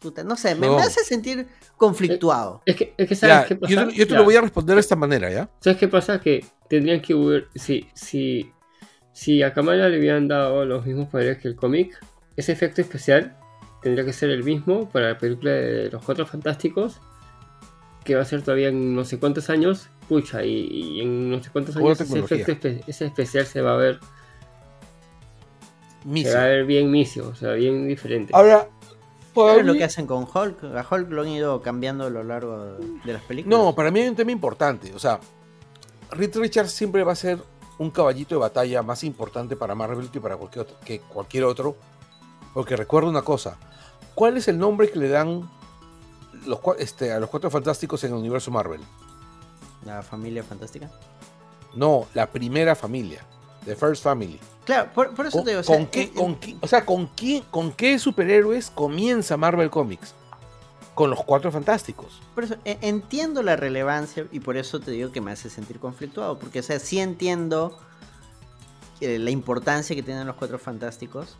Puta, 0.00 0.24
no 0.24 0.36
sé, 0.36 0.56
me, 0.56 0.66
No. 0.66 0.76
me 0.76 0.82
hace 0.82 1.04
sentir 1.04 1.46
conflictuado. 1.76 2.60
Es 2.66 2.74
que, 2.74 2.92
es 2.96 3.08
que 3.08 3.14
¿sabes 3.14 3.36
Ya, 3.36 3.46
qué 3.46 3.54
pasa? 3.56 3.72
yo 3.72 3.86
te, 3.88 3.94
yo 3.94 4.06
te 4.06 4.12
Ya. 4.12 4.18
lo 4.18 4.24
voy 4.24 4.34
a 4.34 4.40
responder 4.40 4.74
de 4.74 4.80
esta 4.80 4.96
manera, 4.96 5.30
¿ya? 5.30 5.48
¿Sabes 5.60 5.78
qué 5.78 5.86
pasa? 5.86 6.20
Que 6.20 6.44
tendrían 6.68 7.00
que 7.00 7.14
huir. 7.14 7.46
Si, 7.54 7.88
si, 7.94 8.50
si 9.12 9.42
a 9.44 9.52
Kamala 9.52 9.88
le 9.88 9.98
hubieran 10.00 10.26
dado 10.26 10.64
los 10.64 10.84
mismos 10.84 11.08
poderes 11.08 11.38
que 11.38 11.46
el 11.46 11.54
cómic, 11.54 11.96
ese 12.36 12.50
efecto 12.50 12.80
especial 12.80 13.36
tendría 13.80 14.04
que 14.04 14.12
ser 14.12 14.30
el 14.30 14.42
mismo 14.42 14.88
para 14.90 15.10
la 15.10 15.18
película 15.18 15.52
de 15.52 15.88
los 15.90 16.04
Cuatro 16.04 16.26
Fantásticos, 16.26 17.00
que 18.04 18.14
va 18.14 18.22
a 18.22 18.24
ser 18.24 18.42
todavía 18.42 18.68
en 18.68 18.94
no 18.94 19.04
sé 19.04 19.18
cuántos 19.18 19.50
años. 19.50 19.88
Pucha, 20.08 20.44
y, 20.44 20.66
y 20.66 21.00
en 21.00 21.30
no 21.30 21.42
sé 21.42 21.50
cuántos 21.50 21.76
años 21.76 22.00
ese, 22.00 22.18
efecto 22.18 22.68
ese 22.86 23.06
especial 23.06 23.46
se 23.46 23.62
va 23.62 23.74
a 23.74 23.76
ver, 23.76 24.00
Misi. 26.04 26.30
se 26.30 26.36
va 26.36 26.44
a 26.44 26.46
ver 26.48 26.64
bien 26.64 26.90
misio, 26.90 27.28
o 27.28 27.34
sea, 27.34 27.52
bien 27.52 27.86
diferente. 27.86 28.32
Ahora, 28.34 28.68
es 29.58 29.64
lo 29.64 29.74
que 29.74 29.84
hacen 29.84 30.06
con 30.06 30.24
Hulk. 30.24 30.64
A 30.64 30.86
Hulk 30.88 31.10
lo 31.10 31.22
han 31.22 31.28
ido 31.28 31.62
cambiando 31.62 32.04
a 32.04 32.10
lo 32.10 32.22
largo 32.22 32.76
de 33.04 33.12
las 33.12 33.22
películas. 33.22 33.58
No, 33.58 33.74
para 33.74 33.90
mí 33.90 34.00
hay 34.00 34.08
un 34.08 34.16
tema 34.16 34.30
importante. 34.30 34.92
O 34.94 34.98
sea, 34.98 35.20
Reed 36.10 36.36
Richards 36.36 36.72
siempre 36.72 37.02
va 37.04 37.12
a 37.12 37.16
ser 37.16 37.38
un 37.78 37.90
caballito 37.90 38.34
de 38.34 38.40
batalla 38.40 38.82
más 38.82 39.04
importante 39.04 39.56
para 39.56 39.74
Marvel 39.74 40.10
que 40.10 40.20
para 40.20 40.36
cualquier 40.36 40.62
otro, 40.62 40.76
que 40.84 41.00
cualquier 41.00 41.44
otro. 41.44 41.76
Porque 42.52 42.76
recuerdo 42.76 43.08
una 43.08 43.22
cosa. 43.22 43.56
¿Cuál 44.14 44.36
es 44.36 44.48
el 44.48 44.58
nombre 44.58 44.90
que 44.90 44.98
le 44.98 45.08
dan 45.08 45.48
los, 46.46 46.60
este, 46.78 47.12
a 47.12 47.20
los 47.20 47.28
cuatro 47.30 47.50
fantásticos 47.50 48.02
en 48.04 48.12
el 48.12 48.18
universo 48.18 48.50
Marvel? 48.50 48.80
La 49.84 50.02
familia 50.02 50.42
fantástica. 50.44 50.90
No, 51.74 52.06
la 52.14 52.30
primera 52.30 52.74
familia. 52.74 53.24
The 53.64 53.76
First 53.76 54.02
Family. 54.02 54.38
Claro, 54.64 54.90
por, 54.92 55.14
por 55.14 55.26
eso 55.26 55.38
¿Con, 55.38 55.44
te 55.44 55.50
digo, 55.50 55.60
o 55.60 55.64
sea, 55.64 55.76
con 55.76 55.86
qué, 55.86 56.02
en- 56.02 56.14
con 56.14 56.34
qué- 56.36 56.56
o 56.60 56.66
sea, 56.66 56.84
¿con, 56.86 57.06
quién- 57.08 57.44
¿con 57.50 57.72
qué 57.72 57.98
superhéroes 57.98 58.70
comienza 58.70 59.36
Marvel 59.36 59.70
Comics? 59.70 60.14
Con 60.94 61.10
los 61.10 61.24
Cuatro 61.24 61.50
Fantásticos. 61.50 62.20
Por 62.34 62.44
eso, 62.44 62.56
e- 62.64 62.78
entiendo 62.82 63.42
la 63.42 63.56
relevancia 63.56 64.26
y 64.30 64.40
por 64.40 64.56
eso 64.56 64.78
te 64.80 64.90
digo 64.90 65.10
que 65.10 65.20
me 65.20 65.32
hace 65.32 65.48
sentir 65.48 65.78
conflictuado. 65.80 66.38
Porque, 66.38 66.60
o 66.60 66.62
sea, 66.62 66.78
sí 66.78 67.00
entiendo 67.00 67.78
eh, 69.00 69.18
la 69.18 69.30
importancia 69.30 69.96
que 69.96 70.02
tienen 70.02 70.26
los 70.26 70.36
cuatro 70.36 70.58
fantásticos. 70.58 71.36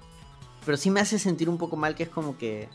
Pero 0.65 0.77
sí 0.79 0.91
me 0.91 1.01
hace 1.01 1.19
sentir 1.19 1.49
un 1.49 1.59
poco 1.59 1.77
mal 1.77 1.95
que 1.95 2.05
es 2.05 2.09
como 2.09 2.39
que. 2.39 2.69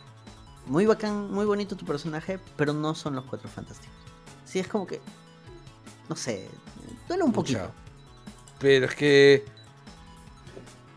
Muy 0.67 0.85
bacán, 0.85 1.31
muy 1.31 1.45
bonito 1.45 1.75
tu 1.77 1.85
personaje, 1.85 2.39
pero 2.57 2.73
no 2.73 2.93
son 2.93 3.15
los 3.15 3.25
cuatro 3.25 3.49
fantásticos. 3.49 3.95
Sí, 4.45 4.59
es 4.59 4.67
como 4.67 4.85
que. 4.85 4.99
No 6.09 6.15
sé. 6.15 6.47
Duele 7.07 7.23
un 7.23 7.33
poquito. 7.33 7.71
Pero 8.59 8.85
es 8.85 8.95
que. 8.95 9.45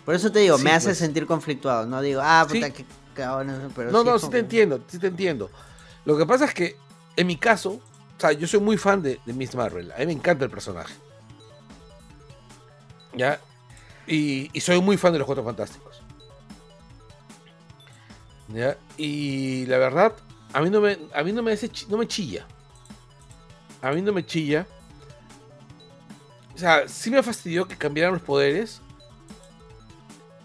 Por 0.04 0.14
eso 0.14 0.30
te 0.32 0.40
digo, 0.40 0.58
Sí, 0.58 0.64
me 0.64 0.72
hace 0.72 0.88
pues. 0.88 0.98
sentir 0.98 1.26
conflictuado. 1.26 1.86
No 1.86 2.00
digo, 2.00 2.20
ah, 2.22 2.44
puta, 2.48 2.66
Sí. 2.66 2.72
que 2.72 2.84
cabrón. 3.14 3.72
Pero 3.76 3.90
no, 3.92 4.00
sí 4.02 4.06
no, 4.08 4.18
sí 4.18 4.26
te 4.26 4.32
que- 4.32 4.38
entiendo, 4.38 4.80
sí 4.88 4.98
te 4.98 5.06
entiendo. 5.06 5.50
Lo 6.04 6.16
que 6.16 6.26
pasa 6.26 6.46
es 6.46 6.54
que, 6.54 6.76
en 7.16 7.26
mi 7.26 7.36
caso, 7.36 7.72
o 7.72 7.80
sea, 8.20 8.32
yo 8.32 8.46
soy 8.48 8.60
muy 8.60 8.76
fan 8.76 9.02
de, 9.02 9.20
de 9.24 9.32
Miss 9.32 9.54
Marvel. 9.54 9.92
A 9.92 9.98
mí 9.98 10.06
me 10.06 10.12
encanta 10.12 10.44
el 10.44 10.50
personaje. 10.50 10.94
¿Ya? 13.14 13.40
Y, 14.06 14.50
y 14.52 14.60
soy 14.60 14.80
muy 14.80 14.96
fan 14.96 15.12
de 15.12 15.18
los 15.18 15.26
Cuatro 15.26 15.44
Fantásticos. 15.44 15.89
¿Ya? 18.52 18.76
Y 18.96 19.66
la 19.66 19.78
verdad, 19.78 20.14
a 20.52 20.60
mí 20.60 20.70
no 20.70 20.80
me, 20.80 20.98
a 21.14 21.22
mí 21.22 21.32
no 21.32 21.42
me, 21.42 21.52
hace 21.52 21.70
no 21.88 21.96
me 21.98 22.06
chilla. 22.08 22.46
A 23.82 23.92
mí 23.92 24.02
no 24.02 24.12
me 24.12 24.24
chilla. 24.26 24.66
O 26.54 26.58
sea, 26.58 26.86
sí 26.88 27.10
me 27.10 27.22
fastidió 27.22 27.66
que 27.66 27.76
cambiaran 27.76 28.12
los 28.14 28.22
poderes. 28.22 28.80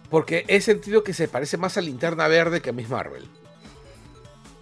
Porque 0.10 0.46
he 0.48 0.62
sentido 0.62 1.04
que 1.04 1.14
se 1.14 1.28
parece 1.28 1.58
más 1.58 1.78
a 1.78 1.82
Linterna 1.82 2.28
Verde 2.28 2.62
que 2.62 2.70
a 2.70 2.74
Miss 2.74 2.88
Marvel. 2.90 3.28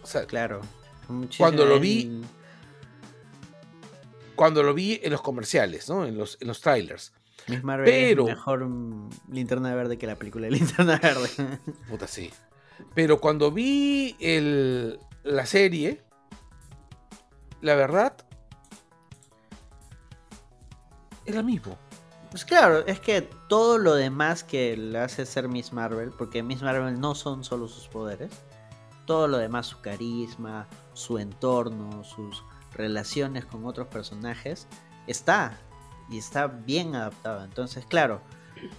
O 0.02 0.08
sea, 0.08 0.26
Claro. 0.26 0.62
muchísimo 1.10 1.44
Cuando 1.46 1.66
lo 1.66 1.80
vi- 1.80 2.24
cuando 4.36 4.64
lo 4.64 4.74
vi 4.74 5.00
en 5.04 5.12
los 5.12 5.22
comerciales, 5.22 5.88
¿no? 5.90 6.06
En 6.06 6.18
los, 6.18 6.38
en 6.42 6.48
los 6.48 6.62
trailers. 6.62 7.14
Miss 7.48 7.64
Marvel 7.64 7.86
Pero- 7.86 8.24
es 8.24 8.36
mejor 8.36 8.68
linterna 9.30 9.76
verde 9.76 9.98
que 9.98 10.08
la 10.08 10.16
película 10.16 10.46
de 10.46 10.52
linterna 10.52 10.98
verde. 10.98 11.30
Puta, 11.90 12.08
sí. 12.08 12.32
Pero 12.94 13.20
cuando 13.20 13.52
vi 13.52 14.16
el, 14.20 15.00
la 15.24 15.46
serie, 15.46 16.02
la 17.62 17.76
verdad, 17.76 18.16
es 21.26 21.36
la 21.36 21.44
mismo. 21.44 21.78
pues 22.30 22.46
claro, 22.46 22.86
es 22.86 23.00
que 23.00 23.22
todo 23.22 23.78
lo 23.78 23.96
demás 23.96 24.44
que 24.44 24.76
le 24.76 25.00
hace 25.00 25.26
ser 25.26 25.48
Miss 25.48 25.72
Marvel, 25.72 26.12
porque 26.12 26.44
Miss 26.44 26.62
Marvel 26.62 27.00
no 27.00 27.16
son 27.16 27.44
solo 27.44 27.68
sus 27.68 27.88
poderes, 27.88 28.32
todo 29.06 29.28
lo 29.28 29.38
demás, 29.38 29.68
su 29.68 29.82
carisma, 29.82 30.68
su 30.94 31.18
entorno, 31.18 32.04
sus 32.04 32.44
relaciones 32.74 33.46
con 33.46 33.66
otros 33.66 33.88
personajes, 33.88 34.68
está. 35.08 35.60
Y 36.10 36.18
está 36.18 36.48
bien 36.48 36.96
adaptado. 36.96 37.44
Entonces, 37.44 37.86
claro, 37.86 38.22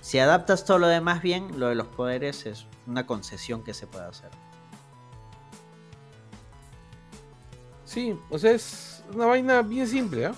si 0.00 0.18
adaptas 0.18 0.64
todo 0.64 0.78
lo 0.78 0.86
demás 0.86 1.22
bien, 1.22 1.58
lo 1.58 1.68
de 1.68 1.74
los 1.74 1.86
poderes 1.86 2.46
es 2.46 2.66
una 2.86 3.06
concesión 3.06 3.62
que 3.62 3.74
se 3.74 3.86
puede 3.86 4.06
hacer. 4.06 4.30
Sí, 7.84 8.18
o 8.30 8.38
sea, 8.38 8.52
es 8.52 9.04
una 9.12 9.26
vaina 9.26 9.62
bien 9.62 9.86
simple, 9.86 10.26
¿ah? 10.26 10.34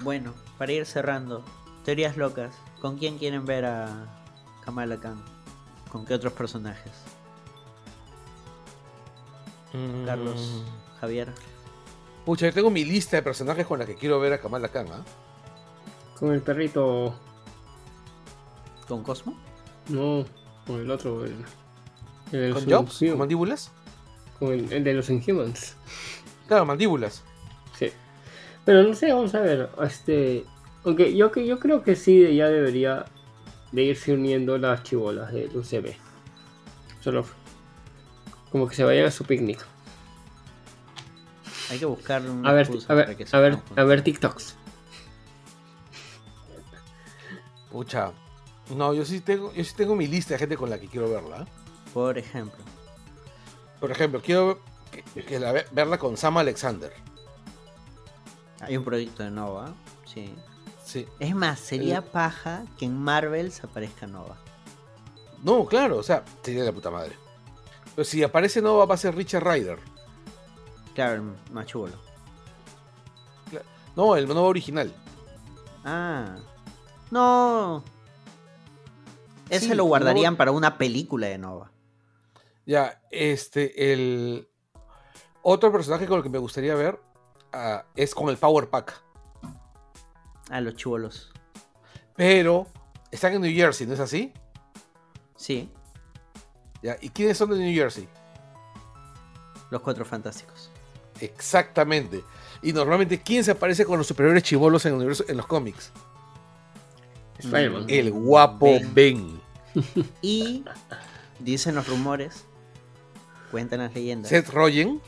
Bueno, 0.00 0.34
para 0.58 0.72
ir 0.72 0.86
cerrando, 0.86 1.44
teorías 1.84 2.16
locas. 2.16 2.54
¿Con 2.80 2.98
quién 2.98 3.18
quieren 3.18 3.44
ver 3.44 3.64
a 3.64 4.06
Kamala 4.64 5.00
Khan? 5.00 5.20
¿Con 5.90 6.04
qué 6.04 6.14
otros 6.14 6.32
personajes? 6.32 6.92
Carlos, 10.06 10.62
Javier. 11.00 11.32
Pucha, 12.24 12.46
yo 12.46 12.52
tengo 12.52 12.70
mi 12.70 12.84
lista 12.84 13.16
de 13.16 13.22
personajes 13.22 13.66
con 13.66 13.78
la 13.78 13.86
que 13.86 13.94
quiero 13.94 14.20
ver 14.20 14.34
a 14.34 14.40
Kamala 14.40 14.68
Khan, 14.68 14.86
¿ah? 14.92 15.02
Con 16.18 16.32
el 16.32 16.40
perrito. 16.42 17.14
¿Con 18.86 19.02
Cosmo? 19.02 19.38
No, 19.88 20.24
con 20.66 20.80
el 20.80 20.90
otro. 20.90 21.24
El, 21.24 22.52
¿Con 22.52 22.68
Jobs? 22.70 22.98
¿Con 23.00 23.18
mandíbulas? 23.18 23.70
Con 24.38 24.52
el, 24.52 24.72
el 24.72 24.84
de 24.84 24.94
los 24.94 25.08
Inhumans. 25.10 25.76
Claro, 26.46 26.64
mandíbulas. 26.66 27.22
Sí. 27.78 27.90
Pero 28.64 28.82
no 28.82 28.94
sé, 28.94 29.12
vamos 29.12 29.34
a 29.34 29.40
ver. 29.40 29.70
Este. 29.82 30.44
Aunque 30.84 31.14
yo, 31.16 31.30
que- 31.30 31.46
yo 31.46 31.58
creo 31.58 31.82
que 31.82 31.96
sí 31.96 32.34
ya 32.34 32.48
debería 32.48 33.04
de 33.72 33.82
irse 33.82 34.12
uniendo 34.12 34.56
las 34.58 34.82
chibolas 34.82 35.32
del 35.32 35.54
UCB. 35.56 35.94
Solo 37.00 37.24
como 38.50 38.66
que 38.66 38.74
se 38.74 38.84
vayan 38.84 39.06
a 39.06 39.10
su 39.10 39.24
picnic. 39.24 39.64
Hay 41.70 41.78
que 41.78 41.84
buscar 41.84 42.22
una 42.22 42.48
A 42.48 42.52
ver, 42.54 42.68
a 42.88 42.94
ver, 42.94 43.16
a 43.32 43.38
ver, 43.40 43.58
a 43.76 43.84
ver 43.84 44.02
TikToks. 44.02 44.56
Pucha. 47.78 48.10
No, 48.74 48.92
yo 48.92 49.04
sí 49.04 49.20
tengo, 49.20 49.52
yo 49.52 49.62
sí 49.62 49.72
tengo 49.76 49.94
mi 49.94 50.08
lista 50.08 50.34
de 50.34 50.38
gente 50.38 50.56
con 50.56 50.68
la 50.68 50.80
que 50.80 50.88
quiero 50.88 51.08
verla. 51.08 51.46
Por 51.94 52.18
ejemplo. 52.18 52.58
Por 53.78 53.92
ejemplo, 53.92 54.20
quiero 54.20 54.58
que, 55.14 55.22
que 55.24 55.38
la 55.38 55.52
ve- 55.52 55.64
verla 55.70 55.96
con 55.96 56.16
Sam 56.16 56.38
Alexander. 56.38 56.92
Hay 58.60 58.76
un 58.76 58.82
proyecto 58.82 59.22
de 59.22 59.30
Nova. 59.30 59.72
Sí. 60.12 60.34
Sí. 60.84 61.06
Es 61.20 61.36
más, 61.36 61.60
sería 61.60 61.98
El- 61.98 62.02
paja 62.02 62.64
que 62.76 62.86
en 62.86 62.98
Marvel 62.98 63.52
se 63.52 63.64
aparezca 63.64 64.08
Nova. 64.08 64.36
No, 65.44 65.64
claro, 65.66 65.98
o 65.98 66.02
sea, 66.02 66.24
sería 66.42 66.64
la 66.64 66.72
puta 66.72 66.90
madre. 66.90 67.14
Pero 67.94 68.04
si 68.04 68.24
aparece 68.24 68.60
Nova 68.60 68.86
va 68.86 68.96
a 68.96 68.98
ser 68.98 69.14
Richard 69.14 69.44
Ryder. 69.46 69.78
Claro, 70.96 71.14
el. 71.14 71.94
No, 73.94 74.16
el 74.16 74.26
Nova 74.26 74.40
original. 74.48 74.92
Ah. 75.84 76.38
No. 77.10 77.82
Ese 79.48 79.66
Sí, 79.66 79.74
lo 79.74 79.84
guardarían 79.84 80.36
para 80.36 80.50
una 80.50 80.76
película 80.78 81.26
de 81.26 81.38
Nova. 81.38 81.70
Ya, 82.66 83.00
este, 83.10 83.92
el 83.92 84.48
otro 85.42 85.72
personaje 85.72 86.06
con 86.06 86.18
el 86.18 86.22
que 86.22 86.28
me 86.28 86.38
gustaría 86.38 86.74
ver 86.74 87.00
ah, 87.52 87.84
es 87.96 88.14
con 88.14 88.28
el 88.28 88.36
Power 88.36 88.68
Pack. 88.68 89.00
Ah, 90.50 90.60
los 90.60 90.76
chubolos. 90.76 91.32
Pero 92.14 92.66
están 93.10 93.32
en 93.34 93.42
New 93.42 93.54
Jersey, 93.54 93.86
¿no 93.86 93.94
es 93.94 94.00
así? 94.00 94.32
Sí, 95.36 95.70
Ya, 96.82 96.96
¿y 97.00 97.10
quiénes 97.10 97.38
son 97.38 97.50
de 97.50 97.58
New 97.58 97.74
Jersey? 97.74 98.08
los 99.70 99.82
cuatro 99.82 100.04
fantásticos. 100.04 100.70
Exactamente. 101.20 102.24
Y 102.62 102.72
normalmente, 102.72 103.20
¿quién 103.20 103.44
se 103.44 103.52
aparece 103.52 103.84
con 103.84 103.98
los 103.98 104.06
superiores 104.06 104.42
chivolos 104.42 104.84
en, 104.86 104.92
el 104.92 104.96
universo, 104.96 105.24
en 105.28 105.36
los 105.36 105.46
cómics? 105.46 105.92
Spider-Man. 107.38 107.84
El 107.88 108.10
guapo 108.12 108.66
Ben. 108.66 108.94
Ben. 108.94 109.40
Y 110.22 110.64
dicen 111.38 111.74
los 111.76 111.86
rumores, 111.86 112.44
cuentan 113.50 113.80
las 113.80 113.94
leyendas. 113.94 114.28
Seth 114.30 114.48
Rogen. 114.50 115.00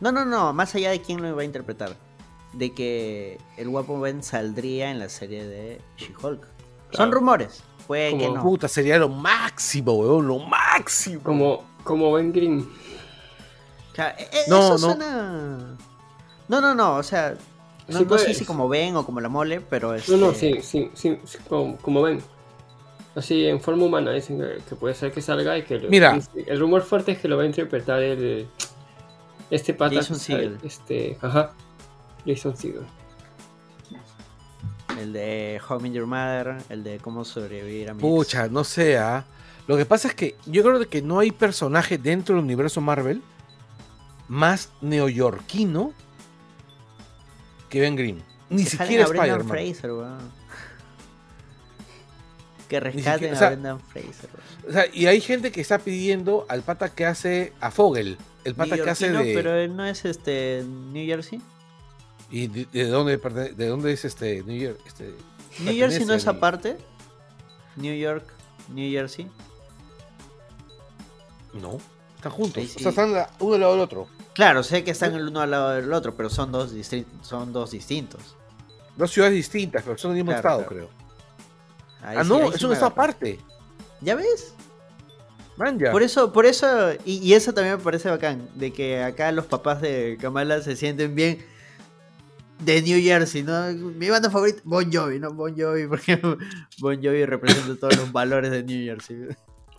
No, 0.00 0.10
no, 0.10 0.24
no, 0.24 0.52
más 0.52 0.74
allá 0.74 0.90
de 0.90 1.00
quién 1.00 1.22
lo 1.22 1.34
va 1.36 1.42
a 1.42 1.44
interpretar. 1.44 1.96
De 2.52 2.72
que 2.74 3.38
el 3.56 3.68
guapo 3.68 4.00
Ben 4.00 4.22
saldría 4.22 4.90
en 4.90 4.98
la 4.98 5.08
serie 5.08 5.46
de 5.46 5.80
She-Hulk. 5.96 6.46
Son 6.92 7.12
rumores. 7.12 7.62
Puede 7.86 8.16
que 8.18 8.24
Como 8.24 8.36
no. 8.36 8.42
Puta, 8.42 8.68
sería 8.68 8.98
lo 8.98 9.08
máximo, 9.08 9.92
weón, 9.94 10.26
lo 10.26 10.38
máximo. 10.40 11.22
Como, 11.22 11.64
como 11.84 12.12
Ben 12.12 12.32
Green. 12.32 12.68
Claro, 13.94 14.16
e- 14.18 14.28
No, 14.48 14.58
eso 14.58 14.72
no. 14.72 14.78
suena... 14.78 15.76
No, 16.48 16.60
no, 16.60 16.74
no, 16.74 16.96
o 16.96 17.02
sea... 17.02 17.34
No, 17.88 17.98
Sí, 17.98 18.04
no 18.08 18.18
sé 18.18 18.34
si 18.34 18.44
como 18.44 18.68
Ben 18.68 18.94
o 18.96 19.04
como 19.04 19.20
la 19.20 19.28
mole, 19.28 19.60
pero 19.60 19.94
es... 19.94 20.08
No, 20.08 20.16
no, 20.16 20.32
sí, 20.34 20.60
sí, 20.62 20.90
sí, 20.94 21.18
sí, 21.24 21.38
como, 21.48 21.76
como 21.78 22.02
ven. 22.02 22.20
Así 23.14 23.44
en 23.46 23.60
forma 23.60 23.84
humana 23.84 24.12
dicen 24.12 24.38
que, 24.38 24.62
que 24.68 24.74
puede 24.76 24.94
ser 24.94 25.12
que 25.12 25.20
salga 25.20 25.58
y 25.58 25.64
que 25.64 25.78
lo- 25.78 25.90
Mira. 25.90 26.18
el 26.46 26.58
rumor 26.60 26.82
fuerte 26.82 27.12
es 27.12 27.18
que 27.18 27.28
lo 27.28 27.36
va 27.36 27.42
a 27.42 27.46
interpretar 27.46 28.02
el 28.02 28.46
este 29.50 29.74
pata 29.74 29.96
Jason 29.96 30.16
Segel. 30.18 30.58
este 30.64 31.18
ajá 31.20 31.52
Jason 32.26 32.56
Segel 32.56 32.86
El 34.98 35.12
de 35.12 35.60
Home 35.68 35.88
in 35.88 35.94
Your 35.94 36.06
Mother, 36.06 36.56
el 36.70 36.84
de 36.84 36.98
cómo 37.00 37.24
sobrevivir 37.24 37.90
a 37.90 37.94
mi 37.94 37.98
ex. 38.00 38.08
Pucha, 38.08 38.48
no 38.48 38.64
sé, 38.64 38.96
¿ah? 38.96 39.24
Lo 39.66 39.76
que 39.76 39.84
pasa 39.84 40.08
es 40.08 40.14
que 40.14 40.36
yo 40.46 40.62
creo 40.62 40.88
que 40.88 41.02
no 41.02 41.18
hay 41.18 41.32
personaje 41.32 41.98
dentro 41.98 42.34
del 42.36 42.44
universo 42.44 42.80
Marvel 42.80 43.22
más 44.28 44.70
neoyorquino 44.80 45.92
que 47.72 47.80
Ben 47.80 47.96
Grimm. 47.96 48.20
Ni 48.50 48.64
Que 48.64 48.70
siquiera 48.70 49.04
a 49.06 49.08
Brendan 49.08 49.40
Spider-Man. 49.40 50.30
Que 52.68 52.80
rescaten 52.80 53.12
siquiera- 53.14 53.32
o 53.32 53.36
a 53.36 53.38
sea, 53.38 53.48
Brendan 53.48 53.80
Fraser. 53.80 54.30
O 54.68 54.72
sea, 54.72 54.84
y 54.92 55.06
hay 55.06 55.20
gente 55.20 55.50
que 55.52 55.60
está 55.62 55.78
pidiendo 55.78 56.44
al 56.48 56.62
pata 56.62 56.90
que 56.94 57.06
hace 57.06 57.52
a 57.60 57.70
Fogel. 57.70 58.18
El 58.44 58.54
pata 58.54 58.76
que 58.76 58.90
hace 58.90 59.10
de. 59.10 59.34
Pero 59.34 59.54
él 59.54 59.74
no 59.76 59.84
es 59.86 60.04
este 60.04 60.64
New 60.66 61.06
Jersey. 61.06 61.40
¿Y 62.30 62.46
de, 62.48 62.66
de 62.72 62.86
dónde, 62.86 63.16
de 63.16 63.66
dónde 63.66 63.92
es 63.92 64.04
este 64.04 64.42
New 64.42 64.56
York? 64.60 64.78
Este, 64.86 65.14
New 65.60 65.74
Jersey 65.74 66.04
no 66.04 66.14
es 66.14 66.26
aparte. 66.26 66.76
New 67.76 67.94
York, 67.94 68.24
New 68.68 68.90
Jersey. 68.90 69.28
No, 71.54 71.78
están 72.16 72.32
juntos. 72.32 72.64
O 72.64 72.66
sí. 72.66 72.80
sea, 72.80 72.90
están 72.90 73.12
la- 73.12 73.30
uno 73.40 73.54
al 73.54 73.60
lado 73.60 73.72
del 73.72 73.80
otro. 73.82 74.08
Claro, 74.34 74.62
sé 74.62 74.82
que 74.84 74.90
están 74.92 75.14
el 75.14 75.28
uno 75.28 75.40
al 75.40 75.50
lado 75.50 75.70
del 75.70 75.92
otro, 75.92 76.14
pero 76.14 76.30
son 76.30 76.50
dos, 76.52 76.74
son 77.22 77.52
dos 77.52 77.70
distintos. 77.72 78.36
Dos 78.96 79.10
ciudades 79.10 79.34
distintas, 79.34 79.82
pero 79.84 79.98
son 79.98 80.12
del 80.12 80.24
mismo 80.24 80.32
Claro, 80.32 80.38
estado, 80.60 80.66
claro. 80.68 80.88
creo. 80.88 82.08
Ahí 82.08 82.16
ah, 82.18 82.24
sí- 82.24 82.28
no, 82.30 82.52
es 82.52 82.62
un 82.62 82.72
estado 82.72 82.90
aparte. 82.92 83.38
¿Ya 84.00 84.14
ves? 84.14 84.54
Man, 85.56 85.78
ya. 85.78 85.90
Por 85.92 86.02
eso, 86.02 86.32
por 86.32 86.46
eso, 86.46 86.92
y, 87.04 87.18
y 87.18 87.34
eso 87.34 87.52
también 87.52 87.76
me 87.76 87.82
parece 87.82 88.08
bacán, 88.08 88.48
de 88.54 88.72
que 88.72 89.02
acá 89.02 89.30
los 89.32 89.46
papás 89.46 89.80
de 89.82 90.16
Kamala 90.20 90.62
se 90.62 90.76
sienten 90.76 91.14
bien 91.14 91.44
de 92.60 92.80
New 92.80 93.00
Jersey, 93.02 93.42
¿no? 93.42 93.70
Mi 93.72 94.08
banda 94.08 94.30
favorita, 94.30 94.60
Bon 94.64 94.90
Jovi, 94.90 95.18
¿no? 95.18 95.32
Bon 95.34 95.54
Jovi, 95.56 95.86
porque 95.86 96.16
Bon 96.80 96.96
Jovi 96.96 97.26
representa 97.26 97.76
todos 97.78 97.96
los 97.96 98.12
valores 98.12 98.50
de 98.50 98.62
New 98.62 98.84
Jersey. 98.84 99.16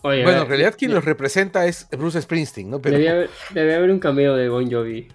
Oye, 0.06 0.22
Bueno, 0.22 0.42
en 0.42 0.48
realidad 0.48 0.74
quien 0.78 0.92
los 0.92 1.02
representa 1.04 1.64
es 1.64 1.88
Bruce 1.90 2.20
Springsteen, 2.20 2.68
¿no? 2.70 2.78
Pero 2.78 2.96
Debía 2.96 3.12
haber, 3.12 3.30
debía 3.54 3.76
haber 3.76 3.90
un 3.90 3.98
cameo 3.98 4.36
de 4.36 4.50
Bon 4.50 4.70
Jovi. 4.70 5.08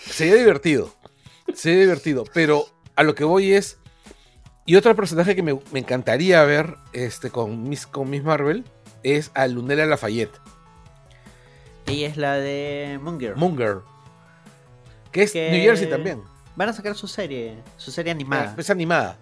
sería 0.00 0.36
divertido. 0.36 0.94
Sería 1.54 1.80
divertido. 1.80 2.24
Pero 2.32 2.64
a 2.96 3.02
lo 3.02 3.14
que 3.14 3.24
voy 3.24 3.52
es. 3.52 3.76
Y 4.64 4.76
otro 4.76 4.96
personaje 4.96 5.36
que 5.36 5.42
me, 5.42 5.58
me 5.72 5.80
encantaría 5.80 6.42
ver 6.44 6.76
este, 6.94 7.28
con, 7.30 7.68
Miss, 7.68 7.86
con 7.86 8.08
Miss 8.08 8.22
Marvel 8.22 8.64
es 9.02 9.30
a 9.34 9.46
Lunella 9.48 9.84
Lafayette, 9.84 10.32
Ella 11.86 12.06
es 12.08 12.16
la 12.16 12.34
de 12.36 12.98
Monger. 13.02 13.36
Munger. 13.36 13.78
Que 15.12 15.24
es 15.24 15.32
Que- 15.32 15.50
New 15.50 15.60
Jersey 15.62 15.88
también. 15.90 16.22
Van 16.56 16.68
a 16.68 16.72
sacar 16.72 16.94
su 16.94 17.08
serie, 17.08 17.56
su 17.76 17.90
serie 17.90 18.12
animada. 18.12 18.54
Es 18.56 18.70
animada. 18.70 19.18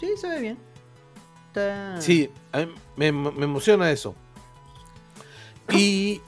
Sí, 0.00 0.08
se 0.20 0.28
ve 0.28 0.40
bien. 0.40 0.58
Sí, 2.00 2.30
a 2.52 2.58
mí 2.60 2.72
me, 2.96 3.12
me 3.12 3.44
emociona 3.44 3.90
eso. 3.90 4.14
Y 5.72 6.20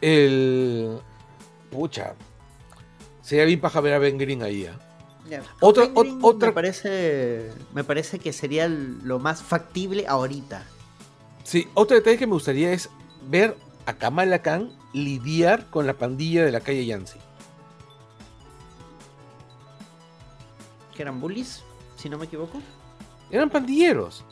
el. 0.00 0.98
Pucha. 1.70 2.14
Sería 3.22 3.44
bien 3.46 3.60
paja 3.60 3.80
ver 3.80 3.94
a 3.94 3.98
Ben 3.98 4.18
Green 4.18 4.42
ahí. 4.42 4.66
¿ah? 4.66 4.78
Ya. 5.28 5.42
Otra- 5.60 5.84
Ben 5.86 5.94
Green 5.94 6.20
ot- 6.20 6.24
otra- 6.24 6.48
Me 6.48 6.54
parece, 6.54 7.52
me 7.72 7.84
parece 7.84 8.18
que 8.18 8.32
sería 8.32 8.68
lo 8.68 9.18
más 9.18 9.42
factible 9.42 10.06
ahorita. 10.06 10.64
Sí, 11.42 11.66
otro 11.74 11.96
detalle 11.96 12.18
que 12.18 12.26
me 12.26 12.32
gustaría 12.34 12.72
es 12.72 12.90
ver 13.28 13.56
a 13.86 13.94
Kamala 13.94 14.40
Khan 14.42 14.70
lidiar 14.92 15.66
con 15.70 15.86
la 15.86 15.94
pandilla 15.94 16.44
de 16.44 16.52
la 16.52 16.60
calle 16.60 16.84
Yancy. 16.86 17.18
Que 20.94 21.02
eran 21.02 21.20
bullies, 21.20 21.62
si 21.96 22.08
no 22.08 22.18
me 22.18 22.26
equivoco. 22.26 22.60
Eran 23.30 23.50
pandilleros. 23.50 24.24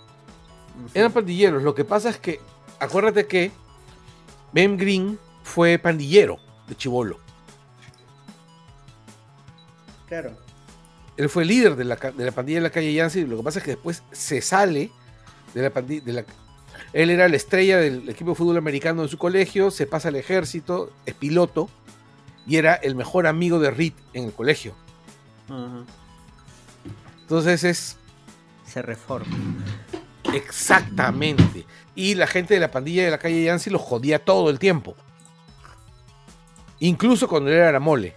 Eran 0.94 1.12
pandilleros. 1.12 1.62
Lo 1.62 1.74
que 1.74 1.84
pasa 1.84 2.10
es 2.10 2.18
que, 2.18 2.40
acuérdate 2.78 3.26
que 3.26 3.50
Ben 4.52 4.76
Green 4.76 5.18
fue 5.42 5.78
pandillero 5.78 6.38
de 6.68 6.76
Chivolo. 6.76 7.18
Claro. 10.08 10.36
Él 11.16 11.28
fue 11.28 11.44
líder 11.44 11.76
de 11.76 11.84
la, 11.84 11.96
de 11.96 12.24
la 12.24 12.32
pandilla 12.32 12.58
de 12.58 12.62
la 12.62 12.70
calle 12.70 12.92
Yancy. 12.92 13.24
Lo 13.24 13.38
que 13.38 13.42
pasa 13.42 13.58
es 13.58 13.64
que 13.64 13.72
después 13.72 14.02
se 14.12 14.40
sale 14.40 14.90
de 15.54 15.62
la 15.62 15.70
pandilla. 15.70 16.02
De 16.04 16.12
la... 16.12 16.24
Él 16.92 17.10
era 17.10 17.28
la 17.28 17.36
estrella 17.36 17.78
del 17.78 18.08
equipo 18.08 18.30
de 18.30 18.36
fútbol 18.36 18.58
americano 18.58 19.02
en 19.02 19.08
su 19.08 19.18
colegio, 19.18 19.70
se 19.70 19.86
pasa 19.86 20.08
al 20.08 20.16
ejército, 20.16 20.90
es 21.06 21.14
piloto 21.14 21.70
y 22.46 22.56
era 22.56 22.74
el 22.74 22.94
mejor 22.94 23.26
amigo 23.26 23.58
de 23.58 23.70
Reed 23.70 23.94
en 24.12 24.24
el 24.24 24.32
colegio. 24.32 24.74
Entonces 27.22 27.64
es 27.64 27.96
Se 28.66 28.82
reforma. 28.82 29.36
Exactamente. 30.32 31.66
Y 31.94 32.14
la 32.14 32.26
gente 32.26 32.54
de 32.54 32.60
la 32.60 32.70
pandilla 32.70 33.04
de 33.04 33.10
la 33.10 33.18
calle 33.18 33.44
Yancy 33.44 33.70
lo 33.70 33.78
jodía 33.78 34.18
todo 34.24 34.50
el 34.50 34.58
tiempo. 34.58 34.94
Incluso 36.80 37.28
cuando 37.28 37.50
él 37.50 37.56
era 37.56 37.80
mole. 37.80 38.16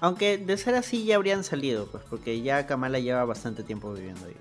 Aunque 0.00 0.38
de 0.38 0.56
ser 0.56 0.74
así 0.74 1.04
ya 1.04 1.16
habrían 1.16 1.44
salido, 1.44 1.86
pues, 1.86 2.02
porque 2.08 2.40
ya 2.40 2.66
Kamala 2.66 2.98
lleva 2.98 3.24
bastante 3.24 3.62
tiempo 3.62 3.92
viviendo 3.92 4.26
ahí. 4.26 4.36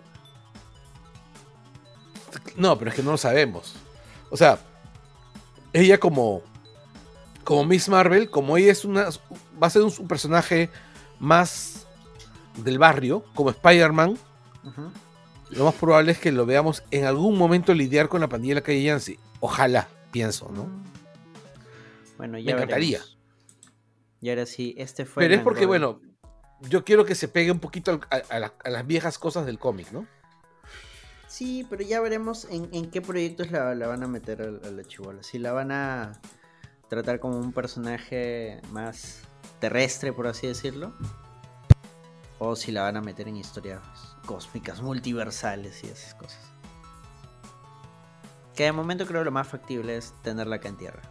No, 2.56 2.77
pero 2.77 2.91
es 2.91 2.95
que 2.95 3.03
no 3.03 3.11
lo 3.11 3.18
sabemos. 3.18 3.76
O 4.30 4.38
sea, 4.38 4.60
ella 5.73 5.99
como 5.99 6.43
como 7.43 7.65
Miss 7.65 7.89
Marvel, 7.89 8.30
como 8.30 8.57
ella 8.57 8.72
es 8.72 8.85
una 8.85 9.10
va 9.61 9.68
a 9.68 9.69
ser 9.69 9.81
un, 9.81 9.91
un 9.97 10.07
personaje 10.07 10.69
más 11.19 11.88
del 12.57 12.77
barrio, 12.77 13.26
como 13.34 13.49
Spider-Man, 13.49 14.18
Ujú. 14.64 14.91
Lo 15.49 15.65
más 15.65 15.73
probable 15.76 16.11
es 16.11 16.19
que 16.19 16.31
lo 16.31 16.45
veamos 16.45 16.84
en 16.91 17.05
algún 17.05 17.38
momento 17.38 17.73
lidiar 17.73 18.07
con 18.09 18.21
la 18.21 18.27
pandilla 18.30 18.55
de 18.55 18.61
la 18.61 18.65
calle 18.65 18.84
Yancy. 18.84 19.19
Ojalá, 19.39 19.88
pienso, 20.11 20.49
¿no? 20.53 20.67
Bueno, 22.17 22.38
ya 22.38 22.45
Me 22.45 22.51
encantaría. 22.51 22.99
veremos. 22.99 23.17
Y 24.21 24.30
ahora 24.30 24.45
sí, 24.45 24.76
este 24.77 25.05
fue. 25.05 25.23
Pero 25.23 25.34
el 25.34 25.39
es 25.39 25.43
porque, 25.43 25.65
bueno, 25.65 26.01
yo 26.61 26.84
quiero 26.84 27.05
que 27.05 27.15
se 27.15 27.27
pegue 27.30 27.51
un 27.51 27.59
poquito 27.59 27.99
a, 28.11 28.15
a 28.15 28.39
la- 28.39 28.53
a 28.63 28.69
las 28.69 28.85
viejas 28.85 29.17
cosas 29.17 29.45
del 29.45 29.57
cómic, 29.59 29.91
¿no? 29.91 30.05
Sí, 31.27 31.65
pero 31.69 31.84
ya 31.84 32.01
veremos 32.01 32.45
en, 32.49 32.67
en 32.73 32.89
qué 32.91 33.01
proyectos 33.01 33.51
la, 33.51 33.73
la 33.76 33.88
van 33.88 34.03
a 34.03 34.07
meter 34.07 34.41
a, 34.41 34.67
a 34.67 34.71
la 34.71 34.84
chivola. 34.84 35.23
Si 35.23 35.38
la 35.39 35.53
van 35.53 35.71
a 35.71 36.19
tratar 36.89 37.19
como 37.19 37.38
un 37.39 37.53
personaje 37.53 38.61
más 38.71 39.21
terrestre, 39.59 40.11
por 40.11 40.27
así 40.27 40.47
decirlo. 40.47 40.93
O 42.39 42.55
si 42.55 42.71
la 42.71 42.81
van 42.84 42.97
a 42.97 43.01
meter 43.01 43.27
en 43.27 43.38
historias 43.38 44.09
cósmicas, 44.26 44.82
multiversales 44.82 45.84
y 45.84 45.88
esas 45.88 46.14
cosas. 46.16 46.40
Que 48.56 48.66
de 48.66 48.72
momento 48.72 49.06
creo 49.06 49.24
lo 49.24 49.32
más 49.32 49.48
factible 49.48 49.98
es 49.98 50.14
tenerla 50.22 50.58
acá 50.58 50.70
en 50.70 50.78
tierra. 50.78 51.02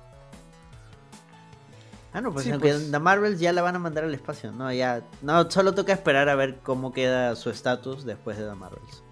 Ah, 2.12 2.20
no, 2.20 2.32
pues, 2.32 2.44
Sí, 2.44 2.52
pues. 2.58 2.90
The 2.90 2.98
Marvels 2.98 3.38
ya 3.38 3.52
la 3.52 3.62
van 3.62 3.76
a 3.76 3.78
mandar 3.78 4.04
al 4.04 4.14
espacio. 4.14 4.50
No, 4.52 4.72
ya. 4.72 5.02
No, 5.22 5.50
solo 5.50 5.74
toca 5.74 5.92
esperar 5.92 6.28
a 6.28 6.34
ver 6.34 6.58
cómo 6.62 6.92
queda 6.92 7.36
su 7.36 7.50
estatus 7.50 8.04
después 8.04 8.38
de 8.38 8.46
The 8.46 8.54
Marvels. 8.54 9.02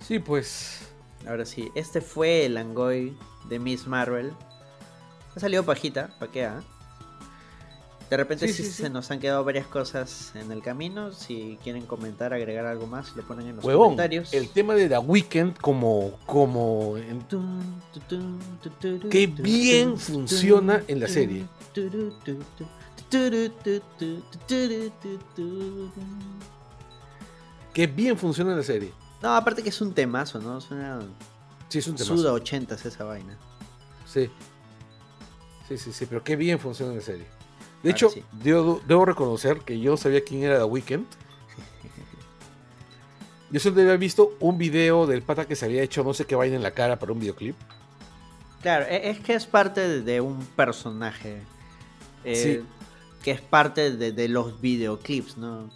Sí, 0.00 0.18
pues. 0.18 0.88
Ahora 1.28 1.44
sí, 1.44 1.70
este 1.74 2.00
fue 2.00 2.46
el 2.46 2.56
Angoy 2.56 3.16
de 3.48 3.58
Miss 3.58 3.86
Marvel. 3.86 4.32
Ha 5.34 5.40
salido 5.40 5.64
pajita, 5.64 6.10
pa' 6.18 6.28
qué, 6.28 6.46
ah? 6.46 6.62
De 8.10 8.16
repente 8.16 8.46
sí, 8.48 8.62
se 8.62 8.88
nos 8.88 9.10
han 9.10 9.18
quedado 9.18 9.42
varias 9.42 9.66
cosas 9.66 10.32
en 10.36 10.52
el 10.52 10.62
camino. 10.62 11.12
Si 11.12 11.58
quieren 11.64 11.86
comentar, 11.86 12.32
agregar 12.32 12.64
algo 12.66 12.86
más, 12.86 13.16
lo 13.16 13.22
ponen 13.24 13.48
en 13.48 13.56
los 13.56 13.64
comentarios. 13.64 14.32
El 14.32 14.48
tema 14.50 14.74
de 14.74 14.88
The 14.88 14.98
Weeknd 14.98 15.56
como 15.58 16.12
como 16.24 16.94
qué 19.10 19.26
bien 19.26 19.98
funciona 19.98 20.84
en 20.86 21.00
la 21.00 21.08
serie. 21.08 21.46
Qué 27.72 27.86
bien 27.88 28.16
funciona 28.16 28.52
en 28.52 28.56
la 28.58 28.62
serie. 28.62 28.92
No, 29.20 29.34
aparte 29.34 29.62
que 29.62 29.70
es 29.70 29.80
un 29.80 29.92
temazo, 29.92 30.38
¿no? 30.38 30.60
Suena 30.60 31.00
Sí, 31.68 31.78
es 31.78 31.88
un 31.88 31.96
temazo. 31.96 32.16
Suda 32.16 32.32
80 32.32 32.74
esa 32.76 33.04
vaina. 33.04 33.36
Sí. 34.06 34.30
Sí, 35.68 35.76
sí, 35.76 35.92
sí, 35.92 36.06
pero 36.06 36.22
qué 36.22 36.36
bien 36.36 36.60
funciona 36.60 36.92
en 36.92 36.98
la 36.98 37.04
serie. 37.04 37.35
De 37.82 37.90
Ah, 37.90 37.92
hecho, 37.92 38.10
sí. 38.10 38.22
debo, 38.32 38.80
debo 38.86 39.04
reconocer 39.04 39.60
que 39.60 39.78
yo 39.78 39.92
no 39.92 39.96
sabía 39.96 40.24
quién 40.24 40.42
era 40.42 40.58
The 40.58 40.64
Weeknd. 40.64 41.06
Yo 43.50 43.60
solo 43.60 43.80
había 43.80 43.96
visto 43.96 44.36
un 44.40 44.58
video 44.58 45.06
del 45.06 45.22
pata 45.22 45.46
que 45.46 45.54
se 45.54 45.66
había 45.66 45.82
hecho 45.82 46.02
no 46.02 46.12
sé 46.14 46.24
qué 46.26 46.34
vaina 46.34 46.56
en 46.56 46.62
la 46.62 46.72
cara 46.72 46.98
para 46.98 47.12
un 47.12 47.20
videoclip. 47.20 47.54
Claro, 48.60 48.86
e- 48.88 49.10
es 49.10 49.20
que 49.20 49.34
es 49.34 49.46
parte 49.46 50.02
de- 50.02 50.20
un 50.20 50.44
personaje. 50.56 51.42
eh, 52.24 52.34
Sí. 52.34 52.66
Que 53.22 53.30
es 53.32 53.40
parte 53.40 53.92
de, 53.96 54.12
de 54.12 54.28
los 54.28 54.60
videoclips, 54.60 55.36
¿no? 55.36 55.70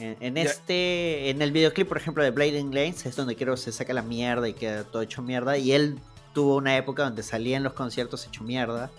En, 0.00 0.36
este. 0.36 1.30
En 1.30 1.42
el 1.42 1.52
videoclip, 1.52 1.86
por 1.88 1.96
ejemplo, 1.96 2.24
de 2.24 2.30
Blading 2.30 2.74
Lanes, 2.74 3.06
es 3.06 3.14
donde 3.14 3.36
quiero 3.36 3.56
se 3.56 3.70
saca 3.70 3.92
la 3.92 4.02
mierda 4.02 4.48
y 4.48 4.54
queda 4.54 4.82
todo 4.84 5.02
hecho 5.02 5.22
mierda. 5.22 5.56
Y 5.58 5.72
él 5.72 5.98
tuvo 6.32 6.56
una 6.56 6.76
época 6.76 7.04
donde 7.04 7.22
salía 7.22 7.56
en 7.56 7.62
los 7.62 7.74
conciertos 7.74 8.26
hecho 8.26 8.42
mierda. 8.42 8.90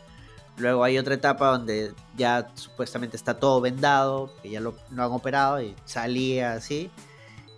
Luego 0.58 0.84
hay 0.84 0.98
otra 0.98 1.16
etapa 1.16 1.48
donde 1.48 1.94
ya 2.16 2.52
supuestamente 2.54 3.18
está 3.18 3.40
todo 3.40 3.60
vendado, 3.60 4.34
que 4.42 4.52
ya 4.52 4.60
lo, 4.60 4.76
lo 4.92 5.04
han 5.04 5.12
operado 5.12 5.62
y 5.62 5.76
salía 5.86 6.54
así. 6.54 6.92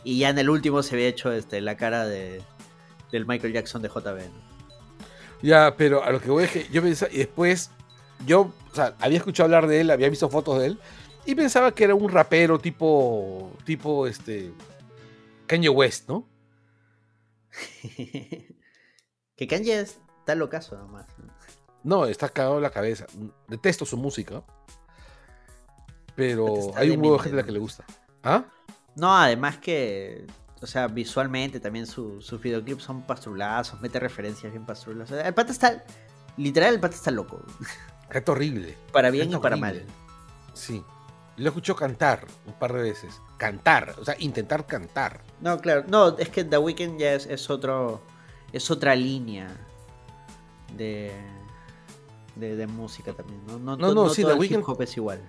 Y 0.04 0.20
ya 0.20 0.30
en 0.30 0.38
el 0.38 0.50
último 0.50 0.82
se 0.84 0.96
había 0.96 1.08
hecho 1.08 1.32
este, 1.32 1.60
la 1.62 1.76
cara 1.76 2.06
de, 2.06 2.42
del 3.12 3.26
Michael 3.26 3.54
Jackson 3.54 3.82
de 3.82 3.90
JB. 3.90 4.30
¿no? 4.30 4.46
Ya, 5.42 5.76
pero 5.76 6.04
a 6.04 6.12
lo 6.12 6.22
que 6.22 6.30
voy 6.30 6.46
es 6.46 6.52
que 6.52 6.68
yo 6.72 6.82
pensaba, 6.82 7.12
y 7.12 7.18
después 7.18 7.72
yo, 8.26 8.54
o 8.72 8.76
sea, 8.76 8.96
había 9.00 9.18
escuchado 9.18 9.46
hablar 9.46 9.68
de 9.68 9.82
él, 9.82 9.92
había 9.92 10.10
visto 10.10 10.30
fotos 10.30 10.60
de 10.60 10.68
él, 10.68 10.80
y 11.26 11.36
pensaba 11.36 11.74
que 11.74 11.84
era 11.84 11.96
un 11.96 12.10
rapero 12.10 12.60
tipo, 12.60 13.52
tipo, 13.66 14.08
este, 14.08 14.52
Kanye 15.48 15.70
West, 15.70 16.08
¿no? 16.08 16.28
que 19.36 19.48
Kanye 19.48 19.82
está 19.82 20.36
locazo 20.36 20.78
nomás. 20.78 21.08
¿No? 21.86 22.06
Está 22.06 22.28
cagado 22.28 22.58
en 22.58 22.64
la 22.64 22.70
cabeza. 22.72 23.06
Detesto 23.48 23.86
su 23.86 23.96
música. 23.98 24.44
pero 26.16 26.58
Está 26.70 26.80
hay 26.80 26.90
un 26.92 27.02
huevo 27.02 27.18
de 27.18 27.24
gente 27.24 27.38
a 27.38 27.42
la 27.42 27.46
que 27.46 27.52
le 27.52 27.60
gusta. 27.60 27.86
¿Ah? 28.24 28.44
No, 28.96 29.16
además 29.16 29.58
que, 29.58 30.26
o 30.62 30.68
sea, 30.68 30.88
visualmente 30.88 31.60
también 31.60 31.86
su- 31.86 32.22
sus 32.22 32.42
videoclips 32.42 32.84
son 32.84 33.02
pastrulazos, 33.04 33.80
mete 33.82 34.00
referencias 34.00 34.52
bien 34.52 34.66
pastrulas. 34.66 35.12
O 35.12 35.16
sea, 35.16 35.28
el 35.28 35.34
pata 35.34 35.52
está, 35.52 35.84
literal, 36.38 36.74
el 36.76 36.80
pata 36.80 36.96
está 36.96 37.12
loco. 37.12 37.42
Canta 38.10 38.32
horrible. 38.32 38.76
Para 38.92 39.10
bien 39.10 39.32
y 39.32 39.38
para 39.38 39.56
mal. 39.58 39.84
Sí. 40.54 40.84
Lo 41.38 41.50
escucho 41.50 41.76
cantar 41.76 42.26
un 42.48 42.54
par 42.54 42.72
de 42.72 42.82
veces. 42.82 43.20
Cantar, 43.38 43.94
o 44.00 44.06
sea, 44.06 44.16
intentar 44.20 44.66
cantar. 44.66 45.20
No, 45.42 45.60
claro, 45.60 45.84
no, 45.90 46.18
es 46.18 46.30
que 46.30 46.46
The 46.46 46.58
Weeknd 46.58 46.98
ya 46.98 47.14
es, 47.14 47.26
es 47.26 47.50
otro, 47.50 48.02
es 48.54 48.72
otra 48.72 48.96
línea 48.96 49.50
de, 50.78 51.12
de, 52.36 52.56
de 52.56 52.68
música 52.68 53.14
también. 53.14 53.42
No, 53.48 53.58
no, 53.60 53.76
No, 53.78 53.88
to- 53.90 53.94
no, 53.96 54.10
sí, 54.10 54.22
todo 54.24 54.38
The 54.38 54.46
hip 54.46 54.52
Weeknd- 54.54 54.64
hop 54.68 54.82
es 54.82 54.98
igual. 54.98 55.22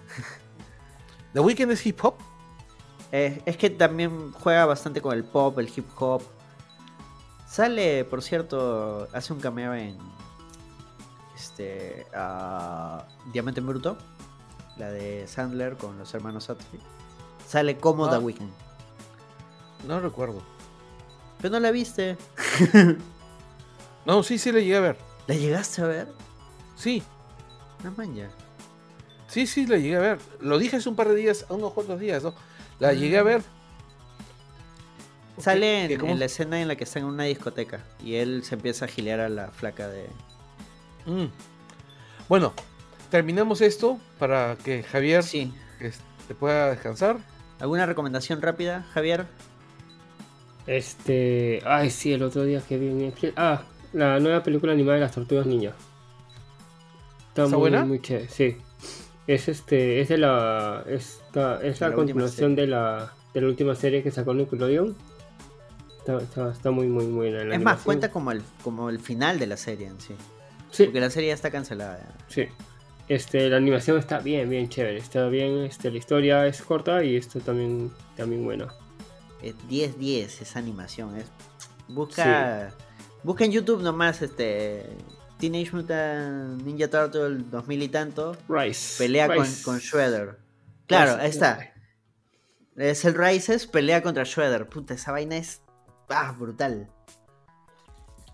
¿The 1.32 1.40
Weeknd 1.40 1.70
es 1.72 1.84
hip 1.86 1.98
hop? 2.04 2.14
Eh, 3.12 3.40
es 3.46 3.56
que 3.56 3.70
también 3.70 4.32
juega 4.32 4.66
bastante 4.66 5.00
con 5.00 5.14
el 5.14 5.24
pop, 5.24 5.58
el 5.58 5.70
hip 5.74 5.86
hop. 5.98 6.22
Sale, 7.48 8.04
por 8.04 8.22
cierto, 8.22 9.06
hace 9.12 9.32
un 9.32 9.40
cameo 9.40 9.72
en 9.74 9.96
este 11.36 12.06
Diamante 13.32 13.60
en 13.60 13.66
Bruto, 13.66 13.96
la 14.76 14.90
de 14.90 15.26
Sandler 15.28 15.76
con 15.76 15.96
los 15.98 16.12
hermanos 16.14 16.44
Sutcliffe. 16.44 16.84
Sale 17.46 17.78
como 17.78 18.06
Ah. 18.06 18.10
The 18.10 18.18
Weeknd. 18.18 18.50
No 19.86 20.00
recuerdo. 20.00 20.42
Pero 21.40 21.52
no 21.52 21.60
la 21.60 21.70
viste. 21.70 22.16
No, 24.06 24.22
sí, 24.22 24.38
sí 24.38 24.52
le 24.52 24.60
llegué 24.62 24.76
a 24.76 24.80
ver. 24.80 24.98
¿La 25.26 25.34
llegaste 25.34 25.82
a 25.82 25.86
ver? 25.86 26.08
Sí, 26.76 27.02
No 27.82 27.90
manja. 27.96 28.28
sí, 29.28 29.46
sí, 29.46 29.66
la 29.66 29.76
llegué 29.78 29.96
a 29.96 30.00
ver. 30.00 30.18
Lo 30.40 30.58
dije 30.58 30.76
hace 30.76 30.88
un 30.88 30.96
par 30.96 31.08
de 31.08 31.14
días, 31.16 31.46
unos 31.48 31.72
cuantos 31.72 31.98
días, 31.98 32.22
¿no? 32.22 32.34
La 32.78 32.92
llegué 32.92 33.18
a 33.18 33.22
ver. 33.22 33.42
Sale 35.38 35.86
¿Qué- 35.88 35.94
en, 36.10 36.18
la 36.18 36.24
escena 36.24 36.60
en 36.62 36.68
la 36.68 36.76
que 36.76 36.84
está 36.84 36.98
en 36.98 37.04
una 37.04 37.24
discoteca 37.24 37.80
y 38.02 38.14
él 38.14 38.42
se 38.44 38.54
empieza 38.54 38.86
a 38.86 38.88
gilear 38.88 39.20
a 39.20 39.28
la 39.28 39.48
flaca 39.48 39.88
de. 39.88 40.06
Mm. 41.04 41.26
Bueno, 42.28 42.54
terminamos 43.10 43.60
esto 43.60 43.98
para 44.18 44.56
que 44.56 44.82
Javier 44.82 45.22
Sí. 45.22 45.52
este, 45.80 46.34
pueda 46.38 46.70
descansar. 46.70 47.18
¿Alguna 47.60 47.84
recomendación 47.86 48.40
rápida, 48.42 48.86
Javier? 48.94 49.26
Este. 50.66 51.62
Ay, 51.66 51.90
sí, 51.90 52.12
el 52.12 52.22
otro 52.22 52.44
día 52.44 52.60
que 52.66 52.78
vi 52.78 52.88
en 52.88 52.98
Netflix. 52.98 53.34
Ah, 53.36 53.62
la 53.92 54.18
nueva 54.20 54.42
película 54.42 54.72
animada 54.72 54.96
de 54.96 55.00
las 55.04 55.12
tortugas 55.12 55.46
ninja. 55.46 55.72
Está, 57.36 57.44
¿Está 57.44 57.56
muy, 57.58 57.68
buena? 57.68 57.84
muy 57.84 58.00
chévere, 58.00 58.30
sí. 58.30 58.56
Es 59.26 59.48
este. 59.48 60.00
Es 60.00 60.08
de 60.08 60.16
la. 60.16 60.82
Esta, 60.88 61.62
es 61.62 61.82
la, 61.82 61.92
continuación 61.92 62.56
de 62.56 62.66
la, 62.66 63.12
de 63.34 63.42
la 63.42 63.46
última 63.46 63.74
serie 63.74 64.02
que 64.02 64.10
sacó 64.10 64.32
Nickelodeon. 64.32 64.96
Está, 65.98 66.16
está, 66.16 66.50
está 66.50 66.70
muy, 66.70 66.86
muy 66.86 67.04
buena. 67.04 67.44
la 67.44 67.56
es 67.56 67.60
más, 67.60 67.82
cuenta 67.82 68.10
como 68.10 68.32
el, 68.32 68.42
como 68.64 68.88
el 68.88 69.00
final 69.00 69.38
de 69.38 69.48
la 69.48 69.58
serie 69.58 69.86
en 69.86 70.00
sí. 70.00 70.14
Sí, 70.70 70.84
Porque 70.84 71.00
la 71.00 71.10
serie 71.10 71.28
ya 71.28 71.34
está 71.34 71.50
cancelada. 71.50 72.00
sí. 72.28 72.46
Este, 73.08 73.48
la 73.50 73.58
animación 73.58 73.98
está 73.98 74.18
bien, 74.18 74.48
bien 74.48 74.68
chévere. 74.70 74.96
Está 74.96 75.28
bien, 75.28 75.58
este, 75.58 75.90
la 75.90 75.98
historia 75.98 76.46
es 76.46 76.62
corta 76.62 77.04
y 77.04 77.16
esto 77.16 77.38
también, 77.40 77.92
también 78.16 78.44
buena. 78.44 78.66
Es 79.42 79.54
10-10 79.68 80.40
esa 80.40 80.58
animación. 80.58 81.16
Es... 81.16 81.26
Busca. 81.86 82.72
Busca 83.22 83.44
en 83.44 83.52
YouTube 83.52 83.82
nomás 83.82 84.22
este. 84.22 84.86
Teenage 85.38 85.72
Mutant 85.72 86.62
Ninja 86.62 86.88
Turtle 86.88 87.44
2000 87.50 87.82
y 87.82 87.88
tanto. 87.88 88.36
Rice. 88.48 88.96
Pelea 89.02 89.26
con, 89.28 89.46
con 89.64 89.78
Shredder. 89.78 90.38
Claro, 90.86 91.16
ahí 91.20 91.28
está. 91.30 91.72
Es 92.76 93.04
el 93.04 93.14
Rises, 93.14 93.66
pelea 93.66 94.02
contra 94.02 94.24
Shredder. 94.24 94.66
Puta, 94.68 94.94
esa 94.94 95.12
vaina 95.12 95.36
es. 95.36 95.60
Ah, 96.08 96.34
brutal. 96.38 96.86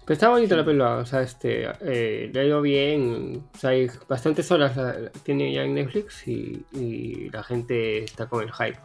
Pero 0.04 0.14
está 0.14 0.28
bonita 0.30 0.56
la 0.56 0.64
película, 0.64 0.96
o 0.96 1.06
sea, 1.06 1.22
este, 1.22 1.64
eh, 1.80 2.28
le 2.34 2.40
ha 2.40 2.44
ido 2.44 2.60
bien, 2.60 3.48
o 3.54 3.58
sea, 3.58 3.70
hay 3.70 3.88
bastantes 4.08 4.50
horas 4.50 4.76
la- 4.76 4.98
la- 4.98 5.10
tiene 5.10 5.52
ya 5.54 5.62
en 5.62 5.74
Netflix 5.74 6.26
y, 6.26 6.66
y 6.72 7.30
la 7.30 7.44
gente 7.44 8.02
está 8.02 8.26
con 8.28 8.42
el 8.42 8.52
hype. 8.52 8.80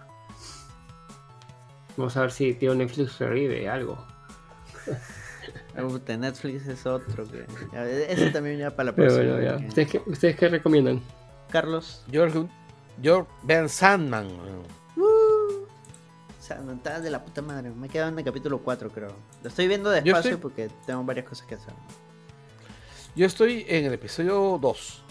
Vamos 1.97 2.15
a 2.15 2.21
ver 2.21 2.31
si 2.31 2.53
tío 2.53 2.75
Netflix 2.75 3.17
revive 3.19 3.67
algo. 3.67 3.97
Puta, 5.83 6.17
Netflix 6.17 6.67
es 6.67 6.85
otro 6.85 7.25
que. 7.29 7.45
Ese 8.09 8.31
también 8.31 8.57
ya 8.57 8.71
para 8.75 8.91
la 8.91 8.95
Pero 8.95 9.07
próxima. 9.13 9.33
bueno, 9.35 9.43
ya. 9.45 9.51
porque- 9.53 9.67
¿Ustedes 9.67 9.89
qué, 9.91 10.01
¿Ustedes 10.07 10.35
qué 10.35 10.49
recomiendan? 10.49 11.01
Carlos. 11.51 12.03
Yo, 12.09 12.25
yo 13.01 13.27
vean 13.43 13.69
Sandman. 13.69 14.27
O 14.97 16.41
sea, 16.41 16.57
no, 16.59 16.71
está 16.73 16.99
de 17.01 17.09
la 17.09 17.23
puta 17.23 17.41
madre. 17.41 17.69
Me 17.71 17.87
he 17.87 17.89
quedado 17.89 18.09
en 18.11 18.17
el 18.19 18.23
capítulo 18.25 18.59
4, 18.59 18.89
creo. 18.89 19.13
Lo 19.43 19.49
estoy 19.49 19.67
viendo 19.67 19.89
despacio 19.89 20.31
estoy- 20.31 20.37
porque 20.41 20.69
tengo 20.85 21.03
varias 21.03 21.27
cosas 21.27 21.45
que 21.45 21.55
hacer. 21.55 21.73
Yo 23.15 23.25
estoy 23.25 23.65
en 23.67 23.85
el 23.85 23.93
episodio 23.93 24.57
2. 24.61 25.03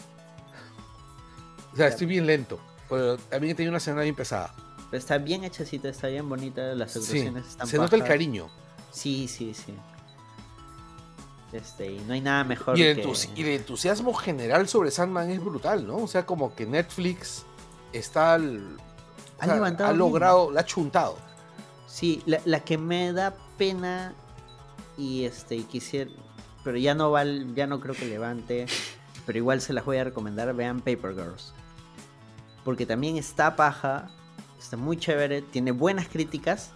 O 1.73 1.77
sea, 1.77 1.89
estoy 1.89 2.07
bien 2.07 2.27
lento. 2.27 2.59
Pero 2.89 3.19
también 3.19 3.53
he 3.53 3.55
tenido 3.55 3.71
una 3.73 3.81
semana 3.81 4.03
bien 4.05 4.15
pesada. 4.15 4.55
Pero 4.91 4.99
está 4.99 5.19
bien 5.19 5.45
hechecita, 5.45 5.89
está 5.89 6.07
bien 6.07 6.29
bonita. 6.29 6.63
Las 6.75 6.93
Sí, 6.93 6.99
actuaciones 7.01 7.47
están 7.49 7.67
se 7.67 7.77
nota 7.77 7.97
el 7.97 8.05
cariño. 8.05 8.49
Sí, 8.93 9.27
sí, 9.29 9.53
sí. 9.53 9.75
Este, 11.57 11.93
y 11.93 12.01
no 12.01 12.13
hay 12.13 12.21
nada 12.21 12.45
mejor 12.45 12.79
Y 12.79 12.83
el, 12.83 12.97
que... 12.97 13.05
entusi- 13.05 13.31
y 13.35 13.43
el 13.43 13.49
entusiasmo 13.49 14.13
general 14.15 14.69
sobre 14.69 14.91
Sandman 14.91 15.31
es 15.31 15.43
brutal, 15.43 15.87
¿no? 15.87 15.97
O 15.97 16.07
sea, 16.09 16.27
como 16.27 16.55
que 16.55 16.67
Netflix 16.67 17.45
está 17.93 18.35
al- 18.35 18.77
o 18.77 19.43
Ha 19.43 19.45
sea, 19.47 19.55
levantado 19.55 19.89
ha 19.89 19.93
bien. 19.93 19.99
logrado, 19.99 20.51
la 20.51 20.61
ha 20.61 20.65
chuntado. 20.65 21.17
Sí, 21.87 22.23
la, 22.27 22.41
la 22.45 22.61
que 22.61 22.77
me 22.79 23.13
da 23.13 23.35
pena 23.57 24.15
y 24.99 25.25
este 25.25 25.57
y 25.57 25.63
quisiera, 25.63 26.11
pero 26.65 26.77
ya 26.77 26.95
no 26.95 27.11
val, 27.11 27.55
ya 27.55 27.67
no 27.67 27.81
creo 27.81 27.95
que 27.95 28.07
levante, 28.07 28.67
pero 29.25 29.39
igual 29.39 29.61
se 29.61 29.73
las 29.73 29.85
voy 29.85 29.97
a 29.99 30.05
recomendar, 30.05 30.53
vean 30.55 30.81
Paper 30.81 31.15
Girls. 31.15 31.53
Porque 32.65 32.85
también 32.87 33.17
está 33.17 33.57
paja, 33.57 34.11
está 34.59 34.77
muy 34.77 34.97
chévere, 34.97 35.41
tiene 35.43 35.71
buenas 35.71 36.09
críticas, 36.09 36.73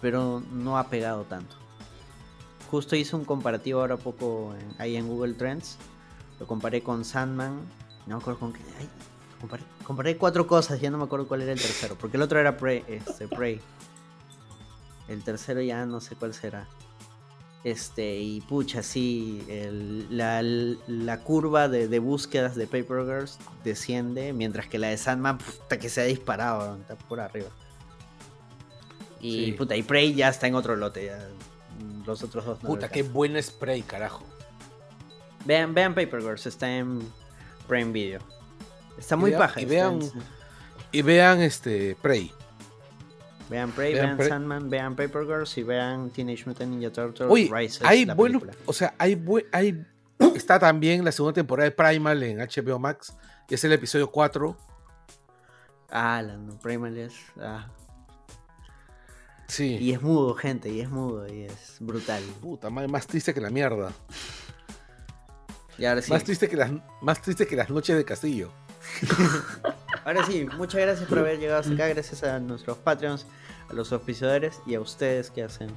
pero 0.00 0.42
no 0.50 0.78
ha 0.78 0.88
pegado 0.88 1.24
tanto. 1.24 1.56
Justo 2.70 2.96
hice 2.96 3.16
un 3.16 3.24
comparativo 3.24 3.80
ahora 3.80 3.96
poco 3.96 4.54
en- 4.54 4.74
ahí 4.80 4.96
en 4.96 5.08
Google 5.08 5.34
Trends. 5.34 5.76
Lo 6.38 6.46
comparé 6.46 6.82
con 6.82 7.04
Sandman. 7.04 7.60
No 8.06 8.16
me 8.16 8.20
acuerdo 8.20 8.40
con 8.40 8.52
qué. 8.52 8.60
ay, 8.78 8.88
comparé, 9.40 9.62
comparé 9.84 10.16
cuatro 10.16 10.46
cosas, 10.46 10.80
ya 10.80 10.90
no 10.90 10.98
me 10.98 11.04
acuerdo 11.04 11.26
cuál 11.28 11.42
era 11.42 11.52
el 11.52 11.60
tercero. 11.60 11.96
Porque 11.98 12.16
el 12.16 12.22
otro 12.22 12.38
era 12.38 12.56
Prey. 12.56 12.84
Este, 12.88 13.26
Prey. 13.28 13.60
El 15.08 15.22
tercero 15.22 15.60
ya 15.62 15.86
no 15.86 16.00
sé 16.00 16.14
cuál 16.16 16.34
será. 16.34 16.68
Este, 17.64 18.18
y 18.20 18.40
pucha, 18.42 18.82
sí, 18.82 19.44
el- 19.48 20.06
la, 20.16 20.42
la 20.42 21.20
curva 21.22 21.68
de, 21.68 21.88
de 21.88 21.98
búsquedas 21.98 22.54
de 22.54 22.66
Paper 22.66 23.04
Girls 23.04 23.38
desciende, 23.64 24.32
mientras 24.32 24.68
que 24.68 24.78
la 24.78 24.88
de 24.88 24.96
Sandman, 24.98 25.38
puta, 25.38 25.78
que 25.78 25.88
se 25.88 26.00
ha 26.00 26.04
disparado, 26.04 26.76
está 26.76 26.96
por 26.96 27.20
arriba. 27.20 27.48
Y 29.20 29.46
Sí. 29.46 29.52
puta, 29.52 29.74
y 29.76 29.82
Prey 29.82 30.14
ya 30.14 30.28
está 30.28 30.46
en 30.46 30.54
otro 30.54 30.76
lote, 30.76 31.06
ya. 31.06 31.18
Los 32.08 32.22
otros 32.22 32.44
dos. 32.46 32.58
Puta, 32.58 32.88
qué 32.88 33.02
buen 33.02 33.40
spray, 33.42 33.82
carajo. 33.82 34.24
Vean, 35.44 35.74
vean 35.74 35.94
Paper 35.94 36.20
Girls, 36.22 36.46
está 36.46 36.68
en 36.74 37.00
Prime 37.68 37.92
Video. 37.92 38.20
Está 38.98 39.14
muy 39.16 39.30
vea- 39.30 39.38
paja. 39.38 39.60
y 39.60 39.64
vean- 39.66 40.00
en- 40.02 40.12
Y 40.90 41.02
vean 41.02 41.40
este 41.42 41.96
Prey. 42.00 42.32
vean 43.50 43.70
Prey, 43.72 43.92
vean 43.92 44.06
vean, 44.06 44.16
Prey. 44.16 44.28
Sandman, 44.30 44.70
vean 44.70 44.96
Paper 44.96 45.26
Girls 45.26 45.56
y 45.58 45.62
vean 45.62 46.08
Teenage 46.10 46.44
Mutant 46.46 46.70
Ninja 46.70 46.90
Turtles 46.90 47.30
Oye, 47.30 47.50
Rises, 47.52 47.82
hay 47.84 48.04
la 48.06 48.14
buenos, 48.14 48.42
película. 48.42 48.64
o 48.66 48.72
sea, 48.72 48.94
hay, 48.98 49.22
hay 49.52 49.84
está 50.34 50.58
también 50.58 51.04
la 51.04 51.12
segunda 51.12 51.34
temporada 51.34 51.68
de 51.68 51.72
Primal 51.76 52.22
en 52.22 52.38
HBO 52.38 52.78
Max, 52.78 53.14
y 53.48 53.54
es 53.54 53.62
el 53.64 53.72
episodio 53.72 54.10
4. 54.10 54.56
Ah, 55.90 56.22
la 56.22 56.36
no, 56.36 56.58
Primal 56.58 56.96
es. 56.98 57.12
ah. 57.40 57.66
Sí. 59.48 59.78
Y 59.80 59.92
es 59.92 60.02
mudo, 60.02 60.34
gente, 60.34 60.68
y 60.68 60.80
es 60.80 60.90
mudo, 60.90 61.26
y 61.26 61.42
es 61.42 61.76
brutal. 61.80 62.22
Puta 62.40 62.70
madre, 62.70 62.88
más 62.88 63.06
triste 63.06 63.32
que 63.34 63.40
la 63.40 63.50
mierda. 63.50 63.92
Y 65.78 65.84
ahora 65.86 66.02
sí, 66.02 66.10
Más 66.12 66.24
triste 66.24 66.48
que 66.48 66.56
las 66.56 66.70
más 67.00 67.22
triste 67.22 67.46
que 67.46 67.56
las 67.56 67.70
noches 67.70 67.96
de 67.96 68.04
Castillo. 68.04 68.50
ahora 70.04 70.26
sí, 70.26 70.46
muchas 70.56 70.80
gracias 70.80 71.08
por 71.08 71.20
haber 71.20 71.38
llegado 71.38 71.60
hasta 71.60 71.72
acá, 71.72 71.88
gracias 71.88 72.22
a 72.24 72.38
nuestros 72.40 72.78
Patreons, 72.78 73.26
a 73.68 73.72
los 73.72 73.92
auspiciadores 73.92 74.60
y 74.66 74.74
a 74.74 74.80
ustedes 74.80 75.30
que 75.30 75.42
hacen 75.42 75.70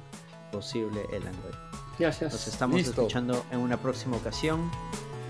posible 0.50 1.00
el 1.12 1.26
Android. 1.26 1.54
Gracias. 1.98 2.32
Nos 2.32 2.46
estamos 2.46 2.76
Listo. 2.76 2.92
escuchando 2.92 3.44
en 3.50 3.60
una 3.60 3.80
próxima 3.80 4.16
ocasión. 4.16 4.70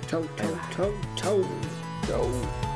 Chau, 0.09 0.27
chau, 0.37 0.51
chau, 0.75 0.93
chau. 1.17 1.45
Chau. 2.07 2.72